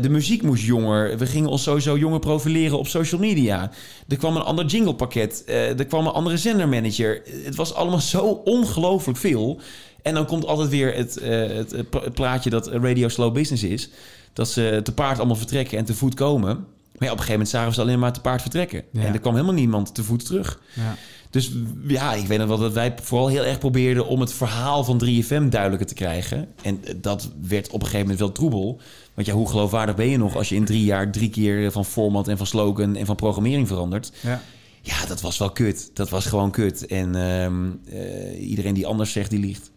De 0.00 0.08
muziek 0.08 0.42
moest 0.42 0.64
jonger. 0.64 1.18
We 1.18 1.26
gingen 1.26 1.50
ons 1.50 1.62
sowieso 1.62 1.98
jonger 1.98 2.18
profileren 2.18 2.78
op 2.78 2.86
social 2.86 3.20
media. 3.20 3.70
Er 4.08 4.16
kwam 4.16 4.36
een 4.36 4.42
ander 4.42 4.64
jinglepakket. 4.66 5.42
Er 5.46 5.86
kwam 5.86 6.06
een 6.06 6.12
andere 6.12 6.36
zendermanager. 6.36 7.22
Het 7.44 7.54
was 7.54 7.74
allemaal 7.74 8.00
zo 8.00 8.20
ongelooflijk 8.44 9.18
veel. 9.18 9.60
En 10.02 10.14
dan 10.14 10.26
komt 10.26 10.46
altijd 10.46 10.68
weer 10.68 10.94
het, 10.94 11.18
het, 11.22 12.14
plaatje 12.14 12.50
dat 12.50 12.66
radio 12.66 13.08
slow 13.08 13.32
business 13.32 13.62
is. 13.62 13.90
Dat 14.32 14.48
ze 14.50 14.80
te 14.82 14.92
paard 14.92 15.18
allemaal 15.18 15.36
vertrekken 15.36 15.78
en 15.78 15.84
te 15.84 15.94
voet 15.94 16.14
komen. 16.14 16.66
Maar 16.98 17.08
ja, 17.08 17.14
op 17.14 17.18
een 17.18 17.24
gegeven 17.24 17.32
moment 17.32 17.48
zagen 17.48 17.68
we 17.68 17.74
ze 17.74 17.80
alleen 17.80 17.98
maar 17.98 18.12
te 18.12 18.20
paard 18.20 18.40
vertrekken. 18.40 18.82
Ja. 18.92 19.02
En 19.02 19.12
er 19.12 19.20
kwam 19.20 19.32
helemaal 19.34 19.54
niemand 19.54 19.94
te 19.94 20.04
voet 20.04 20.26
terug. 20.26 20.60
Ja. 20.72 20.96
Dus 21.30 21.52
ja, 21.86 22.14
ik 22.14 22.26
weet 22.26 22.38
nog 22.38 22.48
wel 22.48 22.58
dat 22.58 22.72
wij 22.72 22.94
vooral 23.02 23.28
heel 23.28 23.44
erg 23.44 23.58
probeerden 23.58 24.06
om 24.06 24.20
het 24.20 24.32
verhaal 24.32 24.84
van 24.84 25.02
3FM 25.04 25.48
duidelijker 25.48 25.86
te 25.86 25.94
krijgen. 25.94 26.48
En 26.62 26.80
dat 26.96 27.30
werd 27.42 27.66
op 27.66 27.74
een 27.74 27.80
gegeven 27.80 28.00
moment 28.00 28.18
wel 28.18 28.32
troebel. 28.32 28.80
Want 29.14 29.26
ja, 29.26 29.32
hoe 29.34 29.48
geloofwaardig 29.48 29.94
ben 29.94 30.08
je 30.08 30.16
nog 30.18 30.36
als 30.36 30.48
je 30.48 30.54
in 30.54 30.64
drie 30.64 30.84
jaar 30.84 31.10
drie 31.12 31.30
keer 31.30 31.72
van 31.72 31.84
format 31.84 32.28
en 32.28 32.36
van 32.36 32.46
slogan 32.46 32.96
en 32.96 33.06
van 33.06 33.16
programmering 33.16 33.68
verandert? 33.68 34.12
Ja. 34.22 34.42
Ja, 34.82 35.06
dat 35.06 35.20
was 35.20 35.38
wel 35.38 35.50
kut. 35.50 35.90
Dat 35.94 36.08
was 36.08 36.26
gewoon 36.26 36.50
kut. 36.50 36.86
En 36.86 37.14
ehm, 37.14 37.66
eh, 37.88 38.48
iedereen 38.48 38.74
die 38.74 38.86
anders 38.86 39.12
zegt, 39.12 39.30
die 39.30 39.40
liegt. 39.40 39.70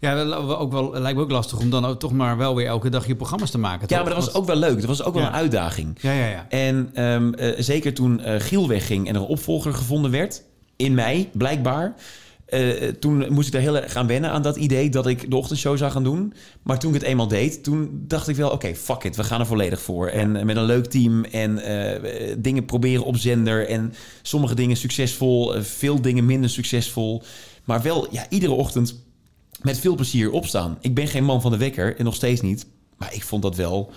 Ja, 0.00 0.22
ook 0.34 0.72
wel, 0.72 0.92
lijkt 0.92 1.16
me 1.16 1.22
ook 1.22 1.30
lastig 1.30 1.58
om 1.58 1.70
dan 1.70 1.84
ook 1.84 1.98
toch 1.98 2.12
maar 2.12 2.36
wel 2.36 2.54
weer 2.54 2.66
elke 2.66 2.88
dag 2.88 3.06
je 3.06 3.16
programma's 3.16 3.50
te 3.50 3.58
maken. 3.58 3.86
Ja, 3.90 4.02
maar 4.02 4.14
dat 4.14 4.24
was 4.24 4.34
ook 4.34 4.46
wel 4.46 4.56
leuk. 4.56 4.76
Dat 4.76 4.84
was 4.84 5.02
ook 5.02 5.14
wel 5.14 5.22
Ja. 5.22 5.28
een 5.28 5.34
uitdaging. 5.34 5.98
Ja, 6.00 6.12
ja, 6.12 6.26
ja. 6.26 6.46
En 6.48 6.90
ehm, 6.94 7.32
eh, 7.32 7.52
zeker 7.58 7.94
toen 7.94 8.20
eh, 8.20 8.40
Giel 8.40 8.68
wegging 8.68 9.08
en 9.08 9.14
er 9.14 9.20
een 9.20 9.26
opvolger 9.26 9.74
gevonden 9.74 10.10
werd, 10.10 10.42
in 10.78 10.94
mei 10.94 11.28
blijkbaar. 11.32 11.94
eh, 12.46 12.88
toen 12.88 13.32
moest 13.32 13.46
ik 13.46 13.52
daar 13.52 13.62
heel 13.62 13.76
erg 13.76 13.96
aan 13.96 14.06
wennen 14.06 14.30
aan 14.30 14.42
dat 14.42 14.56
idee 14.56 14.90
dat 14.90 15.06
ik 15.06 15.30
de 15.30 15.36
ochtendshow 15.36 15.76
zou 15.76 15.90
gaan 15.90 16.04
doen. 16.04 16.32
Maar 16.62 16.78
toen 16.78 16.94
ik 16.94 17.00
het 17.00 17.08
eenmaal 17.08 17.28
deed, 17.28 17.62
toen 17.62 18.04
dacht 18.06 18.28
ik 18.28 18.36
wel: 18.36 18.50
oké, 18.50 18.74
fuck 18.74 19.04
it, 19.04 19.16
we 19.16 19.24
gaan 19.24 19.40
er 19.40 19.46
volledig 19.46 19.80
voor. 19.80 20.06
En 20.06 20.36
eh, 20.36 20.44
met 20.44 20.56
een 20.56 20.64
leuk 20.64 20.86
team 20.86 21.24
en 21.24 21.58
eh, 21.58 22.34
dingen 22.38 22.64
proberen 22.64 23.04
op 23.04 23.16
zender. 23.16 23.68
En 23.68 23.94
sommige 24.22 24.54
dingen 24.54 24.76
succesvol, 24.76 25.62
veel 25.62 26.00
dingen 26.00 26.26
minder 26.26 26.50
succesvol. 26.50 27.22
Maar 27.64 27.82
wel 27.82 28.06
ja, 28.10 28.26
iedere 28.28 28.52
ochtend 28.52 29.02
met 29.62 29.78
veel 29.78 29.94
plezier 29.94 30.30
opstaan. 30.30 30.78
Ik 30.80 30.94
ben 30.94 31.08
geen 31.08 31.24
man 31.24 31.40
van 31.40 31.50
de 31.50 31.56
wekker 31.56 31.96
en 31.96 32.04
nog 32.04 32.14
steeds 32.14 32.40
niet. 32.40 32.66
Maar 32.96 33.14
ik 33.14 33.24
vond 33.24 33.42
dat 33.42 33.56
wel 33.56 33.92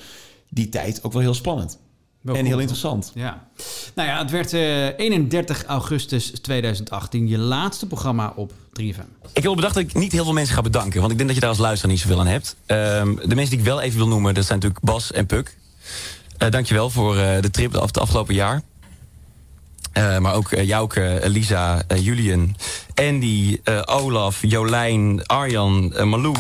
die 0.50 0.70
tijd 0.70 1.04
ook 1.04 1.14
wel 1.14 1.22
heel 1.22 1.34
spannend. 1.34 1.80
Wel 2.22 2.36
en 2.36 2.46
heel 2.46 2.60
interessant. 2.60 3.12
Ja. 3.16 3.48
Nou 3.96 4.10
ja, 4.10 4.18
het 4.20 4.32
werd 4.32 4.54
eh, 4.54 5.00
31 5.00 5.64
augustus 5.66 6.32
2018 6.42 7.28
je 7.28 7.38
laatste 7.38 7.88
programma 7.88 8.34
op 8.36 8.52
3FM. 8.82 9.30
Ik 9.34 9.44
heb 9.44 9.56
bedacht 9.56 9.74
dat 9.74 9.84
ik 9.84 9.94
niet 9.94 10.12
heel 10.12 10.24
veel 10.24 10.34
mensen 10.34 10.56
ga 10.56 10.62
bedanken. 10.62 11.00
Want 11.00 11.12
ik 11.12 11.18
denk 11.18 11.30
dat 11.30 11.36
je 11.38 11.42
daar 11.46 11.54
als 11.56 11.60
luisteraar 11.60 11.92
niet 11.94 12.02
zoveel 12.02 12.20
aan 12.20 12.28
hebt. 12.28 12.56
Ehm, 12.66 13.16
de 13.16 13.36
mensen 13.36 13.50
die 13.50 13.60
ik 13.60 13.66
wel 13.66 13.82
even 13.82 13.98
wil 13.98 14.08
noemen, 14.08 14.34
dat 14.34 14.46
zijn 14.46 14.60
natuurlijk 14.60 14.86
Bas 14.86 15.12
en 15.12 15.26
Puk. 15.26 15.58
Eh 16.38 16.50
dankjewel 16.50 16.90
voor 16.90 17.18
eh, 17.18 17.42
de 17.42 17.50
trip 17.52 17.72
de 17.72 17.80
af- 17.80 17.88
het 17.88 17.98
afgelopen 18.00 18.34
jaar. 18.34 18.62
Eh, 19.92 20.18
maar 20.18 20.34
ook 20.34 20.50
Jouke, 20.50 21.22
Lisa, 21.26 21.82
Julian, 22.00 22.56
Andy, 22.96 23.60
eh, 23.64 23.82
Olaf, 23.86 24.38
Jolijn, 24.42 25.26
Arjan, 25.26 25.94
Malou. 26.10 26.36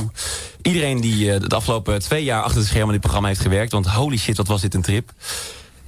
Iedereen 0.62 1.02
die 1.02 1.34
eh, 1.34 1.40
de 1.48 1.56
afgelopen 1.56 2.00
twee 2.00 2.24
jaar 2.24 2.42
achter 2.44 2.60
de 2.62 2.66
schermen 2.68 2.86
in 2.88 2.92
dit 2.94 3.02
programma 3.02 3.28
heeft 3.28 3.40
gewerkt. 3.42 3.72
Want 3.72 3.88
holy 3.88 4.18
shit, 4.18 4.38
wat 4.38 4.48
was 4.48 4.62
dit 4.62 4.74
een 4.74 4.82
trip. 4.82 5.12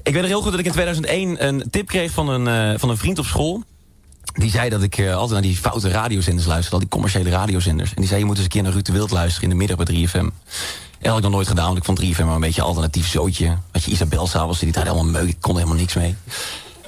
Ik 0.04 0.14
weet 0.14 0.22
nog 0.22 0.32
heel 0.32 0.42
goed 0.42 0.52
dat 0.52 0.60
ik 0.60 0.66
in 0.66 0.72
2001 0.72 1.46
een 1.46 1.64
tip 1.70 1.88
kreeg 1.88 2.12
van 2.12 2.30
een, 2.30 2.48
eh, 2.48 2.80
van 2.80 2.90
een 2.90 2.98
vriend 2.98 3.20
op 3.20 3.26
school. 3.26 3.64
Die 4.34 4.50
zei 4.50 4.70
dat 4.70 4.82
ik 4.84 4.98
eh, 4.98 5.14
altijd 5.14 5.32
naar 5.32 5.42
die 5.42 5.58
foute 5.58 5.90
radiozenders 5.90 6.48
luisterde. 6.48 6.76
Al 6.76 6.80
die 6.80 6.90
commerciële 6.90 7.30
radiozenders. 7.30 7.90
En 7.90 7.96
die 7.96 8.08
zei, 8.08 8.20
je 8.20 8.26
moet 8.26 8.36
eens 8.36 8.44
een 8.44 8.52
keer 8.52 8.64
naar 8.64 8.72
Ruud 8.72 8.86
de 8.86 8.92
Wild 8.92 9.12
luisteren 9.12 9.44
in 9.44 9.50
de 9.50 9.56
middag 9.56 9.78
bij 9.78 9.86
3FM. 9.86 10.18
En 10.18 10.32
dat 11.00 11.08
had 11.08 11.18
ik 11.18 11.24
nog 11.24 11.32
nooit 11.32 11.48
gedaan, 11.48 11.66
want 11.66 11.78
ik 11.78 11.84
vond 11.84 12.00
3FM 12.00 12.26
maar 12.26 12.36
een 12.36 12.42
beetje 12.42 12.62
een 12.62 12.68
alternatief 12.68 13.08
zootje. 13.08 13.58
Had 13.72 13.84
je 13.84 13.92
Isabel 13.92 14.28
s'avonds, 14.28 14.60
die 14.60 14.72
draaide 14.72 14.94
allemaal 14.94 15.12
meuk. 15.12 15.30
Ik 15.30 15.38
kon 15.40 15.52
er 15.52 15.60
helemaal 15.60 15.80
niks 15.80 15.94
mee. 15.94 16.16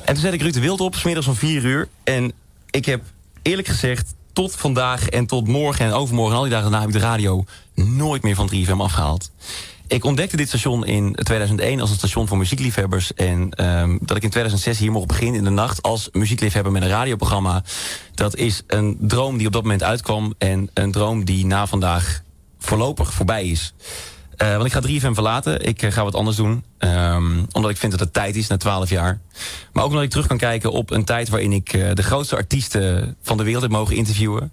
En 0.05 0.13
toen 0.13 0.23
zette 0.23 0.35
ik 0.35 0.41
Ruud 0.41 0.53
de 0.53 0.59
Wild 0.59 0.81
op, 0.81 0.95
smiddags 0.95 1.27
om 1.27 1.35
4 1.35 1.63
uur. 1.63 1.87
En 2.03 2.31
ik 2.69 2.85
heb 2.85 3.03
eerlijk 3.41 3.67
gezegd 3.67 4.13
tot 4.33 4.55
vandaag 4.55 5.09
en 5.09 5.25
tot 5.25 5.47
morgen 5.47 5.85
en 5.85 5.93
overmorgen... 5.93 6.31
en 6.31 6.37
al 6.37 6.43
die 6.43 6.51
dagen 6.51 6.71
daarna 6.71 6.85
heb 6.85 6.95
ik 6.95 7.01
de 7.01 7.07
radio 7.07 7.45
nooit 7.73 8.23
meer 8.23 8.35
van 8.35 8.51
3FM 8.55 8.77
afgehaald. 8.77 9.31
Ik 9.87 10.03
ontdekte 10.03 10.37
dit 10.37 10.47
station 10.47 10.85
in 10.85 11.15
2001 11.15 11.81
als 11.81 11.89
een 11.89 11.95
station 11.95 12.27
voor 12.27 12.37
muziekliefhebbers. 12.37 13.13
En 13.13 13.49
ehm, 13.51 13.97
dat 14.01 14.17
ik 14.17 14.23
in 14.23 14.29
2006 14.29 14.77
hier 14.77 14.91
mocht 14.91 15.07
beginnen 15.07 15.35
in 15.35 15.43
de 15.43 15.49
nacht 15.49 15.81
als 15.81 16.09
muziekliefhebber 16.11 16.71
met 16.71 16.81
een 16.81 16.89
radioprogramma. 16.89 17.63
Dat 18.13 18.35
is 18.35 18.63
een 18.67 18.97
droom 19.01 19.37
die 19.37 19.47
op 19.47 19.53
dat 19.53 19.61
moment 19.61 19.83
uitkwam. 19.83 20.33
En 20.37 20.69
een 20.73 20.91
droom 20.91 21.25
die 21.25 21.45
na 21.45 21.67
vandaag 21.67 22.21
voorlopig 22.59 23.13
voorbij 23.13 23.45
is. 23.45 23.73
Eh, 24.35 24.51
want 24.51 24.65
ik 24.65 24.71
ga 24.71 24.79
3FM 24.79 25.13
verlaten. 25.13 25.65
Ik 25.65 25.81
eh, 25.81 25.91
ga 25.91 26.03
wat 26.03 26.15
anders 26.15 26.37
doen. 26.37 26.63
Ehm, 26.77 27.43
omdat 27.51 27.71
ik 27.71 27.77
vind 27.77 27.91
dat 27.91 28.01
het 28.01 28.13
tijd 28.13 28.35
is 28.35 28.47
na 28.47 28.57
12 28.57 28.89
jaar. 28.89 29.19
Maar 29.73 29.83
ook 29.83 29.89
omdat 29.89 30.05
ik 30.05 30.09
terug 30.09 30.27
kan 30.27 30.37
kijken 30.37 30.71
op 30.71 30.91
een 30.91 31.05
tijd 31.05 31.29
waarin 31.29 31.51
ik 31.51 31.73
eh, 31.73 31.93
de 31.93 32.03
grootste 32.03 32.35
artiesten 32.35 33.15
van 33.21 33.37
de 33.37 33.43
wereld 33.43 33.61
heb 33.61 33.71
mogen 33.71 33.95
interviewen. 33.95 34.51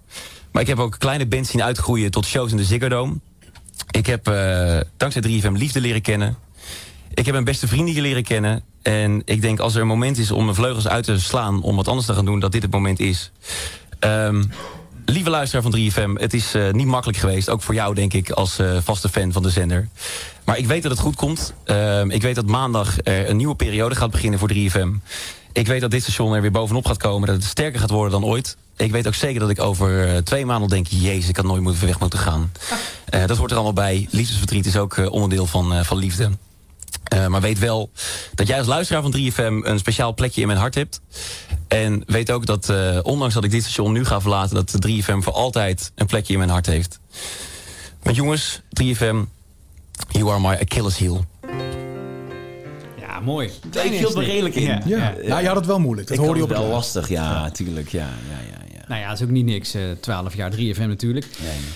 Maar 0.51 0.61
ik 0.61 0.67
heb 0.67 0.79
ook 0.79 0.95
kleine 0.99 1.25
bands 1.25 1.49
zien 1.49 1.63
uitgroeien 1.63 2.11
tot 2.11 2.25
shows 2.25 2.51
in 2.51 2.57
de 2.57 2.63
Ziggo 2.63 2.89
Dome. 2.89 3.15
Ik 3.91 4.05
heb 4.05 4.27
eh, 4.27 4.79
dankzij 4.97 5.21
3FM 5.21 5.51
liefde 5.51 5.81
leren 5.81 6.01
kennen. 6.01 6.37
Ik 7.13 7.25
heb 7.25 7.33
mijn 7.33 7.43
beste 7.43 7.67
vrienden 7.67 8.01
leren 8.01 8.23
kennen. 8.23 8.63
En 8.81 9.21
ik 9.25 9.41
denk 9.41 9.59
als 9.59 9.75
er 9.75 9.81
een 9.81 9.87
moment 9.87 10.17
is 10.17 10.31
om 10.31 10.43
mijn 10.43 10.55
vleugels 10.55 10.87
uit 10.87 11.03
te 11.03 11.19
slaan... 11.19 11.61
om 11.61 11.75
wat 11.75 11.87
anders 11.87 12.07
te 12.07 12.13
gaan 12.13 12.25
doen, 12.25 12.39
dat 12.39 12.51
dit 12.51 12.61
het 12.61 12.71
moment 12.71 12.99
is. 12.99 13.31
Ehm, 13.99 14.43
lieve 15.05 15.29
luisteraar 15.29 15.63
van 15.63 15.75
3FM, 15.79 16.21
het 16.21 16.33
is 16.33 16.53
eh, 16.53 16.71
niet 16.71 16.85
makkelijk 16.85 17.17
geweest. 17.17 17.49
Ook 17.49 17.61
voor 17.61 17.73
jou, 17.73 17.95
denk 17.95 18.13
ik, 18.13 18.29
als 18.29 18.59
eh, 18.59 18.77
vaste 18.83 19.09
fan 19.09 19.31
van 19.31 19.43
de 19.43 19.49
zender. 19.49 19.87
Maar 20.45 20.57
ik 20.57 20.67
weet 20.67 20.81
dat 20.81 20.91
het 20.91 21.01
goed 21.01 21.15
komt. 21.15 21.53
Ehm, 21.63 22.09
ik 22.09 22.21
weet 22.21 22.35
dat 22.35 22.45
maandag 22.45 22.97
er 23.03 23.29
een 23.29 23.37
nieuwe 23.37 23.55
periode 23.55 23.95
gaat 23.95 24.11
beginnen 24.11 24.39
voor 24.39 24.49
3FM. 24.49 24.89
Ik 25.53 25.67
weet 25.67 25.81
dat 25.81 25.91
dit 25.91 26.01
station 26.01 26.33
er 26.33 26.41
weer 26.41 26.51
bovenop 26.51 26.85
gaat 26.85 26.97
komen. 26.97 27.27
Dat 27.27 27.35
het 27.35 27.45
sterker 27.45 27.79
gaat 27.79 27.89
worden 27.89 28.11
dan 28.11 28.25
ooit. 28.25 28.57
Ik 28.77 28.91
weet 28.91 29.07
ook 29.07 29.13
zeker 29.13 29.39
dat 29.39 29.49
ik 29.49 29.59
over 29.61 30.07
eh, 30.07 30.17
twee 30.17 30.45
maanden 30.45 30.69
denk... 30.69 30.87
jezus, 30.87 31.29
ik 31.29 31.35
had 31.35 31.45
nooit 31.45 31.61
moeten 31.61 31.85
weg 31.85 31.99
moeten 31.99 32.19
gaan. 32.19 32.51
Eh, 33.13 33.25
dat 33.25 33.37
hoort 33.37 33.51
er 33.51 33.55
allemaal 33.57 33.73
bij. 33.73 34.07
Liefdesverdriet 34.11 34.65
is 34.65 34.77
ook 34.77 34.97
eh, 34.97 35.11
onderdeel 35.11 35.45
van, 35.45 35.73
eh, 35.73 35.83
van 35.83 35.97
liefde. 35.97 36.29
Eh, 37.03 37.27
maar 37.27 37.41
weet 37.41 37.59
wel 37.59 37.91
dat 38.35 38.47
jij 38.47 38.57
als 38.57 38.67
luisteraar 38.67 39.01
van 39.01 39.11
3FM 39.11 39.65
een 39.67 39.79
speciaal 39.79 40.13
plekje 40.13 40.41
in 40.41 40.47
mijn 40.47 40.59
hart 40.59 40.75
hebt. 40.75 41.01
En 41.67 42.03
weet 42.05 42.31
ook 42.31 42.45
dat, 42.45 42.69
eh, 42.69 42.99
ondanks 43.03 43.33
dat 43.33 43.43
ik 43.43 43.51
dit 43.51 43.61
station 43.61 43.91
nu 43.91 44.05
ga 44.05 44.21
verlaten... 44.21 44.55
dat 44.55 44.75
3FM 44.81 45.19
voor 45.21 45.33
altijd 45.33 45.91
een 45.95 46.05
plekje 46.05 46.33
in 46.33 46.39
mijn 46.39 46.51
hart 46.51 46.65
heeft. 46.65 46.99
Want 48.03 48.15
jongens, 48.15 48.61
3FM, 48.69 49.17
you 50.09 50.29
are 50.29 50.39
my 50.39 50.57
Achilles 50.69 50.97
heel. 50.97 51.25
Ja, 52.99 53.19
mooi. 53.19 53.51
ik 53.83 53.93
viel 53.93 54.17
er 54.17 54.25
redelijk 54.25 54.55
in. 54.55 54.63
Ja, 54.63 54.81
ja. 54.85 54.97
Ja. 54.97 55.27
Nou, 55.27 55.41
je 55.41 55.47
had 55.47 55.55
het 55.55 55.65
wel 55.65 55.79
moeilijk. 55.79 56.07
Dat 56.07 56.17
ik 56.17 56.23
hoorde 56.23 56.39
je 56.39 56.43
op 56.43 56.49
het 56.49 56.57
het 56.57 56.67
wel 56.67 56.75
lastig, 56.75 57.09
ja, 57.09 57.51
tuurlijk. 57.51 57.89
Ja, 57.89 57.99
ja, 57.99 58.37
ja, 58.51 58.57
ja. 58.57 58.62
Nou 58.93 59.05
ja, 59.05 59.11
dat 59.11 59.19
is 59.19 59.25
ook 59.25 59.31
niet 59.31 59.45
niks. 59.45 59.73
eh 59.73 59.81
12 59.99 60.35
jaar 60.35 60.51
3FM 60.51 60.87
natuurlijk. 60.87 61.25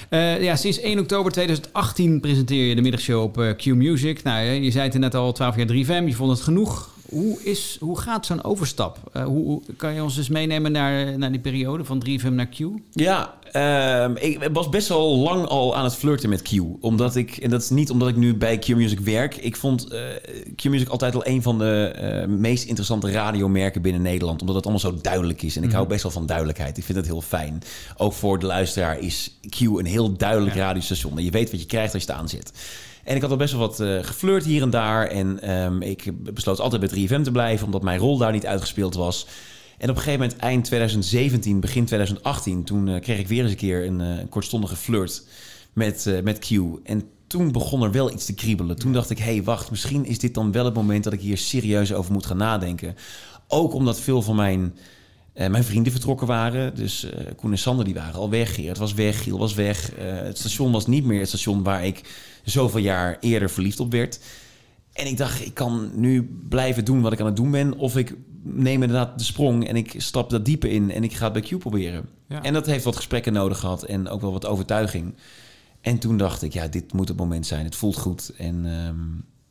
Eh, 0.10 0.44
ja, 0.44 0.56
sinds 0.56 0.80
1 0.80 1.00
oktober 1.00 1.32
2018 1.32 2.20
presenteer 2.20 2.66
je 2.66 2.76
de 2.76 2.82
middagshow 2.82 3.22
op 3.24 3.42
eh, 3.42 3.56
Q 3.56 3.66
Music. 3.66 4.24
Nou, 4.24 4.46
ja, 4.46 4.52
je 4.52 4.72
zei 4.72 4.90
het 4.90 4.98
net 4.98 5.16
al, 5.16 5.32
12 5.32 5.56
jaar 5.56 5.68
3FM. 5.68 6.06
Je 6.08 6.14
vond 6.14 6.32
het 6.32 6.42
genoeg. 6.42 6.90
Hoe, 7.10 7.44
is, 7.44 7.78
hoe 7.80 8.00
gaat 8.00 8.26
zo'n 8.26 8.44
overstap? 8.44 8.98
Eh, 9.14 9.24
hoe, 9.24 9.44
hoe- 9.46 9.62
kan 9.78 9.94
je 9.94 10.04
ons 10.04 10.16
dus 10.16 10.30
meenemen 10.30 10.72
naar, 10.72 11.18
naar 11.18 11.32
die 11.32 11.40
periode 11.42 11.84
van 11.86 12.00
3FM 12.06 12.32
naar 12.34 12.48
Q? 12.48 12.58
Ja, 12.92 13.34
ehm, 13.52 14.16
ik 14.16 14.50
was 14.54 14.70
best 14.70 14.88
wel 14.88 15.18
lang 15.18 15.46
al 15.46 15.76
aan 15.76 15.84
het 15.84 15.96
flirten 15.96 16.30
met 16.30 16.42
Q. 16.42 16.52
Omdat 16.80 17.16
ik, 17.16 17.38
en 17.38 17.50
dat 17.50 17.62
is 17.62 17.70
niet 17.70 17.90
omdat 17.92 18.08
ik 18.08 18.16
nu 18.16 18.36
bij 18.36 18.60
Q 18.60 18.68
Music 18.68 19.00
werk. 19.00 19.36
Ik 19.36 19.56
vond 19.56 19.88
eh, 19.88 20.00
Q 20.56 20.64
Music 20.64 20.88
altijd 20.90 21.16
al 21.16 21.26
een 21.28 21.42
van 21.42 21.58
de 21.58 21.86
eh, 21.96 22.28
meest 22.28 22.66
interessante 22.66 23.12
radiomerken 23.12 23.82
binnen 23.82 24.02
Nederland. 24.02 24.40
Omdat 24.42 24.56
het 24.56 24.66
allemaal 24.66 24.92
zo 24.92 24.98
duidelijk 25.02 25.42
is. 25.42 25.56
En 25.56 25.62
ik 25.62 25.68
Mhm. 25.68 25.76
hou 25.78 25.88
best 25.90 26.04
wel 26.04 26.12
van 26.12 26.26
duidelijkheid. 26.26 26.78
Ik 26.78 26.84
vind 26.84 26.98
het 26.98 27.08
heel 27.08 27.22
fijn. 27.22 27.62
Ook 27.98 28.14
voor 28.14 28.40
de 28.40 28.46
luisteraar 28.46 29.00
is 29.00 29.38
Q 29.50 29.60
een 29.60 29.86
heel 29.86 30.18
duidelijk 30.18 30.56
radiostation. 30.56 31.18
En 31.18 31.24
je 31.24 31.32
weet 31.32 31.52
wat 31.52 31.60
je 31.60 31.66
krijgt 31.66 31.94
als 31.94 32.04
je 32.04 32.12
het 32.12 32.20
aanzet. 32.20 32.52
En 33.08 33.16
ik 33.16 33.22
had 33.22 33.32
al 33.32 33.38
best 33.38 33.52
wel 33.52 33.62
wat 33.62 33.80
eh 33.80 34.04
geflirt 34.04 34.46
hier 34.46 34.62
en 34.62 34.70
daar. 34.70 35.08
En 35.08 35.42
ehm, 35.42 35.82
ik 35.82 36.12
besloot 36.34 36.60
altijd 36.60 36.82
bij 36.82 37.08
3FM 37.08 37.22
te 37.22 37.32
blijven, 37.32 37.66
omdat 37.66 37.82
mijn 37.82 38.00
rol 38.00 38.18
daar 38.18 38.32
niet 38.32 38.46
uitgespeeld 38.46 38.96
was. 38.96 39.28
En 39.78 39.90
op 39.90 39.96
een 39.96 40.02
gegeven 40.02 40.20
moment, 40.20 40.40
eind 40.40 40.66
2017, 40.66 41.60
begin 41.60 41.86
2018, 41.86 42.64
toen 42.64 42.88
eh, 42.88 43.02
kreeg 43.02 43.20
ik 43.20 43.28
weer 43.28 43.42
eens 43.42 43.52
een 43.52 43.58
keer 43.58 43.86
een, 43.86 44.02
eh, 44.02 44.30
kortstondige 44.30 44.76
flirt 44.76 45.24
met, 45.74 46.22
met 46.24 46.40
Q. 46.40 46.52
En 46.84 47.04
toen 47.28 47.52
begon 47.52 47.84
er 47.84 47.92
wel 47.92 48.12
iets 48.12 48.26
te 48.26 48.34
kriebelen. 48.34 48.76
Toen 48.76 48.94
dacht 48.94 49.10
ik, 49.10 49.18
hé, 49.18 49.34
hey, 49.34 49.44
wacht, 49.44 49.70
misschien 49.70 50.06
is 50.06 50.20
dit 50.20 50.34
dan 50.34 50.52
wel 50.52 50.66
het 50.66 50.74
moment 50.74 51.04
dat 51.04 51.14
ik 51.14 51.22
hier 51.22 51.38
serieus 51.38 51.94
over 51.94 52.12
moet 52.12 52.26
gaan 52.26 52.38
nadenken. 52.38 52.96
Ook 53.48 53.74
omdat 53.74 54.00
veel 54.00 54.22
van 54.22 54.36
mijn, 54.36 54.76
mijn 55.34 55.64
vrienden 55.64 55.92
vertrokken 55.92 56.28
waren. 56.28 56.76
Dus 56.76 57.08
Koen 57.36 57.52
en 57.52 57.58
Sander 57.58 57.86
die 57.86 57.94
waren 57.94 58.20
al 58.20 58.30
weg. 58.30 58.56
Gerard 58.56 58.78
was 58.78 58.94
weg, 58.94 59.24
Giel 59.24 59.38
was 59.38 59.54
weg. 59.54 59.92
Het 60.00 60.38
station 60.38 60.72
was 60.72 60.88
niet 60.88 61.06
meer 61.06 61.20
het 61.20 61.28
station 61.28 61.64
waar 61.64 61.86
ik 61.86 62.02
zoveel 62.52 62.80
jaar 62.82 63.18
eerder 63.20 63.50
verliefd 63.50 63.80
op 63.80 63.92
werd. 63.92 64.20
En 64.94 65.08
ik 65.08 65.18
dacht, 65.18 65.46
ik 65.46 65.54
kan 65.54 65.92
nu 65.94 66.38
blijven 66.50 66.86
doen 66.86 67.02
wat 67.02 67.12
ik 67.14 67.20
aan 67.20 67.26
het 67.26 67.36
doen 67.36 67.52
ben. 67.52 67.78
Of 67.78 67.98
ik 67.98 68.16
neem 68.44 68.82
inderdaad 68.82 69.18
de 69.18 69.24
sprong 69.24 69.68
en 69.68 69.76
ik 69.76 69.94
stap 69.98 70.30
dat 70.30 70.46
diepe 70.46 70.70
in 70.70 70.92
en 70.92 71.04
ik 71.04 71.14
ga 71.14 71.24
het 71.24 71.34
bij 71.34 71.42
Q 71.42 71.60
proberen. 71.60 72.10
Ja. 72.28 72.44
En 72.44 72.54
dat 72.54 72.66
heeft 72.66 72.84
wat 72.84 72.96
gesprekken 72.96 73.34
nodig 73.34 73.60
gehad 73.60 73.84
en 73.84 74.10
ook 74.10 74.22
wel 74.22 74.32
wat 74.32 74.46
overtuiging. 74.46 75.16
En 75.82 75.98
toen 75.98 76.18
dacht 76.18 76.42
ik, 76.42 76.54
ja, 76.54 76.68
dit 76.68 76.94
moet 76.94 77.08
het 77.08 77.18
moment 77.18 77.46
zijn. 77.46 77.66
Het 77.66 77.76
voelt 77.76 77.98
goed. 77.98 78.32
En 78.38 78.66
ehm, 78.66 78.96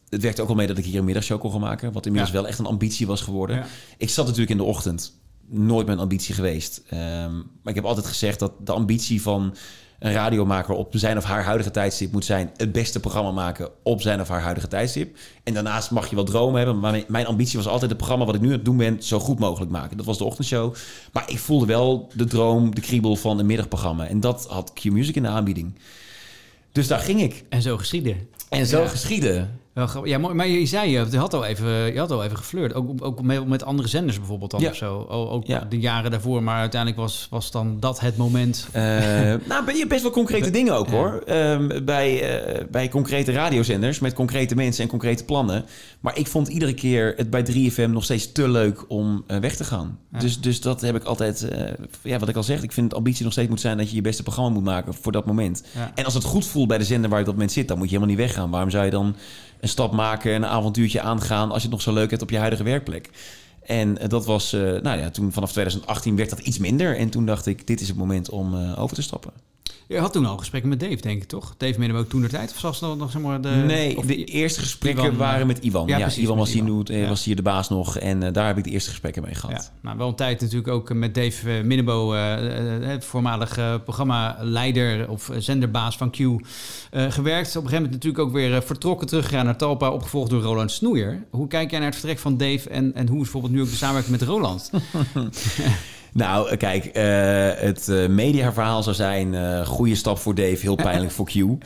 het 0.08 0.22
werkte 0.22 0.40
ook 0.42 0.46
wel 0.48 0.56
mee 0.56 0.66
dat 0.66 0.78
ik 0.78 0.84
hier 0.84 0.98
een 0.98 1.04
middagshow 1.04 1.40
kon 1.40 1.50
gaan 1.50 1.60
maken. 1.60 1.92
Wat 1.92 2.06
inmiddels 2.06 2.32
Ja. 2.34 2.38
wel 2.40 2.48
echt 2.48 2.58
een 2.58 2.66
ambitie 2.66 3.06
was 3.06 3.20
geworden. 3.20 3.56
Ja. 3.56 3.66
Ik 3.98 4.10
zat 4.10 4.24
natuurlijk 4.24 4.50
in 4.50 4.56
de 4.56 4.62
ochtend. 4.62 5.18
Nooit 5.48 5.86
mijn 5.86 5.98
ambitie 5.98 6.34
geweest. 6.34 6.82
Ehm, 6.88 7.34
maar 7.34 7.44
ik 7.64 7.74
heb 7.74 7.84
altijd 7.84 8.06
gezegd 8.06 8.38
dat 8.38 8.52
de 8.66 8.72
ambitie 8.72 9.22
van 9.22 9.54
een 9.98 10.12
radiomaker 10.12 10.74
op 10.74 10.92
zijn 10.96 11.16
of 11.16 11.24
haar 11.24 11.44
huidige 11.44 11.70
tijdstip 11.70 12.12
moet 12.12 12.24
zijn 12.24 12.50
het 12.56 12.72
beste 12.72 13.00
programma 13.00 13.30
maken 13.30 13.68
op 13.82 14.00
zijn 14.02 14.20
of 14.20 14.28
haar 14.28 14.40
huidige 14.40 14.68
tijdstip. 14.68 15.16
En 15.44 15.54
daarnaast 15.54 15.90
mag 15.90 16.08
je 16.10 16.14
wel 16.14 16.24
dromen 16.24 16.56
hebben, 16.56 16.78
maar 16.80 17.02
mijn- 17.08 17.26
ambitie 17.26 17.58
was 17.58 17.66
altijd 17.68 17.90
het 17.90 17.98
programma 17.98 18.24
wat 18.24 18.34
ik 18.34 18.40
nu 18.40 18.46
aan 18.46 18.52
het 18.52 18.64
doen 18.64 18.76
ben 18.76 19.02
zo 19.02 19.18
goed 19.18 19.38
mogelijk 19.38 19.70
maken. 19.70 19.96
Dat 19.96 20.06
was 20.06 20.18
de 20.18 20.24
ochtendshow. 20.24 20.74
Maar 21.12 21.30
ik 21.30 21.38
voelde 21.38 21.66
wel 21.66 22.08
de 22.14 22.24
droom, 22.24 22.74
de 22.74 22.80
kriebel 22.80 23.16
van 23.16 23.38
een 23.38 23.46
middagprogramma. 23.46 24.06
En 24.06 24.20
dat 24.20 24.46
had 24.48 24.72
Q 24.72 24.84
Music 24.84 25.14
in 25.14 25.22
de 25.22 25.28
aanbieding. 25.28 25.74
Dus 26.72 26.86
daar 26.86 26.98
ging 27.00 27.20
ik. 27.22 27.44
En 27.48 27.62
zo 27.62 27.76
geschieden. 27.76 28.28
En 28.48 28.66
zo 28.66 28.80
Ja. 28.82 28.88
geschieden. 28.88 29.60
Wel. 29.76 30.06
Ja, 30.06 30.18
maar 30.18 30.48
je 30.48 30.66
zei, 30.66 30.90
je 30.90 31.16
had 31.16 31.34
al 31.34 31.44
even, 31.44 31.68
je 31.92 31.98
had 31.98 32.10
al 32.10 32.24
even 32.24 32.36
geflirt. 32.36 32.74
Ook, 32.74 33.04
ook 33.04 33.22
met, 33.22 33.64
andere 33.64 33.88
zenders 33.88 34.18
bijvoorbeeld 34.18 34.50
dan 34.50 34.60
Ja. 34.60 34.68
of 34.70 34.76
zo. 34.76 35.06
Ook 35.08 35.46
Ja. 35.46 35.66
de 35.68 35.78
jaren 35.78 36.10
daarvoor. 36.10 36.42
Maar 36.42 36.58
uiteindelijk 36.60 37.00
was, 37.00 37.26
was 37.30 37.50
dan 37.50 37.76
dat 37.80 38.00
het 38.00 38.16
moment. 38.16 38.68
Eh, 38.72 38.82
nou, 39.48 39.64
ben 39.64 39.76
je 39.76 39.86
best 39.88 40.02
wel 40.02 40.10
concrete 40.10 40.50
dingen 40.50 40.74
ook 40.74 40.90
hoor. 40.90 41.22
Ehm, 41.26 41.84
bij, 41.84 42.38
eh, 42.38 42.64
bij 42.70 42.88
concrete 42.88 43.32
radiozenders 43.32 43.98
met 43.98 44.12
concrete 44.12 44.54
mensen 44.54 44.82
en 44.82 44.88
concrete 44.88 45.24
plannen. 45.24 45.64
Maar 46.00 46.18
ik 46.18 46.26
vond 46.26 46.48
iedere 46.48 46.74
keer 46.74 47.12
het 47.16 47.30
bij 47.30 47.42
3FM 47.42 47.90
nog 47.90 48.04
steeds 48.04 48.32
te 48.32 48.48
leuk 48.48 48.84
om 48.88 49.24
eh, 49.26 49.38
weg 49.38 49.56
te 49.56 49.64
gaan. 49.64 49.98
Dus, 50.18 50.40
dus 50.40 50.60
dat 50.60 50.80
heb 50.80 50.96
ik 50.96 51.04
altijd, 51.04 51.48
eh, 51.48 51.72
ja, 52.02 52.18
wat 52.18 52.28
ik 52.28 52.36
al 52.36 52.42
zeg, 52.42 52.62
ik 52.62 52.72
vind 52.72 52.86
het 52.86 52.96
ambitie 52.96 53.24
nog 53.24 53.32
steeds 53.32 53.48
moet 53.48 53.60
zijn 53.60 53.76
dat 53.76 53.90
je 53.90 53.96
je 53.96 54.02
beste 54.02 54.22
programma 54.22 54.50
moet 54.50 54.64
maken 54.64 54.94
voor 54.94 55.12
dat 55.12 55.26
moment. 55.26 55.62
En 55.94 56.04
als 56.04 56.14
het 56.14 56.24
goed 56.24 56.46
voelt 56.46 56.68
bij 56.68 56.78
de 56.78 56.84
zender 56.84 57.10
waar 57.10 57.18
je 57.18 57.24
op 57.24 57.30
dat 57.30 57.34
moment 57.38 57.52
zit, 57.52 57.68
dan 57.68 57.78
moet 57.78 57.90
je 57.90 57.94
helemaal 57.96 58.16
niet 58.16 58.26
weggaan. 58.26 58.50
Waarom 58.50 58.70
zou 58.70 58.84
je 58.84 58.90
dan 58.90 59.16
een 59.60 59.68
stap 59.68 59.92
maken 59.92 60.32
en 60.32 60.42
een 60.42 60.48
avontuurtje 60.48 61.00
aangaan 61.00 61.48
als 61.50 61.56
je 61.56 61.68
het 61.68 61.70
nog 61.70 61.82
zo 61.82 61.92
leuk 61.92 62.10
hebt 62.10 62.22
op 62.22 62.30
je 62.30 62.38
huidige 62.38 62.62
werkplek? 62.62 63.10
En 63.66 63.98
eh, 63.98 64.08
dat 64.08 64.26
was, 64.26 64.52
eh, 64.52 64.60
nou 64.60 64.98
ja, 64.98 65.10
toen 65.10 65.32
vanaf 65.32 65.52
2018 65.52 66.16
werd 66.16 66.30
dat 66.30 66.38
iets 66.38 66.58
minder. 66.58 66.96
En 66.96 67.10
toen 67.10 67.26
dacht 67.26 67.46
ik, 67.46 67.66
dit 67.66 67.80
is 67.80 67.88
het 67.88 67.96
moment 67.96 68.30
om 68.30 68.54
eh, 68.54 68.80
over 68.82 68.96
te 68.96 69.02
stappen. 69.02 69.32
Je 69.88 69.98
had 69.98 70.12
toen 70.12 70.26
al 70.26 70.36
gesprekken 70.36 70.70
met 70.70 70.80
Dave, 70.80 70.96
denk 70.96 71.22
ik, 71.22 71.28
toch? 71.28 71.54
Dave 71.56 71.92
ook 71.92 72.08
toen 72.08 72.20
de 72.22 72.28
tijd? 72.28 72.50
Of 72.50 72.60
was 72.60 72.80
dat 72.80 72.96
nog 72.98 73.10
zeg 73.10 73.22
maar 73.22 73.40
de... 73.40 73.48
nee, 73.48 74.06
de 74.06 74.24
eerste 74.24 74.60
gesprekken 74.60 75.04
Iwan, 75.04 75.16
waren 75.16 75.40
eh, 75.40 75.46
met 75.46 75.58
Iwan. 75.58 75.86
Ja, 75.86 75.98
precies, 75.98 76.22
Iwan 76.22 76.36
was 76.36 76.52
hier, 76.52 76.62
nu- 76.62 76.82
eh, 76.84 77.00
Ja. 77.00 77.08
was 77.08 77.24
hier 77.24 77.36
de 77.36 77.42
baas 77.42 77.68
nog. 77.68 77.98
En 77.98 78.22
eh, 78.22 78.32
daar 78.32 78.46
heb 78.46 78.58
ik 78.58 78.64
de 78.64 78.70
eerste 78.70 78.90
gesprekken 78.90 79.22
mee 79.22 79.34
gehad. 79.34 79.70
Ja, 79.72 79.78
nou, 79.82 79.98
wel 79.98 80.08
een 80.08 80.14
tijd 80.14 80.40
natuurlijk 80.40 80.68
ook 80.68 80.94
met 80.94 81.14
Dave 81.14 81.62
Minnebo, 81.64 82.14
uh, 82.14 82.80
uh, 82.80 83.00
voormalig 83.00 83.58
uh, 83.58 83.74
programmaleider 83.84 85.10
of 85.10 85.30
zenderbaas 85.38 85.96
van 85.96 86.10
Q, 86.10 86.16
gewerkt. 86.16 87.56
Op 87.56 87.62
een 87.62 87.68
gegeven 87.68 87.72
moment 87.72 87.92
natuurlijk 87.92 88.18
ook 88.22 88.32
weer 88.32 88.62
vertrokken, 88.62 89.06
teruggegaan 89.06 89.44
naar 89.44 89.56
Talpa, 89.56 89.90
opgevolgd 89.90 90.30
door 90.30 90.42
Roland 90.42 90.70
Snoeier. 90.70 91.24
Hoe 91.30 91.48
kijk 91.48 91.70
jij 91.70 91.78
naar 91.78 91.88
het 91.88 91.98
vertrek 91.98 92.18
van 92.18 92.36
Dave 92.36 92.68
en, 92.68 92.94
en 92.94 93.06
hoe 93.08 93.16
is 93.16 93.22
bijvoorbeeld 93.22 93.52
nu 93.52 93.60
ook 93.60 93.70
de 93.70 93.76
samenwerking 93.76 94.18
met 94.18 94.28
Roland? 94.28 94.70
Nou, 96.12 96.56
kijk, 96.56 96.84
uh, 96.84 96.92
het 97.64 97.88
uh, 97.88 98.08
mediaverhaal 98.08 98.82
zou 98.82 98.96
zijn... 98.96 99.32
Uh, 99.32 99.66
goede 99.66 99.94
stap 99.94 100.18
voor 100.18 100.34
Dave, 100.34 100.56
heel 100.60 100.74
pijnlijk 100.74 101.12
voor 101.12 101.26
Q. 101.32 101.32
Ja. 101.32 101.56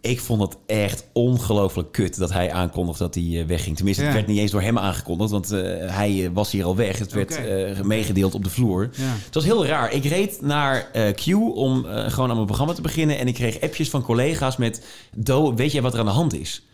Ik 0.00 0.20
vond 0.20 0.40
het 0.42 0.56
echt 0.66 1.06
ongelooflijk 1.12 1.92
kut 1.92 2.18
dat 2.18 2.32
hij 2.32 2.52
aankondigde 2.52 3.04
dat 3.04 3.14
hij 3.14 3.44
wegging. 3.46 3.76
Tenminste, 3.76 4.02
Ja. 4.02 4.08
het 4.08 4.16
werd 4.16 4.28
niet 4.28 4.38
eens 4.38 4.50
door 4.50 4.62
hem 4.62 4.78
aangekondigd, 4.78 5.30
want 5.30 5.48
hij 5.90 6.30
was 6.32 6.50
hier 6.50 6.64
al 6.64 6.76
weg. 6.76 6.98
Het 6.98 7.12
werd 7.12 7.40
meegedeeld 7.84 8.34
op 8.34 8.44
de 8.44 8.50
vloer. 8.50 8.90
Ja. 8.92 9.02
Het 9.24 9.34
was 9.34 9.44
heel 9.44 9.66
raar. 9.66 9.92
Ik 9.92 10.04
reed 10.04 10.38
naar 10.42 10.90
Q 11.14 11.26
om 11.54 11.84
gewoon 11.84 12.28
aan 12.28 12.34
mijn 12.34 12.46
programma 12.46 12.72
te 12.72 12.80
beginnen. 12.80 13.18
En 13.18 13.28
ik 13.28 13.34
kreeg 13.34 13.60
appjes 13.60 13.90
van 13.90 14.02
collega's 14.02 14.56
met... 14.56 14.82
Do, 15.14 15.54
weet 15.54 15.72
jij 15.72 15.82
wat 15.82 15.92
er 15.92 15.98
aan 16.00 16.06
de 16.06 16.12
hand 16.12 16.34
is? 16.34 16.66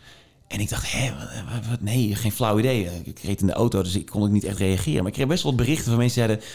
En 0.49 0.61
ik 0.61 0.69
dacht, 0.69 0.93
hé, 0.93 1.11
wat, 1.71 1.81
nee, 1.81 2.15
geen 2.15 2.33
flauw 2.33 2.59
idee. 2.59 2.89
Ik 3.05 3.19
reed 3.23 3.41
in 3.41 3.47
de 3.47 3.53
auto, 3.53 3.83
dus 3.83 3.95
ik 3.95 4.07
kon 4.07 4.23
ook 4.23 4.31
niet 4.31 4.45
echt 4.45 4.59
reageren. 4.59 4.99
Maar 4.99 5.07
ik 5.07 5.13
kreeg 5.13 5.27
best 5.27 5.43
wel 5.43 5.55
berichten 5.55 5.85
van 5.85 5.97
mensen 5.97 6.27
die 6.27 6.29
zeiden... 6.37 6.47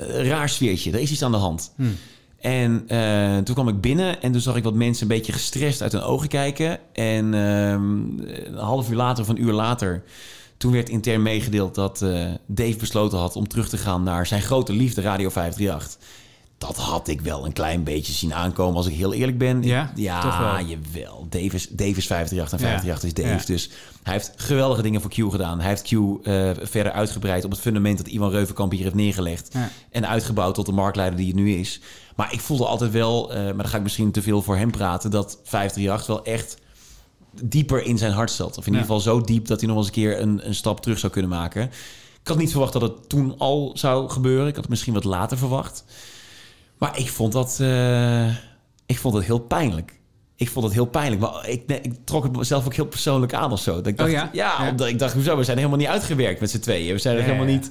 uh, 0.00 0.28
raar 0.28 0.48
sfeertje, 0.48 0.92
er 0.92 1.00
is 1.00 1.10
iets 1.10 1.22
aan 1.22 1.32
de 1.32 1.36
hand. 1.36 1.72
Hmm. 1.76 1.96
En 2.44 2.84
uh, 2.88 3.38
toen 3.38 3.54
kwam 3.54 3.68
ik 3.68 3.80
binnen 3.80 4.22
en 4.22 4.32
toen 4.32 4.40
zag 4.40 4.56
ik 4.56 4.64
wat 4.64 4.74
mensen 4.74 5.02
een 5.02 5.16
beetje 5.16 5.32
gestrest 5.32 5.82
uit 5.82 5.92
hun 5.92 6.02
ogen 6.02 6.28
kijken. 6.28 6.78
En 6.92 7.32
uh, 7.32 7.70
een 7.70 8.54
half 8.56 8.90
uur 8.90 8.96
later 8.96 9.22
of 9.24 9.28
een 9.28 9.42
uur 9.42 9.52
later, 9.52 10.02
toen 10.56 10.72
werd 10.72 10.88
intern 10.88 11.22
meegedeeld 11.22 11.74
dat 11.74 12.02
uh, 12.02 12.30
Dave 12.46 12.76
besloten 12.76 13.18
had 13.18 13.36
om 13.36 13.48
terug 13.48 13.68
te 13.68 13.78
gaan 13.78 14.02
naar 14.02 14.26
zijn 14.26 14.42
grote 14.42 14.72
liefde 14.72 15.00
Radio 15.00 15.28
538. 15.28 15.98
Dat 16.66 16.76
had 16.76 17.08
ik 17.08 17.20
wel 17.20 17.44
een 17.46 17.52
klein 17.52 17.82
beetje 17.84 18.12
zien 18.12 18.34
aankomen, 18.34 18.76
als 18.76 18.86
ik 18.86 18.94
heel 18.94 19.12
eerlijk 19.14 19.38
ben. 19.38 19.62
Ja, 19.62 19.92
ja 19.94 20.20
toch 20.20 20.38
wel. 20.38 20.64
jawel. 20.66 21.26
Dave 21.30 21.54
is, 21.54 21.68
Dave 21.68 21.96
is 21.96 22.06
538 22.06 22.52
en 22.52 22.58
Ja. 22.58 22.80
538 22.80 23.04
is 23.04 23.14
Dave. 23.14 23.46
Dus 23.52 23.70
hij 24.02 24.12
heeft 24.12 24.32
geweldige 24.36 24.82
dingen 24.82 25.00
voor 25.00 25.10
Q 25.10 25.14
gedaan. 25.30 25.60
Hij 25.60 25.68
heeft 25.68 25.82
Q 25.82 25.90
uh, 25.92 26.10
verder 26.62 26.92
uitgebreid 26.92 27.44
op 27.44 27.50
het 27.50 27.60
fundament 27.60 27.98
dat 27.98 28.06
Ivan 28.06 28.30
Reuvenkamp 28.30 28.72
hier 28.72 28.82
heeft 28.82 28.94
neergelegd. 28.94 29.54
En 29.90 30.08
uitgebouwd 30.08 30.54
tot 30.54 30.66
de 30.66 30.72
marktleider 30.72 31.18
die 31.18 31.26
het 31.26 31.36
nu 31.36 31.54
is. 31.54 31.80
Maar 32.16 32.32
ik 32.32 32.40
voelde 32.40 32.66
altijd 32.66 32.90
wel, 32.90 33.30
uh, 33.30 33.36
maar 33.44 33.56
dan 33.56 33.68
ga 33.68 33.76
ik 33.76 33.82
misschien 33.82 34.10
te 34.12 34.22
veel 34.22 34.42
voor 34.42 34.56
hem 34.56 34.70
praten, 34.70 35.10
dat 35.10 35.38
538 35.44 36.06
wel 36.06 36.24
echt 36.24 36.56
dieper 37.42 37.82
in 37.84 37.98
zijn 37.98 38.12
hart 38.12 38.30
zat. 38.30 38.58
Of 38.58 38.66
in 38.66 38.72
Ja. 38.72 38.78
ieder 38.78 38.94
geval 38.94 39.00
zo 39.00 39.20
diep 39.20 39.46
dat 39.46 39.60
hij 39.60 39.68
nog 39.68 39.78
eens 39.78 39.86
een 39.86 39.92
keer 39.92 40.20
een, 40.20 40.46
een 40.46 40.54
stap 40.54 40.80
terug 40.80 40.98
zou 40.98 41.12
kunnen 41.12 41.30
maken. 41.30 41.62
Ik 42.20 42.30
had 42.30 42.38
niet 42.38 42.50
verwacht 42.50 42.72
dat 42.72 42.82
het 42.82 43.08
toen 43.08 43.34
al 43.38 43.70
zou 43.74 44.10
gebeuren. 44.10 44.46
Ik 44.46 44.52
had 44.54 44.60
het 44.62 44.70
misschien 44.70 44.94
wat 44.94 45.04
later 45.04 45.38
verwacht. 45.38 45.84
Maar 46.84 46.98
ik 46.98 47.08
vond 47.08 47.32
dat, 47.32 47.58
uh, 47.60 48.26
ik 48.86 48.98
vond 48.98 49.14
het 49.14 49.24
heel 49.24 49.38
pijnlijk. 49.38 49.92
Ik 50.36 50.50
vond 50.50 50.64
het 50.64 50.74
heel 50.74 50.84
pijnlijk. 50.84 51.20
Maar 51.20 51.48
ik, 51.48 51.62
ik 51.82 51.92
trok 52.04 52.22
het 52.22 52.36
mezelf 52.36 52.64
ook 52.66 52.74
heel 52.74 52.86
persoonlijk 52.86 53.34
aan 53.34 53.52
of 53.52 53.60
zo. 53.60 53.74
Dat 53.74 53.86
ik 53.86 53.96
dacht, 53.96 54.08
Oh 54.08 54.14
ja? 54.14 54.30
ja, 54.32 54.68
omdat 54.70 54.86
ik 54.88 54.98
dacht, 54.98 55.14
hoezo? 55.14 55.36
We 55.36 55.44
zijn 55.44 55.56
helemaal 55.56 55.78
niet 55.78 55.86
uitgewerkt 55.88 56.40
met 56.40 56.50
z'n 56.50 56.58
tweeën. 56.58 56.92
We 56.92 56.98
zijn 56.98 57.20
helemaal 57.20 57.44
niet... 57.46 57.70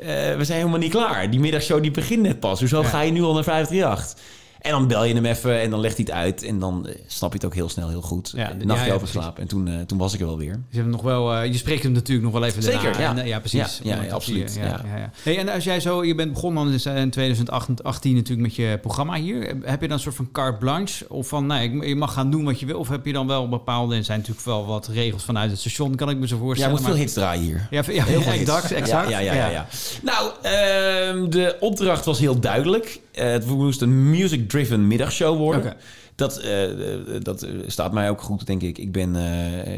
uh, 0.00 0.06
we 0.36 0.44
zijn 0.44 0.58
helemaal 0.58 0.78
niet 0.78 0.90
klaar. 0.90 1.30
Die 1.30 1.40
middagshow 1.40 1.82
die 1.82 1.90
begint 1.90 2.22
net 2.22 2.40
pas. 2.40 2.58
Hoezo 2.60 2.82
Ja. 2.82 2.88
ga 2.88 3.00
je 3.00 3.12
nu 3.12 3.22
al 3.22 3.34
naar 3.34 3.44
538? 3.44 4.22
En 4.60 4.70
dan 4.70 4.86
bel 4.86 5.04
je 5.04 5.14
hem 5.14 5.24
even 5.24 5.60
en 5.60 5.70
dan 5.70 5.80
legt 5.80 5.96
hij 5.96 6.04
het 6.08 6.14
uit. 6.14 6.42
En 6.42 6.58
dan 6.58 6.86
eh, 6.86 6.94
snap 7.06 7.30
je 7.30 7.36
het 7.36 7.46
ook 7.46 7.54
heel 7.54 7.68
snel 7.68 7.88
heel 7.88 8.00
goed. 8.02 8.32
Ja, 8.36 8.40
Ja, 8.42 8.54
ja, 8.58 8.64
nachtje 8.64 8.86
ja, 8.86 8.94
over 8.94 9.08
slapen. 9.08 9.42
En 9.42 9.48
toen, 9.48 9.68
eh, 9.68 9.74
toen 9.80 9.98
was 9.98 10.14
ik 10.14 10.20
er 10.20 10.26
wel 10.26 10.38
weer. 10.38 10.60
Je, 10.70 10.76
hebt 10.78 10.90
nog 10.90 11.02
wel, 11.02 11.34
eh, 11.34 11.44
je 11.52 11.56
spreekt 11.58 11.82
hem 11.82 11.92
natuurlijk 11.92 12.24
nog 12.30 12.32
wel 12.40 12.44
even 12.48 12.62
Zeker, 12.62 12.82
daarna. 12.82 13.00
ja. 13.00 13.10
En, 13.10 13.18
eh, 13.18 13.26
ja, 13.26 13.38
precies. 13.40 13.80
Ja, 13.82 14.02
ja, 14.02 14.12
absoluut, 14.12 14.54
je, 14.54 14.60
ja. 14.60 14.66
Ja, 14.66 14.96
ja. 14.96 15.10
Hey, 15.22 15.38
en 15.38 15.48
als 15.48 15.64
jij 15.64 15.80
zo, 15.80 16.04
je 16.04 16.14
bent 16.14 16.32
begonnen 16.32 16.70
dus 16.70 16.86
in 16.86 17.10
2018 17.10 18.14
natuurlijk 18.14 18.40
met 18.48 18.54
je 18.54 18.78
programma 18.82 19.14
hier. 19.14 19.54
Heb 19.62 19.80
je 19.80 19.86
dan 19.88 19.96
een 19.96 20.02
soort 20.02 20.14
van 20.14 20.28
carte 20.32 20.58
blanche? 20.58 21.08
Of 21.08 21.28
van, 21.28 21.46
nee, 21.46 21.70
ik- 21.70 21.84
je 21.86 21.96
mag 21.96 22.12
gaan 22.12 22.30
doen 22.30 22.44
wat 22.44 22.60
je 22.60 22.66
wil? 22.66 22.78
Of 22.78 22.88
heb 22.88 23.06
je 23.06 23.12
dan 23.12 23.26
wel 23.26 23.48
bepaalde, 23.48 23.96
er 23.96 24.04
zijn 24.04 24.18
natuurlijk 24.18 24.46
wel 24.46 24.66
wat 24.66 24.86
regels 24.88 25.24
vanuit 25.24 25.50
het 25.50 25.60
station, 25.60 25.94
kan 25.94 26.10
ik 26.10 26.18
me 26.18 26.26
zo 26.26 26.34
Ja, 26.34 26.40
je 26.40 26.46
voorstellen. 26.46 26.72
moet 26.72 26.80
veel 26.84 26.90
maar- 26.90 26.98
hits 27.00 27.12
draaien 27.12 27.42
hier. 27.42 27.66
Ja, 27.70 27.82
ja, 27.86 28.04
Heel 28.04 28.22
veel 28.22 28.32
exact, 28.40 28.72
exact. 28.72 29.08
Ja, 29.08 29.18
ja, 29.18 29.32
ja, 29.34 29.46
ja, 29.46 29.50
ja. 29.50 29.66
Nou, 30.02 30.30
ehm, 30.42 31.30
de 31.30 31.56
opdracht 31.60 32.04
was 32.04 32.18
heel 32.18 32.40
duidelijk. 32.40 33.00
Eh, 33.18 33.30
het 33.30 33.46
moest 33.46 33.80
een 33.82 34.10
music-driven 34.10 34.86
middagshow 34.86 35.36
worden. 35.38 35.74
Dat, 36.14 36.36
eh, 36.38 36.64
eh, 36.64 37.00
dat 37.22 37.46
staat 37.66 37.92
mij 37.92 38.10
ook 38.10 38.20
goed, 38.20 38.46
denk 38.46 38.62
ik. 38.62 38.78
Ik 38.78 38.92
ben, 38.92 39.12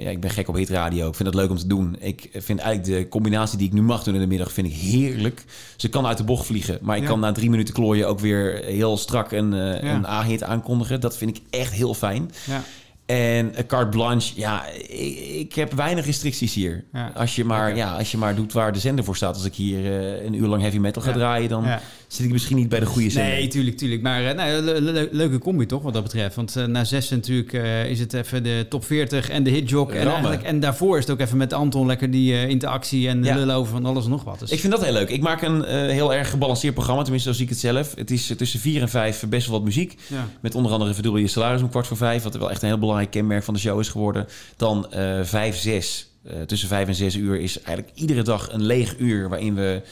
ja, 0.01 0.11
ik 0.11 0.21
ben 0.21 0.31
gek 0.31 0.49
op 0.49 0.55
hitradio. 0.55 1.09
Ik 1.09 1.15
vind 1.15 1.29
het 1.29 1.37
leuk 1.37 1.51
om 1.51 1.57
te 1.57 1.67
doen. 1.67 1.97
Ik 1.99 2.29
vind 2.33 2.59
eigenlijk 2.59 2.99
de 3.03 3.09
combinatie 3.09 3.59
die 3.59 3.67
ik 3.67 3.73
nu 3.73 3.83
mag 3.83 4.03
doen 4.03 4.15
in 4.15 4.21
de 4.21 4.27
middag... 4.27 4.53
vind 4.53 4.67
ik 4.67 4.73
heerlijk. 4.73 5.45
Ze 5.77 5.89
kan 5.89 6.07
uit 6.07 6.17
de 6.17 6.25
bocht 6.25 6.47
vliegen. 6.47 6.79
Maar 6.83 6.97
ik 6.97 7.03
Ja. 7.03 7.09
kan 7.09 7.21
na 7.21 7.33
drie 7.33 7.51
minuten 7.51 7.75
klooien 7.75 8.09
ook 8.09 8.21
weer 8.21 8.63
heel 8.65 8.97
strak 8.97 9.33
een, 9.33 9.55
Ja. 9.55 9.81
een 9.95 10.07
A-hit 10.07 10.43
aankondigen. 10.43 11.01
Dat 11.01 11.17
vind 11.17 11.37
ik 11.37 11.43
echt 11.51 11.73
heel 11.73 11.95
fijn. 11.95 12.31
Ja. 12.47 12.63
En 13.07 13.53
carte 13.67 13.89
blanche, 13.97 14.33
ja, 14.41 14.67
ik, 14.89 15.19
ik 15.19 15.55
heb 15.55 15.73
weinig 15.73 16.05
restricties 16.07 16.55
hier. 16.55 16.85
Ja. 16.93 17.13
Als, 17.15 17.37
je 17.37 17.45
maar, 17.45 17.77
ja, 17.77 17.97
als 17.97 18.11
je 18.11 18.17
maar 18.19 18.35
doet 18.35 18.53
waar 18.53 18.73
de 18.73 18.79
zender 18.79 19.05
voor 19.05 19.17
staat. 19.17 19.35
Als 19.35 19.45
ik 19.45 19.55
hier 19.55 19.93
een 20.25 20.35
uur 20.35 20.47
lang 20.47 20.63
heavy 20.63 20.79
metal 20.79 21.03
ga 21.03 21.09
Ja. 21.09 21.15
draaien, 21.15 21.49
dan 21.49 21.65
Ja. 21.65 21.81
Zit 22.13 22.27
ik 22.27 22.33
misschien 22.33 22.57
niet 22.57 22.69
bij 22.69 22.81
de 22.81 22.87
goede 22.87 23.11
zender. 23.11 23.33
Nee, 23.33 23.49
tuurlijk, 23.49 23.77
tuurlijk. 23.77 24.03
Maar 24.03 24.25
eh, 24.25 24.35
nou, 24.37 24.61
le- 24.63 24.81
le- 24.81 25.09
leuke 25.11 25.39
combi 25.39 25.67
toch, 25.67 25.83
wat 25.83 25.93
dat 25.93 26.03
betreft. 26.03 26.35
Want 26.37 26.57
eh, 26.57 26.65
na 26.65 26.85
zes 26.85 27.09
natuurlijk 27.09 27.53
eh, 27.53 27.91
is 27.91 27.99
het 28.01 28.13
even 28.13 28.43
de 28.43 28.67
top 28.69 28.85
40 28.85 29.29
en 29.31 29.43
de 29.43 29.51
hitjog. 29.51 29.91
En, 29.93 30.07
eigenlijk, 30.09 30.43
en 30.43 30.61
daarvoor 30.61 30.97
is 30.99 31.05
het 31.05 31.13
ook 31.13 31.21
even 31.21 31.37
met 31.37 31.53
Anton 31.53 31.87
lekker 31.87 32.11
die 32.11 32.49
interactie 32.49 33.09
en 33.09 33.23
Ja. 33.25 33.35
lullen 33.35 33.55
over 33.55 33.73
van 33.73 33.87
alles 33.87 34.05
en 34.05 34.11
nog 34.11 34.25
wat. 34.25 34.39
Dus, 34.39 34.51
Ik 34.51 34.61
vind 34.61 34.73
dat 34.73 34.85
heel 34.85 34.93
leuk. 34.93 35.09
Ik 35.09 35.23
maak 35.23 35.43
een 35.43 35.65
heel 35.91 36.15
erg 36.15 36.31
gebalanceerd 36.31 36.75
programma, 36.75 37.03
tenminste 37.03 37.29
zo 37.29 37.35
zie 37.35 37.45
ik 37.45 37.51
het 37.51 37.61
zelf. 37.61 37.95
Het 37.95 38.11
is 38.11 38.33
tussen 38.37 38.61
vier 38.61 38.81
en 38.83 38.89
vijf 38.89 39.25
best 39.29 39.47
wel 39.47 39.57
wat 39.57 39.65
muziek. 39.65 39.97
Ja. 40.07 40.29
Met 40.41 40.55
onder 40.55 40.73
andere 40.73 40.95
verdubbel 40.95 41.21
je 41.21 41.27
salaris 41.29 41.63
om 41.63 41.69
kwart 41.71 41.87
voor 41.87 41.97
vijf, 41.97 42.23
wat 42.23 42.35
wel 42.37 42.51
echt 42.51 42.63
een 42.63 42.69
heel 42.69 42.79
belangrijk 42.79 43.11
kenmerk 43.11 43.43
van 43.45 43.55
de 43.55 43.61
show 43.61 43.81
is 43.81 43.89
geworden. 43.89 44.27
Dan 44.57 44.87
vijf, 45.23 45.57
zes. 45.57 46.09
Tussen 46.47 46.69
vijf 46.69 46.89
en 46.89 46.95
zes 46.95 47.17
uur 47.17 47.41
is 47.41 47.61
eigenlijk 47.63 47.97
iedere 47.99 48.23
dag 48.23 48.53
een 48.53 48.63
leeg 48.63 48.95
uur 48.99 49.29
waarin 49.29 49.55
we 49.55 49.83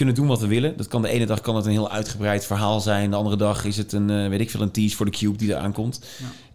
kunnen 0.00 0.18
doen 0.18 0.28
wat 0.28 0.40
we 0.40 0.46
willen. 0.46 0.76
Dat 0.76 0.88
kan 0.88 1.02
de 1.02 1.08
ene 1.08 1.26
dag 1.26 1.40
kan 1.40 1.56
het 1.56 1.64
een 1.64 1.70
heel 1.70 1.90
uitgebreid 1.90 2.46
verhaal 2.46 2.80
zijn. 2.80 3.10
De 3.10 3.16
andere 3.16 3.36
dag 3.36 3.64
is 3.64 3.76
het 3.76 3.92
een, 3.92 4.10
eh, 4.10 4.28
weet 4.28 4.40
ik 4.40 4.50
veel, 4.50 4.60
een 4.60 4.70
tease 4.70 4.96
voor 4.96 5.06
de 5.06 5.12
Cube 5.12 5.36
die 5.36 5.48
eraan 5.48 5.72
komt. 5.72 6.00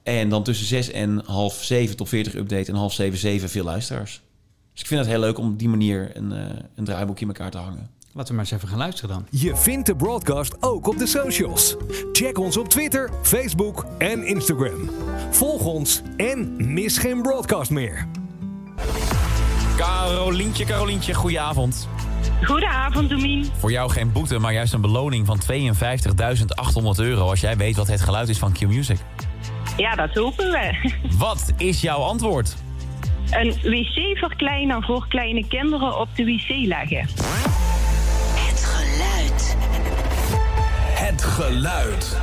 En 0.04 0.30
dan 0.30 0.44
tussen 0.44 0.66
zes 0.66 0.92
en 0.92 1.22
half 1.26 1.64
zeven 1.64 1.96
tot 1.96 2.10
40 2.10 2.36
update 2.36 2.72
en 2.72 2.78
half 2.78 2.94
zeven, 2.94 3.18
zeven 3.18 3.50
veel 3.50 3.64
luisteraars. 3.64 4.22
Dus 4.72 4.82
ik 4.82 4.88
vind 4.88 5.00
het 5.00 5.10
heel 5.10 5.20
leuk 5.20 5.38
om 5.38 5.52
op 5.52 5.60
die 5.60 5.70
manier 5.70 6.12
een, 6.18 6.32
eh, 6.32 6.40
een 6.76 6.84
draaiboekje 6.84 7.26
in 7.26 7.32
elkaar 7.32 7.52
te 7.52 7.58
hangen. 7.58 7.90
Laten 8.14 8.30
we 8.30 8.36
maar 8.36 8.46
eens 8.46 8.56
even 8.56 8.68
gaan 8.68 8.78
luisteren 8.78 9.10
dan. 9.16 9.26
Je 9.42 9.56
vindt 9.56 9.86
de 9.86 9.96
broadcast 9.96 10.56
ook 10.60 10.88
op 10.88 10.98
de 10.98 11.08
socials. 11.08 11.76
Check 12.12 12.38
ons 12.38 12.58
op 12.58 12.70
Twitter, 12.70 13.10
Facebook 13.22 13.86
en 13.98 14.28
Instagram. 14.28 14.90
Volg 15.30 15.66
ons 15.66 16.02
en 16.18 16.74
mis 16.74 16.98
geen 16.98 17.22
broadcast 17.22 17.72
meer. 17.72 18.08
Carolientje, 19.78 20.66
Carolientje, 20.66 21.14
goedenavond. 21.14 21.88
Goedenavond, 22.44 23.10
Domien. 23.10 23.46
Voor 23.58 23.72
jou 23.72 23.92
geen 23.92 24.12
boete, 24.12 24.40
maar 24.40 24.54
juist 24.54 24.74
een 24.74 24.82
beloning 24.82 25.26
van 25.26 25.40
52.800 25.52 26.86
euro... 26.96 27.30
als 27.30 27.40
jij 27.40 27.58
weet 27.58 27.76
wat 27.76 27.88
het 27.88 28.02
geluid 28.02 28.30
is 28.30 28.38
van 28.38 28.54
Q-Music. 28.54 28.98
Ja, 29.78 29.96
dat 29.96 30.14
hopen 30.14 30.52
we. 30.52 30.92
Wat 31.18 31.54
is 31.58 31.82
jouw 31.82 32.00
antwoord? 32.00 32.56
Een 33.30 33.54
wc-verkleiner 33.64 34.84
voor 34.84 35.08
kleine 35.08 35.48
kinderen 35.48 36.00
op 36.00 36.08
de 36.16 36.24
wc 36.24 36.50
leggen. 36.68 37.08
Het 38.36 38.64
geluid. 38.64 39.58
Het 40.96 41.24
geluid. 41.24 42.18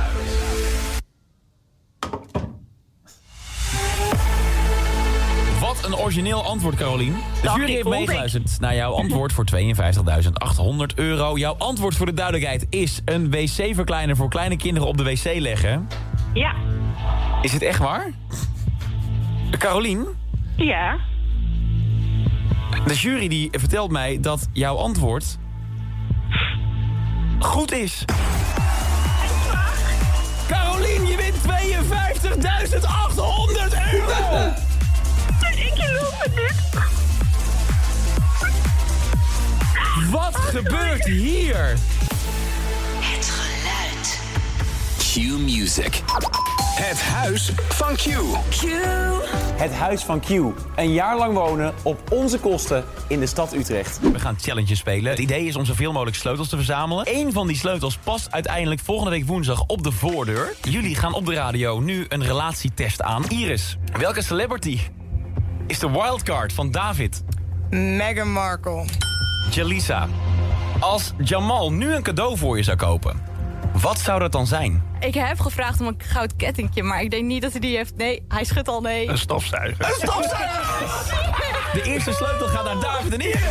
Wat 5.83 5.91
een 5.91 5.97
origineel 5.97 6.43
antwoord, 6.43 6.75
Carolien. 6.75 7.15
De 7.41 7.51
jury 7.55 7.71
heeft 7.71 7.87
meegeluisterd 7.87 8.59
naar 8.59 8.75
jouw 8.75 8.93
antwoord 8.93 9.33
voor 9.33 9.45
52.800 9.55 9.61
euro. 10.95 11.37
Jouw 11.37 11.55
antwoord 11.57 11.95
voor 11.95 12.05
de 12.05 12.13
duidelijkheid 12.13 12.65
is 12.69 13.01
een 13.05 13.31
wc-verkleiner 13.31 14.15
voor 14.15 14.29
kleine 14.29 14.57
kinderen 14.57 14.87
op 14.87 14.97
de 14.97 15.03
wc 15.03 15.39
leggen. 15.39 15.87
Ja. 16.33 16.53
Is 17.41 17.53
het 17.53 17.61
echt 17.61 17.79
waar? 17.79 18.11
Carolien, 19.57 20.05
Ja. 20.55 20.97
de 22.87 22.93
jury 22.95 23.27
die 23.27 23.49
vertelt 23.51 23.91
mij 23.91 24.19
dat 24.19 24.47
jouw 24.53 24.75
antwoord 24.75 25.37
goed 27.39 27.71
is. 27.71 28.05
Carolien, 30.47 31.07
je 31.07 31.15
wint 31.15 31.35
52.800 31.35 33.73
euro! 33.91 34.53
Het 36.23 36.35
niet. 36.35 36.71
Wat 40.11 40.35
gebeurt 40.35 41.05
hier? 41.05 41.77
Het 42.99 43.29
geluid. 43.29 44.19
Q-Music. 44.97 46.01
Het 46.75 47.01
huis 47.01 47.51
van 47.69 47.95
Q. 47.95 48.01
Q. 48.49 48.61
Het 49.55 49.71
Huis 49.73 50.03
van 50.03 50.19
Q. 50.19 50.29
Een 50.75 50.93
jaar 50.93 51.17
lang 51.17 51.33
wonen 51.33 51.73
op 51.81 52.11
onze 52.11 52.39
kosten 52.39 52.83
in 53.07 53.19
de 53.19 53.25
stad 53.25 53.53
Utrecht. 53.53 53.99
We 53.99 54.19
gaan 54.19 54.35
challenges 54.39 54.79
spelen. 54.79 55.11
Het 55.11 55.19
idee 55.19 55.45
is 55.45 55.55
om 55.55 55.65
zoveel 55.65 55.91
mogelijk 55.91 56.17
sleutels 56.17 56.49
te 56.49 56.55
verzamelen. 56.55 57.05
Eén 57.07 57.31
van 57.31 57.47
die 57.47 57.57
sleutels 57.57 57.97
past 57.97 58.31
uiteindelijk 58.31 58.81
volgende 58.81 59.11
week 59.11 59.25
woensdag 59.25 59.63
op 59.67 59.83
de 59.83 59.91
voordeur. 59.91 60.53
Jullie 60.61 60.95
gaan 60.95 61.13
op 61.13 61.25
de 61.25 61.33
radio 61.33 61.79
nu 61.79 62.05
een 62.09 62.23
relatietest 62.23 63.01
aan. 63.01 63.29
Iris, 63.29 63.77
welke 63.97 64.21
celebrity 64.21 64.79
is 65.73 65.79
de 65.79 65.91
wildcard 65.91 66.53
van 66.53 66.71
David? 66.71 67.23
Meghan 67.69 68.31
Markle. 68.31 68.85
Jalisa, 69.51 70.07
als 70.79 71.13
Jamal 71.17 71.71
nu 71.71 71.93
een 71.93 72.03
cadeau 72.03 72.37
voor 72.37 72.57
je 72.57 72.63
zou 72.63 72.77
kopen, 72.77 73.21
wat 73.81 73.99
zou 73.99 74.19
dat 74.19 74.31
dan 74.31 74.47
zijn? 74.47 74.83
Ik 74.99 75.13
heb 75.13 75.39
gevraagd 75.39 75.81
om 75.81 75.87
een 75.87 75.95
goud 75.97 76.35
kettingje, 76.35 76.83
maar 76.83 77.01
ik 77.01 77.11
denk 77.11 77.25
niet 77.25 77.41
dat 77.41 77.51
hij 77.51 77.59
die 77.59 77.75
heeft. 77.75 77.95
Nee, 77.95 78.25
hij 78.27 78.43
schudt 78.43 78.67
al 78.67 78.81
nee. 78.81 79.17
stofzuiger. 79.17 79.85
Een 79.85 79.93
stofzuiger! 79.93 80.61
De 81.73 81.81
eerste 81.83 82.13
sleutel 82.13 82.47
gaat 82.47 82.65
naar 82.65 82.79
David 82.79 83.13
en 83.13 83.19
Iris. 83.19 83.41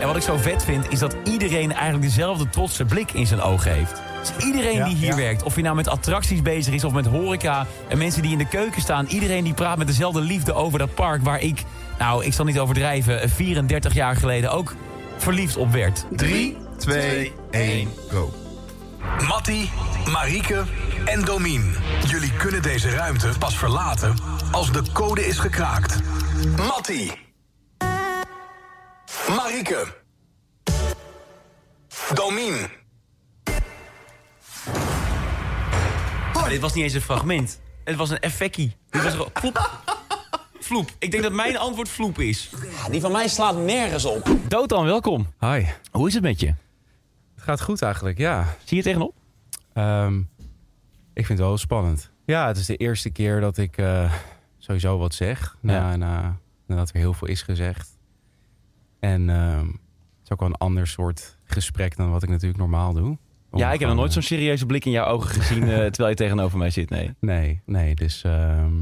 En 0.00 0.06
wat 0.06 0.16
ik 0.16 0.22
zo 0.22 0.36
vet 0.36 0.64
vind, 0.64 0.92
is 0.92 0.98
dat 0.98 1.16
iedereen 1.24 1.72
eigenlijk 1.72 2.02
dezelfde 2.02 2.48
trotse 2.48 2.84
blik 2.84 3.12
in 3.12 3.26
zijn 3.26 3.40
ogen 3.40 3.72
heeft. 3.72 4.02
Dus 4.36 4.44
iedereen 4.44 4.76
Ja, 4.76 4.84
die 4.84 4.96
hier 4.96 5.08
ja. 5.08 5.16
werkt, 5.16 5.42
of 5.42 5.56
je 5.56 5.62
nou 5.62 5.76
met 5.76 5.88
attracties 5.88 6.42
bezig 6.42 6.74
is 6.74 6.84
of 6.84 6.92
met 6.92 7.06
horeca... 7.06 7.66
en 7.88 7.98
mensen 7.98 8.22
die 8.22 8.32
in 8.32 8.38
de 8.38 8.48
keuken 8.48 8.80
staan, 8.82 9.06
iedereen 9.06 9.44
die 9.44 9.54
praat 9.54 9.78
met 9.78 9.86
dezelfde 9.86 10.20
liefde 10.20 10.52
over 10.52 10.78
dat 10.78 10.94
park... 10.94 11.22
waar 11.22 11.40
ik, 11.40 11.62
nou, 11.98 12.24
ik 12.24 12.32
zal 12.32 12.44
niet 12.44 12.58
overdrijven, 12.58 13.30
34 13.30 13.94
jaar 13.94 14.16
geleden 14.16 14.50
ook 14.50 14.74
verliefd 15.16 15.56
op 15.56 15.72
werd. 15.72 16.04
3, 16.10 16.56
2, 16.76 17.32
1, 17.50 17.88
go. 18.10 18.32
Matti, 19.28 19.70
Marieke 20.10 20.64
en 21.04 21.24
Domien. 21.24 21.74
Jullie 22.06 22.32
kunnen 22.32 22.62
deze 22.62 22.90
ruimte 22.90 23.32
pas 23.38 23.58
verlaten 23.58 24.14
als 24.50 24.72
de 24.72 24.82
code 24.92 25.26
is 25.26 25.38
gekraakt. 25.38 26.00
Matti. 26.56 27.12
Marieke. 29.28 29.86
Domien. 32.14 32.68
Maar 36.48 36.56
dit 36.56 36.66
was 36.66 36.74
niet 36.76 36.84
eens 36.84 36.94
een 36.94 37.00
fragment. 37.00 37.60
Het 37.84 37.96
was 37.96 38.10
een 38.10 38.18
effectie. 38.18 38.76
Dit 38.90 39.02
was 39.02 39.12
gewoon 39.12 39.30
vloep. 39.34 39.82
Vloep. 40.58 40.90
Ik 40.98 41.10
denk 41.10 41.22
dat 41.22 41.32
mijn 41.32 41.58
antwoord 41.58 41.88
vloep 41.88 42.18
is. 42.18 42.50
Die 42.90 43.00
van 43.00 43.12
mij 43.12 43.28
slaat 43.28 43.56
nergens 43.56 44.04
op. 44.04 44.30
Dotan, 44.48 44.84
welkom. 44.84 45.26
Hi. 45.40 45.64
Hoe 45.90 46.06
is 46.08 46.14
het 46.14 46.22
met 46.22 46.40
je? 46.40 46.46
Het 46.46 47.44
gaat 47.44 47.60
goed 47.60 47.82
eigenlijk, 47.82 48.18
ja. 48.18 48.56
Zie 48.64 48.76
je 48.76 48.82
tegenop? 48.82 49.14
Ehm, 49.72 50.18
ik 51.12 51.26
vind 51.26 51.38
het 51.38 51.38
wel 51.38 51.58
spannend. 51.58 52.10
Ja, 52.24 52.46
het 52.46 52.56
is 52.56 52.66
de 52.66 52.76
eerste 52.76 53.10
keer 53.10 53.40
dat 53.40 53.58
ik 53.58 53.76
eh, 53.76 54.12
sowieso 54.58 54.98
wat 54.98 55.14
zeg. 55.14 55.56
Na, 55.60 55.96
na, 55.96 56.38
nadat 56.66 56.88
er 56.88 56.96
heel 56.96 57.14
veel 57.14 57.28
is 57.28 57.42
gezegd. 57.42 57.98
En 59.00 59.30
ehm, 59.30 59.66
het 59.66 60.22
is 60.24 60.30
ook 60.30 60.40
wel 60.40 60.48
een 60.48 60.54
ander 60.54 60.86
soort 60.86 61.38
gesprek 61.44 61.96
dan 61.96 62.10
wat 62.10 62.22
ik 62.22 62.28
natuurlijk 62.28 62.60
normaal 62.60 62.92
doe. 62.92 63.18
Ja, 63.52 63.72
ik 63.72 63.78
heb 63.78 63.88
nog 63.88 63.98
nooit 63.98 64.12
zo'n 64.12 64.22
serieuze 64.22 64.66
blik 64.66 64.84
in 64.84 64.90
jouw 64.90 65.06
ogen 65.06 65.30
gezien 65.30 65.62
eh, 65.62 65.68
terwijl 65.92 66.08
je 66.08 66.14
tegenover 66.14 66.58
mij 66.58 66.70
zit. 66.70 66.90
Nee. 66.90 67.14
Nee, 67.20 67.62
nee. 67.66 67.94
Dus, 67.94 68.22
ehm, 68.24 68.74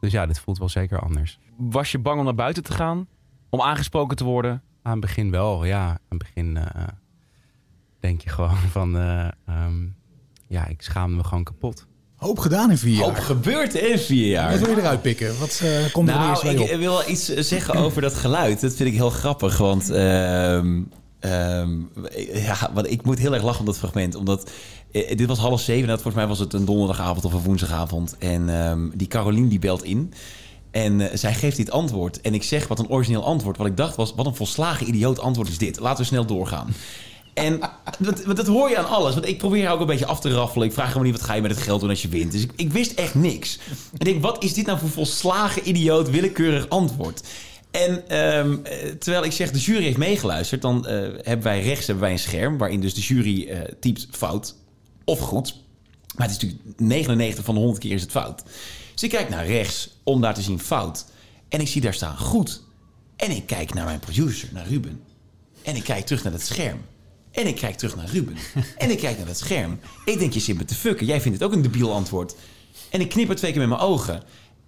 dus 0.00 0.12
ja, 0.12 0.26
dit 0.26 0.38
voelt 0.38 0.58
wel 0.58 0.68
zeker 0.68 1.00
anders. 1.00 1.38
Was 1.56 1.92
je 1.92 1.98
bang 1.98 2.18
om 2.18 2.24
naar 2.24 2.34
buiten 2.34 2.62
te 2.62 2.72
gaan? 2.72 3.06
Om 3.50 3.60
aangesproken 3.60 4.16
te 4.16 4.24
worden? 4.24 4.62
Aan 4.82 4.92
het 4.92 5.00
begin 5.00 5.30
wel, 5.30 5.64
ja. 5.64 5.88
Aan 5.88 5.98
het 6.08 6.18
begin 6.18 6.56
eh, 6.56 6.82
denk 8.00 8.20
je 8.20 8.30
gewoon 8.30 8.56
van... 8.76 8.96
eh, 8.96 9.28
ehm, 9.46 9.84
ja, 10.48 10.66
ik 10.66 10.82
schaamde 10.82 11.16
me 11.16 11.24
gewoon 11.24 11.44
kapot. 11.44 11.86
Hoop 12.16 12.38
gedaan 12.38 12.70
in 12.70 12.78
vier 12.78 12.94
jaar. 12.94 13.04
Hoop 13.04 13.16
gebeurd 13.16 13.74
in 13.74 13.98
vier 13.98 14.28
jaar. 14.28 14.50
Wat 14.50 14.60
wil 14.60 14.70
je 14.70 14.76
eruit 14.76 15.02
pikken? 15.02 15.38
Wat 15.38 15.60
eh, 15.64 15.92
komt 15.92 16.08
er 16.08 16.14
nou, 16.14 16.28
eerst 16.30 16.42
bij 16.42 16.54
ik 16.54 16.60
op? 16.60 16.68
wil 16.68 16.78
wel 16.78 17.08
iets 17.08 17.24
zeggen 17.34 17.74
over 17.74 18.02
dat 18.02 18.14
geluid. 18.14 18.60
Dat 18.60 18.74
vind 18.74 18.88
ik 18.88 18.94
heel 18.94 19.10
grappig, 19.10 19.58
want... 19.58 19.90
ehm, 21.26 21.70
ja, 22.44 22.70
want 22.74 22.90
ik 22.90 23.04
moet 23.04 23.18
heel 23.18 23.34
erg 23.34 23.42
lachen 23.42 23.60
om 23.60 23.66
dat 23.66 23.78
fragment, 23.78 24.14
omdat... 24.14 24.50
eh, 24.92 25.16
dit 25.16 25.26
was 25.26 25.38
half 25.38 25.60
zeven, 25.60 25.88
dat 25.88 26.02
volgens 26.02 26.14
mij 26.14 26.26
was 26.26 26.38
het 26.38 26.52
een 26.52 26.64
donderdagavond 26.64 27.24
of 27.24 27.32
een 27.32 27.42
woensdagavond. 27.42 28.16
En 28.18 28.48
ehm, 28.48 28.88
die 28.94 29.08
Carolien 29.08 29.48
die 29.48 29.58
belt 29.58 29.82
in. 29.84 30.12
En 30.70 31.00
eh, 31.00 31.16
zij 31.16 31.34
geeft 31.34 31.56
dit 31.56 31.70
antwoord. 31.70 32.20
En 32.20 32.34
ik 32.34 32.42
zeg, 32.42 32.68
wat 32.68 32.78
een 32.78 32.88
origineel 32.88 33.24
antwoord. 33.24 33.56
Wat 33.56 33.66
ik 33.66 33.76
dacht 33.76 33.96
was, 33.96 34.12
wat 34.16 34.26
een 34.26 34.34
volslagen 34.34 34.88
idioot 34.88 35.20
antwoord 35.20 35.48
is 35.48 35.58
dit. 35.58 35.80
Laten 35.80 35.98
we 35.98 36.04
snel 36.04 36.26
doorgaan. 36.26 36.74
En 37.34 37.60
dat, 37.98 38.36
dat 38.36 38.46
hoor 38.46 38.68
je 38.68 38.78
aan 38.78 38.88
alles. 38.88 39.14
Want 39.14 39.26
ik 39.26 39.38
probeer 39.38 39.70
ook 39.70 39.80
een 39.80 39.86
beetje 39.86 40.06
af 40.06 40.20
te 40.20 40.30
raffelen. 40.30 40.66
Ik 40.66 40.72
vraag 40.72 40.94
hem 40.94 41.02
niet, 41.02 41.12
wat 41.12 41.22
ga 41.22 41.34
je 41.34 41.42
met 41.42 41.50
het 41.50 41.60
geld 41.60 41.80
doen 41.80 41.90
als 41.90 42.02
je 42.02 42.08
wint? 42.08 42.32
Dus 42.32 42.42
ik, 42.42 42.52
ik 42.56 42.72
wist 42.72 42.92
echt 42.92 43.14
niks. 43.14 43.58
En 43.68 43.98
ik 43.98 44.04
denk, 44.04 44.22
wat 44.22 44.44
is 44.44 44.54
dit 44.54 44.66
nou 44.66 44.78
voor 44.78 44.88
volslagen 44.88 45.68
idioot 45.68 46.10
willekeurig 46.10 46.68
antwoord? 46.68 47.22
En 47.76 48.08
ehm, 48.08 48.56
eh, 48.62 48.90
terwijl 48.90 49.24
ik 49.24 49.32
zeg, 49.32 49.50
de 49.50 49.58
jury 49.58 49.82
heeft 49.82 49.96
meegeluisterd... 49.96 50.62
dan 50.62 50.86
eh, 50.86 50.98
hebben 51.00 51.42
wij 51.42 51.62
rechts 51.62 51.86
hebben 51.86 52.04
wij 52.04 52.12
een 52.12 52.18
scherm... 52.18 52.58
waarin 52.58 52.80
dus 52.80 52.94
de 52.94 53.00
jury 53.00 53.48
eh, 53.48 53.60
typt 53.80 54.08
fout 54.10 54.56
of 55.04 55.18
goed. 55.18 55.54
Maar 56.16 56.28
het 56.28 56.36
is 56.36 56.42
natuurlijk 56.42 56.80
99 56.80 57.44
van 57.44 57.54
de 57.54 57.60
100 57.60 57.82
keer 57.82 57.92
is 57.92 58.02
het 58.02 58.10
fout. 58.10 58.42
Dus 58.92 59.02
ik 59.02 59.10
kijk 59.10 59.28
naar 59.28 59.46
rechts 59.46 59.98
om 60.02 60.20
daar 60.20 60.34
te 60.34 60.42
zien 60.42 60.60
fout. 60.60 61.06
En 61.48 61.60
ik 61.60 61.68
zie 61.68 61.80
daar 61.80 61.94
staan 61.94 62.18
goed. 62.18 62.62
En 63.16 63.30
ik 63.30 63.46
kijk 63.46 63.74
naar 63.74 63.84
mijn 63.84 64.00
producer, 64.00 64.48
naar 64.52 64.66
Ruben. 64.66 65.00
En 65.62 65.76
ik 65.76 65.84
kijk 65.84 66.06
terug 66.06 66.22
naar 66.22 66.32
het 66.32 66.42
scherm. 66.42 66.80
En 67.30 67.46
ik 67.46 67.56
kijk 67.56 67.76
terug 67.76 67.96
naar 67.96 68.10
Ruben. 68.10 68.36
En 68.78 68.90
ik 68.90 68.98
kijk 68.98 69.18
naar 69.18 69.26
het 69.26 69.38
scherm. 69.38 69.78
Ik 70.04 70.18
denk, 70.18 70.32
je 70.32 70.40
zit 70.40 70.56
me 70.56 70.64
te 70.64 70.74
fucken. 70.74 71.06
Jij 71.06 71.20
vindt 71.20 71.38
het 71.38 71.48
ook 71.48 71.54
een 71.54 71.62
debiel 71.62 71.92
antwoord. 71.92 72.34
En 72.90 73.00
ik 73.00 73.08
knipper 73.08 73.36
twee 73.36 73.50
keer 73.50 73.60
met 73.60 73.68
mijn 73.68 73.80
ogen. 73.80 74.22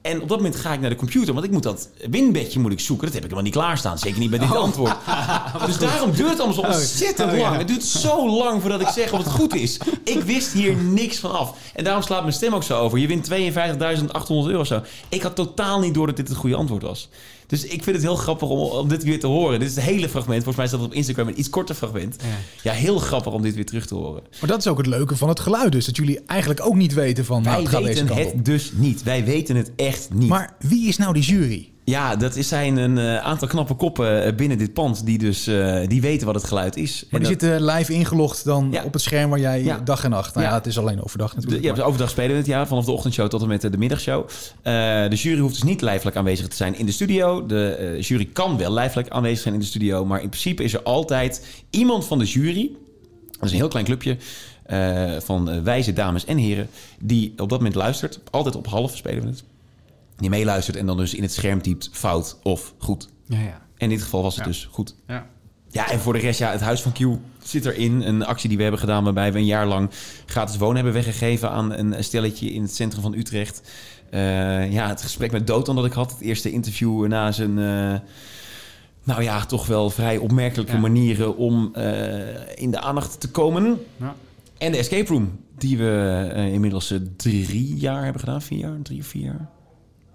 En 0.09 0.23
op 0.23 0.29
dat 0.29 0.37
moment 0.37 0.57
ga 0.57 0.73
ik 0.73 0.81
naar 0.81 0.91
de 0.91 0.97
computer, 0.97 1.35
want 1.35 1.47
ik 1.47 1.53
moet 1.53 1.63
dat 1.63 1.89
winbedje 2.11 2.61
moet 2.61 2.73
ik 2.73 2.81
zoeken. 2.81 3.05
Dat 3.07 3.15
heb 3.15 3.25
ik 3.25 3.31
helemaal 3.31 3.53
niet 3.53 3.61
klaarstaan. 3.63 3.99
Zeker 3.99 4.19
niet 4.19 4.31
bij 4.31 4.39
dit 4.39 4.51
Oh. 4.51 4.57
antwoord. 4.57 4.97
dus 5.67 5.79
daarom 5.79 6.13
duurt 6.13 6.29
het 6.29 6.39
allemaal 6.39 6.55
zo 6.57 6.61
Oh, 6.61 6.69
ontzettend 6.69 7.31
oh, 7.33 7.37
ja. 7.39 7.43
lang. 7.43 7.57
Het 7.57 7.69
duurt 7.69 7.85
zo 7.85 8.29
lang 8.39 8.61
voordat 8.61 8.81
ik 8.81 8.89
zeg 8.89 9.13
of 9.13 9.19
het 9.19 9.33
goed 9.33 9.55
is. 9.55 9.81
Ik 10.05 10.23
wist 10.23 10.53
hier 10.53 10.75
niks 10.77 11.19
van 11.19 11.33
af. 11.33 11.55
En 11.75 11.85
daarom 11.85 12.03
slaat 12.03 12.21
mijn 12.21 12.33
stem 12.33 12.55
ook 12.55 12.63
zo 12.63 12.79
over. 12.79 12.99
Je 12.99 13.07
wint 13.07 13.31
52.800 13.31 14.29
euro 14.29 14.61
of 14.61 14.67
zo. 14.67 14.83
Ik 15.09 15.23
had 15.23 15.35
totaal 15.35 15.81
niet 15.81 15.95
door 15.95 16.07
dat 16.07 16.17
dit 16.17 16.29
het 16.29 16.37
goede 16.37 16.57
antwoord 16.57 16.83
was. 16.83 17.09
Dus 17.49 17.65
ik 17.65 17.83
vind 17.83 17.97
het 17.97 18.05
heel 18.05 18.17
grappig 18.17 18.49
om, 18.49 18.59
om 18.59 18.89
dit 18.89 19.05
weer 19.05 19.21
te 19.21 19.27
horen. 19.27 19.59
Dit 19.59 19.69
is 19.69 19.75
het 19.75 19.85
hele 19.85 20.09
fragment. 20.09 20.43
Volgens 20.45 20.57
mij 20.57 20.67
staat 20.67 20.81
het 20.81 20.89
op 20.89 20.95
Instagram 20.95 21.29
een 21.29 21.39
iets 21.39 21.51
korter 21.51 21.75
fragment. 21.75 22.17
Ja. 22.63 22.73
heel 22.73 22.99
grappig 22.99 23.33
om 23.33 23.43
dit 23.43 23.55
weer 23.55 23.67
terug 23.67 23.87
te 23.87 23.95
horen. 23.95 24.23
Maar 24.41 24.49
dat 24.49 24.59
is 24.59 24.67
ook 24.67 24.79
het 24.79 24.87
leuke 24.87 25.17
van 25.17 25.29
het 25.29 25.41
geluid 25.41 25.73
dus. 25.73 25.85
Dat 25.87 25.97
jullie 25.97 26.21
eigenlijk 26.27 26.67
ook 26.67 26.75
niet 26.75 26.95
weten 26.95 27.25
van... 27.25 27.43
nou, 27.43 27.69
Wij 27.71 27.83
weten 27.83 28.17
het 28.17 28.45
dus 28.45 28.73
niet. 28.75 29.03
Wij 29.03 29.25
weten 29.25 29.57
het 29.57 29.73
echt 29.77 30.09
niet. 30.13 30.29
Maar 30.29 30.57
wie 30.59 30.89
is 30.89 30.97
nou 30.97 31.13
die 31.13 31.23
jury? 31.23 31.69
Ja, 31.89 32.17
dat 32.17 32.37
is 32.37 32.49
zijn 32.49 32.77
een 32.77 32.99
eh, 32.99 33.17
aantal 33.17 33.49
knappe 33.49 33.75
koppen 33.75 34.25
eh, 34.25 34.35
binnen 34.35 34.59
dit 34.59 34.73
pand 34.73 35.07
die 35.07 35.19
dus 35.19 35.47
eh, 35.47 35.81
die 35.87 36.01
weten 36.01 36.27
wat 36.27 36.35
het 36.35 36.45
geluid 36.45 36.77
is. 36.77 37.05
Maar 37.11 37.21
En 37.21 37.27
die 37.27 37.37
dat- 37.37 37.49
zitten 37.49 37.65
live 37.65 37.93
ingelogd 37.93 38.45
dan 38.45 38.79
op 38.85 38.93
het 38.93 39.03
scherm 39.03 39.31
waar 39.31 39.39
jij 39.41 39.63
Ja. 39.65 39.79
dag 39.85 40.05
en 40.05 40.11
nacht... 40.11 40.35
Nou 40.35 40.47
ja, 40.47 40.53
Ja. 40.53 40.59
het 40.59 40.67
is 40.67 40.79
alleen 40.79 41.03
overdag 41.05 41.29
De, 41.31 41.35
natuurlijk. 41.37 41.63
ja, 41.63 41.69
maar- 41.69 41.79
dus 41.79 41.87
overdag 41.87 42.11
spelen 42.11 42.31
we 42.31 42.37
het, 42.37 42.47
ja. 42.47 42.67
Vanaf 42.67 42.85
de 42.85 42.91
ochtendshow 42.93 43.29
tot 43.29 43.43
en 43.43 43.49
met 43.49 43.61
de 43.61 43.79
middagshow. 43.79 44.29
De 44.63 45.09
jury 45.15 45.41
hoeft 45.41 45.55
dus 45.55 45.63
niet 45.63 45.81
lijfelijk 45.81 46.17
aanwezig 46.17 46.49
te 46.49 46.57
zijn 46.57 46.79
in 46.79 46.87
de 46.87 46.93
studio. 46.93 47.47
De 47.47 47.97
jury 48.01 48.29
kan 48.33 48.57
wel 48.59 48.73
lijfelijk 48.73 49.09
aanwezig 49.09 49.41
zijn 49.43 49.55
in 49.55 49.61
de 49.61 49.67
studio. 49.67 50.05
Maar 50.05 50.23
in 50.23 50.29
principe 50.29 50.63
is 50.63 50.75
er 50.75 50.83
altijd 50.83 51.47
iemand 51.71 52.07
van 52.07 52.19
de 52.19 52.25
jury... 52.25 52.71
Dat 53.31 53.45
is 53.47 53.51
een 53.51 53.57
heel 53.59 53.69
klein 53.69 53.85
clubje 53.85 54.17
van 55.25 55.63
wijze 55.63 55.93
dames 55.93 56.25
en 56.25 56.37
heren... 56.37 56.69
die 57.01 57.31
op 57.37 57.49
dat 57.49 57.59
moment 57.59 57.75
luistert. 57.75 58.21
Altijd 58.31 58.57
op 58.57 58.67
half 58.67 58.97
spelen 58.97 59.23
we 59.23 59.29
het. 59.29 59.45
Die 60.19 60.31
meeluistert 60.31 60.77
en 60.77 60.87
dan 60.87 60.97
dus 60.97 61.15
in 61.15 61.23
het 61.23 61.33
scherm 61.33 61.63
typt 61.63 61.89
fout 61.93 62.39
of 62.43 62.75
goed. 62.79 63.09
Ja, 63.27 63.39
ja. 63.39 63.47
En 63.47 63.61
in 63.77 63.89
dit 63.89 64.03
geval 64.03 64.23
was 64.23 64.35
het 64.37 64.45
Ja. 64.45 64.51
dus 64.51 64.69
goed. 64.71 64.95
Ja. 65.07 65.27
Ja, 65.71 65.91
en 65.91 65.99
voor 66.01 66.13
de 66.13 66.19
rest, 66.19 66.39
ja, 66.39 66.51
het 66.51 66.61
Huis 66.61 66.83
van 66.83 66.93
Q 66.93 66.99
zit 67.43 67.65
erin. 67.67 68.01
Een 68.09 68.25
actie 68.25 68.49
die 68.49 68.57
we 68.57 68.63
hebben 68.63 68.81
gedaan 68.81 69.05
waarbij 69.05 69.33
we 69.33 69.39
een 69.39 69.45
jaar 69.45 69.67
lang 69.67 69.91
gratis 70.27 70.57
wonen 70.57 70.75
hebben 70.77 70.93
weggegeven 70.93 71.51
aan 71.51 71.73
een 71.73 72.05
stelletje 72.05 72.51
in 72.53 72.63
het 72.63 72.75
centrum 72.75 73.03
van 73.03 73.15
Utrecht. 73.15 73.71
Eh, 74.11 74.73
ja, 74.73 74.89
het 74.89 75.03
gesprek 75.03 75.33
met 75.33 75.47
Dotan 75.47 75.77
dat 75.77 75.85
ik 75.85 75.93
had, 75.93 76.11
het 76.11 76.21
eerste 76.21 76.51
interview 76.51 77.07
na 77.07 77.33
zijn, 77.33 77.59
eh, 77.59 78.01
nou 79.05 79.23
ja, 79.23 79.45
toch 79.45 79.67
wel 79.67 79.91
vrij 79.91 80.17
opmerkelijke 80.17 80.73
Ja. 80.73 80.79
manieren 80.79 81.37
om 81.37 81.71
eh, 81.75 82.19
in 82.55 82.71
de 82.71 82.81
aandacht 82.81 83.21
te 83.21 83.31
komen. 83.31 83.79
Ja. 83.97 84.15
En 84.59 84.73
de 84.73 84.79
Escape 84.79 85.13
Room, 85.13 85.39
die 85.59 85.79
we 85.79 86.31
inmiddels 86.53 86.95
drie 87.17 87.75
jaar 87.77 88.03
hebben 88.03 88.21
gedaan, 88.21 88.43
vier 88.43 88.59
jaar, 88.59 88.83
drie 88.83 89.01
of 89.01 89.07
vier 89.07 89.25
jaar. 89.25 89.49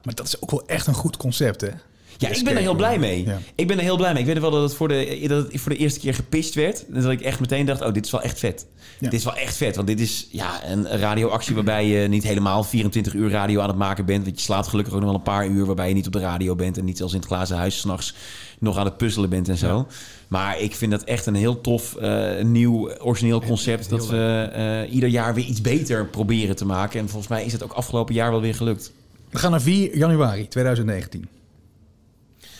Maar 0.03 0.15
dat 0.15 0.27
is 0.27 0.41
ook 0.41 0.51
wel 0.51 0.67
echt 0.67 0.87
een 0.87 0.93
goed 0.93 1.17
concept, 1.17 1.61
hè? 1.61 1.69
Ja, 2.17 2.29
ik 2.29 2.43
ben 2.43 2.55
er 2.55 2.61
heel 2.61 2.75
blij 2.75 2.99
mee. 2.99 3.25
Ja. 3.25 3.39
Ik 3.55 3.67
ben 3.67 3.77
er 3.77 3.83
heel 3.83 3.97
blij 3.97 4.11
mee. 4.11 4.19
Ik 4.19 4.25
weet 4.25 4.35
nog 4.35 4.43
wel 4.43 4.53
dat 4.53 4.69
het 4.69 4.77
voor 4.77 4.87
de, 4.87 5.25
dat 5.27 5.51
het 5.51 5.61
voor 5.61 5.71
de 5.71 5.77
eerste 5.77 5.99
keer 5.99 6.13
gepitcht 6.13 6.53
werd. 6.53 6.85
En 6.85 7.01
dat 7.01 7.11
ik 7.11 7.21
echt 7.21 7.39
meteen 7.39 7.65
dacht, 7.65 7.81
oh, 7.81 7.93
dit 7.93 8.05
is 8.05 8.11
wel 8.11 8.21
echt 8.21 8.39
vet. 8.39 8.65
Ja. 8.99 9.09
Dit 9.09 9.19
is 9.19 9.25
wel 9.25 9.35
echt 9.35 9.55
vet. 9.55 9.75
Want 9.75 9.87
dit 9.87 9.99
is 9.99 10.27
ja, 10.31 10.65
een 10.65 10.87
radioactie 10.87 11.55
waarbij 11.55 11.87
je 11.87 12.07
niet 12.07 12.23
helemaal 12.23 12.63
24 12.63 13.13
uur 13.13 13.29
radio 13.29 13.61
aan 13.61 13.67
het 13.67 13.77
maken 13.77 14.05
bent. 14.05 14.23
Want 14.23 14.35
je 14.35 14.43
slaat 14.45 14.67
gelukkig 14.67 14.93
ook 14.93 14.99
nog 14.99 15.09
wel 15.09 15.17
een 15.17 15.25
paar 15.25 15.47
uur 15.47 15.65
waarbij 15.65 15.87
je 15.87 15.93
niet 15.93 16.05
op 16.05 16.13
de 16.13 16.19
radio 16.19 16.55
bent. 16.55 16.77
En 16.77 16.85
niet 16.85 16.97
zelfs 16.97 17.13
in 17.13 17.19
het 17.19 17.27
glazen 17.27 17.57
huis 17.57 17.79
s'nachts 17.79 18.15
nog 18.59 18.77
aan 18.77 18.85
het 18.85 18.97
puzzelen 18.97 19.29
bent 19.29 19.49
en 19.49 19.57
zo. 19.57 19.87
Maar 20.27 20.59
ik 20.59 20.75
vind 20.75 20.91
dat 20.91 21.03
echt 21.03 21.25
een 21.25 21.35
heel 21.35 21.61
tof, 21.61 21.95
eh, 21.95 22.43
nieuw, 22.43 22.97
origineel 22.97 23.41
concept. 23.41 23.89
Dat 23.89 24.07
we 24.07 24.49
eh, 24.53 24.93
ieder 24.93 25.09
jaar 25.09 25.33
weer 25.33 25.45
iets 25.45 25.61
beter 25.61 26.05
proberen 26.05 26.55
te 26.55 26.65
maken. 26.65 26.99
En 26.99 27.09
volgens 27.09 27.29
mij 27.29 27.45
is 27.45 27.51
het 27.51 27.63
ook 27.63 27.73
afgelopen 27.73 28.13
jaar 28.13 28.31
wel 28.31 28.41
weer 28.41 28.55
gelukt. 28.55 28.91
We 29.33 29.39
gaan 29.39 29.51
naar 29.51 29.61
4 29.61 29.97
januari 29.97 30.47
2019. 30.47 31.27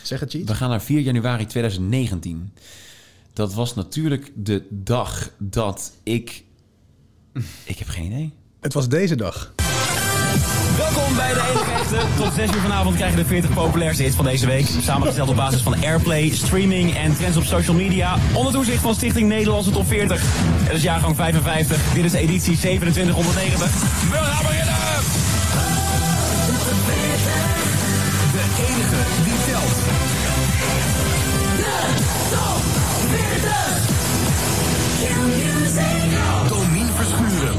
Zeg 0.01 0.19
het 0.19 0.31
je 0.31 0.39
iets? 0.39 0.49
We 0.49 0.55
gaan 0.55 0.69
naar 0.69 0.81
4 0.81 0.99
januari 0.99 1.45
2019. 1.45 2.53
Dat 3.33 3.53
was 3.53 3.75
natuurlijk 3.75 4.31
de 4.35 4.63
dag 4.69 5.31
dat 5.37 5.93
ik... 6.03 6.43
Ik 7.63 7.79
heb 7.79 7.87
geen 7.87 8.05
idee. 8.05 8.33
Het 8.61 8.73
was 8.73 8.89
deze 8.89 9.15
dag. 9.15 9.53
Welkom 10.77 11.15
bij 11.15 11.33
de 11.33 11.39
enige 11.51 11.71
echte. 11.71 12.23
Tot 12.23 12.33
6 12.33 12.49
uur 12.49 12.61
vanavond 12.61 12.95
krijg 12.95 13.11
je 13.11 13.17
de 13.17 13.25
40 13.25 13.53
populairste 13.53 14.03
hits 14.03 14.15
van 14.15 14.25
deze 14.25 14.45
week. 14.45 14.65
Samengesteld 14.81 15.29
op 15.29 15.35
basis 15.35 15.61
van 15.61 15.83
airplay, 15.83 16.29
streaming 16.29 16.95
en 16.95 17.15
trends 17.15 17.37
op 17.37 17.43
social 17.43 17.75
media. 17.75 18.17
Onder 18.33 18.53
toezicht 18.53 18.81
van 18.81 18.95
Stichting 18.95 19.27
Nederlandse 19.27 19.71
Top 19.71 19.87
40. 19.87 20.21
Het 20.23 20.75
is 20.75 20.83
jaargang 20.83 21.15
55. 21.15 21.93
Dit 21.93 22.05
is 22.05 22.13
editie 22.13 22.57
2790. 22.57 23.71
We 24.09 24.15
gaan 24.15 24.43
beginnen! 24.43 24.92
Verschuren. 37.07 37.53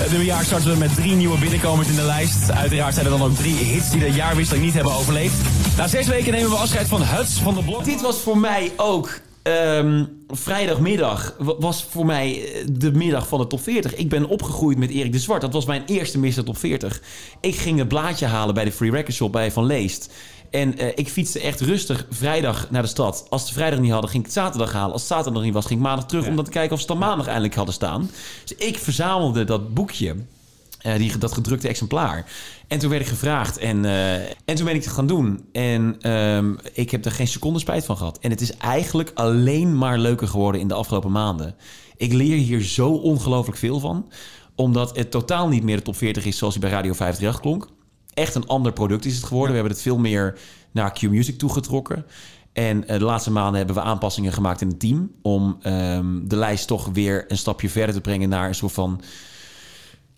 Het 0.00 0.10
nieuwe 0.10 0.24
jaar 0.24 0.44
starten 0.44 0.70
we 0.72 0.76
met 0.78 0.94
drie 0.94 1.14
nieuwe 1.14 1.38
binnenkomers 1.38 1.88
in 1.88 1.94
de 1.94 2.02
lijst. 2.02 2.50
Uiteraard 2.50 2.94
zijn 2.94 3.06
er 3.06 3.12
dan 3.12 3.22
ook 3.22 3.34
drie 3.36 3.54
hits 3.54 3.90
die 3.90 4.00
de 4.00 4.12
jaarwisseling 4.12 4.64
niet 4.64 4.74
hebben 4.74 4.92
overleefd. 4.94 5.34
Na 5.76 5.88
zes 5.88 6.06
weken 6.06 6.32
nemen 6.32 6.50
we 6.50 6.56
afscheid 6.56 6.88
van 6.88 7.02
Huts 7.02 7.32
van 7.38 7.54
de 7.54 7.62
Blok. 7.62 7.84
Dit 7.84 8.00
was 8.00 8.16
voor 8.18 8.38
mij 8.38 8.72
ook... 8.76 9.20
ehm, 9.42 10.04
vrijdagmiddag 10.28 11.34
wa- 11.38 11.54
was 11.58 11.86
voor 11.90 12.06
mij 12.06 12.52
eh, 12.54 12.64
de 12.72 12.92
middag 12.92 13.28
van 13.28 13.38
de 13.40 13.46
top 13.46 13.62
40. 13.62 13.94
Ik 13.94 14.08
ben 14.08 14.28
opgegroeid 14.28 14.78
met 14.78 14.90
Erik 14.90 15.12
de 15.12 15.18
Zwart. 15.18 15.40
Dat 15.40 15.52
was 15.52 15.64
mijn 15.64 15.82
eerste 15.86 16.18
Mr. 16.18 16.44
Top 16.44 16.58
40. 16.58 17.02
Ik 17.40 17.56
ging 17.56 17.78
het 17.78 17.88
blaadje 17.88 18.26
halen 18.26 18.54
bij 18.54 18.64
de 18.64 18.72
Free 18.72 18.90
Record 18.90 19.14
Shop 19.16 19.32
bij 19.32 19.50
Van 19.52 19.66
Leest. 19.66 20.10
En 20.52 20.78
eh, 20.78 20.88
ik 20.94 21.08
fietste 21.08 21.40
echt 21.40 21.60
rustig 21.60 22.06
vrijdag 22.10 22.70
naar 22.70 22.82
de 22.82 22.88
stad. 22.88 23.26
Als 23.28 23.46
ze 23.46 23.52
vrijdag 23.52 23.78
niet 23.80 23.90
hadden, 23.90 24.10
ging 24.10 24.22
ik 24.22 24.28
het 24.28 24.38
zaterdag 24.38 24.72
halen. 24.72 24.92
Als 24.92 25.00
het 25.00 25.10
zaterdag 25.10 25.42
niet 25.42 25.54
was, 25.54 25.66
ging 25.66 25.80
ik 25.80 25.86
maandag 25.86 26.06
terug... 26.06 26.26
om 26.26 26.36
dan 26.36 26.44
te 26.44 26.50
kijken 26.50 26.72
of 26.72 26.80
ze 26.80 26.86
het 26.86 26.98
dan 26.98 27.08
maandag 27.08 27.26
eindelijk 27.26 27.54
hadden 27.54 27.74
staan. 27.74 28.10
Dus 28.44 28.56
ik 28.56 28.78
verzamelde 28.78 29.44
dat 29.44 29.74
boekje... 29.74 30.14
Eh, 30.82 30.96
die, 30.96 31.18
dat 31.18 31.32
gedrukte 31.32 31.68
exemplaar. 31.68 32.32
En 32.68 32.78
toen 32.78 32.90
werd 32.90 33.02
ik 33.02 33.08
gevraagd 33.08 33.58
en, 33.58 33.84
eh, 33.84 34.14
en 34.14 34.54
toen 34.54 34.64
ben 34.64 34.74
ik 34.74 34.84
het 34.84 34.92
gaan 34.92 35.06
doen. 35.06 35.44
En 35.52 35.96
ehm, 36.00 36.54
ik 36.72 36.90
heb 36.90 37.04
er 37.04 37.12
geen 37.12 37.28
seconde 37.28 37.58
spijt 37.58 37.84
van 37.84 37.96
gehad. 37.96 38.18
En 38.18 38.30
het 38.30 38.40
is 38.40 38.56
eigenlijk 38.56 39.10
alleen 39.14 39.78
maar 39.78 39.98
leuker 39.98 40.28
geworden 40.28 40.60
in 40.60 40.68
de 40.68 40.74
afgelopen 40.74 41.12
maanden. 41.12 41.54
Ik 41.96 42.12
leer 42.12 42.36
hier 42.36 42.62
zo 42.62 42.88
ongelooflijk 42.88 43.58
veel 43.58 43.80
van. 43.80 44.12
Omdat 44.54 44.96
het 44.96 45.10
totaal 45.10 45.48
niet 45.48 45.62
meer 45.62 45.76
de 45.76 45.82
top 45.82 45.96
40 45.96 46.24
is 46.24 46.38
zoals 46.38 46.54
hij 46.54 46.62
bij 46.62 46.72
Radio 46.72 46.92
538 46.92 47.40
klonk. 47.40 47.81
Echt 48.14 48.34
een 48.34 48.46
ander 48.46 48.72
product 48.72 49.04
is 49.04 49.16
het 49.16 49.24
geworden. 49.24 49.50
We 49.50 49.54
hebben 49.54 49.72
het 49.72 49.82
veel 49.82 49.98
meer 49.98 50.38
naar 50.70 50.92
Q-Music 50.92 51.38
toegetrokken. 51.38 52.04
En 52.52 52.88
eh, 52.88 52.98
de 52.98 53.04
laatste 53.04 53.30
maanden 53.30 53.56
hebben 53.56 53.74
we 53.74 53.82
aanpassingen 53.82 54.32
gemaakt 54.32 54.60
in 54.60 54.68
het 54.68 54.80
team. 54.80 55.10
Om 55.22 55.56
ehm, 55.62 56.26
de 56.26 56.36
lijst 56.36 56.66
toch 56.66 56.88
weer 56.92 57.24
een 57.28 57.38
stapje 57.38 57.68
verder 57.68 57.94
te 57.94 58.00
brengen 58.00 58.28
naar 58.28 58.48
een 58.48 58.54
soort 58.54 58.72
van 58.72 59.00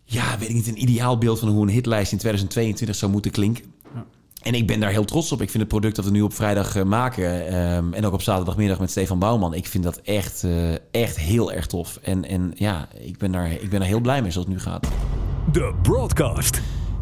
ja, 0.04 0.38
weet 0.38 0.48
ik 0.48 0.54
niet, 0.54 0.66
een 0.66 0.82
ideaal 0.82 1.18
beeld 1.18 1.38
van 1.38 1.48
hoe 1.48 1.62
een 1.62 1.72
hitlijst 1.72 2.12
in 2.12 2.18
2022 2.18 2.96
zou 2.96 3.12
moeten 3.12 3.30
klinken. 3.30 3.64
En 4.42 4.54
ik 4.54 4.66
ben 4.66 4.80
daar 4.80 4.90
heel 4.90 5.04
trots 5.04 5.32
op. 5.32 5.42
Ik 5.42 5.50
vind 5.50 5.62
het 5.62 5.72
product 5.72 5.96
dat 5.96 6.04
we 6.04 6.10
nu 6.10 6.22
op 6.22 6.34
vrijdag 6.34 6.76
eh, 6.76 6.82
maken 6.82 7.46
ehm, 7.46 7.92
en 7.92 8.06
ook 8.06 8.12
op 8.12 8.22
zaterdagmiddag 8.22 8.78
met 8.78 8.90
Stefan 8.90 9.18
Bouwman, 9.18 9.54
ik 9.54 9.66
vind 9.66 9.84
dat 9.84 9.96
echt, 9.96 10.44
eh, 10.44 10.72
echt 10.90 11.18
heel 11.18 11.52
erg 11.52 11.66
tof. 11.66 11.98
En, 12.02 12.24
en 12.24 12.52
ja, 12.54 12.88
ik 12.98 13.18
ben, 13.18 13.32
daar, 13.32 13.52
ik 13.52 13.70
ben 13.70 13.78
daar 13.78 13.88
heel 13.88 14.00
blij 14.00 14.22
mee 14.22 14.30
zoals 14.30 14.46
het 14.46 14.56
nu 14.56 14.62
gaat. 14.62 14.88
De 15.52 15.74
Broadcast. 15.82 16.60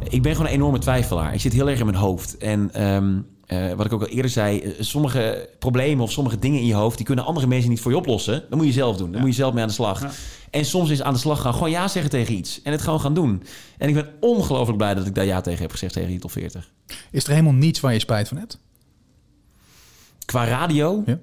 Ik 0.09 0.22
ben 0.22 0.32
gewoon 0.32 0.46
een 0.46 0.55
enorme 0.57 0.78
twijfelaar. 0.78 1.34
Ik 1.34 1.40
zit 1.40 1.53
heel 1.53 1.68
erg 1.68 1.78
in 1.78 1.86
mijn 1.86 1.98
hoofd. 1.98 2.36
En 2.36 2.74
ehm, 2.74 3.20
eh, 3.46 3.72
wat 3.72 3.86
ik 3.86 3.92
ook 3.92 4.00
al 4.00 4.07
eerder 4.07 4.30
zei, 4.30 4.61
eh, 4.61 4.72
sommige 4.80 5.48
problemen 5.59 6.05
of 6.05 6.12
sommige 6.12 6.38
dingen 6.38 6.61
in 6.61 6.66
je 6.66 6.74
hoofd, 6.74 6.96
die 6.96 7.07
kunnen 7.07 7.24
andere 7.24 7.46
mensen 7.46 7.70
niet 7.70 7.80
voor 7.80 7.90
je 7.90 7.96
oplossen. 7.96 8.44
Dat 8.48 8.59
moet 8.59 8.66
je 8.66 8.72
zelf 8.72 8.96
doen. 8.96 9.12
Dan 9.12 9.20
moet 9.20 9.30
je 9.30 9.36
zelf 9.36 9.53
mee 9.53 9.62
aan 9.62 9.68
de 9.68 9.74
slag. 9.74 10.14
En 10.50 10.64
soms 10.64 10.90
is 10.90 11.03
aan 11.03 11.12
de 11.12 11.18
slag 11.18 11.40
gaan 11.40 11.53
gewoon 11.53 11.70
ja 11.70 11.88
zeggen 11.88 12.11
tegen 12.11 12.34
iets. 12.34 12.62
En 12.62 12.72
het 12.72 12.82
gewoon 12.82 13.00
gaan 13.00 13.14
doen. 13.14 13.42
En 13.78 13.88
ik 13.88 13.94
ben 13.94 14.09
ongelooflijk 14.20 14.78
blij 14.78 14.94
dat 14.94 15.07
ik 15.07 15.14
daar 15.14 15.24
ja 15.24 15.40
tegen 15.40 15.61
heb 15.62 15.70
gezegd 15.70 15.92
tegen 15.92 16.09
die 16.09 16.18
top 16.18 16.30
40. 16.30 16.70
Is 17.11 17.24
er 17.24 17.30
helemaal 17.30 17.53
niets 17.53 17.80
waar 17.80 17.92
je 17.92 17.98
spijt 17.98 18.28
van 18.28 18.36
hebt? 18.36 18.59
Qua 20.24 20.44
radio? 20.44 21.03
Ja. 21.07 21.18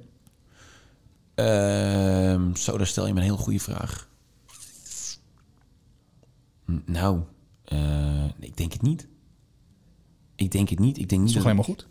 Ehm, 1.36 2.56
zo, 2.56 2.78
daar 2.78 2.88
stel 2.88 3.08
je 3.08 3.14
me 3.14 3.20
een 3.20 3.26
heel 3.26 3.38
goede 3.38 3.60
vraag. 3.60 4.08
Nou, 6.86 7.20
eh, 7.70 8.26
ik 8.40 8.58
denk 8.58 8.74
het 8.74 8.82
niet. 8.82 9.08
Ik 10.36 10.52
denk 10.52 10.70
het 10.70 10.80
niet. 10.80 10.98
Ik 10.98 11.10
denk 11.10 11.22
niet 11.22 11.30
is 11.30 11.36
toch 11.36 11.44
dat- 11.44 11.52
helemaal 11.54 11.76
goed? 11.76 11.88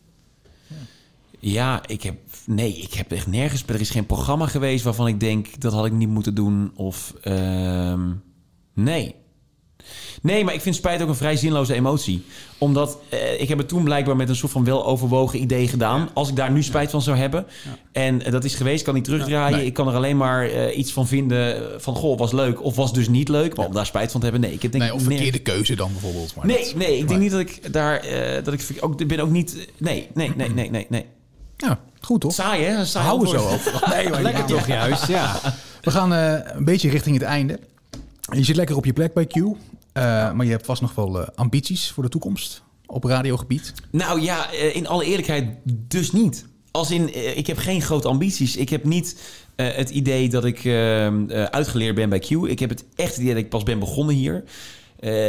Ja, 1.41 1.87
ik 1.87 2.03
heb. 2.03 2.19
Nee, 2.47 2.77
ik 2.77 2.93
heb 2.95 3.13
echt 3.13 3.27
nergens. 3.27 3.65
Er 3.67 3.81
is 3.81 3.91
geen 3.91 4.07
programma 4.07 4.47
geweest 4.47 4.85
waarvan 4.85 5.07
ik 5.07 5.21
denk 5.21 5.61
dat 5.61 5.73
had 5.73 5.87
ik 5.87 5.93
niet 5.93 6.09
moeten 6.09 6.35
doen. 6.35 6.73
Of. 6.75 7.15
ehm, 7.23 8.13
nee. 8.73 9.15
Nee, 10.23 10.45
maar 10.45 10.55
ik 10.55 10.61
vind 10.61 10.75
spijt 10.75 11.03
ook 11.03 11.09
een 11.09 11.15
vrij 11.15 11.37
zinloze 11.37 11.75
emotie. 11.75 12.25
Omdat 12.59 12.99
eh, 13.09 13.41
ik 13.41 13.49
heb 13.49 13.59
het 13.59 13.69
toen 13.69 13.85
blijkbaar 13.85 14.17
met 14.17 14.29
een 14.29 14.37
soort 14.37 14.53
van 14.53 14.65
weloverwogen 14.65 15.41
idee 15.41 15.69
gedaan. 15.69 16.09
Als 16.15 16.29
ik 16.29 16.37
daar 16.37 16.51
nu 16.51 16.63
spijt 16.63 16.91
van 16.91 17.03
zou 17.03 17.17
hebben. 17.17 17.47
En 17.93 18.23
eh, 18.25 18.33
dat 18.33 18.45
is 18.45 18.55
geweest, 18.55 18.85
kan 18.85 18.95
niet 18.95 19.05
terugdraaien. 19.05 19.57
Nee. 19.57 19.67
Ik 19.67 19.73
kan 19.75 19.89
er 19.89 19.95
alleen 19.95 20.17
maar 20.17 20.49
eh, 20.49 20.79
iets 20.79 20.93
van 20.93 21.07
vinden 21.07 21.63
van... 21.83 21.95
Goh, 21.95 22.19
was 22.19 22.33
leuk 22.33 22.63
of 22.63 22.77
was 22.77 22.93
dus 22.93 23.09
niet 23.09 23.29
leuk. 23.29 23.57
Maar 23.57 23.67
om 23.67 23.73
daar 23.73 23.87
spijt 23.87 24.11
van 24.11 24.21
te 24.21 24.27
hebben, 24.27 24.45
nee. 24.45 24.55
Ik 24.55 24.63
heb 24.63 24.73
denk 24.73 24.85
Nee, 24.85 24.95
of 24.95 25.03
verkeerde 25.03 25.39
keuze 25.39 25.75
dan 25.75 25.91
bijvoorbeeld. 25.93 26.35
Maar 26.35 26.47
Nee, 26.47 26.65
dat- 26.65 26.75
nee, 26.75 26.93
ik 26.93 26.99
maar- 26.99 27.09
denk 27.09 27.21
niet 27.21 27.31
dat 27.31 27.41
ik 27.41 27.73
daar... 27.73 28.03
dat 28.45 28.55
ik, 28.55 28.63
ook, 28.81 29.01
ik 29.01 29.09
ben 29.09 29.21
ook 29.21 29.31
niet... 29.31 29.69
Nee, 29.79 30.09
nee, 30.15 30.33
nee, 30.37 30.49
nee, 30.51 30.71
nee, 30.71 30.87
nee. 30.89 31.05
Ja, 31.57 31.79
goed 32.01 32.21
toch? 32.21 32.33
Saai, 32.33 32.65
hè? 32.65 32.85
Saai 32.85 33.07
Houden 33.07 33.31
we 33.33 33.39
zo 33.39 33.45
over. 33.45 33.83
Nee, 33.97 34.09
maar 34.09 34.23
Lekker 34.23 34.45
toch 34.45 34.67
juist, 34.67 35.07
ja. 35.07 35.41
We 35.83 35.91
gaan 35.91 36.11
een 36.11 36.65
beetje 36.65 36.91
richting 36.91 37.15
het 37.17 37.25
einde. 37.25 37.59
Je 38.33 38.45
zit 38.45 38.57
lekker 38.57 38.77
op 38.77 38.85
je 38.85 38.93
plek 38.93 39.15
bij 39.15 39.27
Q. 39.27 39.35
eh, 39.99 40.33
maar 40.33 40.45
je 40.45 40.51
hebt 40.51 40.67
vast 40.67 40.83
nog 40.83 40.95
wel 40.95 41.21
eh, 41.21 41.29
ambities 41.35 41.91
voor 41.91 42.03
de 42.03 42.09
toekomst 42.09 42.63
op 42.87 43.05
radiogebied. 43.05 43.73
Nou 43.91 44.21
ja, 44.21 44.53
eh, 44.53 44.77
in 44.77 44.87
alle 44.87 45.05
eerlijkheid 45.05 45.47
dus 45.65 46.13
niet. 46.13 46.47
Als 46.71 46.91
in, 46.91 47.37
ik 47.37 47.47
heb 47.47 47.59
geen 47.59 47.83
grote 47.83 48.09
ambities. 48.09 48.57
Ik 48.57 48.69
heb 48.69 48.85
niet 48.85 49.21
het 49.57 49.91
idee 49.91 50.29
dat 50.29 50.45
ik 50.45 50.67
uitgeleerd 51.51 51.95
ben 51.95 52.09
bij 52.09 52.19
Q. 52.19 52.31
Ik 52.31 52.59
heb 52.59 52.71
het 52.71 52.85
echt 52.95 53.17
idee 53.17 53.35
dat 53.35 53.43
ik 53.43 53.49
pas 53.49 53.63
ben 53.63 53.79
begonnen 53.79 54.15
hier. 54.15 54.45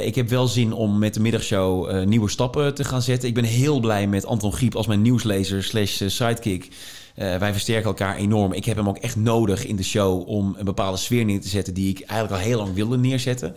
Ik 0.03 0.15
heb 0.15 0.29
wel 0.29 0.47
zin 0.47 0.73
om 0.73 0.97
met 0.97 1.13
de 1.13 1.19
middagshow 1.19 2.03
nieuwe 2.03 2.29
stappen 2.29 2.73
te 2.73 2.83
gaan 2.83 3.01
zetten. 3.01 3.27
Ik 3.27 3.33
ben 3.33 3.43
heel 3.43 3.79
blij 3.79 4.07
met 4.07 4.25
Anton 4.25 4.53
Griep 4.53 4.75
als 4.75 4.87
mijn 4.87 5.01
nieuwslezer 5.01 5.63
slash 5.63 6.01
sidekick. 6.05 6.69
Wij 7.15 7.51
versterken 7.51 7.85
elkaar 7.85 8.15
enorm. 8.15 8.53
Ik 8.53 8.65
heb 8.65 8.77
hem 8.77 8.89
ook 8.89 8.97
echt 8.97 9.15
nodig 9.15 9.65
in 9.65 9.75
de 9.75 9.83
show 9.83 10.27
om 10.27 10.55
een 10.57 10.65
bepaalde 10.65 10.97
sfeer 10.97 11.25
neer 11.25 11.41
te 11.41 11.49
zetten 11.49 11.73
die 11.73 11.89
ik 11.89 11.99
eigenlijk 11.99 12.41
al 12.41 12.47
heel 12.47 12.57
lang 12.57 12.73
wilde 12.73 12.97
neerzetten. 12.97 13.55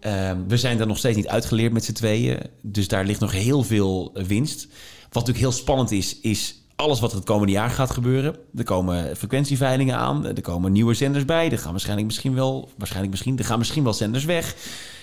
Ehm, 0.00 0.36
we 0.48 0.56
zijn 0.56 0.78
daar 0.78 0.86
nog 0.86 0.98
steeds 0.98 1.16
niet 1.16 1.28
uitgeleerd 1.28 1.72
met 1.72 1.84
z'n 1.84 1.92
tweeën. 1.92 2.38
Dus 2.62 2.88
daar 2.88 3.04
ligt 3.04 3.20
nog 3.20 3.32
heel 3.32 3.62
veel 3.62 4.10
eh, 4.14 4.24
winst. 4.24 4.66
Wat 5.02 5.26
natuurlijk 5.26 5.38
heel 5.38 5.52
spannend 5.52 5.90
is, 5.90 6.20
is 6.20 6.62
alles 6.76 7.00
wat 7.00 7.12
het 7.12 7.24
komende 7.24 7.52
jaar 7.52 7.70
gaat 7.70 7.90
gebeuren. 7.90 8.36
Er 8.56 8.64
komen 8.64 9.16
frequentieveilingen 9.16 9.96
aan. 9.96 10.26
Er 10.26 10.40
komen 10.40 10.72
nieuwe 10.72 10.94
zenders 10.94 11.24
bij. 11.24 11.50
Er 11.50 11.58
gaan 11.58 11.70
waarschijnlijk 11.70 12.06
misschien 12.06 12.34
wel, 12.34 12.68
waarschijnlijk 12.76 13.12
misschien, 13.12 13.38
er 13.38 13.44
gaan 13.44 13.58
misschien 13.58 13.84
wel 13.84 13.92
zenders 13.92 14.24
weg. 14.24 14.54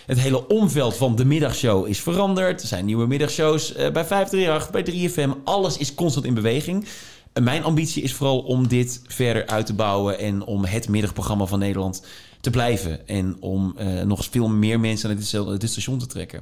Het 0.05 0.19
hele 0.19 0.47
omveld 0.47 0.95
van 0.95 1.15
de 1.15 1.25
middagshow 1.25 1.87
is 1.87 1.99
veranderd. 1.99 2.61
Er 2.61 2.67
zijn 2.67 2.85
nieuwe 2.85 3.07
middagshows 3.07 3.73
eh, 3.73 3.91
bij 3.91 4.05
538, 4.05 4.71
bij 4.71 5.09
3FM. 5.09 5.43
Alles 5.43 5.77
is 5.77 5.95
constant 5.95 6.25
in 6.25 6.33
beweging. 6.33 6.87
En 7.33 7.43
mijn 7.43 7.63
ambitie 7.63 8.03
is 8.03 8.13
vooral 8.13 8.39
om 8.39 8.67
dit 8.67 9.01
verder 9.07 9.47
uit 9.47 9.65
te 9.65 9.73
bouwen 9.73 10.19
en 10.19 10.45
om 10.45 10.65
het 10.65 10.89
middagprogramma 10.89 11.45
van 11.45 11.59
Nederland 11.59 12.03
te 12.45 12.51
blijven. 12.51 13.07
En 13.07 13.37
om 13.39 13.73
eh, 13.77 14.01
nog 14.01 14.27
veel 14.31 14.47
meer 14.47 14.79
mensen 14.79 15.09
naar 15.09 15.17
dit, 15.17 15.59
dit 15.59 15.69
station 15.69 15.99
te 15.99 16.05
trekken. 16.05 16.41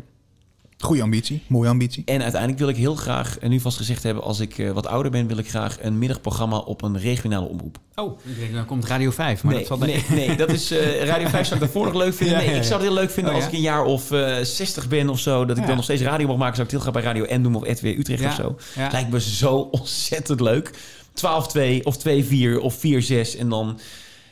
Goeie 0.78 1.02
ambitie, 1.02 1.42
mooie 1.48 1.70
ambitie. 1.70 2.04
En 2.06 2.22
uiteindelijk 2.22 2.60
wil 2.60 2.70
ik 2.70 2.76
heel 2.76 2.96
graag, 2.96 3.40
en 3.40 3.50
nu 3.50 3.60
vast 3.60 3.78
gezegd 3.78 4.04
hebben, 4.04 4.24
als 4.24 4.40
ik 4.40 4.58
eh, 4.58 4.72
wat 4.72 4.88
ouder 4.88 5.12
ben, 5.12 5.28
wil 5.28 5.38
ik 5.38 5.50
graag 5.50 5.78
een 5.82 5.98
middagprogramma 5.98 6.58
op 6.58 6.82
een 6.82 7.00
regionale 7.00 7.48
omroep. 7.48 7.78
Oh, 7.96 8.20
ik 8.24 8.40
denk, 8.40 8.54
dan 8.54 8.66
komt 8.66 8.86
Radio 8.86 9.12
5. 9.12 9.44
Maar 9.44 9.52
nee, 9.54 9.60
dat 9.68 9.78
valt 9.78 9.90
nee, 9.92 10.04
nee, 10.28 10.36
dat 10.38 10.50
is 10.50 10.72
eh, 10.72 11.04
Radio 11.06 11.28
5 11.28 11.44
zou 11.48 11.60
ik 11.60 11.66
daarvoor 11.66 11.86
nog 11.86 11.94
leuk 12.04 12.14
vinden. 12.14 12.36
Ja, 12.38 12.42
Nee, 12.44 12.52
ja, 12.52 12.58
ik 12.58 12.64
zou 12.64 12.80
het 12.80 12.90
heel 12.90 12.98
leuk 13.00 13.12
vinden 13.12 13.32
Oh, 13.34 13.38
als 13.38 13.46
ja? 13.46 13.52
ik 13.52 13.58
een 13.58 13.64
jaar 13.64 13.84
of 13.86 14.12
eh 14.12 14.38
60 14.42 14.88
ben 14.88 15.10
of 15.10 15.20
zo, 15.20 15.46
dat 15.46 15.56
ik 15.56 15.62
Ja. 15.62 15.68
dan 15.68 15.76
nog 15.76 15.86
steeds 15.86 16.02
radio 16.02 16.28
mag 16.28 16.38
maken. 16.38 16.56
Zou 16.56 16.68
ik 16.68 16.74
het 16.74 16.84
heel 16.84 16.92
graag 16.92 17.04
bij 17.04 17.14
Radio 17.22 17.38
N 17.40 17.42
doen 17.44 17.56
of 17.56 17.68
RTW 17.68 17.86
Utrecht 17.86 18.22
Ja, 18.22 18.28
of 18.30 18.36
zo. 18.36 18.58
ja. 18.76 18.90
Lijkt 18.92 19.10
me 19.12 19.22
zo 19.22 19.56
ontzettend 19.72 20.40
leuk. 20.40 20.72
12-2 21.14 21.84
of 21.84 21.98
2-4 22.08 22.60
of 22.62 22.78
4-6 22.78 23.40
en 23.40 23.50
dan 23.50 23.80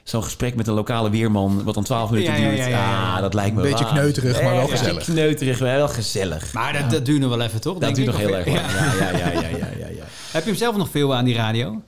zo'n 0.04 0.24
gesprek 0.24 0.56
met 0.56 0.68
een 0.68 0.74
lokale 0.74 1.10
weerman, 1.10 1.64
wat 1.64 1.74
dan 1.74 1.84
12 1.84 2.10
minuten 2.10 2.36
duurt. 2.36 2.58
ja, 2.58 2.64
ja, 2.64 2.68
ja. 2.68 3.16
Ah, 3.16 3.22
dat 3.22 3.34
lijkt 3.34 3.56
me 3.56 3.64
Een 3.64 3.70
beetje 3.70 3.86
kneuterig, 3.86 4.42
maar 4.44 4.56
wel 4.56 4.68
gezellig. 4.68 4.90
Een 4.90 4.96
beetje 4.96 5.12
kneuterig, 5.14 5.60
maar 5.60 5.76
wel 5.76 5.88
gezellig. 5.88 6.54
Maar 6.54 6.74
dat, 6.74 6.92
dat 6.92 7.06
duurt 7.06 7.20
nog 7.20 7.30
wel 7.30 7.42
even, 7.42 7.62
toch? 7.62 7.74
Dat 7.78 7.82
denk 7.82 7.96
duurt 7.96 8.08
ik, 8.08 8.14
nog 8.14 8.22
heel 8.22 8.36
erg 8.38 8.46
lang. 8.46 8.60
Ja, 8.60 9.12
ja, 9.12 9.18
ja, 9.18 9.40
ja, 9.40 9.68
ja, 9.80 9.88
ja. 9.88 10.04
Heb 10.32 10.44
je 10.44 10.50
hem 10.50 10.60
zelf 10.60 10.78
nog 10.78 10.90
veel 10.90 11.16
aan 11.16 11.26
die 11.26 11.36
radio? 11.36 11.82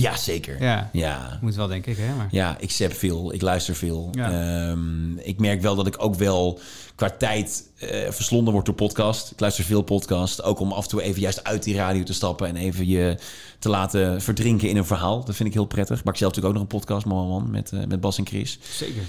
Ja, 0.00 0.16
zeker. 0.16 0.62
Ja. 0.62 0.90
Ja. 0.92 1.38
Moet 1.40 1.54
wel, 1.54 1.66
denk 1.66 1.86
ik, 1.86 1.96
hè? 1.96 2.14
Maar... 2.14 2.28
Ja, 2.30 2.56
ik 2.60 2.70
zap 2.70 2.92
veel, 2.92 3.34
ik 3.34 3.42
luister 3.42 3.74
veel. 3.74 4.08
Ja. 4.12 4.30
Ehm, 4.30 5.18
ik 5.18 5.38
merk 5.38 5.60
wel 5.60 5.74
dat 5.74 5.86
ik 5.86 5.94
ook 5.98 6.14
wel 6.14 6.60
qua 6.94 7.10
tijd 7.10 7.70
eh, 7.78 8.10
verslonden 8.10 8.52
word 8.52 8.66
door 8.66 8.74
podcast. 8.74 9.30
Ik 9.30 9.40
luister 9.40 9.64
veel 9.64 9.82
podcast, 9.82 10.42
ook 10.42 10.60
om 10.60 10.72
af 10.72 10.82
en 10.82 10.88
toe 10.88 11.02
even 11.02 11.20
juist 11.20 11.44
uit 11.44 11.62
die 11.62 11.74
radio 11.74 12.02
te 12.02 12.14
stappen 12.14 12.48
en 12.48 12.56
even 12.56 12.86
je 12.86 13.18
te 13.58 13.68
laten 13.68 14.22
verdrinken 14.22 14.68
in 14.68 14.76
een 14.76 14.86
verhaal. 14.86 15.24
Dat 15.24 15.36
vind 15.36 15.48
ik 15.48 15.54
heel 15.54 15.64
prettig. 15.64 16.04
Maar 16.04 16.12
ik 16.12 16.18
zelf 16.18 16.34
natuurlijk 16.34 16.46
ook 16.46 16.62
nog 16.62 16.72
een 16.72 16.78
podcast, 16.78 17.06
man, 17.06 17.28
man, 17.28 17.50
met, 17.50 17.72
eh, 17.72 17.84
met 17.88 18.00
Bas 18.00 18.18
en 18.18 18.26
Chris. 18.26 18.58
Zeker. 18.70 19.02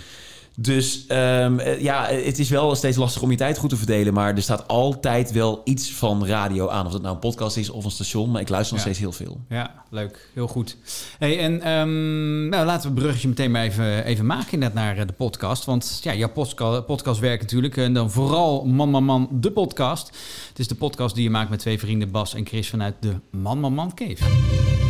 Dus 0.60 1.06
ehm, 1.08 1.60
eh, 1.60 1.82
ja, 1.82 2.06
het 2.06 2.40
is 2.40 2.50
wel 2.50 2.76
steeds 2.76 2.98
lastig 2.98 3.22
om 3.22 3.32
je 3.32 3.38
tijd 3.38 3.58
goed 3.58 3.70
te 3.70 3.76
verdelen. 3.78 4.14
Maar 4.14 4.36
er 4.36 4.42
staat 4.42 4.68
altijd 4.68 5.32
wel 5.32 5.62
iets 5.64 5.92
van 5.92 6.26
radio 6.26 6.70
aan. 6.70 6.86
Of 6.86 6.92
dat 6.92 7.02
nou 7.02 7.14
een 7.14 7.20
podcast 7.20 7.58
is 7.58 7.70
of 7.70 7.86
een 7.86 7.92
station. 7.92 8.32
Maar 8.32 8.42
ik 8.42 8.50
luister 8.50 8.76
nog 8.76 8.86
Ja. 8.86 8.92
steeds 8.94 9.06
heel 9.06 9.26
veel. 9.26 9.42
Ja, 9.50 9.84
leuk. 9.90 10.30
Heel 10.34 10.48
goed. 10.48 10.78
Hey, 11.20 11.40
en 11.40 11.62
ehm, 11.62 12.50
nou, 12.50 12.66
laten 12.66 12.82
we 12.82 12.88
het 12.94 13.00
bruggetje 13.04 13.28
meteen 13.28 13.52
maar 13.52 13.64
even, 13.64 14.06
even 14.06 14.26
maken 14.26 14.52
inderdaad 14.52 14.78
naar 14.84 14.98
eh, 14.98 15.08
de 15.08 15.14
podcast. 15.14 15.66
Want 15.66 16.00
ja, 16.04 16.14
jouw 16.14 16.30
podcast, 16.30 16.86
podcast 16.86 17.20
werkt 17.20 17.42
natuurlijk. 17.42 17.78
En 17.78 17.94
dan 17.94 18.12
vooral 18.12 18.66
Man 18.66 18.90
Man 18.90 19.04
Man, 19.04 19.30
de 19.32 19.52
podcast. 19.52 20.08
Het 20.50 20.60
is 20.60 20.68
de 20.68 20.76
podcast 20.76 21.16
die 21.16 21.24
je 21.24 21.30
maakt 21.30 21.50
met 21.50 21.60
twee 21.60 21.80
vrienden, 21.80 22.12
Bas 22.12 22.34
en 22.34 22.46
Chris, 22.46 22.70
vanuit 22.70 22.96
de 23.00 23.14
Man 23.32 23.60
Man 23.60 23.74
Man 23.74 23.94
Cave. 23.94 24.87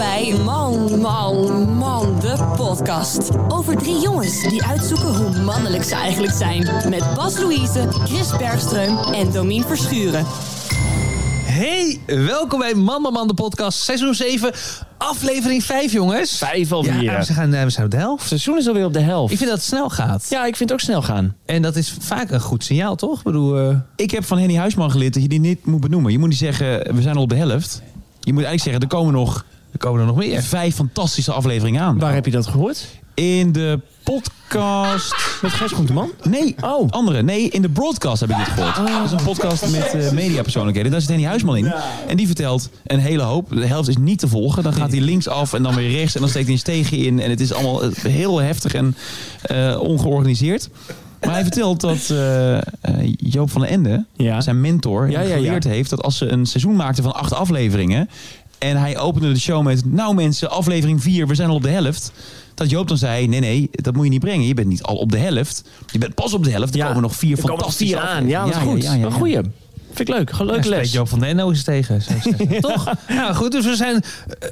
Bij 0.00 0.34
Man, 0.44 1.00
Man, 1.00 1.68
Man, 1.76 2.20
de 2.20 2.52
podcast. 2.56 3.30
Over 3.48 3.76
drie 3.76 4.00
jongens 4.00 4.48
die 4.48 4.64
uitzoeken 4.64 5.16
hoe 5.16 5.42
mannelijk 5.42 5.82
ze 5.82 5.94
eigenlijk 5.94 6.32
zijn. 6.32 6.68
Met 6.88 7.14
Bas 7.14 7.38
Louise, 7.38 7.88
Chris 7.90 8.30
Bergström 8.30 9.14
en 9.14 9.32
Domien 9.32 9.62
Verschuren. 9.62 10.24
Hey, 11.44 11.98
welkom 12.06 12.58
bij 12.58 12.74
Man 12.74 13.02
Man 13.02 13.12
Man, 13.12 13.28
de 13.28 13.34
podcast. 13.34 13.78
Seizoen 13.78 14.14
7, 14.14 14.52
aflevering 14.98 15.64
5, 15.64 15.92
jongens. 15.92 16.38
Vijf 16.38 16.72
alweer. 16.72 17.02
Ja, 17.02 17.18
we, 17.18 17.32
gaan, 17.32 17.54
eh, 17.54 17.64
we 17.64 17.70
zijn 17.70 17.84
op 17.84 17.90
de 17.90 17.96
helft. 17.96 18.20
Het 18.20 18.28
seizoen 18.28 18.58
is 18.58 18.66
alweer 18.66 18.84
op 18.84 18.92
de 18.92 19.00
helft. 19.00 19.32
Ik 19.32 19.38
vind 19.38 19.50
dat 19.50 19.58
het 19.58 19.68
snel 19.68 19.90
gaat. 19.90 20.26
Ja, 20.30 20.46
ik 20.46 20.56
vind 20.56 20.70
het 20.70 20.72
ook 20.72 20.84
snel 20.84 21.02
gaan. 21.02 21.36
En 21.46 21.62
dat 21.62 21.76
is 21.76 21.96
vaak 22.00 22.30
een 22.30 22.40
goed 22.40 22.64
signaal, 22.64 22.96
toch? 22.96 23.18
Ik 23.18 23.24
bedoel, 23.24 23.58
eh, 23.58 23.76
Ik 23.96 24.10
heb 24.10 24.24
van 24.24 24.38
Henny 24.38 24.56
Huisman 24.56 24.90
geleerd 24.90 25.12
dat 25.12 25.22
je 25.22 25.28
die 25.28 25.40
niet 25.40 25.66
moet 25.66 25.80
benoemen. 25.80 26.12
Je 26.12 26.18
moet 26.18 26.28
niet 26.28 26.38
zeggen, 26.38 26.94
we 26.94 27.02
zijn 27.02 27.16
al 27.16 27.22
op 27.22 27.28
de 27.28 27.34
helft. 27.34 27.82
Je 28.20 28.32
moet 28.32 28.44
eigenlijk 28.44 28.62
zeggen, 28.62 28.82
er 28.82 28.88
komen 28.88 29.12
nog, 29.12 29.44
komen 29.80 30.00
er 30.00 30.06
nog 30.06 30.16
meer. 30.16 30.42
vijf 30.42 30.74
fantastische 30.74 31.32
afleveringen 31.32 31.82
aan. 31.82 31.98
Waar 31.98 32.14
heb 32.14 32.24
je 32.24 32.30
dat 32.30 32.46
gehoord? 32.46 32.86
In 33.14 33.52
de 33.52 33.80
podcast... 34.02 35.14
Met 35.42 35.52
Gers 35.52 35.72
Groenteman? 35.72 36.10
Nee, 36.28 36.54
oh. 36.64 36.90
andere. 36.90 37.22
Nee, 37.22 37.48
in 37.48 37.62
de 37.62 37.68
broadcast 37.68 38.20
heb 38.20 38.30
ik 38.30 38.36
dit 38.36 38.46
gehoord. 38.46 38.76
Dat 38.76 39.04
is 39.04 39.10
een 39.10 39.22
podcast 39.24 39.70
met 39.70 39.94
eh, 39.94 40.10
mediapersoonlijkheden. 40.10 40.90
Daar 40.90 41.00
zit 41.00 41.10
Henny 41.10 41.26
Huisman 41.26 41.56
in. 41.56 41.72
En 42.08 42.16
die 42.16 42.26
vertelt 42.26 42.70
een 42.84 42.98
hele 42.98 43.22
hoop. 43.22 43.48
De 43.50 43.66
helft 43.66 43.88
is 43.88 43.96
niet 43.96 44.18
te 44.18 44.28
volgen. 44.28 44.62
Dan 44.62 44.72
gaat 44.72 44.90
hij 44.90 45.00
linksaf 45.00 45.52
en 45.52 45.62
dan 45.62 45.74
weer 45.74 45.90
rechts. 45.90 46.14
En 46.14 46.20
dan 46.20 46.30
steekt 46.30 46.44
hij 46.44 46.54
een 46.54 46.60
steegje 46.60 46.96
in. 46.96 47.20
En 47.20 47.30
het 47.30 47.40
is 47.40 47.52
allemaal 47.52 47.82
eh, 47.82 47.90
heel 47.92 48.38
heftig 48.38 48.74
en 48.74 48.96
eh, 49.42 49.80
ongeorganiseerd. 49.80 50.68
Maar 51.20 51.32
hij 51.32 51.42
vertelt 51.42 51.80
dat 51.80 52.12
Joop 53.16 53.50
van 53.50 53.60
den 53.60 53.70
Ende, 53.70 54.04
zijn 54.38 54.60
mentor, 54.60 55.10
ja. 55.10 55.22
geleerd 55.22 55.64
heeft 55.64 55.90
dat 55.90 56.02
als 56.02 56.16
ze 56.16 56.28
een 56.28 56.46
seizoen 56.46 56.76
maakten 56.76 57.02
van 57.02 57.14
acht 57.14 57.32
afleveringen. 57.32 58.08
En 58.60 58.76
hij 58.76 58.98
opende 58.98 59.32
de 59.32 59.40
show 59.40 59.64
met, 59.64 59.84
nou 59.84 60.14
mensen, 60.14 60.50
aflevering 60.50 61.02
4, 61.02 61.26
we 61.26 61.34
zijn 61.34 61.48
al 61.48 61.54
op 61.54 61.62
de 61.62 61.68
helft. 61.70 62.12
Dat 62.54 62.70
Joop 62.70 62.88
dan 62.88 62.96
zei, 62.96 63.28
nee, 63.28 63.40
nee, 63.40 63.68
dat 63.70 63.94
moet 63.94 64.04
je 64.04 64.10
niet 64.10 64.20
brengen. 64.20 64.46
Je 64.46 64.54
bent 64.54 64.68
niet 64.68 64.82
al 64.82 64.96
op 64.96 65.12
de 65.12 65.18
helft. 65.18 65.64
Je 65.92 65.98
bent 65.98 66.14
pas 66.14 66.34
op 66.34 66.44
de 66.44 66.50
helft. 66.50 66.74
Er 66.74 66.86
komen 66.86 67.02
nog 67.02 67.16
vier 67.16 67.30
er 67.30 67.36
komen 67.36 67.50
nog 67.50 67.60
fantastische 67.60 67.96
vier 67.96 68.06
aan. 68.06 68.26
Ja, 68.26 68.44
dat 68.44 68.54
is 68.54 68.60
goed. 68.60 68.84
Een 68.84 69.12
goeie. 69.12 69.38
Vind 69.94 70.08
ik 70.08 70.14
leuk. 70.14 70.30
Gewoon 70.30 70.46
ja, 70.46 70.52
leuke 70.52 70.66
spreekt 70.66 70.82
les. 70.84 70.92
Joop 70.92 71.08
van 71.08 71.18
den 71.20 71.38
eens 71.38 71.64
tegen. 71.64 72.02
ik 72.38 72.60
toch? 72.70 72.90
Nou 73.08 73.34
goed, 73.34 73.52
dus 73.52 73.64
we 73.64 73.76
zijn 73.76 73.94
eh, 74.38 74.48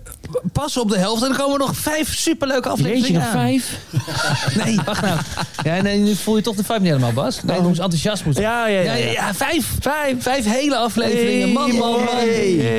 pas 0.53 0.77
op 0.77 0.91
de 0.91 0.99
helft. 0.99 1.23
En 1.23 1.31
er 1.31 1.37
komen 1.37 1.59
nog 1.59 1.77
vijf 1.77 2.15
superleuke 2.17 2.69
afleveringen 2.69 3.03
Jeetje, 3.13 3.19
nog 3.19 3.27
aan. 3.27 3.33
vijf? 3.33 3.79
Nee, 4.65 4.79
wacht 4.85 5.03
nou. 5.03 5.19
Ja, 5.65 5.83
nee, 5.83 5.99
nu 5.99 6.15
voel 6.15 6.37
je 6.37 6.43
toch 6.43 6.57
de 6.57 6.65
vijf 6.65 6.81
niet 6.81 6.89
helemaal, 6.89 7.13
Bas. 7.13 7.43
Nee, 7.43 7.57
noem 7.61 7.69
eens 7.69 7.79
enthousiast 7.79 8.25
moeten. 8.25 8.43
Ja, 8.43 8.67
ja, 8.67 8.81
ja, 8.81 8.95
ja. 8.95 9.11
ja, 9.11 9.35
vijf. 9.35 9.67
Vijf. 9.81 10.23
Vijf 10.23 10.45
hele 10.45 10.77
afleveringen. 10.77 11.53
Man, 11.53 11.75
man, 11.75 12.01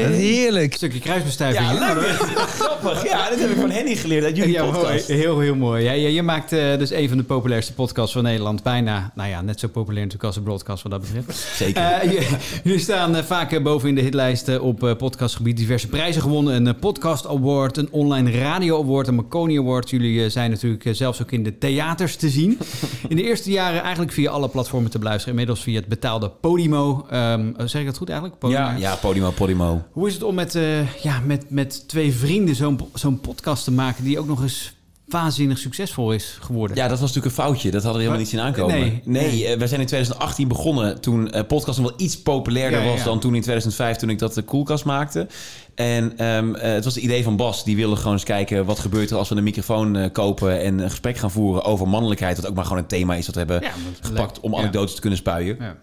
Heerlijk. 0.10 0.74
Stukje 0.74 1.00
kruisbestuiving. 1.00 1.72
Ja, 1.72 1.94
leuk. 1.94 2.06
Grappig. 2.60 3.04
Ja, 3.04 3.30
dat 3.30 3.40
heb 3.40 3.50
ik 3.50 3.58
van 3.60 3.70
Henny 3.70 3.96
geleerd 3.96 4.24
uit 4.24 4.38
jullie 4.38 4.54
Ja, 4.54 4.64
podcast. 4.66 5.08
Heel, 5.08 5.40
heel 5.40 5.56
mooi. 5.56 5.84
Ja, 5.84 5.92
je, 5.92 6.14
maakt 6.24 6.52
eh, 6.52 6.78
dus 6.78 6.92
een 6.92 7.08
van 7.08 7.18
de 7.18 7.24
populairste 7.24 7.74
podcasts 7.74 8.14
van 8.14 8.24
Nederland. 8.24 8.64
Bijna, 8.64 9.12
nou 9.16 9.30
ja, 9.30 9.42
net 9.42 9.60
zo 9.60 9.68
populair 9.68 10.04
natuurlijk 10.06 10.24
als 10.24 10.36
de 10.36 10.42
broadcast 10.42 10.84
wat 10.84 10.92
dat 10.92 11.02
betreft. 11.02 11.48
Zeker. 11.56 11.84
Eh, 11.84 12.12
je- 12.12 12.28
jullie 12.64 12.80
staan 12.80 13.16
eh, 13.16 13.24
vaak 13.24 13.52
eh, 13.52 13.62
boven 13.62 13.90
in 13.90 13.96
de 13.96 14.02
hitlijsten 14.02 14.62
op 14.62 14.84
eh, 14.84 14.96
podcastgebied. 14.96 15.58
Diverse 15.58 15.88
prijzen 15.88 16.22
gewonnen. 16.22 16.66
Een 16.66 16.76
podcast 16.76 17.28
award, 17.28 17.78
een 17.78 17.88
online 17.92 18.32
radio 18.32 18.82
award, 18.82 19.08
een 19.08 19.16
Marconi 19.16 19.60
award. 19.60 19.90
Jullie 19.90 20.30
zijn 20.30 20.50
natuurlijk 20.50 20.90
zelfs 20.92 21.22
ook 21.22 21.32
in 21.32 21.44
de 21.44 21.58
theaters 21.58 22.16
te 22.16 22.30
zien. 22.30 22.58
In 23.08 23.16
de 23.16 23.24
eerste 23.24 23.52
jaren 23.52 23.82
eigenlijk 23.82 24.12
via 24.12 24.32
alle 24.32 24.50
platformen 24.50 24.92
te 24.92 24.98
beluisteren. 24.98 25.30
Inmiddels 25.34 25.64
via 25.64 25.80
het 25.80 25.88
betaalde 25.88 26.30
Podimo. 26.30 27.06
Ehm, 27.10 27.52
eh, 27.58 27.66
zeg 27.66 27.82
ik 27.82 27.88
dat 27.88 27.98
goed 27.98 28.10
eigenlijk? 28.10 28.40
Podimo? 28.40 28.60
Ja, 28.60 28.76
ja, 28.76 28.96
Podimo, 28.96 29.32
Podimo. 29.32 29.84
Hoe 29.92 30.08
is 30.08 30.14
het 30.14 30.24
om 30.24 30.36
met, 30.36 30.58
ja, 31.02 31.20
met, 31.26 31.50
met 31.50 31.88
twee 31.88 32.14
vrienden 32.14 32.56
zo'n 32.56 32.80
zo'n 32.94 33.20
podcast 33.20 33.64
te 33.64 33.72
maken 33.72 34.04
die 34.04 34.20
ook 34.20 34.28
nog 34.28 34.42
eens 34.42 34.74
waanzinnig 35.12 35.58
succesvol 35.58 36.12
is 36.12 36.38
geworden? 36.42 36.78
Ja, 36.78 36.88
dat 36.88 37.00
was 37.00 37.14
natuurlijk 37.14 37.26
een 37.38 37.44
foutje. 37.44 37.72
Dat 37.72 37.84
hadden 37.84 37.92
we 38.02 38.08
helemaal 38.08 38.20
niet 38.20 38.30
zien 38.30 38.40
aankomen. 38.40 38.80
Nee, 38.80 39.02
Nee, 39.06 39.32
nee. 39.32 39.46
eh, 39.48 39.58
we 39.60 39.68
zijn 39.68 39.80
in 39.82 39.86
2018 39.88 40.48
begonnen 40.48 41.02
toen 41.02 41.32
eh 41.32 41.44
podcast 41.48 41.80
nog 41.80 41.90
wel 41.90 42.00
iets 42.00 42.22
populairder 42.22 42.80
Ja, 42.82 42.86
was 42.90 42.98
ja. 42.98 43.04
dan 43.04 43.20
toen 43.20 43.36
in 43.36 43.42
2005 43.42 43.98
toen 43.98 44.10
ik 44.10 44.20
dat 44.20 44.34
de 44.34 44.42
Koelkast 44.42 44.86
maakte. 44.86 45.28
En 45.76 46.18
ehm, 46.18 46.56
eh, 46.56 46.72
het 46.72 46.84
was 46.84 46.96
het 46.96 47.04
idee 47.04 47.24
van 47.24 47.36
Bas. 47.36 47.64
Die 47.64 47.76
wilde 47.76 47.96
gewoon 47.96 48.14
eens 48.14 48.24
kijken 48.24 48.66
wat 48.66 48.80
gebeurt 48.80 49.10
er 49.12 49.18
als 49.18 49.30
we 49.30 49.36
een 49.36 49.44
microfoon 49.44 49.96
eh, 49.96 50.12
kopen 50.12 50.62
en 50.62 50.80
een 50.80 50.90
gesprek 50.90 51.18
gaan 51.18 51.32
voeren 51.32 51.64
over 51.64 51.88
mannelijkheid. 51.88 52.36
Wat 52.38 52.48
ook 52.48 52.56
maar 52.56 52.64
gewoon 52.66 52.80
een 52.82 52.88
thema 52.88 53.16
is 53.16 53.26
dat 53.26 53.34
we 53.36 53.40
hebben 53.40 53.62
Ja, 53.62 53.72
gepakt 54.02 54.36
leuk. 54.36 54.44
om 54.46 54.56
anekdotes 54.56 54.96
te 54.96 55.02
kunnen 55.02 55.20
spuien. 55.20 55.58
Ja. 55.60 55.76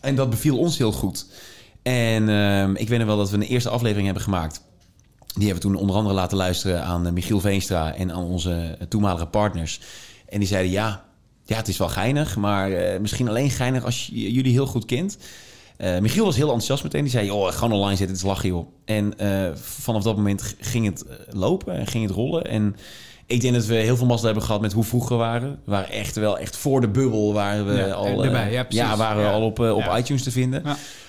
En 0.00 0.14
dat 0.14 0.30
beviel 0.30 0.58
ons 0.58 0.78
heel 0.78 0.92
goed. 0.92 1.26
En 1.82 2.28
ehm, 2.28 2.74
ik 2.74 2.88
weet 2.88 2.98
nog 2.98 3.06
wel 3.06 3.16
dat 3.16 3.30
we 3.30 3.36
een 3.36 3.42
eerste 3.42 3.68
aflevering 3.68 4.04
hebben 4.04 4.22
gemaakt. 4.24 4.60
Die 5.36 5.46
hebben 5.46 5.62
we 5.62 5.68
toen 5.68 5.80
onder 5.80 5.96
andere 5.96 6.14
laten 6.14 6.36
luisteren 6.36 6.82
aan 6.84 7.06
eh, 7.06 7.12
Michiel 7.12 7.40
Veenstra 7.40 7.94
en 7.94 8.12
aan 8.12 8.22
onze 8.24 8.76
eh, 8.78 8.86
toenmalige 8.86 9.26
partners. 9.26 9.80
En 10.28 10.38
die 10.38 10.48
zeiden 10.48 10.72
ja, 10.72 11.04
ja 11.44 11.56
het 11.56 11.68
is 11.68 11.76
wel 11.78 11.88
geinig, 11.88 12.36
maar 12.36 12.72
eh, 12.72 13.00
misschien 13.00 13.28
alleen 13.28 13.50
geinig 13.50 13.84
als 13.84 14.06
je 14.12 14.32
jullie 14.32 14.52
heel 14.52 14.66
goed 14.66 14.84
kent. 14.84 15.18
Michiel 16.00 16.24
was 16.24 16.36
heel 16.36 16.44
enthousiast 16.44 16.82
meteen. 16.82 17.02
Die 17.02 17.10
zei, 17.10 17.30
oh, 17.30 17.52
gewoon 17.52 17.72
online 17.72 17.96
zitten, 17.96 18.06
het 18.16 18.16
is 18.16 18.22
lachen 18.30 18.48
joh. 18.48 18.66
En 18.84 19.14
vanaf 19.60 20.02
dat 20.02 20.16
moment 20.16 20.54
ging 20.60 20.86
het 20.86 21.04
lopen 21.30 21.74
en 21.74 21.86
ging 21.86 22.06
het 22.06 22.14
rollen. 22.14 22.44
En 22.46 22.76
Ik 23.26 23.40
denk 23.40 23.54
dat 23.54 23.66
we 23.66 23.74
heel 23.74 23.96
veel 23.96 24.06
mazzel 24.06 24.26
hebben 24.26 24.44
gehad 24.44 24.60
met 24.60 24.72
hoe 24.72 24.84
vroeg 24.84 25.08
we 25.08 25.14
waren. 25.14 25.50
We 25.64 25.70
waren 25.70 25.90
echt 25.90 26.16
wel 26.16 26.38
echt 26.38 26.56
voor 26.56 26.80
de 26.80 26.88
bubbel 26.88 27.32
waren 27.32 27.66
we 27.66 27.72
Ja, 27.74 27.90
al, 27.94 28.24
erbij, 28.24 28.52
ja, 28.52 28.64
precies. 28.64 28.96
waren 28.96 29.22
we 29.22 29.28
Ja. 29.28 29.32
al 29.34 29.42
op, 29.42 29.58
op 29.58 29.82
Ja. 29.82 29.98
iTunes 29.98 30.22
te 30.22 30.30
vinden. 30.30 30.62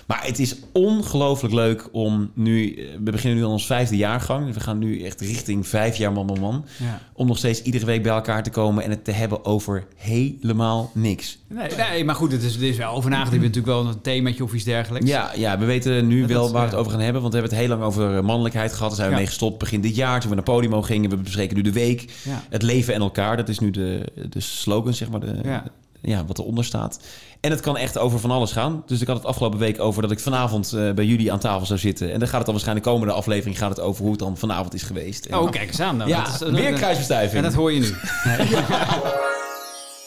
Maar 0.07 0.25
het 0.25 0.39
is 0.39 0.55
ongelooflijk 0.73 1.53
leuk 1.53 1.87
om 1.91 2.31
nu... 2.33 2.73
eh, 2.73 2.85
We 3.03 3.11
beginnen 3.11 3.37
nu 3.39 3.45
aan 3.45 3.51
ons 3.51 3.65
vijfde 3.65 3.95
jaargang. 3.97 4.53
We 4.53 4.59
gaan 4.59 4.77
nu 4.77 5.03
echt 5.03 5.21
richting 5.21 5.67
vijf 5.67 5.95
jaar 5.97 6.11
man 6.11 6.25
man 6.25 6.39
man. 6.39 6.65
Ja. 6.79 7.01
Om 7.13 7.27
nog 7.27 7.37
steeds 7.37 7.61
iedere 7.61 7.85
week 7.85 8.03
bij 8.03 8.11
elkaar 8.11 8.43
te 8.43 8.49
komen... 8.49 8.83
en 8.83 8.89
het 8.89 9.03
te 9.03 9.11
hebben 9.11 9.45
over 9.45 9.85
helemaal 9.95 10.91
niks. 10.93 11.37
Nee, 11.47 11.69
nee, 11.91 12.05
maar 12.05 12.15
goed, 12.15 12.31
het 12.31 12.43
is, 12.43 12.57
is 12.57 12.77
wel 12.77 12.91
over 12.91 13.09
nagedacht. 13.09 13.39
Bent 13.39 13.55
natuurlijk 13.55 13.73
wel 13.83 13.87
een 13.93 14.01
themaatje 14.01 14.43
of 14.43 14.53
iets 14.53 14.63
dergelijks. 14.63 15.09
Ja, 15.09 15.31
ja, 15.35 15.59
we 15.59 15.65
weten 15.65 16.07
nu 16.07 16.19
Dat- 16.21 16.29
wel 16.29 16.41
waar 16.43 16.51
we 16.51 16.57
ja. 16.57 16.65
het 16.65 16.75
over 16.75 16.91
gaan 16.91 17.01
hebben. 17.01 17.21
Want 17.21 17.33
we 17.33 17.39
hebben 17.39 17.57
het 17.57 17.67
heel 17.67 17.77
lang 17.77 17.87
over 17.89 18.17
eh, 18.17 18.23
mannelijkheid 18.23 18.71
gehad. 18.73 18.87
Daar 18.87 18.95
zijn 18.95 19.07
we 19.09 19.13
Ja. 19.13 19.19
mee 19.19 19.29
gestopt 19.29 19.57
begin 19.57 19.81
dit 19.81 19.95
jaar. 19.95 20.19
Toen 20.19 20.29
we 20.29 20.35
naar 20.35 20.43
Podimo 20.43 20.81
gingen. 20.81 21.09
We 21.09 21.17
bespreken 21.17 21.55
nu 21.55 21.61
de 21.61 21.71
week. 21.71 22.11
Het 22.49 22.61
leven 22.61 22.93
en 22.93 23.01
elkaar. 23.01 23.37
Dat 23.37 23.49
is 23.49 23.59
nu 23.59 23.71
de, 23.71 24.05
de 24.29 24.39
slogan, 24.39 24.93
zeg 24.93 25.09
maar. 25.09 25.19
De, 25.19 25.61
Ja. 26.01 26.25
wat 26.25 26.39
eronder 26.39 26.65
staat. 26.65 26.99
En 27.41 27.51
het 27.51 27.59
kan 27.59 27.77
echt 27.77 27.97
over 27.97 28.19
van 28.19 28.31
alles 28.31 28.51
gaan. 28.51 28.83
Dus 28.85 29.01
ik 29.01 29.07
had 29.07 29.15
het 29.17 29.25
afgelopen 29.25 29.59
week 29.59 29.79
over 29.79 30.01
dat 30.01 30.11
ik 30.11 30.19
vanavond 30.19 30.73
eh, 30.73 30.91
bij 30.91 31.05
jullie 31.05 31.31
aan 31.31 31.39
tafel 31.39 31.65
zou 31.65 31.79
zitten. 31.79 32.11
En 32.13 32.19
dan 32.19 32.27
gaat 32.27 32.35
het 32.37 32.43
dan 32.45 32.53
waarschijnlijk 32.53 32.85
de 32.85 32.91
komende 32.91 33.13
aflevering 33.13 33.57
gaat 33.57 33.69
het 33.69 33.79
over 33.79 34.01
hoe 34.01 34.11
het 34.11 34.19
dan 34.19 34.37
vanavond 34.37 34.73
is 34.73 34.83
geweest. 34.83 35.25
En- 35.25 35.39
Oh, 35.39 35.51
kijk 35.51 35.67
eens 35.67 35.79
aan 35.79 35.97
dan. 35.97 36.07
Ja, 36.07 36.23
Dat 36.23 36.41
is- 36.41 36.49
weer 36.59 36.69
dat- 36.69 36.79
kruisbestuiving. 36.79 37.37
En 37.37 37.43
dat 37.43 37.53
hoor 37.53 37.71
je 37.73 37.79
nu. 37.79 37.93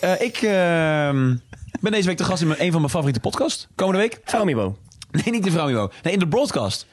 Eh, 0.01 0.21
ik 0.21 0.37
ehm, 0.37 1.37
ben 1.81 1.93
deze 1.93 2.07
week 2.07 2.19
de 2.19 2.25
gast 2.25 2.43
in 2.43 2.49
mijn- 2.49 2.62
een 2.62 2.71
van 2.71 2.81
mijn 2.81 2.93
favoriete 2.93 3.21
podcasts. 3.21 3.67
Komende 3.75 4.01
week. 4.01 4.21
Vrouwmibo. 4.25 4.77
Nee, 5.11 5.25
niet 5.35 5.45
de 5.45 5.51
Vrouwmibo. 5.51 5.91
Nee, 6.03 6.12
in 6.12 6.19
de 6.19 6.29
broadcast. 6.29 6.87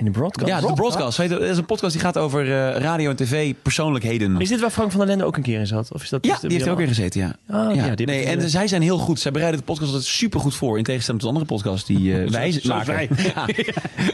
In 0.00 0.06
de 0.06 0.12
broadcast? 0.12 0.48
Ja, 0.48 0.60
de 0.60 0.72
broadcast. 0.72 1.18
Weet 1.18 1.30
je, 1.30 1.38
Dat 1.38 1.48
is 1.48 1.56
een 1.56 1.64
podcast 1.64 1.92
die 1.92 2.00
gaat 2.00 2.18
over 2.18 2.42
eh, 2.44 2.80
radio 2.80 3.10
en 3.10 3.16
tv, 3.16 3.54
persoonlijkheden. 3.62 4.40
Is 4.40 4.48
dit 4.48 4.60
waar 4.60 4.70
Frank 4.70 4.90
van 4.90 4.98
der 5.00 5.08
Lende 5.08 5.24
ook 5.24 5.36
een 5.36 5.42
keer 5.42 5.58
in 5.60 5.66
zat? 5.66 5.92
Of 5.92 6.02
is 6.02 6.08
dat 6.08 6.24
Ja, 6.26 6.34
is 6.34 6.40
die 6.40 6.50
heeft 6.50 6.64
er 6.64 6.70
ook 6.70 6.78
weer 6.78 6.86
gezeten, 6.86 7.20
ja. 7.20 7.26
Oh, 7.48 7.74
ja, 7.74 7.82
die 7.82 7.90
heb 7.90 8.06
nee, 8.06 8.24
en 8.24 8.50
zij 8.50 8.66
zijn 8.68 8.82
heel 8.82 8.98
goed. 8.98 9.20
Zij 9.20 9.30
bereiden 9.32 9.60
de 9.60 9.66
podcast 9.66 9.88
altijd 9.90 10.08
super 10.08 10.40
goed 10.40 10.54
voor. 10.54 10.78
In 10.78 10.84
tegenstelling 10.84 11.22
tot 11.22 11.32
andere 11.32 11.48
podcasts 11.50 11.86
die 11.86 12.22
eh, 12.22 12.30
wij 12.30 12.50
Zoals 12.52 12.86
maken. 12.86 12.92
wij. 12.94 13.08
Ja. 13.34 13.46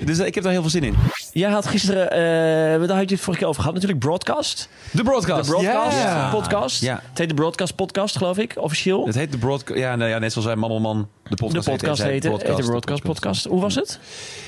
Dus 0.04 0.18
eh, 0.18 0.26
ik 0.26 0.34
heb 0.34 0.44
daar 0.44 0.52
heel 0.52 0.60
veel 0.60 0.70
zin 0.70 0.82
in. 0.84 0.94
Jij 1.32 1.50
had 1.50 1.66
gisteren, 1.66 2.10
eh 2.10 2.88
daar 2.88 2.96
had 2.96 3.08
je 3.08 3.14
het 3.14 3.24
vorige 3.24 3.38
keer 3.38 3.48
over 3.48 3.60
gehad, 3.60 3.74
natuurlijk 3.74 4.00
broadcast. 4.04 4.68
De 4.90 5.02
broadcast. 5.02 5.44
De 5.44 5.50
broadcast 5.50 5.96
Ja. 5.98 6.30
podcast. 6.30 6.80
Ja. 6.82 7.00
Het 7.08 7.18
heet 7.18 7.28
de 7.28 7.34
broadcast 7.34 7.74
podcast, 7.74 8.16
geloof 8.16 8.38
ik, 8.38 8.54
officieel. 8.56 9.06
Het 9.06 9.14
heet 9.14 9.32
de 9.32 9.38
broadcast. 9.38 9.78
Ja, 9.80 9.96
nou 9.96 10.10
ja, 10.10 10.18
net 10.18 10.32
zoals 10.32 10.46
wij 10.46 10.56
Man 10.56 10.70
on 10.70 10.82
Man 10.82 11.08
de 11.22 11.28
de 11.28 11.36
podcast 11.36 11.68
podcast 11.68 12.02
heet. 12.02 12.22
het. 12.22 12.46
De 12.56 12.62
broadcast 12.62 13.02
podcast. 13.02 13.44
Hoe 13.44 13.60
was 13.60 13.74
het? 13.74 13.98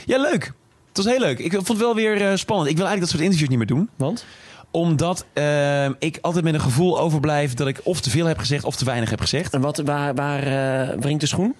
Ja, 0.06 0.18
leuk. 0.20 0.52
Het 0.98 1.06
was 1.06 1.16
heel 1.16 1.26
leuk. 1.26 1.38
Ik 1.38 1.52
vond 1.52 1.68
het 1.68 1.78
wel 1.78 1.94
weer 1.94 2.22
eh, 2.30 2.36
spannend. 2.36 2.70
Ik 2.70 2.76
wil 2.76 2.86
eigenlijk 2.86 3.00
dat 3.00 3.08
soort 3.08 3.22
interviews 3.22 3.48
niet 3.48 3.58
meer 3.58 3.66
doen. 3.66 3.88
Want? 3.96 4.24
Omdat 4.70 5.24
ehm, 5.32 5.92
ik 5.98 6.18
altijd 6.20 6.44
met 6.44 6.54
een 6.54 6.60
gevoel 6.60 7.00
overblijf 7.00 7.54
dat 7.54 7.66
ik 7.66 7.80
of 7.82 8.00
te 8.00 8.10
veel 8.10 8.26
heb 8.26 8.38
gezegd 8.38 8.64
of 8.64 8.76
te 8.76 8.84
weinig 8.84 9.10
heb 9.10 9.20
gezegd. 9.20 9.54
En 9.54 9.60
wat, 9.60 9.76
waar, 9.78 10.14
waar 10.14 10.42
eh, 10.42 10.96
wringt 10.98 11.20
de 11.20 11.26
schoen? 11.26 11.54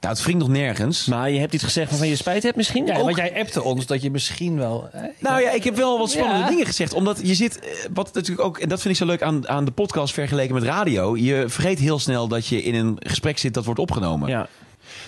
Nou, 0.00 0.14
het 0.14 0.22
wringt 0.22 0.40
nog 0.40 0.48
nergens. 0.48 1.06
Maar 1.06 1.30
je 1.30 1.38
hebt 1.38 1.52
iets 1.52 1.64
gezegd 1.64 1.90
waarvan 1.90 2.08
je 2.08 2.16
spijt 2.16 2.42
hebt 2.42 2.56
misschien? 2.56 2.86
Ja, 2.86 2.96
Ook- 2.96 3.02
want 3.04 3.16
jij 3.16 3.40
appte 3.40 3.62
ons 3.62 3.86
dat 3.86 4.02
je 4.02 4.10
misschien 4.10 4.56
wel... 4.56 4.88
hè, 4.92 5.06
Nou 5.18 5.42
ja, 5.42 5.50
ik 5.50 5.64
heb 5.64 5.76
wel 5.76 5.98
wat 5.98 6.10
spannende 6.10 6.42
Ja. 6.42 6.48
dingen 6.48 6.66
gezegd. 6.66 6.92
Omdat 6.92 7.20
je 7.22 7.34
zit, 7.34 7.58
eh, 7.60 7.68
wat 7.94 8.14
natuurlijk 8.14 8.46
ook, 8.46 8.58
en 8.58 8.68
dat 8.68 8.80
vind 8.80 8.94
ik 8.94 9.00
zo 9.00 9.06
leuk 9.06 9.22
aan, 9.22 9.48
aan 9.48 9.64
de 9.64 9.70
podcast 9.70 10.14
vergeleken 10.14 10.54
met 10.54 10.62
radio. 10.62 11.16
Je 11.16 11.44
vergeet 11.48 11.78
heel 11.78 11.98
snel 11.98 12.28
dat 12.28 12.46
je 12.46 12.62
in 12.62 12.74
een 12.74 12.96
gesprek 12.98 13.38
zit 13.38 13.54
dat 13.54 13.64
wordt 13.64 13.80
opgenomen. 13.80 14.28
Ja. 14.28 14.48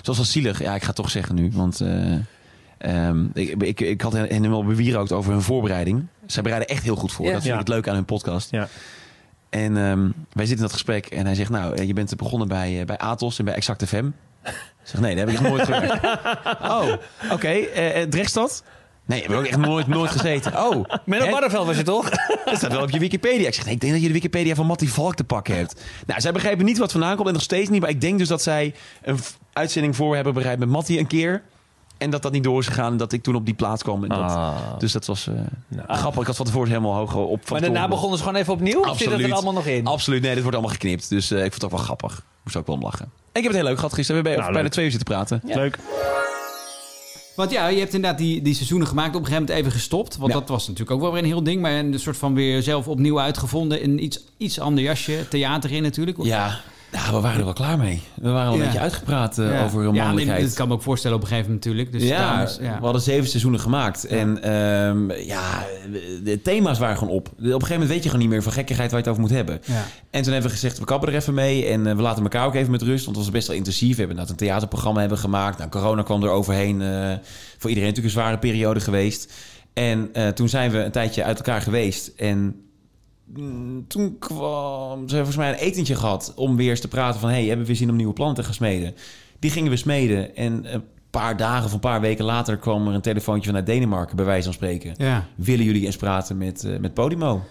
Zoals 0.02 0.18
wel 0.18 0.28
zielig. 0.28 0.60
Ja, 0.62 0.74
ik 0.74 0.80
ga 0.80 0.86
het 0.86 0.96
toch 0.96 1.10
zeggen 1.10 1.34
nu. 1.34 1.50
Want 1.52 1.80
eh, 1.80 2.12
ehm, 2.84 3.24
ik, 3.34 3.62
ik, 3.62 3.80
ik 3.80 4.00
had 4.00 4.12
hen 4.12 4.32
helemaal 4.32 4.64
bewierookt 4.64 5.12
over 5.12 5.32
hun 5.32 5.42
voorbereiding. 5.42 6.06
Zij 6.26 6.42
bereiden 6.42 6.68
echt 6.68 6.82
heel 6.82 6.96
goed 6.96 7.12
voor. 7.12 7.26
Ja. 7.26 7.32
Dat 7.32 7.42
vind 7.42 7.54
ik 7.54 7.60
het 7.60 7.68
leuk 7.68 7.88
aan 7.88 7.94
hun 7.94 8.04
podcast. 8.04 8.50
Ja. 8.50 8.68
En 9.50 9.76
ehm, 9.76 10.10
wij 10.32 10.46
zitten 10.46 10.56
in 10.56 10.62
dat 10.62 10.72
gesprek 10.72 11.06
en 11.06 11.26
hij 11.26 11.34
zegt, 11.34 11.50
nou, 11.50 11.74
eh, 11.74 11.86
je 11.86 11.92
bent 11.92 12.16
begonnen 12.16 12.48
bij, 12.48 12.80
eh, 12.80 12.86
bij 12.86 12.98
Atos 12.98 13.38
en 13.38 13.44
bij 13.44 13.54
Exact 13.54 13.84
FM. 13.84 14.06
Ik 14.44 14.52
zeg, 14.82 15.00
nee, 15.00 15.16
daar 15.16 15.26
heb 15.26 15.34
ik 15.34 15.40
nog 15.40 15.50
nooit 15.50 15.64
gewerkt. 15.64 16.04
oh, 16.72 16.92
oké. 17.30 17.48
eh 17.48 18.02
eh, 18.02 18.08
Drechtstad? 18.08 18.62
Nee, 19.06 19.22
heb 19.22 19.30
ik 19.30 19.36
ook 19.36 19.44
echt 19.44 19.56
nooit, 19.56 19.86
nooit 19.86 20.10
gezeten. 20.10 20.52
Oh. 20.64 20.84
Menno 21.04 21.24
hè? 21.24 21.30
Barneveld 21.30 21.66
was 21.66 21.76
je 21.76 21.82
toch? 21.82 22.10
Dat 22.44 22.56
staat 22.56 22.72
wel 22.72 22.82
op 22.82 22.90
je 22.90 22.98
Wikipedia. 22.98 23.46
Ik 23.46 23.54
zeg, 23.54 23.64
nee, 23.64 23.74
ik 23.74 23.80
denk 23.80 23.92
dat 23.92 24.02
je 24.02 24.06
de 24.06 24.14
Wikipedia 24.14 24.54
van 24.54 24.66
Mattie 24.66 24.92
Valk 24.92 25.14
te 25.14 25.24
pakken 25.24 25.56
hebt. 25.56 25.82
Nou, 26.06 26.20
zij 26.20 26.32
begrijpen 26.32 26.64
niet 26.64 26.78
wat 26.78 26.92
vandaan 26.92 27.16
komt 27.16 27.28
en 27.28 27.34
nog 27.34 27.42
steeds 27.42 27.70
niet. 27.70 27.80
Maar 27.80 27.90
ik 27.90 28.00
denk 28.00 28.18
dus 28.18 28.28
dat 28.28 28.42
zij 28.42 28.74
een 29.02 29.18
uitzending 29.52 29.96
voor 29.96 30.14
hebben 30.14 30.34
bereid 30.34 30.58
met 30.58 30.68
Mattie 30.68 30.98
een 30.98 31.06
keer. 31.06 31.42
En 31.98 32.10
dat 32.10 32.22
dat 32.22 32.32
niet 32.32 32.44
door 32.44 32.60
is 32.60 32.66
gegaan 32.66 32.90
en 32.92 32.96
dat 32.96 33.12
ik 33.12 33.22
toen 33.22 33.34
op 33.34 33.44
die 33.44 33.54
plaats 33.54 33.82
kwam. 33.82 34.02
En 34.02 34.08
dat, 34.08 34.18
Ah. 34.18 34.56
Dus 34.78 34.92
dat 34.92 35.06
was 35.06 35.26
eh, 35.26 35.34
grappig. 35.96 36.20
Ik 36.20 36.26
had 36.26 36.36
van 36.36 36.46
tevoren 36.46 36.68
helemaal 36.68 36.94
hoog 36.94 37.14
op 37.14 37.40
van 37.42 37.52
Maar 37.52 37.60
daarna 37.60 37.74
toren. 37.76 37.90
begonnen 37.90 38.18
ze 38.18 38.24
gewoon 38.24 38.40
even 38.40 38.52
opnieuw? 38.52 38.80
Of 38.80 38.98
zit 38.98 39.10
dat 39.10 39.20
er 39.20 39.32
allemaal 39.32 39.52
nog 39.52 39.66
in? 39.66 39.86
Absoluut, 39.86 40.22
nee, 40.22 40.30
dit 40.32 40.42
wordt 40.42 40.56
allemaal 40.56 40.74
geknipt. 40.74 41.08
Dus 41.08 41.30
eh, 41.30 41.36
ik 41.38 41.42
vond 41.50 41.54
het 41.54 41.64
ook 41.64 41.70
wel 41.70 41.80
grappig. 41.80 42.22
Moest 42.44 42.56
ook 42.56 42.66
wel 42.66 42.76
om 42.76 42.82
lachen. 42.82 43.04
En 43.04 43.10
ik 43.32 43.42
heb 43.42 43.44
het 43.44 43.54
heel 43.54 43.64
leuk 43.64 43.76
gehad 43.76 43.92
gisteren. 43.94 44.22
We 44.22 44.28
hebben 44.28 44.46
Nou, 44.52 44.52
bijna 44.52 44.62
leuk. 44.62 44.72
twee 44.72 44.84
uur 44.84 44.90
zitten 44.90 45.14
praten. 45.14 45.40
Leuk. 45.60 45.78
Want 47.36 47.50
ja, 47.50 47.66
je 47.66 47.78
hebt 47.78 47.94
inderdaad 47.94 48.18
die, 48.18 48.42
die 48.42 48.54
seizoenen 48.54 48.86
gemaakt, 48.88 49.08
op 49.08 49.20
een 49.20 49.26
gegeven 49.26 49.42
moment 49.46 49.60
even 49.60 49.72
gestopt. 49.78 50.16
Want 50.16 50.32
Ja. 50.32 50.38
dat 50.38 50.48
was 50.48 50.62
natuurlijk 50.66 50.90
ook 50.96 51.00
wel 51.00 51.12
weer 51.12 51.22
een 51.22 51.28
heel 51.28 51.42
ding. 51.42 51.60
Maar 51.60 51.72
een 51.72 51.98
soort 52.00 52.16
van 52.16 52.34
weer 52.34 52.62
zelf 52.62 52.88
opnieuw 52.88 53.20
uitgevonden. 53.20 53.80
In 53.82 54.04
iets, 54.04 54.24
iets 54.36 54.60
ander 54.60 54.84
jasje. 54.84 55.28
Theater 55.28 55.72
in 55.72 55.82
natuurlijk. 55.82 56.22
Ja, 56.22 56.60
nou, 56.94 57.14
we 57.14 57.20
waren 57.20 57.38
er 57.38 57.44
wel 57.44 57.52
klaar 57.52 57.78
mee. 57.78 58.02
We 58.14 58.30
waren 58.30 58.46
al 58.48 58.52
een 58.52 58.58
Ja. 58.58 58.64
beetje 58.64 58.80
uitgepraat 58.80 59.38
eh, 59.38 59.50
Ja. 59.50 59.64
over 59.64 59.82
Ja, 59.82 59.90
mannelijkheid. 60.04 60.42
dat 60.44 60.54
kan 60.54 60.68
me 60.68 60.74
ook 60.74 60.82
voorstellen 60.82 61.16
op 61.16 61.22
een 61.22 61.28
gegeven 61.28 61.50
moment 61.50 61.66
natuurlijk. 61.66 61.92
Dus 61.98 62.08
ja, 62.08 62.48
ja. 62.60 62.78
we 62.78 62.84
hadden 62.84 63.02
zeven 63.02 63.28
seizoenen 63.28 63.60
gemaakt. 63.60 64.06
En 64.06 64.42
ehm, 64.42 65.10
ja, 65.10 65.64
de 66.24 66.40
thema's 66.42 66.78
waren 66.78 66.96
gewoon 66.96 67.14
op. 67.14 67.28
Op 67.28 67.34
een 67.38 67.44
gegeven 67.50 67.70
moment 67.72 67.90
weet 67.90 68.02
je 68.02 68.08
gewoon 68.08 68.20
niet 68.24 68.32
meer 68.32 68.42
van 68.42 68.52
gekkigheid 68.52 68.90
waar 68.90 69.00
je 69.00 69.06
het 69.08 69.14
over 69.18 69.28
moet 69.28 69.36
hebben. 69.36 69.60
Ja. 69.66 69.84
En 70.10 70.22
toen 70.22 70.32
hebben 70.32 70.50
we 70.50 70.56
gezegd, 70.56 70.78
we 70.78 70.84
kappen 70.84 71.08
er 71.08 71.14
even 71.14 71.34
mee. 71.34 71.66
En 71.66 71.86
eh, 71.86 71.96
we 71.96 72.02
laten 72.02 72.22
elkaar 72.22 72.46
ook 72.46 72.54
even 72.54 72.70
met 72.70 72.82
rust. 72.82 73.04
Want 73.04 73.16
het 73.16 73.24
was 73.24 73.34
best 73.34 73.46
wel 73.46 73.56
intensief. 73.56 73.90
We 73.90 73.98
hebben 73.98 74.16
inderdaad 74.16 74.40
een 74.40 74.46
theaterprogramma 74.46 75.00
hebben 75.00 75.18
gemaakt. 75.18 75.58
Nou, 75.58 75.70
corona 75.70 76.02
kwam 76.02 76.22
er 76.22 76.28
overheen. 76.30 76.82
eh, 76.82 76.88
voor 77.58 77.68
iedereen 77.70 77.88
natuurlijk 77.88 78.14
een 78.16 78.20
zware 78.22 78.38
periode 78.38 78.80
geweest. 78.80 79.32
En 79.72 80.08
eh, 80.12 80.28
toen 80.28 80.48
zijn 80.48 80.70
we 80.70 80.78
een 80.84 80.90
tijdje 80.90 81.24
uit 81.24 81.36
elkaar 81.36 81.60
geweest. 81.62 82.12
En 82.16 82.63
toen 83.88 84.16
kwam... 84.18 85.08
Ze 85.08 85.14
volgens 85.16 85.36
mij 85.36 85.48
een 85.48 85.54
etentje 85.58 85.94
gehad 85.94 86.32
om 86.36 86.56
weer 86.56 86.70
eens 86.70 86.80
te 86.80 86.88
praten 86.88 87.20
van... 87.20 87.28
hey, 87.30 87.44
hebben 87.46 87.66
we 87.66 87.74
zin 87.74 87.90
om 87.90 87.96
nieuwe 87.96 88.12
plannen 88.12 88.36
te 88.36 88.42
gaan 88.42 88.54
smeden? 88.54 88.94
Die 89.38 89.50
gingen 89.50 89.70
we 89.70 89.76
smeden. 89.76 90.36
En 90.36 90.74
een 90.74 90.82
paar 91.10 91.36
dagen 91.36 91.64
of 91.64 91.72
een 91.72 91.80
paar 91.80 92.00
weken 92.00 92.24
later 92.24 92.56
kwam 92.56 92.88
er 92.88 92.94
een 92.94 93.00
telefoontje 93.00 93.46
vanuit 93.46 93.66
Denemarken... 93.66 94.16
bij 94.16 94.24
wijze 94.24 94.44
van 94.44 94.52
spreken. 94.52 94.94
Ja. 94.96 95.26
Willen 95.34 95.64
jullie 95.64 95.86
eens 95.86 95.96
praten 95.96 96.38
met, 96.38 96.64
eh, 96.64 96.78
met 96.78 96.94
Podimo? 96.94 97.42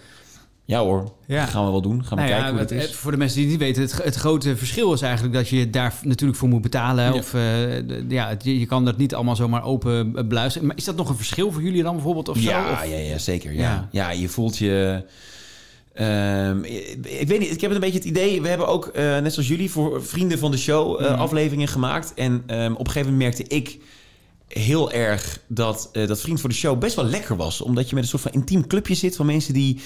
Ja 0.66 0.80
hoor, 0.80 1.14
Ja. 1.28 1.46
gaan 1.46 1.66
we 1.66 1.72
wel 1.72 1.82
doen. 1.82 2.04
Gaan 2.06 2.10
we 2.18 2.24
Nou 2.24 2.28
ja, 2.28 2.34
kijken 2.34 2.52
hoe 2.52 2.60
het 2.60 2.70
het- 2.70 2.84
is. 2.90 2.96
voor 2.96 3.12
de 3.12 3.18
mensen 3.18 3.38
die 3.38 3.46
het 3.50 3.60
niet 3.60 3.68
weten, 3.68 3.82
het, 3.82 4.04
het 4.04 4.16
grote 4.16 4.58
verschil 4.58 4.94
is 4.94 5.02
eigenlijk 5.02 5.34
dat 5.34 5.50
je 5.50 5.70
daar 5.70 5.94
natuurlijk 6.04 6.40
voor 6.40 6.50
moet 6.50 6.62
betalen. 6.62 7.04
Ja. 7.04 7.14
Of, 7.14 7.34
eh, 7.34 8.10
ja, 8.10 8.28
het- 8.30 8.44
je, 8.44 8.60
je 8.60 8.66
kan 8.66 8.86
dat 8.86 8.98
niet 8.98 9.16
allemaal 9.16 9.36
zomaar 9.36 9.64
open 9.64 10.16
eh, 10.16 10.28
bluizen. 10.28 10.66
Maar 10.66 10.76
is 10.78 10.84
dat 10.84 10.96
nog 10.96 11.10
een 11.10 11.16
verschil 11.16 11.52
voor 11.52 11.62
jullie 11.62 11.84
dan 11.84 11.94
bijvoorbeeld? 11.94 12.30
Of 12.30 12.40
ja, 12.40 12.68
zo? 12.68 12.72
Of- 12.74 12.86
ja, 12.90 12.98
ja, 12.98 13.18
zeker. 13.18 13.54
Ja. 13.54 13.60
Ja. 13.62 13.88
Ja. 13.92 14.12
je 14.12 14.30
voelt 14.30 14.58
je... 14.58 15.04
ehm, 15.94 16.64
ik, 16.64 16.98
ik 17.20 17.28
weet 17.28 17.40
niet, 17.40 17.52
ik 17.52 17.62
heb 17.62 17.72
een 17.72 17.80
beetje 17.80 17.98
het 17.98 18.08
idee... 18.08 18.42
We 18.42 18.48
hebben 18.48 18.68
ook, 18.68 18.88
eh, 18.88 19.04
net 19.20 19.34
zoals 19.34 19.48
jullie, 19.50 19.72
voor 19.72 20.04
vrienden 20.06 20.40
van 20.40 20.52
de 20.52 20.58
show... 20.58 21.00
Mhm. 21.00 21.14
afleveringen 21.14 21.68
gemaakt. 21.68 22.14
En 22.14 22.44
ehm, 22.48 22.72
op 22.74 22.80
een 22.80 22.92
gegeven 22.92 23.12
moment 23.12 23.36
merkte 23.38 23.56
ik 23.56 23.78
heel 24.48 24.92
erg 24.92 25.40
dat 25.48 25.90
eh, 25.94 26.08
dat 26.08 26.22
Vriend 26.22 26.40
voor 26.40 26.50
de 26.50 26.56
Show 26.56 26.80
best 26.80 26.96
wel 26.96 27.06
lekker 27.06 27.36
was. 27.36 27.62
Omdat 27.62 27.90
je 27.90 27.96
met 27.96 28.04
een 28.04 28.10
soort 28.10 28.22
van 28.22 28.32
intiem 28.32 28.68
clubje 28.68 28.96
zit 28.96 29.16
van 29.16 29.26
mensen 29.26 29.54
die 29.54 29.80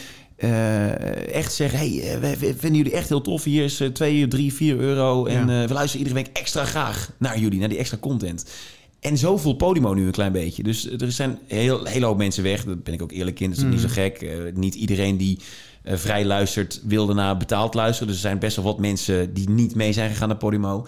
echt 1.31 1.53
zeggen... 1.53 1.79
hey, 1.79 2.19
we, 2.19 2.37
we 2.37 2.55
vinden 2.57 2.75
jullie 2.77 2.91
echt 2.91 3.09
heel 3.09 3.21
tof. 3.21 3.43
Hier 3.43 3.63
is 3.63 3.79
eh, 3.79 3.87
2, 3.89 4.27
3, 4.27 4.53
4 4.53 4.77
euro. 4.77 5.25
En 5.25 5.47
Ja. 5.47 5.67
we 5.67 5.73
luisteren 5.73 6.07
iedere 6.07 6.23
week 6.23 6.37
extra 6.37 6.65
graag 6.65 7.11
naar 7.17 7.39
jullie, 7.39 7.59
naar 7.59 7.69
die 7.69 7.77
extra 7.77 7.97
content. 7.97 8.45
En 8.99 9.17
zo 9.17 9.37
voelt 9.37 9.57
Podimo 9.57 9.93
nu 9.93 10.05
een 10.05 10.11
klein 10.11 10.31
beetje. 10.31 10.63
Dus 10.63 10.89
er 10.91 11.11
zijn 11.11 11.39
heel, 11.47 11.85
hele 11.85 12.05
hoop 12.05 12.17
mensen 12.17 12.43
weg. 12.43 12.63
Daar 12.63 12.77
ben 12.77 12.93
ik 12.93 13.01
ook 13.01 13.11
eerlijk 13.11 13.39
in. 13.39 13.47
Dat 13.49 13.57
is 13.57 13.63
Mhm. 13.63 13.71
niet 13.73 13.81
zo 13.81 13.87
gek. 13.89 14.25
Niet 14.53 14.75
iedereen 14.75 15.17
die 15.17 15.39
vrij 15.91 16.25
luistert, 16.25 16.79
wil 16.83 17.05
daarna 17.05 17.35
betaald 17.35 17.73
luisteren. 17.73 18.07
Dus 18.07 18.15
er 18.15 18.21
zijn 18.21 18.39
best 18.39 18.55
wel 18.55 18.65
wat 18.65 18.79
mensen 18.79 19.33
die 19.33 19.49
niet 19.49 19.75
mee 19.75 19.93
zijn 19.93 20.09
gegaan 20.09 20.27
naar 20.27 20.37
Podimo. 20.37 20.87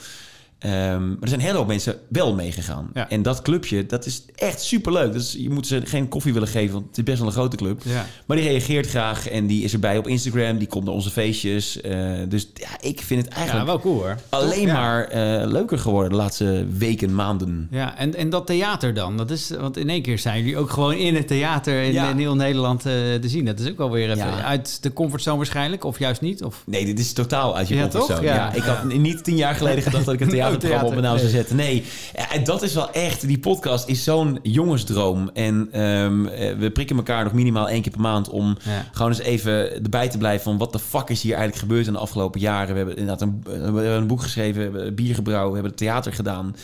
Ehm, 0.60 1.08
maar 1.08 1.18
er 1.22 1.28
zijn 1.28 1.40
een 1.40 1.46
hele 1.46 1.58
hoop 1.58 1.68
mensen 1.68 1.96
wel 2.10 2.34
meegegaan. 2.36 2.90
Ja. 2.94 3.10
En 3.10 3.22
dat 3.22 3.42
clubje, 3.42 3.86
dat 3.86 4.06
is 4.06 4.26
echt 4.36 4.62
superleuk. 4.62 5.14
Dus 5.14 5.36
je 5.38 5.50
moet 5.50 5.68
ze 5.68 5.82
geen 5.86 6.08
koffie 6.08 6.34
willen 6.34 6.48
geven, 6.48 6.74
want 6.74 6.88
het 6.88 6.98
is 6.98 7.04
best 7.04 7.18
wel 7.18 7.28
een 7.28 7.34
grote 7.34 7.56
club. 7.56 7.82
Ja. 7.86 8.06
Maar 8.26 8.38
die 8.38 8.48
reageert 8.48 8.88
graag 8.88 9.28
en 9.30 9.48
die 9.48 9.64
is 9.64 9.74
erbij 9.74 9.98
op 9.98 10.08
Instagram. 10.08 10.58
Die 10.58 10.68
komt 10.68 10.86
naar 10.86 10.94
onze 10.94 11.10
feestjes. 11.10 11.82
Eh, 11.82 12.02
dus 12.28 12.50
ja, 12.54 12.68
ik 12.82 13.02
vind 13.02 13.22
het 13.22 13.30
Ja, 13.34 13.38
eigenlijk 13.38 13.68
wel 13.68 13.80
cool 13.80 13.96
hoor. 13.98 14.16
alleen 14.30 14.66
Ja. 14.68 14.74
maar 14.74 15.04
eh, 15.04 15.48
leuker 15.48 15.80
geworden 15.80 16.12
de 16.12 16.18
laatste 16.18 16.66
weken, 16.78 17.16
maanden. 17.16 17.68
Ja, 17.72 17.98
en, 17.98 18.16
en 18.16 18.30
dat 18.30 18.48
theater 18.48 18.94
dan? 18.94 19.18
Dat 19.18 19.32
is, 19.32 19.50
want 19.60 19.78
in 19.78 19.90
één 19.90 20.02
keer 20.02 20.20
zijn 20.20 20.38
jullie 20.40 20.58
ook 20.58 20.70
gewoon 20.70 20.94
in 20.94 21.16
het 21.16 21.28
theater 21.28 21.82
in, 21.84 21.92
Ja. 21.94 22.10
in 22.10 22.18
heel 22.18 22.36
Nederland 22.36 22.86
eh, 22.86 22.92
te 22.94 23.30
zien. 23.30 23.46
Dat 23.46 23.60
is 23.60 23.70
ook 23.70 23.78
wel 23.78 23.92
weer 23.92 24.06
even 24.12 24.18
Ja. 24.28 24.44
uit 24.44 24.84
de 24.84 24.94
comfortzone 24.94 25.38
waarschijnlijk, 25.38 25.84
of 25.84 26.00
juist 26.00 26.22
niet? 26.22 26.44
Of... 26.44 26.64
Nee, 26.66 26.86
dit 26.86 27.00
is 27.00 27.14
totaal 27.14 27.56
uit 27.58 27.68
je 27.68 27.76
Ja, 27.76 27.82
comfortzone. 27.82 28.22
Ja. 28.22 28.36
Ja. 28.36 28.54
ik 28.54 28.64
had 28.64 28.84
niet 28.84 29.24
tien 29.24 29.36
jaar 29.36 29.56
geleden 29.56 29.84
gedacht 29.84 30.06
dat 30.06 30.14
ik 30.14 30.20
een 30.22 30.30
theaterprogramma 30.58 30.86
op 30.88 31.02
mijn 31.02 31.04
naam 31.04 31.18
zou 31.18 31.32
Nee. 31.32 31.36
zetten. 31.36 31.56
Nee, 31.56 31.84
en 32.32 32.44
dat 32.44 32.62
is 32.62 32.74
wel 32.74 32.92
echt... 32.92 33.28
Die 33.28 33.40
podcast 33.40 33.88
is 33.88 34.04
zo'n 34.04 34.40
jongensdroom. 34.42 35.30
En 35.34 35.68
ehm, 35.72 36.26
eh, 36.26 36.56
we 36.58 36.72
prikken 36.72 36.96
elkaar 36.98 37.24
nog 37.24 37.34
minimaal 37.34 37.70
één 37.70 37.82
keer 37.82 37.92
per 37.92 38.02
maand... 38.02 38.30
om 38.30 38.58
Ja. 38.64 38.86
gewoon 38.92 39.12
eens 39.12 39.20
even 39.20 39.84
erbij 39.84 40.10
te 40.10 40.18
blijven... 40.18 40.44
van 40.44 40.58
wat 40.58 40.72
de 40.74 40.80
fuck 40.80 41.10
is 41.10 41.22
hier 41.22 41.34
eigenlijk 41.36 41.62
gebeurd 41.62 41.88
in 41.88 41.94
de 41.94 42.00
afgelopen 42.00 42.40
jaren. 42.40 42.72
We 42.72 42.78
hebben 42.78 42.98
inderdaad 42.98 43.22
een, 43.22 43.42
we 43.44 43.52
hebben 43.52 43.92
een 43.92 44.08
boek 44.08 44.22
geschreven, 44.22 44.72
we 44.72 44.78
hebben 44.78 44.96
bier 44.96 45.16
gebrouwen... 45.16 45.50
we 45.54 45.60
hebben 45.60 45.76
theater 45.78 46.14
gedaan... 46.14 46.56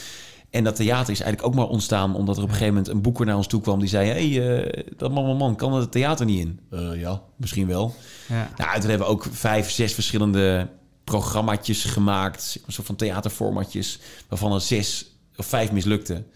En 0.50 0.64
dat 0.64 0.76
theater 0.76 1.14
is 1.14 1.22
eigenlijk 1.22 1.48
ook 1.48 1.56
maar 1.56 1.68
ontstaan 1.74 2.16
omdat 2.16 2.38
er 2.38 2.44
op 2.44 2.48
een 2.50 2.54
gegeven 2.56 2.76
moment 2.76 2.94
een 2.94 3.02
boeker 3.02 3.26
naar 3.26 3.36
ons 3.36 3.48
toe 3.48 3.62
kwam 3.62 3.80
die 3.80 3.90
zei: 3.90 4.10
Hé, 4.10 4.34
hey, 4.34 4.64
eh, 4.64 4.84
dat 4.98 5.12
man, 5.12 5.26
man, 5.26 5.38
man, 5.38 5.56
kan 5.56 5.74
het 5.74 5.92
theater 5.92 6.26
niet 6.26 6.40
in? 6.40 6.60
Eh, 6.72 7.00
ja, 7.00 7.22
misschien 7.38 7.68
wel. 7.68 7.96
Ja. 8.28 8.50
Nou, 8.58 8.74
en 8.74 8.80
toen 8.80 8.90
hebben 8.90 9.08
we 9.08 9.14
ook 9.14 9.26
vijf, 9.32 9.72
zes 9.72 9.94
verschillende 9.94 10.68
programmaatjes 11.06 11.84
gemaakt. 11.84 12.60
Een 12.66 12.74
soort 12.74 12.88
van 12.88 12.96
theaterformatjes, 12.96 14.00
waarvan 14.28 14.54
er 14.54 14.62
zes 14.62 15.06
of 15.36 15.46
vijf 15.46 15.72
mislukten. 15.72 16.28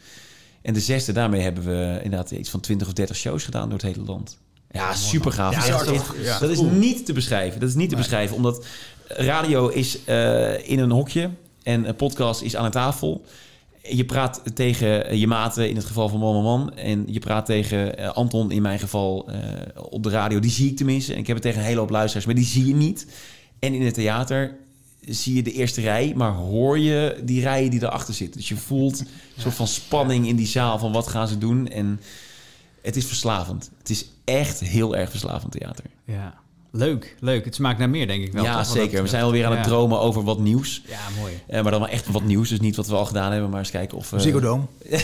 En 0.62 0.74
de 0.74 0.80
zesde, 0.80 1.12
daarmee 1.12 1.42
hebben 1.42 1.64
we 1.64 2.00
inderdaad 2.04 2.32
iets 2.32 2.50
van 2.50 2.60
20 2.60 2.88
of 2.88 2.94
30 2.94 3.16
shows 3.16 3.44
gedaan 3.44 3.70
door 3.70 3.78
het 3.78 3.96
hele 3.96 4.06
land. 4.06 4.38
Ja, 4.72 4.94
super 4.94 5.32
gaaf. 5.32 5.68
Ja, 5.68 5.78
dat, 5.78 5.94
is, 5.94 6.02
ja, 6.24 6.40
dat 6.40 6.72
niet 6.72 7.06
te 7.06 7.14
beschrijven. 7.14 7.60
Dat 7.60 7.70
is 7.70 7.76
niet 7.76 7.90
te 7.90 7.96
beschrijven, 7.96 8.36
omdat 8.36 8.66
radio 9.08 9.68
is 9.68 10.04
eh, 10.04 10.70
in 10.70 10.80
een 10.80 10.92
hokje 10.92 11.30
en 11.64 11.88
een 11.88 11.96
podcast 11.96 12.42
is 12.42 12.56
aan 12.56 12.66
een 12.66 12.72
tafel. 12.72 13.26
Je 13.82 14.06
praat 14.06 14.42
tegen 14.54 15.18
je 15.18 15.28
maten, 15.28 15.70
in 15.70 15.76
het 15.76 15.86
geval 15.86 16.10
van 16.10 16.20
Man 16.20 16.44
Man. 16.44 16.76
En 16.76 17.04
je 17.08 17.20
praat 17.20 17.46
tegen 17.46 17.98
eh, 17.98 18.10
Anton, 18.10 18.52
in 18.52 18.62
mijn 18.62 18.80
geval, 18.80 19.30
eh, 19.30 19.40
op 19.90 20.04
de 20.04 20.10
radio. 20.10 20.40
Die 20.40 20.52
zie 20.52 20.70
ik 20.70 20.78
tenminste. 20.78 21.14
En 21.14 21.20
ik 21.20 21.28
heb 21.28 21.36
het 21.36 21.46
tegen 21.46 21.60
een 21.60 21.68
hele 21.68 21.80
hoop 21.80 21.90
luisteraars, 21.90 22.26
maar 22.26 22.36
die 22.36 22.46
zie 22.46 22.66
je 22.66 22.76
niet. 22.76 23.08
En 23.60 23.74
in 23.74 23.82
het 23.82 23.94
theater 23.94 24.58
zie 25.02 25.36
je 25.36 25.44
de 25.44 25.52
eerste 25.52 25.82
rij, 25.82 26.14
maar 26.16 26.32
hoor 26.32 26.80
je 26.80 27.22
die 27.24 27.42
rijen 27.42 27.72
die 27.72 27.84
erachter 27.84 28.14
zitten. 28.14 28.40
Dus 28.40 28.50
je 28.50 28.58
voelt 28.58 29.00
een 29.00 29.08
soort 29.42 29.56
van 29.56 29.68
spanning 29.68 30.28
in 30.28 30.36
die 30.36 30.48
zaal 30.48 30.80
van 30.80 30.92
wat 30.92 31.08
gaan 31.08 31.28
ze 31.28 31.38
doen. 31.38 31.68
En 31.68 32.00
het 32.82 32.96
is 32.96 33.06
verslavend. 33.06 33.70
Het 33.78 33.90
is 33.90 34.06
echt 34.24 34.60
heel 34.60 34.96
erg 34.96 35.10
verslavend 35.10 35.52
theater. 35.52 35.86
Ja. 36.06 36.40
Leuk, 36.72 37.16
leuk. 37.20 37.46
Het 37.46 37.56
smaakt 37.56 37.80
naar 37.80 37.90
meer, 37.90 38.08
denk 38.08 38.24
ik 38.24 38.34
wel. 38.34 38.44
ja, 38.44 38.58
toch? 38.58 38.66
Zeker. 38.66 38.92
dat 38.92 39.02
We 39.02 39.08
zijn 39.08 39.24
alweer 39.24 39.46
aan 39.46 39.52
het 39.52 39.60
Ja. 39.60 39.66
dromen 39.66 40.00
over 40.00 40.24
wat 40.24 40.40
nieuws. 40.40 40.82
Ja, 40.88 40.98
mooi. 41.20 41.34
Eh, 41.48 41.62
maar 41.62 41.72
dan 41.72 41.80
wel 41.82 41.90
echt 41.90 42.08
wat 42.12 42.24
nieuws. 42.24 42.50
Dus 42.50 42.60
niet 42.60 42.76
wat 42.76 42.88
we 42.88 42.96
al 42.96 43.06
gedaan 43.06 43.32
hebben, 43.32 43.50
maar 43.50 43.60
eens 43.60 43.72
kijken 43.72 43.98
of... 43.98 44.14
eh, 44.14 44.20
Ziggo 44.20 44.40
Dome. 44.40 44.64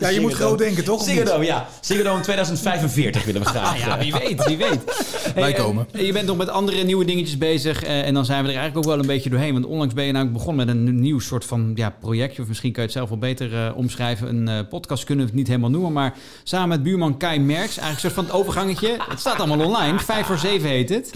Ja, 0.00 0.08
je 0.08 0.20
moet 0.20 0.32
groot 0.32 0.58
denken, 0.58 0.84
toch? 0.84 1.02
Ziggo? 1.02 1.24
Dome, 1.24 1.44
ja. 1.44 1.66
Ziggo 1.80 2.02
Dome 2.02 2.20
2045 2.20 3.24
willen 3.24 3.40
we 3.42 3.46
graag. 3.46 3.72
Ah, 3.72 3.78
ja, 3.78 3.98
wie 3.98 4.12
weet, 4.12 4.44
wie 4.44 4.56
weet. 4.56 4.84
Wij 5.34 5.42
Hey, 5.42 5.52
komen. 5.52 5.86
eh, 5.92 6.06
je 6.06 6.12
bent 6.12 6.26
nog 6.26 6.36
met 6.36 6.48
andere 6.48 6.82
nieuwe 6.84 7.04
dingetjes 7.04 7.38
bezig. 7.38 7.82
eh, 7.82 8.06
en 8.06 8.14
dan 8.14 8.24
zijn 8.24 8.42
we 8.44 8.48
er 8.50 8.56
eigenlijk 8.56 8.86
ook 8.86 8.92
wel 8.92 9.00
een 9.02 9.06
beetje 9.10 9.30
doorheen. 9.30 9.52
Want 9.52 9.64
onlangs 9.66 9.94
ben 9.94 10.04
je 10.04 10.12
namelijk 10.12 10.36
begonnen 10.36 10.66
met 10.66 10.74
een 10.76 11.00
nieuw 11.00 11.18
soort 11.18 11.44
van 11.44 11.72
ja, 11.74 11.94
projectje. 12.00 12.42
Of 12.42 12.48
misschien 12.48 12.72
kan 12.72 12.82
je 12.82 12.88
het 12.88 12.96
zelf 12.98 13.08
wel 13.08 13.18
beter 13.18 13.54
eh, 13.66 13.76
omschrijven. 13.76 14.28
Een 14.28 14.48
eh, 14.48 14.58
podcast 14.68 15.04
kunnen 15.04 15.24
we 15.24 15.30
het 15.30 15.38
niet 15.40 15.48
helemaal 15.48 15.70
noemen. 15.70 15.92
Maar 15.92 16.14
samen 16.42 16.68
met 16.68 16.82
buurman 16.82 17.16
Kai 17.16 17.38
Merks. 17.40 17.78
Eigenlijk 17.78 17.92
een 17.94 18.00
soort 18.00 18.12
van 18.14 18.24
het 18.24 18.32
overgangetje. 18.32 18.96
Het 19.08 19.20
staat 19.20 19.38
allemaal 19.38 19.66
online. 19.66 19.98
5 20.26 20.40
voor 20.40 20.50
7 20.50 20.68
heet 20.68 20.88
het. 20.88 21.12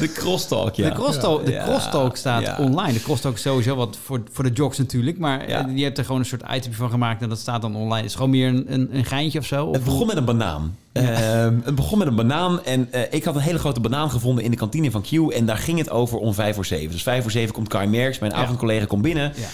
De 0.00 0.12
crosstalk, 0.12 0.74
ja. 0.74 0.88
De 0.88 0.94
crosstalk, 0.94 1.46
de 1.46 1.60
crosstalk 1.64 2.16
staat 2.16 2.58
online. 2.58 2.92
De 2.92 3.02
crosstalk 3.02 3.34
is 3.34 3.42
sowieso 3.42 3.76
wat 3.76 3.98
voor, 4.04 4.22
voor 4.32 4.44
de 4.44 4.50
jocks 4.50 4.78
natuurlijk. 4.78 5.18
Maar 5.18 5.40
eh, 5.40 5.64
je 5.74 5.84
hebt 5.84 5.98
er 5.98 6.04
gewoon 6.04 6.20
een 6.20 6.26
soort 6.26 6.42
item 6.54 6.72
van 6.72 6.90
gemaakt. 6.90 7.22
En 7.22 7.28
dat 7.28 7.38
staat 7.38 7.62
dan 7.62 7.76
online. 7.76 7.98
Is 8.04 8.04
het 8.04 8.14
gewoon 8.14 8.30
meer 8.30 8.48
een, 8.48 8.64
een, 8.68 8.88
een 8.92 9.04
geintje 9.04 9.38
of 9.38 9.46
zo? 9.46 9.64
Of 9.64 9.74
Het 9.74 9.84
begon 9.84 10.06
met 10.06 10.16
een 10.16 10.24
banaan. 10.24 10.76
Ehm, 10.92 11.54
het 11.64 11.74
begon 11.74 11.98
met 11.98 12.06
een 12.06 12.16
banaan 12.16 12.64
en 12.64 12.88
eh, 12.92 13.02
ik 13.10 13.24
had 13.24 13.34
een 13.34 13.40
hele 13.40 13.58
grote 13.58 13.80
banaan 13.80 14.10
gevonden 14.10 14.44
in 14.44 14.50
de 14.50 14.56
kantine 14.56 14.90
van 14.90 15.02
Q. 15.02 15.12
En 15.12 15.46
daar 15.46 15.58
ging 15.58 15.78
het 15.78 15.90
over 15.90 16.18
om 16.18 16.34
vijf 16.34 16.54
voor 16.54 16.66
zeven. 16.66 16.90
Dus 16.90 17.02
vijf 17.02 17.22
voor 17.22 17.30
zeven 17.30 17.54
komt 17.54 17.68
Kai 17.68 17.86
Merks, 17.86 18.18
mijn 18.18 18.34
avondcollega, 18.34 18.86
komt 18.86 19.02
binnen. 19.02 19.32
Ja. 19.36 19.46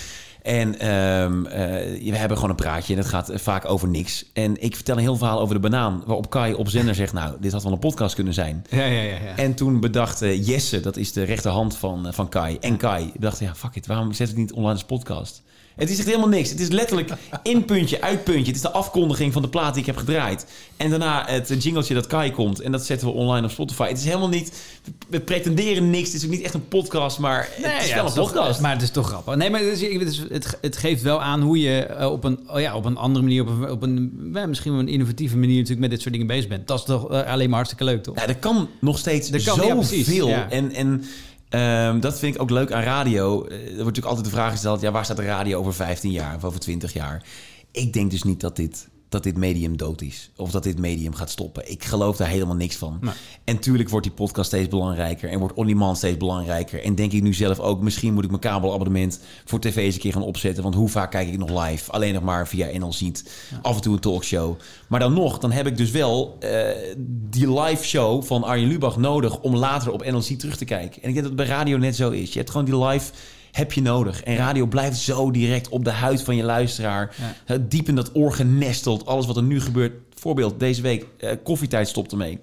En 0.44 0.78
ehm, 0.78 1.46
eh, 1.46 2.10
we 2.10 2.16
hebben 2.16 2.36
gewoon 2.36 2.50
een 2.50 2.56
praatje 2.56 2.92
en 2.92 2.98
het 2.98 3.08
gaat 3.08 3.30
vaak 3.34 3.70
over 3.70 3.88
niks. 3.88 4.30
En 4.32 4.62
ik 4.62 4.74
vertel 4.74 4.96
een 4.96 5.02
heel 5.02 5.16
verhaal 5.16 5.40
over 5.40 5.54
de 5.54 5.60
banaan, 5.60 6.02
waarop 6.06 6.30
Kai 6.30 6.54
op 6.54 6.68
zender 6.68 6.94
zegt... 6.94 7.12
nou, 7.12 7.36
dit 7.40 7.52
had 7.52 7.62
wel 7.62 7.72
een 7.72 7.78
podcast 7.78 8.14
kunnen 8.14 8.34
zijn. 8.34 8.64
Ja, 8.70 8.84
ja, 8.84 9.00
ja. 9.00 9.16
ja. 9.24 9.36
En 9.36 9.54
toen 9.54 9.80
bedacht 9.80 10.22
eh, 10.22 10.46
Jesse, 10.46 10.80
dat 10.80 10.96
is 10.96 11.12
de 11.12 11.22
rechterhand 11.22 11.76
van, 11.76 12.06
eh, 12.06 12.12
van 12.12 12.28
Kai, 12.28 12.56
en 12.60 12.76
Kai... 12.76 13.12
bedacht, 13.14 13.38
ja, 13.38 13.54
fuck 13.54 13.74
it, 13.74 13.86
waarom 13.86 14.08
we 14.08 14.14
het 14.16 14.36
niet 14.36 14.52
online 14.52 14.72
als 14.72 14.84
podcast? 14.84 15.42
Het 15.74 15.90
is 15.90 15.98
echt 15.98 16.06
helemaal 16.06 16.28
niks. 16.28 16.50
Het 16.50 16.60
is 16.60 16.68
letterlijk 16.68 17.10
inpuntje, 17.42 18.00
uitpuntje. 18.00 18.46
Het 18.46 18.54
is 18.56 18.60
de 18.60 18.70
afkondiging 18.70 19.32
van 19.32 19.42
de 19.42 19.48
plaat 19.48 19.72
die 19.72 19.80
ik 19.80 19.86
heb 19.86 19.96
gedraaid. 19.96 20.46
En 20.76 20.90
daarna 20.90 21.24
het 21.26 21.62
jingletje 21.62 21.94
dat 21.94 22.06
Kai 22.06 22.30
komt. 22.30 22.60
En 22.60 22.72
dat 22.72 22.86
zetten 22.86 23.06
we 23.08 23.12
online 23.14 23.46
op 23.46 23.52
Spotify. 23.52 23.88
Het 23.88 23.98
is 23.98 24.04
helemaal 24.04 24.28
niet... 24.28 24.62
We 25.08 25.20
pretenderen 25.20 25.90
niks. 25.90 26.06
Het 26.06 26.16
is 26.16 26.24
ook 26.24 26.30
niet 26.30 26.42
echt 26.42 26.54
een 26.54 26.68
podcast, 26.68 27.18
maar 27.18 27.48
het 27.52 27.82
is 27.82 27.88
ja, 27.88 27.94
wel 27.94 28.04
het 28.04 28.16
een 28.16 28.22
is 28.22 28.28
toch- 28.28 28.32
podcast. 28.32 28.60
maar 28.60 28.72
het 28.72 28.82
is 28.82 28.90
toch 28.90 29.06
grappig. 29.08 29.34
Nee, 29.34 29.50
maar 29.50 29.60
het, 29.60 29.80
is- 29.82 30.22
het, 30.60 30.76
geeft 30.76 31.02
wel 31.02 31.22
aan 31.22 31.40
hoe 31.42 31.60
je 31.60 31.82
eh, 31.82 32.10
op, 32.10 32.24
een, 32.24 32.38
oh 32.50 32.60
ja, 32.60 32.76
op 32.76 32.84
een 32.84 32.96
andere 32.96 33.24
manier, 33.24 33.42
op 33.42 33.48
een, 33.48 33.70
op 33.70 33.82
een 33.82 34.30
misschien 34.48 34.72
wel 34.72 34.80
een 34.80 34.88
innovatieve 34.88 35.36
manier 35.36 35.54
natuurlijk 35.54 35.80
met 35.80 35.90
dit 35.90 36.00
soort 36.00 36.12
dingen 36.12 36.26
bezig 36.28 36.48
bent. 36.48 36.66
Dat 36.68 36.78
is 36.78 36.84
toch 36.84 37.10
eh, 37.10 37.22
alleen 37.32 37.46
maar 37.48 37.56
hartstikke 37.56 37.84
leuk, 37.84 38.02
toch? 38.02 38.14
Ja, 38.16 38.26
er 38.26 38.36
kan 38.36 38.68
nog 38.78 38.98
steeds 38.98 39.30
kan- 39.30 39.66
ja, 39.66 39.74
precies, 39.74 40.06
zoveel. 40.06 40.28
ja. 40.28 40.50
En, 40.50 40.72
en 40.72 41.04
ehm, 41.54 42.00
dat 42.00 42.18
vind 42.18 42.34
ik 42.34 42.40
ook 42.42 42.50
leuk 42.50 42.72
aan 42.72 42.82
radio. 42.82 43.44
Eh, 43.44 43.56
Er 43.56 43.62
wordt 43.62 43.76
natuurlijk 43.76 44.06
altijd 44.06 44.24
de 44.24 44.30
vraag 44.30 44.50
gesteld... 44.50 44.80
Ja, 44.80 44.90
waar 44.90 45.04
staat 45.04 45.16
de 45.16 45.24
radio 45.24 45.58
over 45.58 45.74
15 45.74 46.10
jaar 46.10 46.36
of 46.36 46.44
over 46.44 46.60
20 46.60 46.92
jaar? 46.92 47.22
Ik 47.70 47.92
denk 47.92 48.10
dus 48.10 48.22
niet 48.22 48.40
dat 48.40 48.56
dit, 48.56 48.88
dat 49.14 49.22
dit 49.22 49.36
medium 49.36 49.76
dood 49.76 50.02
is. 50.02 50.30
Of 50.36 50.50
dat 50.50 50.62
dit 50.62 50.78
medium 50.78 51.14
gaat 51.14 51.30
stoppen. 51.30 51.70
Ik 51.70 51.84
geloof 51.84 52.16
daar 52.16 52.28
helemaal 52.28 52.54
niks 52.54 52.76
van. 52.76 52.98
Nee. 53.00 53.14
En 53.44 53.58
tuurlijk 53.58 53.88
wordt 53.88 54.06
die 54.06 54.14
podcast 54.14 54.46
steeds 54.46 54.68
belangrijker. 54.68 55.30
En 55.30 55.38
wordt 55.38 55.54
on-demand 55.54 55.96
steeds 55.96 56.16
belangrijker. 56.16 56.82
En 56.82 56.94
denk 56.94 57.12
ik 57.12 57.22
nu 57.22 57.34
zelf 57.34 57.58
ook... 57.58 57.80
Misschien 57.80 58.14
moet 58.14 58.24
ik 58.24 58.28
mijn 58.30 58.40
kabelabonnement 58.40 59.20
voor 59.44 59.60
tv 59.60 59.76
eens 59.76 59.94
een 59.94 60.00
keer 60.00 60.12
gaan 60.12 60.22
opzetten. 60.22 60.62
Want 60.62 60.74
hoe 60.74 60.88
vaak 60.88 61.10
kijk 61.10 61.28
ik 61.28 61.38
nog 61.38 61.64
live? 61.64 61.90
Alleen 61.90 62.14
nog 62.14 62.22
maar 62.22 62.48
via 62.48 62.78
NL 62.78 62.92
Ziet. 62.92 63.30
Af 63.62 63.76
en 63.76 63.82
toe 63.82 63.94
een 63.94 64.00
talkshow. 64.00 64.58
Maar 64.88 65.00
dan 65.00 65.12
nog, 65.12 65.38
dan 65.38 65.52
heb 65.52 65.66
ik 65.66 65.76
dus 65.76 65.90
wel 65.90 66.36
eh, 66.40 66.68
die 67.30 67.60
live 67.60 67.84
show 67.84 68.22
van 68.22 68.44
Arjen 68.44 68.68
Lubach 68.68 68.96
nodig... 68.96 69.40
om 69.40 69.56
later 69.56 69.92
op 69.92 70.04
NL 70.04 70.22
Ziet 70.22 70.40
terug 70.40 70.56
te 70.56 70.64
kijken. 70.64 71.02
En 71.02 71.08
ik 71.08 71.14
denk 71.14 71.14
dat 71.14 71.24
het 71.24 71.36
bij 71.36 71.46
radio 71.46 71.76
net 71.76 71.96
zo 71.96 72.10
is. 72.10 72.32
Je 72.32 72.38
hebt 72.38 72.50
gewoon 72.50 72.66
die 72.66 72.84
live 72.84 73.12
heb 73.54 73.72
je 73.72 73.82
nodig. 73.82 74.22
En 74.22 74.36
radio 74.36 74.66
blijft 74.66 74.96
zo 74.98 75.30
direct 75.30 75.68
op 75.68 75.84
de 75.84 75.90
huid 75.90 76.22
van 76.22 76.36
je 76.36 76.42
luisteraar. 76.42 77.14
Eh, 77.46 77.56
Diep 77.68 77.88
in 77.88 77.94
dat 77.94 78.10
oor 78.14 78.32
genesteld. 78.32 79.06
Alles 79.06 79.26
wat 79.26 79.36
er 79.36 79.42
nu 79.42 79.60
gebeurt. 79.60 79.92
Voorbeeld, 80.14 80.60
deze 80.60 80.82
week, 80.82 81.06
eh, 81.18 81.30
koffietijd 81.42 81.88
stopt 81.88 82.12
ermee. 82.12 82.38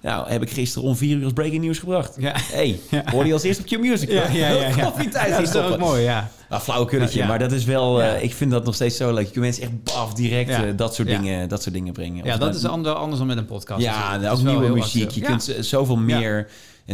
Nou, 0.00 0.28
heb 0.30 0.42
ik 0.42 0.50
gisteren 0.50 0.88
om 0.88 0.96
vier 0.96 1.16
uur 1.16 1.24
als 1.24 1.32
breaking 1.32 1.64
news 1.64 1.78
gebracht. 1.78 2.14
Ja. 2.18 2.32
hey, 2.36 2.78
hoor 3.04 3.26
je 3.26 3.32
als 3.32 3.42
eerste 3.42 3.62
op 3.62 3.68
Q-Music. 3.68 4.10
Ja, 4.10 4.28
ja, 4.28 4.48
ja, 4.48 4.68
ja. 4.68 4.84
Koffietijd 4.84 5.28
Ja, 5.28 5.34
ging 5.34 5.48
dat 5.48 5.54
is 5.56 5.62
toch 5.62 5.72
ook 5.72 5.78
mooi, 5.78 6.02
ja. 6.02 6.30
Nou, 6.48 6.62
flauwekulletje, 6.62 7.16
Ja, 7.18 7.22
ja. 7.22 7.28
maar 7.30 7.38
dat 7.38 7.52
is 7.52 7.64
wel... 7.64 8.02
eh, 8.02 8.06
Ja. 8.06 8.14
ik 8.14 8.34
vind 8.34 8.50
dat 8.50 8.64
nog 8.64 8.74
steeds 8.74 8.96
zo 8.96 9.12
leuk. 9.12 9.24
Je 9.26 9.30
kunt 9.32 9.44
mensen 9.44 9.62
echt 9.62 9.82
baf 9.84 10.14
direct 10.14 10.48
Ja. 10.50 10.64
eh, 10.66 10.76
dat, 10.76 10.94
soort 10.94 11.08
Ja. 11.08 11.18
dingen, 11.18 11.48
dat 11.48 11.62
soort 11.62 11.74
dingen 11.74 11.92
brengen. 11.92 12.16
Ja, 12.24 12.32
Of 12.32 12.38
dat 12.38 12.48
nou- 12.48 12.54
is 12.54 12.64
ander, 12.64 12.92
anders 12.92 13.18
dan 13.18 13.26
met 13.26 13.36
een 13.36 13.44
podcast. 13.46 13.82
Ja, 13.82 14.20
Het 14.20 14.28
ook 14.30 14.42
nieuwe 14.42 14.68
muziek. 14.68 15.04
actueel. 15.04 15.08
Je 15.14 15.20
Ja. 15.20 15.26
kunt 15.26 15.66
zoveel 15.66 15.98
Ja. 16.06 16.44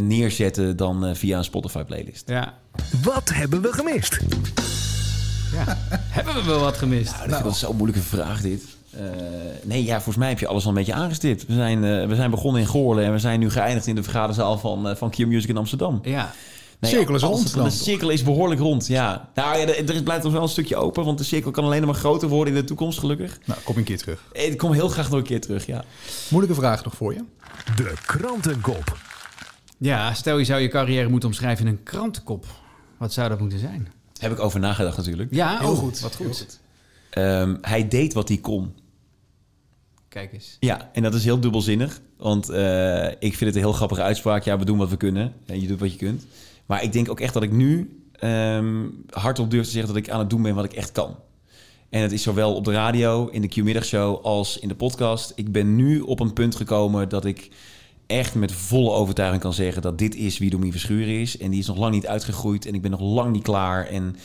Meer 0.05 0.17
neerzetten 0.19 0.77
dan 0.77 1.07
eh, 1.07 1.15
via 1.15 1.39
een 1.39 1.45
Spotify-playlist. 1.45 2.29
Ja. 2.29 2.55
Wat 3.03 3.31
hebben 3.33 3.63
we 3.63 3.73
gemist? 3.73 4.19
Ja. 5.53 5.79
Hebben 5.91 6.35
we 6.35 6.43
wel 6.43 6.61
wat 6.61 6.77
gemist? 6.77 7.17
Nou, 7.17 7.29
dat 7.29 7.43
wel 7.43 7.55
zo'n 7.55 7.77
moeilijke 7.77 8.03
vraag, 8.03 8.41
dit. 8.41 8.63
Eh, 8.91 9.01
nee, 9.63 9.85
ja, 9.85 9.95
volgens 9.95 10.17
mij 10.17 10.29
heb 10.29 10.39
je 10.39 10.47
alles 10.47 10.63
al 10.63 10.69
een 10.69 10.75
beetje 10.75 10.93
aangestipt. 10.93 11.47
We 11.47 11.53
zijn, 11.55 11.85
eh, 11.85 12.07
we 12.07 12.15
zijn 12.15 12.31
begonnen 12.31 12.61
in 12.61 12.67
Goorlen 12.67 13.05
en 13.05 13.13
we 13.13 13.19
zijn 13.19 13.41
nu 13.41 13.51
geëindigd 13.51 13.87
in 13.87 13.95
de 13.95 14.03
vergaderzaal 14.03 14.59
van, 14.59 14.89
uh, 14.89 14.97
van 14.97 15.11
Q 15.11 15.19
Music 15.19 15.49
in 15.49 15.57
Amsterdam. 15.57 15.99
Ja. 16.03 16.33
Nee, 16.81 16.91
Cirkel 16.91 17.15
is 17.15 17.23
rond 17.23 17.55
dan, 17.55 17.65
De 17.65 17.71
toch? 17.71 17.79
cirkel 17.79 18.09
is 18.09 18.23
behoorlijk 18.23 18.61
rond, 18.61 18.87
ja. 18.87 19.29
Nou 19.35 19.59
ja, 19.59 19.67
er 19.67 19.95
er 19.95 20.03
blijft 20.03 20.25
nog 20.25 20.33
wel 20.33 20.43
een 20.43 20.49
stukje 20.49 20.77
open, 20.77 21.05
want 21.05 21.19
de 21.19 21.25
cirkel 21.25 21.51
kan 21.51 21.65
alleen 21.65 21.85
maar 21.85 21.95
groter 21.95 22.29
worden 22.29 22.55
in 22.55 22.61
de 22.61 22.67
toekomst, 22.67 22.99
gelukkig. 22.99 23.39
Nou, 23.45 23.61
kom 23.65 23.77
een 23.77 23.85
keer 23.85 23.99
terug. 23.99 24.25
Ik 24.33 24.57
kom 24.57 24.73
heel 24.73 24.89
graag 24.89 25.11
nog 25.11 25.19
een 25.19 25.27
keer 25.27 25.41
terug, 25.41 25.67
ja. 25.67 25.85
Moeilijke 26.29 26.61
vraag 26.61 26.85
nog 26.85 26.95
voor 26.95 27.15
je. 27.15 27.21
De 27.77 27.93
krantenkop. 28.07 28.97
Ja, 29.77 30.15
stel 30.15 30.39
je 30.39 30.45
zou 30.45 30.61
je 30.61 30.69
carrière 30.69 31.09
moeten 31.09 31.29
omschrijven 31.29 31.67
in 31.67 31.73
een 31.73 31.83
krantenkop. 31.83 32.47
Wat 32.99 33.13
zou 33.13 33.29
dat 33.29 33.41
moeten 33.41 33.59
zijn? 33.59 33.89
Heb 34.19 34.33
ik 34.33 34.41
over 34.41 34.61
nagedacht 34.61 34.97
natuurlijk. 34.97 35.35
Ja, 35.35 35.59
Heel 35.59 35.71
oh, 35.71 35.79
goed. 35.79 36.01
Wat 36.01 36.17
Heel 36.17 36.27
goed. 36.27 36.39
goed. 36.39 36.61
Ehm, 37.11 37.57
hij 37.61 37.89
deed 37.89 38.13
wat 38.13 38.29
hij 38.29 38.39
kon. 38.39 38.75
Kijk 40.09 40.33
eens. 40.33 40.57
Ja, 40.61 40.91
en 40.93 41.03
dat 41.03 41.15
is 41.15 41.25
heel 41.25 41.41
dubbelzinnig. 41.41 42.01
Want 42.17 42.49
eh, 42.49 43.07
ik 43.07 43.37
vind 43.37 43.41
het 43.41 43.55
een 43.55 43.61
heel 43.61 43.73
grappige 43.73 44.03
uitspraak. 44.03 44.43
Ja, 44.43 44.59
we 44.59 44.65
doen 44.65 44.79
wat 44.79 44.91
we 44.91 44.97
kunnen. 44.97 45.35
En 45.47 45.61
je 45.61 45.67
doet 45.67 45.81
wat 45.81 45.93
je 45.93 45.99
kunt. 45.99 46.27
Maar 46.67 46.83
ik 46.83 46.93
denk 46.93 47.11
ook 47.11 47.21
echt 47.21 47.35
dat 47.35 47.43
ik 47.43 47.53
nu 47.53 48.01
ehm, 48.13 48.85
hardop 49.11 49.51
durf 49.51 49.65
te 49.65 49.71
zeggen 49.71 49.95
dat 49.95 50.03
ik 50.03 50.11
aan 50.11 50.19
het 50.19 50.31
doen 50.31 50.43
ben 50.43 50.55
wat 50.55 50.65
ik 50.65 50.73
echt 50.73 50.93
kan. 50.93 51.17
En 51.91 52.03
het 52.03 52.13
is 52.13 52.23
zowel 52.23 52.55
op 52.55 52.65
de 52.65 52.73
radio, 52.73 53.27
in 53.27 53.41
de 53.41 53.49
Q-middagshow 53.49 54.25
als 54.25 54.59
in 54.59 54.69
de 54.69 54.75
podcast. 54.75 55.33
Ik 55.35 55.53
ben 55.53 55.77
nu 55.77 56.01
op 56.01 56.21
een 56.21 56.33
punt 56.33 56.57
gekomen 56.57 57.09
dat 57.09 57.25
ik 57.25 57.51
echt 58.07 58.35
met 58.35 58.53
volle 58.53 58.91
overtuiging 58.91 59.43
kan 59.43 59.53
zeggen 59.53 59.83
dat 59.83 59.99
dit 59.99 60.15
is 60.15 60.39
wie 60.39 60.51
Domien 60.51 60.71
Verschuren 60.71 61.21
is. 61.21 61.39
En 61.39 61.51
die 61.51 61.61
is 61.61 61.67
nog 61.67 61.77
lang 61.77 61.95
niet 61.95 62.07
uitgegroeid 62.07 62.67
en 62.67 62.75
ik 62.75 62.83
ben 62.83 62.91
nog 62.91 63.01
lang 63.01 63.33
niet 63.33 63.43
klaar. 63.43 63.87
En 63.87 64.17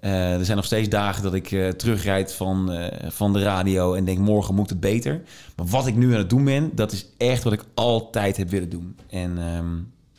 eh, 0.00 0.34
er 0.34 0.44
zijn 0.44 0.56
nog 0.56 0.66
steeds 0.66 0.88
dagen 0.88 1.22
dat 1.22 1.34
ik 1.34 1.52
eh, 1.52 1.68
terugrijd 1.68 2.32
van, 2.32 2.72
eh, 2.72 3.10
van 3.10 3.32
de 3.32 3.42
radio 3.42 3.94
en 3.94 4.04
denk 4.04 4.18
morgen 4.18 4.54
moet 4.54 4.70
het 4.70 4.80
beter. 4.80 5.22
Maar 5.56 5.66
wat 5.66 5.86
ik 5.86 5.96
nu 5.96 6.12
aan 6.12 6.18
het 6.18 6.30
doen 6.30 6.44
ben, 6.44 6.70
dat 6.74 6.92
is 6.92 7.06
echt 7.16 7.42
wat 7.42 7.52
ik 7.52 7.64
altijd 7.74 8.36
heb 8.36 8.50
willen 8.50 8.70
doen. 8.70 8.96
En 9.08 9.38
ehm, 9.38 9.74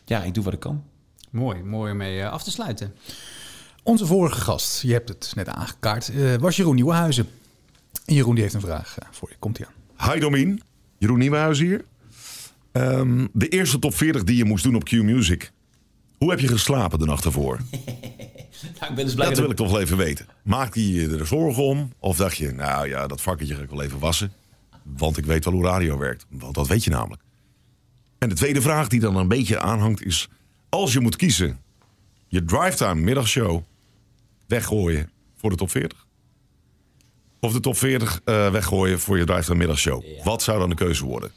ja, 0.06 0.24
ik 0.24 0.34
doe 0.34 0.44
wat 0.44 0.54
ik 0.54 0.60
kan. 0.60 0.84
Mooi, 1.30 1.64
mooi 1.64 1.92
om 1.92 1.98
mee 1.98 2.28
af 2.28 2.44
te 2.44 2.52
sluiten. 2.52 2.94
Onze 3.84 4.06
vorige 4.06 4.42
gast, 4.42 4.82
je 4.82 4.94
hebt 4.94 5.10
het 5.10 5.32
net 5.36 5.48
aangekaart, 5.48 6.10
eh, 6.10 6.36
was 6.36 6.56
Jeroen 6.56 6.76
Nieuwenhuizen. 6.76 7.30
En 8.06 8.14
Jeroen 8.14 8.34
die 8.34 8.44
heeft 8.44 8.56
een 8.56 8.62
vraag 8.62 8.98
voor 9.12 9.30
je. 9.30 9.36
Komt 9.40 9.60
ie 9.60 9.66
aan. 9.66 10.12
Hi 10.12 10.20
Domien, 10.20 10.62
Jeroen 10.98 11.20
Nieuwenhuis 11.20 11.60
hier. 11.60 11.86
Ehm, 12.78 13.28
de 13.34 13.48
eerste 13.48 13.80
top 13.80 13.96
40 13.96 14.24
die 14.24 14.36
je 14.36 14.46
moest 14.46 14.64
doen 14.64 14.76
op 14.76 14.84
Q 14.84 14.92
Music. 14.92 15.52
Hoe 16.18 16.30
heb 16.30 16.40
je 16.40 16.48
geslapen 16.48 17.00
de 17.00 17.06
nacht 17.06 17.26
ervoor? 17.26 17.60
Nou, 18.80 18.90
ik 18.90 18.96
ben 18.96 19.06
dus 19.06 19.16
dat 19.16 19.38
wil 19.38 19.50
ik 19.50 19.56
toch 19.56 19.72
wel 19.72 19.82
even 19.82 19.98
weten. 19.98 20.28
Maakte 20.44 20.94
je 20.94 21.02
je 21.02 21.18
er 21.18 21.28
zorgen 21.28 21.64
om? 21.64 21.92
Of 22.00 22.18
dacht 22.18 22.38
je, 22.38 22.52
nou 22.52 22.88
ja, 22.88 23.08
dat 23.08 23.22
vakketje 23.22 23.56
ga 23.56 23.62
ik 23.62 23.70
wel 23.70 23.82
even 23.82 24.00
wassen. 24.00 24.34
Want 24.84 25.18
ik 25.18 25.26
weet 25.26 25.46
wel 25.46 25.54
hoe 25.54 25.64
radio 25.64 25.98
werkt. 25.98 26.26
Want 26.30 26.56
dat 26.56 26.68
weet 26.68 26.84
je 26.84 26.90
namelijk. 26.90 27.22
En 28.18 28.30
de 28.30 28.36
tweede 28.36 28.62
vraag 28.62 28.88
die 28.88 29.00
dan 29.00 29.16
een 29.16 29.28
beetje 29.28 29.60
aanhangt 29.60 30.04
is... 30.04 30.30
Als 30.70 30.94
je 30.94 31.00
moet 31.00 31.16
kiezen, 31.16 31.60
je 32.28 32.46
drivetime 32.46 33.02
middagshow 33.02 33.64
weggooien 34.48 35.10
voor 35.36 35.50
de 35.50 35.56
top 35.56 35.70
40? 35.70 36.08
Of 37.40 37.54
de 37.54 37.60
top 37.60 37.78
40 37.78 38.22
eh, 38.24 38.52
weggooien 38.52 39.00
voor 39.00 39.18
je 39.18 39.26
drivetime 39.26 39.58
middagshow? 39.58 40.04
Wat 40.24 40.42
zou 40.42 40.60
dan 40.60 40.70
de 40.70 40.76
keuze 40.76 41.06
worden? 41.06 41.32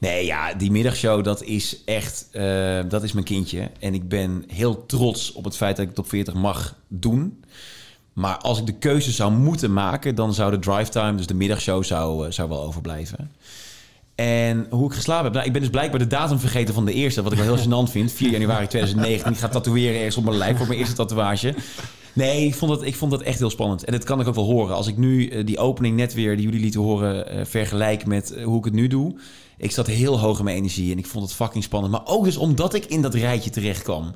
Nee, 0.00 0.24
ja, 0.24 0.54
die 0.54 0.70
middagshow, 0.70 1.24
dat 1.24 1.42
is 1.42 1.84
echt, 1.84 2.28
eh, 2.32 2.78
dat 2.88 3.02
is 3.02 3.12
mijn 3.12 3.24
kindje. 3.24 3.70
En 3.78 3.94
ik 3.94 4.08
ben 4.08 4.44
heel 4.46 4.86
trots 4.86 5.32
op 5.32 5.44
het 5.44 5.56
feit 5.56 5.76
dat 5.76 5.86
ik 5.86 5.94
top 5.94 6.08
40 6.08 6.34
mag 6.34 6.76
doen. 6.88 7.44
Maar 8.12 8.36
als 8.36 8.58
ik 8.58 8.66
de 8.66 8.72
keuze 8.72 9.10
zou 9.10 9.32
moeten 9.32 9.72
maken, 9.72 10.14
dan 10.14 10.34
zou 10.34 10.50
de 10.50 10.58
drive 10.58 10.90
time, 10.90 11.16
dus 11.16 11.26
de 11.26 11.34
middagshow, 11.34 11.84
zou, 11.84 12.26
eh, 12.26 12.32
zou 12.32 12.48
wel 12.48 12.62
overblijven. 12.62 13.30
En 14.14 14.66
hoe 14.70 14.86
ik 14.86 14.94
geslapen 14.94 15.24
heb, 15.24 15.32
nou, 15.32 15.46
ik 15.46 15.52
ben 15.52 15.60
dus 15.60 15.70
blijkbaar 15.70 15.98
de 15.98 16.06
datum 16.06 16.38
vergeten 16.38 16.74
van 16.74 16.84
de 16.84 16.92
eerste, 16.92 17.22
wat 17.22 17.32
ik 17.32 17.38
wel 17.38 17.54
heel 17.54 17.64
gênant 17.66 17.90
vind. 17.90 18.12
4 18.12 18.30
januari 18.30 18.66
2019. 18.66 19.32
Ik 19.32 19.38
ga 19.38 19.48
tatoeëren 19.48 19.96
ergens 19.96 20.16
op 20.16 20.24
mijn 20.24 20.36
lijf 20.36 20.56
voor 20.56 20.66
mijn 20.66 20.78
eerste 20.78 20.94
tatoeage. 20.94 21.54
Nee, 22.12 22.46
ik 22.46 22.54
vond, 22.54 22.70
het, 22.72 22.82
ik 22.82 22.96
vond 22.96 23.12
het 23.12 23.22
echt 23.22 23.38
heel 23.38 23.50
spannend. 23.50 23.84
En 23.84 23.92
dat 23.92 24.04
kan 24.04 24.20
ik 24.20 24.28
ook 24.28 24.34
wel 24.34 24.44
horen. 24.44 24.74
Als 24.74 24.86
ik 24.86 24.96
nu 24.96 25.28
eh, 25.28 25.46
die 25.46 25.58
opening 25.58 25.96
net 25.96 26.14
weer, 26.14 26.36
die 26.36 26.44
jullie 26.44 26.60
lieten 26.60 26.80
horen, 26.80 27.46
vergelijk 27.46 28.06
met 28.06 28.34
hoe 28.44 28.58
ik 28.58 28.64
het 28.64 28.74
nu 28.74 28.86
doe. 28.86 29.14
Ik 29.60 29.70
zat 29.70 29.86
heel 29.86 30.18
hoog 30.18 30.38
in 30.38 30.44
mijn 30.44 30.56
energie 30.56 30.92
en 30.92 30.98
ik 30.98 31.06
vond 31.06 31.24
het 31.24 31.34
fucking 31.34 31.64
spannend. 31.64 31.92
Maar 31.92 32.06
ook 32.06 32.24
dus 32.24 32.36
omdat 32.36 32.74
ik 32.74 32.84
in 32.84 33.02
dat 33.02 33.14
rijtje 33.14 33.50
terecht 33.50 33.82
kwam. 33.82 34.12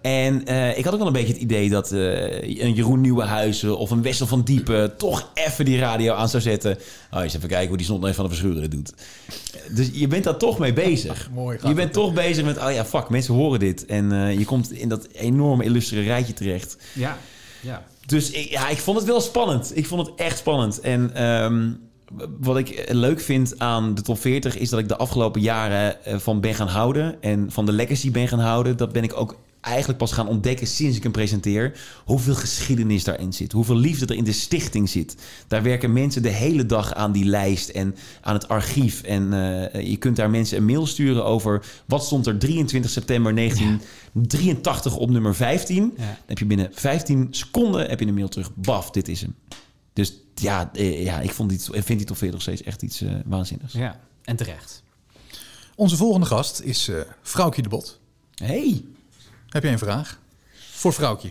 En 0.00 0.46
eh, 0.46 0.78
ik 0.78 0.84
had 0.84 0.92
ook 0.92 0.98
wel 0.98 1.06
een 1.06 1.12
beetje 1.12 1.32
het 1.32 1.42
idee 1.42 1.70
dat 1.70 1.92
eh, 1.92 2.60
een 2.60 2.72
Jeroen 2.74 3.00
Nieuwenhuizen 3.00 3.78
of 3.78 3.90
een 3.90 4.02
Wessel 4.02 4.26
van 4.26 4.42
Diepen 4.42 4.96
toch 4.96 5.30
even 5.34 5.64
die 5.64 5.78
radio 5.78 6.14
aan 6.14 6.28
zou 6.28 6.42
zetten. 6.42 6.78
Oh, 7.10 7.22
eens 7.22 7.34
even 7.34 7.48
kijken 7.48 7.68
hoe 7.68 7.76
die 7.76 7.86
snot 7.86 8.14
van 8.14 8.24
de 8.24 8.30
Verschuren 8.30 8.62
het 8.62 8.70
doet. 8.70 8.92
Dus 9.70 9.90
je 9.92 10.06
bent 10.06 10.24
daar 10.24 10.36
toch 10.36 10.58
mee 10.58 10.72
bezig. 10.72 11.30
Mooi, 11.34 11.58
je 11.66 11.74
bent 11.74 11.92
toch 11.92 12.12
bezig 12.12 12.44
met, 12.44 12.58
oh 12.58 12.72
ja, 12.72 12.84
fuck, 12.84 13.08
mensen 13.08 13.34
horen 13.34 13.58
dit. 13.58 13.86
En 13.86 14.12
eh, 14.12 14.38
je 14.38 14.44
komt 14.44 14.72
in 14.72 14.88
dat 14.88 15.06
enorme 15.06 15.64
illustere 15.64 16.02
rijtje 16.02 16.32
terecht. 16.32 16.76
Ja, 16.92 17.18
ja. 17.60 17.84
Dus 18.06 18.30
ik, 18.30 18.50
ja, 18.50 18.68
ik 18.68 18.78
vond 18.78 18.96
het 18.96 19.06
wel 19.06 19.20
spannend. 19.20 19.76
Ik 19.76 19.86
vond 19.86 20.06
het 20.06 20.16
echt 20.16 20.38
spannend. 20.38 20.80
En 20.80 21.14
ehm, 21.14 21.70
wat 22.40 22.58
ik 22.58 22.84
leuk 22.92 23.20
vind 23.20 23.58
aan 23.58 23.94
de 23.94 24.02
top 24.02 24.20
40 24.20 24.58
is 24.58 24.68
dat 24.68 24.78
ik 24.78 24.88
de 24.88 24.96
afgelopen 24.96 25.40
jaren 25.40 26.04
eh, 26.04 26.18
van 26.18 26.40
ben 26.40 26.54
gaan 26.54 26.68
houden. 26.68 27.22
En 27.22 27.50
van 27.50 27.66
de 27.66 27.72
legacy 27.72 28.10
ben 28.10 28.28
gaan 28.28 28.40
houden. 28.40 28.76
Dat 28.76 28.92
ben 28.92 29.02
ik 29.02 29.16
ook 29.16 29.36
eigenlijk 29.60 29.98
pas 29.98 30.12
gaan 30.12 30.28
ontdekken 30.28 30.66
sinds 30.66 30.96
ik 30.96 31.02
hem 31.02 31.12
presenteer. 31.12 31.80
Hoeveel 32.04 32.34
geschiedenis 32.34 33.04
daarin 33.04 33.32
zit. 33.32 33.52
Hoeveel 33.52 33.76
liefde 33.76 34.06
er 34.06 34.16
in 34.16 34.24
de 34.24 34.32
stichting 34.32 34.88
zit. 34.88 35.16
Daar 35.48 35.62
werken 35.62 35.92
mensen 35.92 36.22
de 36.22 36.28
hele 36.28 36.66
dag 36.66 36.94
aan 36.94 37.12
die 37.12 37.24
lijst 37.24 37.68
en 37.68 37.94
aan 38.20 38.34
het 38.34 38.48
archief. 38.48 39.02
En 39.02 39.32
eh, 39.32 39.88
je 39.88 39.96
kunt 39.96 40.16
daar 40.16 40.30
mensen 40.30 40.56
een 40.56 40.64
mail 40.64 40.86
sturen 40.86 41.24
over 41.24 41.64
wat 41.86 42.04
stond 42.04 42.26
er 42.26 42.38
23 42.38 42.90
september 42.90 43.34
1983 43.34 44.96
op 44.96 45.10
nummer 45.10 45.34
15. 45.34 45.92
Dan 45.96 46.06
heb 46.26 46.38
je 46.38 46.46
binnen 46.46 46.68
15 46.72 47.28
seconden 47.30 47.88
heb 47.88 48.00
je 48.00 48.06
een 48.06 48.14
mail 48.14 48.28
terug. 48.28 48.50
Baf, 48.54 48.90
dit 48.90 49.08
is 49.08 49.20
hem. 49.20 49.34
Dus 49.98 50.12
ja, 50.34 50.70
eh, 50.72 51.04
ja 51.04 51.20
ik 51.20 51.30
vond 51.30 51.48
die, 51.48 51.58
vind 51.82 51.98
die 51.98 52.04
top 52.04 52.16
40 52.16 52.30
nog 52.30 52.42
steeds 52.42 52.62
echt 52.62 52.82
iets 52.82 53.00
eh, 53.00 53.14
waanzinnigs. 53.24 53.72
Ja, 53.72 54.00
en 54.24 54.36
terecht. 54.36 54.82
Onze 55.74 55.96
volgende 55.96 56.26
gast 56.26 56.60
is 56.60 56.88
eh 56.88 57.00
Vrouwtje 57.22 57.62
de 57.62 57.68
Bot. 57.68 58.00
Hey. 58.34 58.84
Heb 59.48 59.62
jij 59.62 59.72
een 59.72 59.78
vraag? 59.78 60.20
Voor 60.70 60.92
Vrouwtje. 60.92 61.28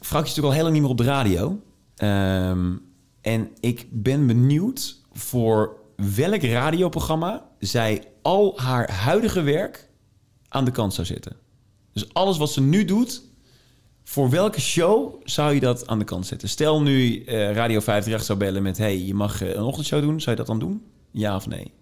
Vrouwtje 0.00 0.30
is 0.30 0.36
natuurlijk 0.36 0.46
al 0.46 0.52
heel 0.52 0.62
lang 0.62 0.72
niet 0.72 0.82
meer 0.82 0.90
op 0.90 0.96
de 0.96 1.04
radio. 1.04 1.62
Ehm, 1.96 2.76
en 3.20 3.50
ik 3.60 3.86
ben 3.90 4.26
benieuwd 4.26 5.00
voor 5.12 5.76
welk 5.96 6.42
radioprogramma 6.42 7.48
zij 7.58 8.08
al 8.22 8.60
haar 8.60 8.92
huidige 8.92 9.40
werk 9.40 9.88
aan 10.48 10.64
de 10.64 10.70
kant 10.70 10.94
zou 10.94 11.06
zetten. 11.06 11.36
Dus 11.92 12.12
alles 12.12 12.38
wat 12.38 12.52
ze 12.52 12.60
nu 12.60 12.84
doet, 12.84 13.22
voor 14.04 14.30
welke 14.30 14.60
show 14.60 15.14
zou 15.24 15.54
je 15.54 15.60
dat 15.60 15.86
aan 15.86 15.98
de 15.98 16.04
kant 16.04 16.26
zetten? 16.26 16.48
Stel 16.48 16.82
nu 16.82 17.22
eh, 17.24 17.34
Radio 17.36 17.80
538 17.80 18.24
zou 18.24 18.38
bellen 18.38 18.62
met... 18.62 18.78
hey, 18.78 18.98
je 18.98 19.14
mag 19.14 19.42
eh, 19.42 19.54
een 19.54 19.62
ochtendshow 19.62 20.00
doen. 20.02 20.20
Zou 20.20 20.30
je 20.30 20.36
dat 20.36 20.46
dan 20.46 20.58
doen? 20.58 20.82
Ja 21.10 21.36
of 21.36 21.46
nee? 21.46 21.72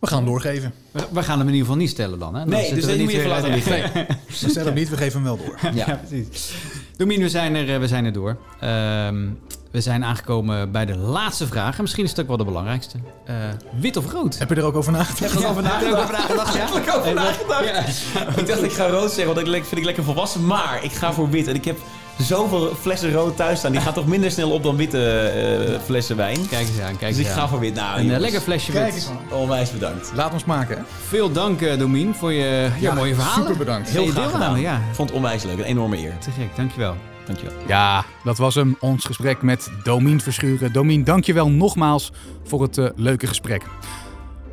We 0.00 0.06
gaan 0.06 0.16
hem 0.18 0.26
doorgeven. 0.26 0.72
We, 0.90 1.06
we 1.12 1.22
gaan 1.22 1.38
hem 1.38 1.48
in 1.48 1.54
ieder 1.54 1.66
geval 1.66 1.80
niet 1.82 1.90
stellen 1.90 2.18
dan. 2.18 2.34
Hè? 2.34 2.40
Dan 2.40 2.48
Nee, 2.48 2.74
dus 2.74 2.84
we 2.84 2.90
dit 2.90 3.00
moet 3.00 3.10
je 3.12 3.16
weer- 3.16 3.26
even 3.26 3.30
laten 3.30 3.50
liggen. 3.50 3.90
Nee. 3.94 4.06
We 4.40 4.48
stellen 4.48 4.64
hem 4.64 4.74
niet, 4.74 4.88
we 4.88 4.96
geven 4.96 5.12
hem 5.12 5.36
wel 5.36 5.36
door. 5.46 5.58
Ja, 5.74 6.00
precies. 6.06 6.52
Domien, 6.96 7.20
we 7.20 7.28
zijn 7.28 7.54
er, 7.54 7.74
eh, 7.74 7.80
we 7.80 7.88
zijn 7.88 8.04
er 8.04 8.12
door. 8.12 8.36
Ehm, 8.60 9.28
we 9.76 9.82
zijn 9.82 10.04
aangekomen 10.04 10.70
bij 10.70 10.84
de 10.86 10.96
laatste 10.96 11.46
vraag. 11.46 11.76
En 11.76 11.82
misschien 11.82 12.04
is 12.04 12.10
het 12.10 12.20
ook 12.20 12.26
wel 12.26 12.36
de 12.36 12.44
belangrijkste. 12.44 12.98
Eh, 13.24 13.34
wit 13.80 13.96
of 13.96 14.12
rood? 14.12 14.38
Heb 14.38 14.48
je 14.48 14.54
er 14.54 14.64
ook 14.64 14.76
over 14.76 14.92
nagedacht? 14.92 15.18
Heb 15.20 15.40
je 15.40 15.44
er 15.44 15.50
over 15.50 15.62
nagedacht? 15.62 15.84
Heb 15.84 15.92
je 15.92 15.94
er 15.94 15.98
ook 15.98 16.02
over 16.02 16.14
nagedacht, 16.18 16.54
ja? 16.56 16.66
Heb 16.74 16.82
ik 16.86 16.94
over 16.96 17.14
nagedacht? 17.14 18.38
Ik 18.40 18.46
dacht, 18.46 18.62
ik 18.62 18.72
ga 18.72 18.86
rood 18.86 19.10
zeggen, 19.12 19.34
want 19.34 19.46
dat 19.46 19.54
vind 19.54 19.76
ik 19.76 19.84
lekker 19.84 20.04
volwassen. 20.04 20.46
Maar 20.46 20.78
ik 20.82 20.92
ga 20.92 21.12
voor 21.12 21.30
wit. 21.30 21.46
En 21.48 21.54
ik 21.54 21.64
heb 21.64 21.76
zoveel 22.18 22.74
flessen 22.80 23.12
rood 23.12 23.36
thuis 23.36 23.58
staan. 23.58 23.72
Die 23.72 23.80
gaan 23.80 23.92
toch 23.92 24.06
minder 24.06 24.30
snel 24.30 24.50
op 24.50 24.62
dan 24.62 24.76
witte 24.76 25.18
eh, 25.20 25.80
flessen 25.84 26.16
wijn. 26.16 26.48
Kijk 26.48 26.68
eens 26.68 26.80
aan, 26.80 26.96
kijk 26.96 27.16
Dus 27.16 27.24
ik 27.26 27.30
ga 27.32 27.40
aan. 27.40 27.48
voor 27.48 27.60
wit. 27.60 27.74
Nou, 27.74 27.90
Een 27.90 27.96
eh, 27.96 28.02
jongens. 28.02 28.20
lekker 28.22 28.40
flesje 28.40 28.72
Kijk 28.72 28.84
wit. 28.84 28.94
eens 28.94 29.08
Onwijs 29.40 29.70
bedankt. 29.70 30.10
Laat 30.14 30.32
ons 30.32 30.44
maken. 30.44 30.76
Hè? 30.76 30.82
Veel 31.08 31.32
dank, 31.32 31.60
eh, 31.62 31.78
Domien, 31.78 32.14
voor 32.14 32.32
je 32.32 32.44
ja, 32.78 32.88
Ja, 32.88 32.94
mooie 32.94 33.14
verhalen. 33.14 33.42
super 33.42 33.56
bedankt. 33.56 33.88
Heel 33.88 34.06
graag 34.06 34.30
gedaan. 34.30 34.60
Ja, 34.60 34.80
Vond 34.92 35.08
het 35.08 35.18
onwijs 35.18 35.42
leuk. 35.42 35.58
Een 35.58 35.64
enorme 35.64 35.96
eer. 35.98 36.18
te 36.18 36.30
gek. 36.30 36.56
Dankjewel. 36.56 36.96
Dankjewel. 37.26 37.54
Ja, 37.66 38.04
dat 38.24 38.38
was 38.38 38.54
hem. 38.54 38.76
Ons 38.80 39.04
gesprek 39.04 39.42
met 39.42 39.70
Domien 39.82 40.20
Verschuren. 40.20 40.72
Domien, 40.72 41.04
dankjewel 41.04 41.50
nogmaals 41.50 42.12
voor 42.44 42.62
het 42.62 42.78
eh, 42.78 42.88
leuke 42.94 43.26
gesprek. 43.26 43.62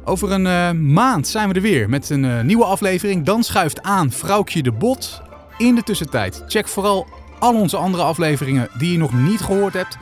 Over 0.03 0.31
een 0.31 0.47
eh, 0.47 0.71
maand 0.71 1.27
zijn 1.27 1.49
we 1.49 1.53
er 1.53 1.61
weer 1.61 1.89
met 1.89 2.09
een 2.09 2.25
eh, 2.25 2.41
nieuwe 2.41 2.65
aflevering. 2.65 3.25
Dan 3.25 3.43
schuift 3.43 3.81
aan 3.81 4.11
Vrouwtje 4.11 4.63
de 4.63 4.71
Bot. 4.71 5.21
In 5.57 5.75
de 5.75 5.83
tussentijd, 5.83 6.43
check 6.47 6.67
vooral 6.67 7.07
al 7.39 7.55
onze 7.55 7.77
andere 7.77 8.03
afleveringen 8.03 8.67
die 8.77 8.91
je 8.91 8.97
nog 8.97 9.13
niet 9.13 9.41
gehoord 9.41 9.73
hebt. 9.73 9.93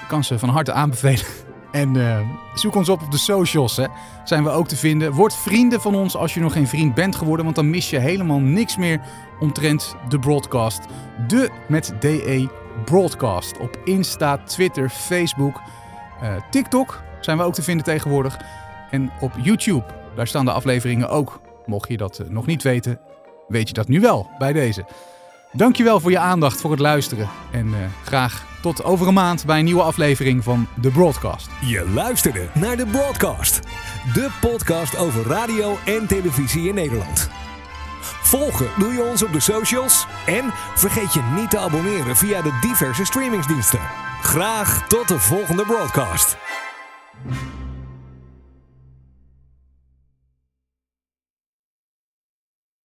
Ik 0.00 0.08
kan 0.08 0.24
ze 0.24 0.38
van 0.38 0.48
harte 0.48 0.72
aanbevelen. 0.72 1.26
En 1.70 1.96
eh, 1.96 2.18
zoek 2.54 2.74
ons 2.74 2.88
op 2.88 3.02
op 3.02 3.10
de 3.10 3.18
socials. 3.18 3.76
Hè. 3.76 3.86
Zijn 4.24 4.44
we 4.44 4.50
ook 4.50 4.68
te 4.68 4.76
vinden. 4.76 5.12
Word 5.12 5.34
vrienden 5.34 5.80
van 5.80 5.94
ons 5.94 6.16
als 6.16 6.34
je 6.34 6.40
nog 6.40 6.52
geen 6.52 6.68
vriend 6.68 6.94
bent 6.94 7.16
geworden. 7.16 7.44
Want 7.44 7.56
dan 7.56 7.70
mis 7.70 7.90
je 7.90 7.98
helemaal 7.98 8.40
niks 8.40 8.76
meer 8.76 9.00
omtrent 9.40 9.96
de 10.08 10.18
broadcast. 10.18 10.80
De 11.26 11.50
met 11.68 11.94
DE 12.00 12.48
broadcast. 12.84 13.58
Op 13.58 13.78
Insta, 13.84 14.38
Twitter, 14.38 14.88
Facebook, 14.88 15.60
eh, 16.20 16.34
TikTok 16.50 17.02
zijn 17.20 17.36
we 17.36 17.42
ook 17.42 17.54
te 17.54 17.62
vinden 17.62 17.84
tegenwoordig. 17.84 18.38
En 18.90 19.10
op 19.20 19.32
YouTube. 19.42 19.84
Daar 20.16 20.26
staan 20.26 20.44
de 20.44 20.52
afleveringen 20.52 21.08
ook. 21.08 21.40
Mocht 21.66 21.88
je 21.88 21.96
dat 21.96 22.18
eh, 22.18 22.28
nog 22.28 22.46
niet 22.46 22.62
weten, 22.62 23.00
weet 23.48 23.68
je 23.68 23.74
dat 23.74 23.88
nu 23.88 24.00
wel 24.00 24.30
bij 24.38 24.52
deze. 24.52 24.84
Dankjewel 25.52 26.00
voor 26.00 26.10
je 26.10 26.18
aandacht, 26.18 26.60
voor 26.60 26.70
het 26.70 26.80
luisteren. 26.80 27.28
En 27.50 27.74
graag 28.04 28.49
tot 28.60 28.84
over 28.84 29.08
een 29.08 29.14
maand 29.14 29.46
bij 29.46 29.58
een 29.58 29.64
nieuwe 29.64 29.82
aflevering 29.82 30.44
van 30.44 30.66
The 30.80 30.90
Broadcast. 30.90 31.48
Je 31.60 31.90
luisterde 31.94 32.48
naar 32.54 32.76
de 32.76 32.86
Broadcast. 32.86 33.60
De 34.14 34.28
podcast 34.40 34.96
over 34.96 35.26
radio 35.26 35.78
en 35.84 36.06
televisie 36.06 36.68
in 36.68 36.74
Nederland. 36.74 37.30
Volgen 38.22 38.68
doe 38.78 38.92
je 38.92 39.02
ons 39.02 39.22
op 39.22 39.32
de 39.32 39.40
socials. 39.40 40.06
En 40.26 40.44
vergeet 40.74 41.12
je 41.12 41.22
niet 41.36 41.50
te 41.50 41.58
abonneren 41.58 42.16
via 42.16 42.42
de 42.42 42.58
diverse 42.60 43.04
streamingsdiensten. 43.04 43.80
Graag 44.22 44.88
tot 44.88 45.08
de 45.08 45.18
volgende 45.18 45.64
Broadcast. 45.64 46.36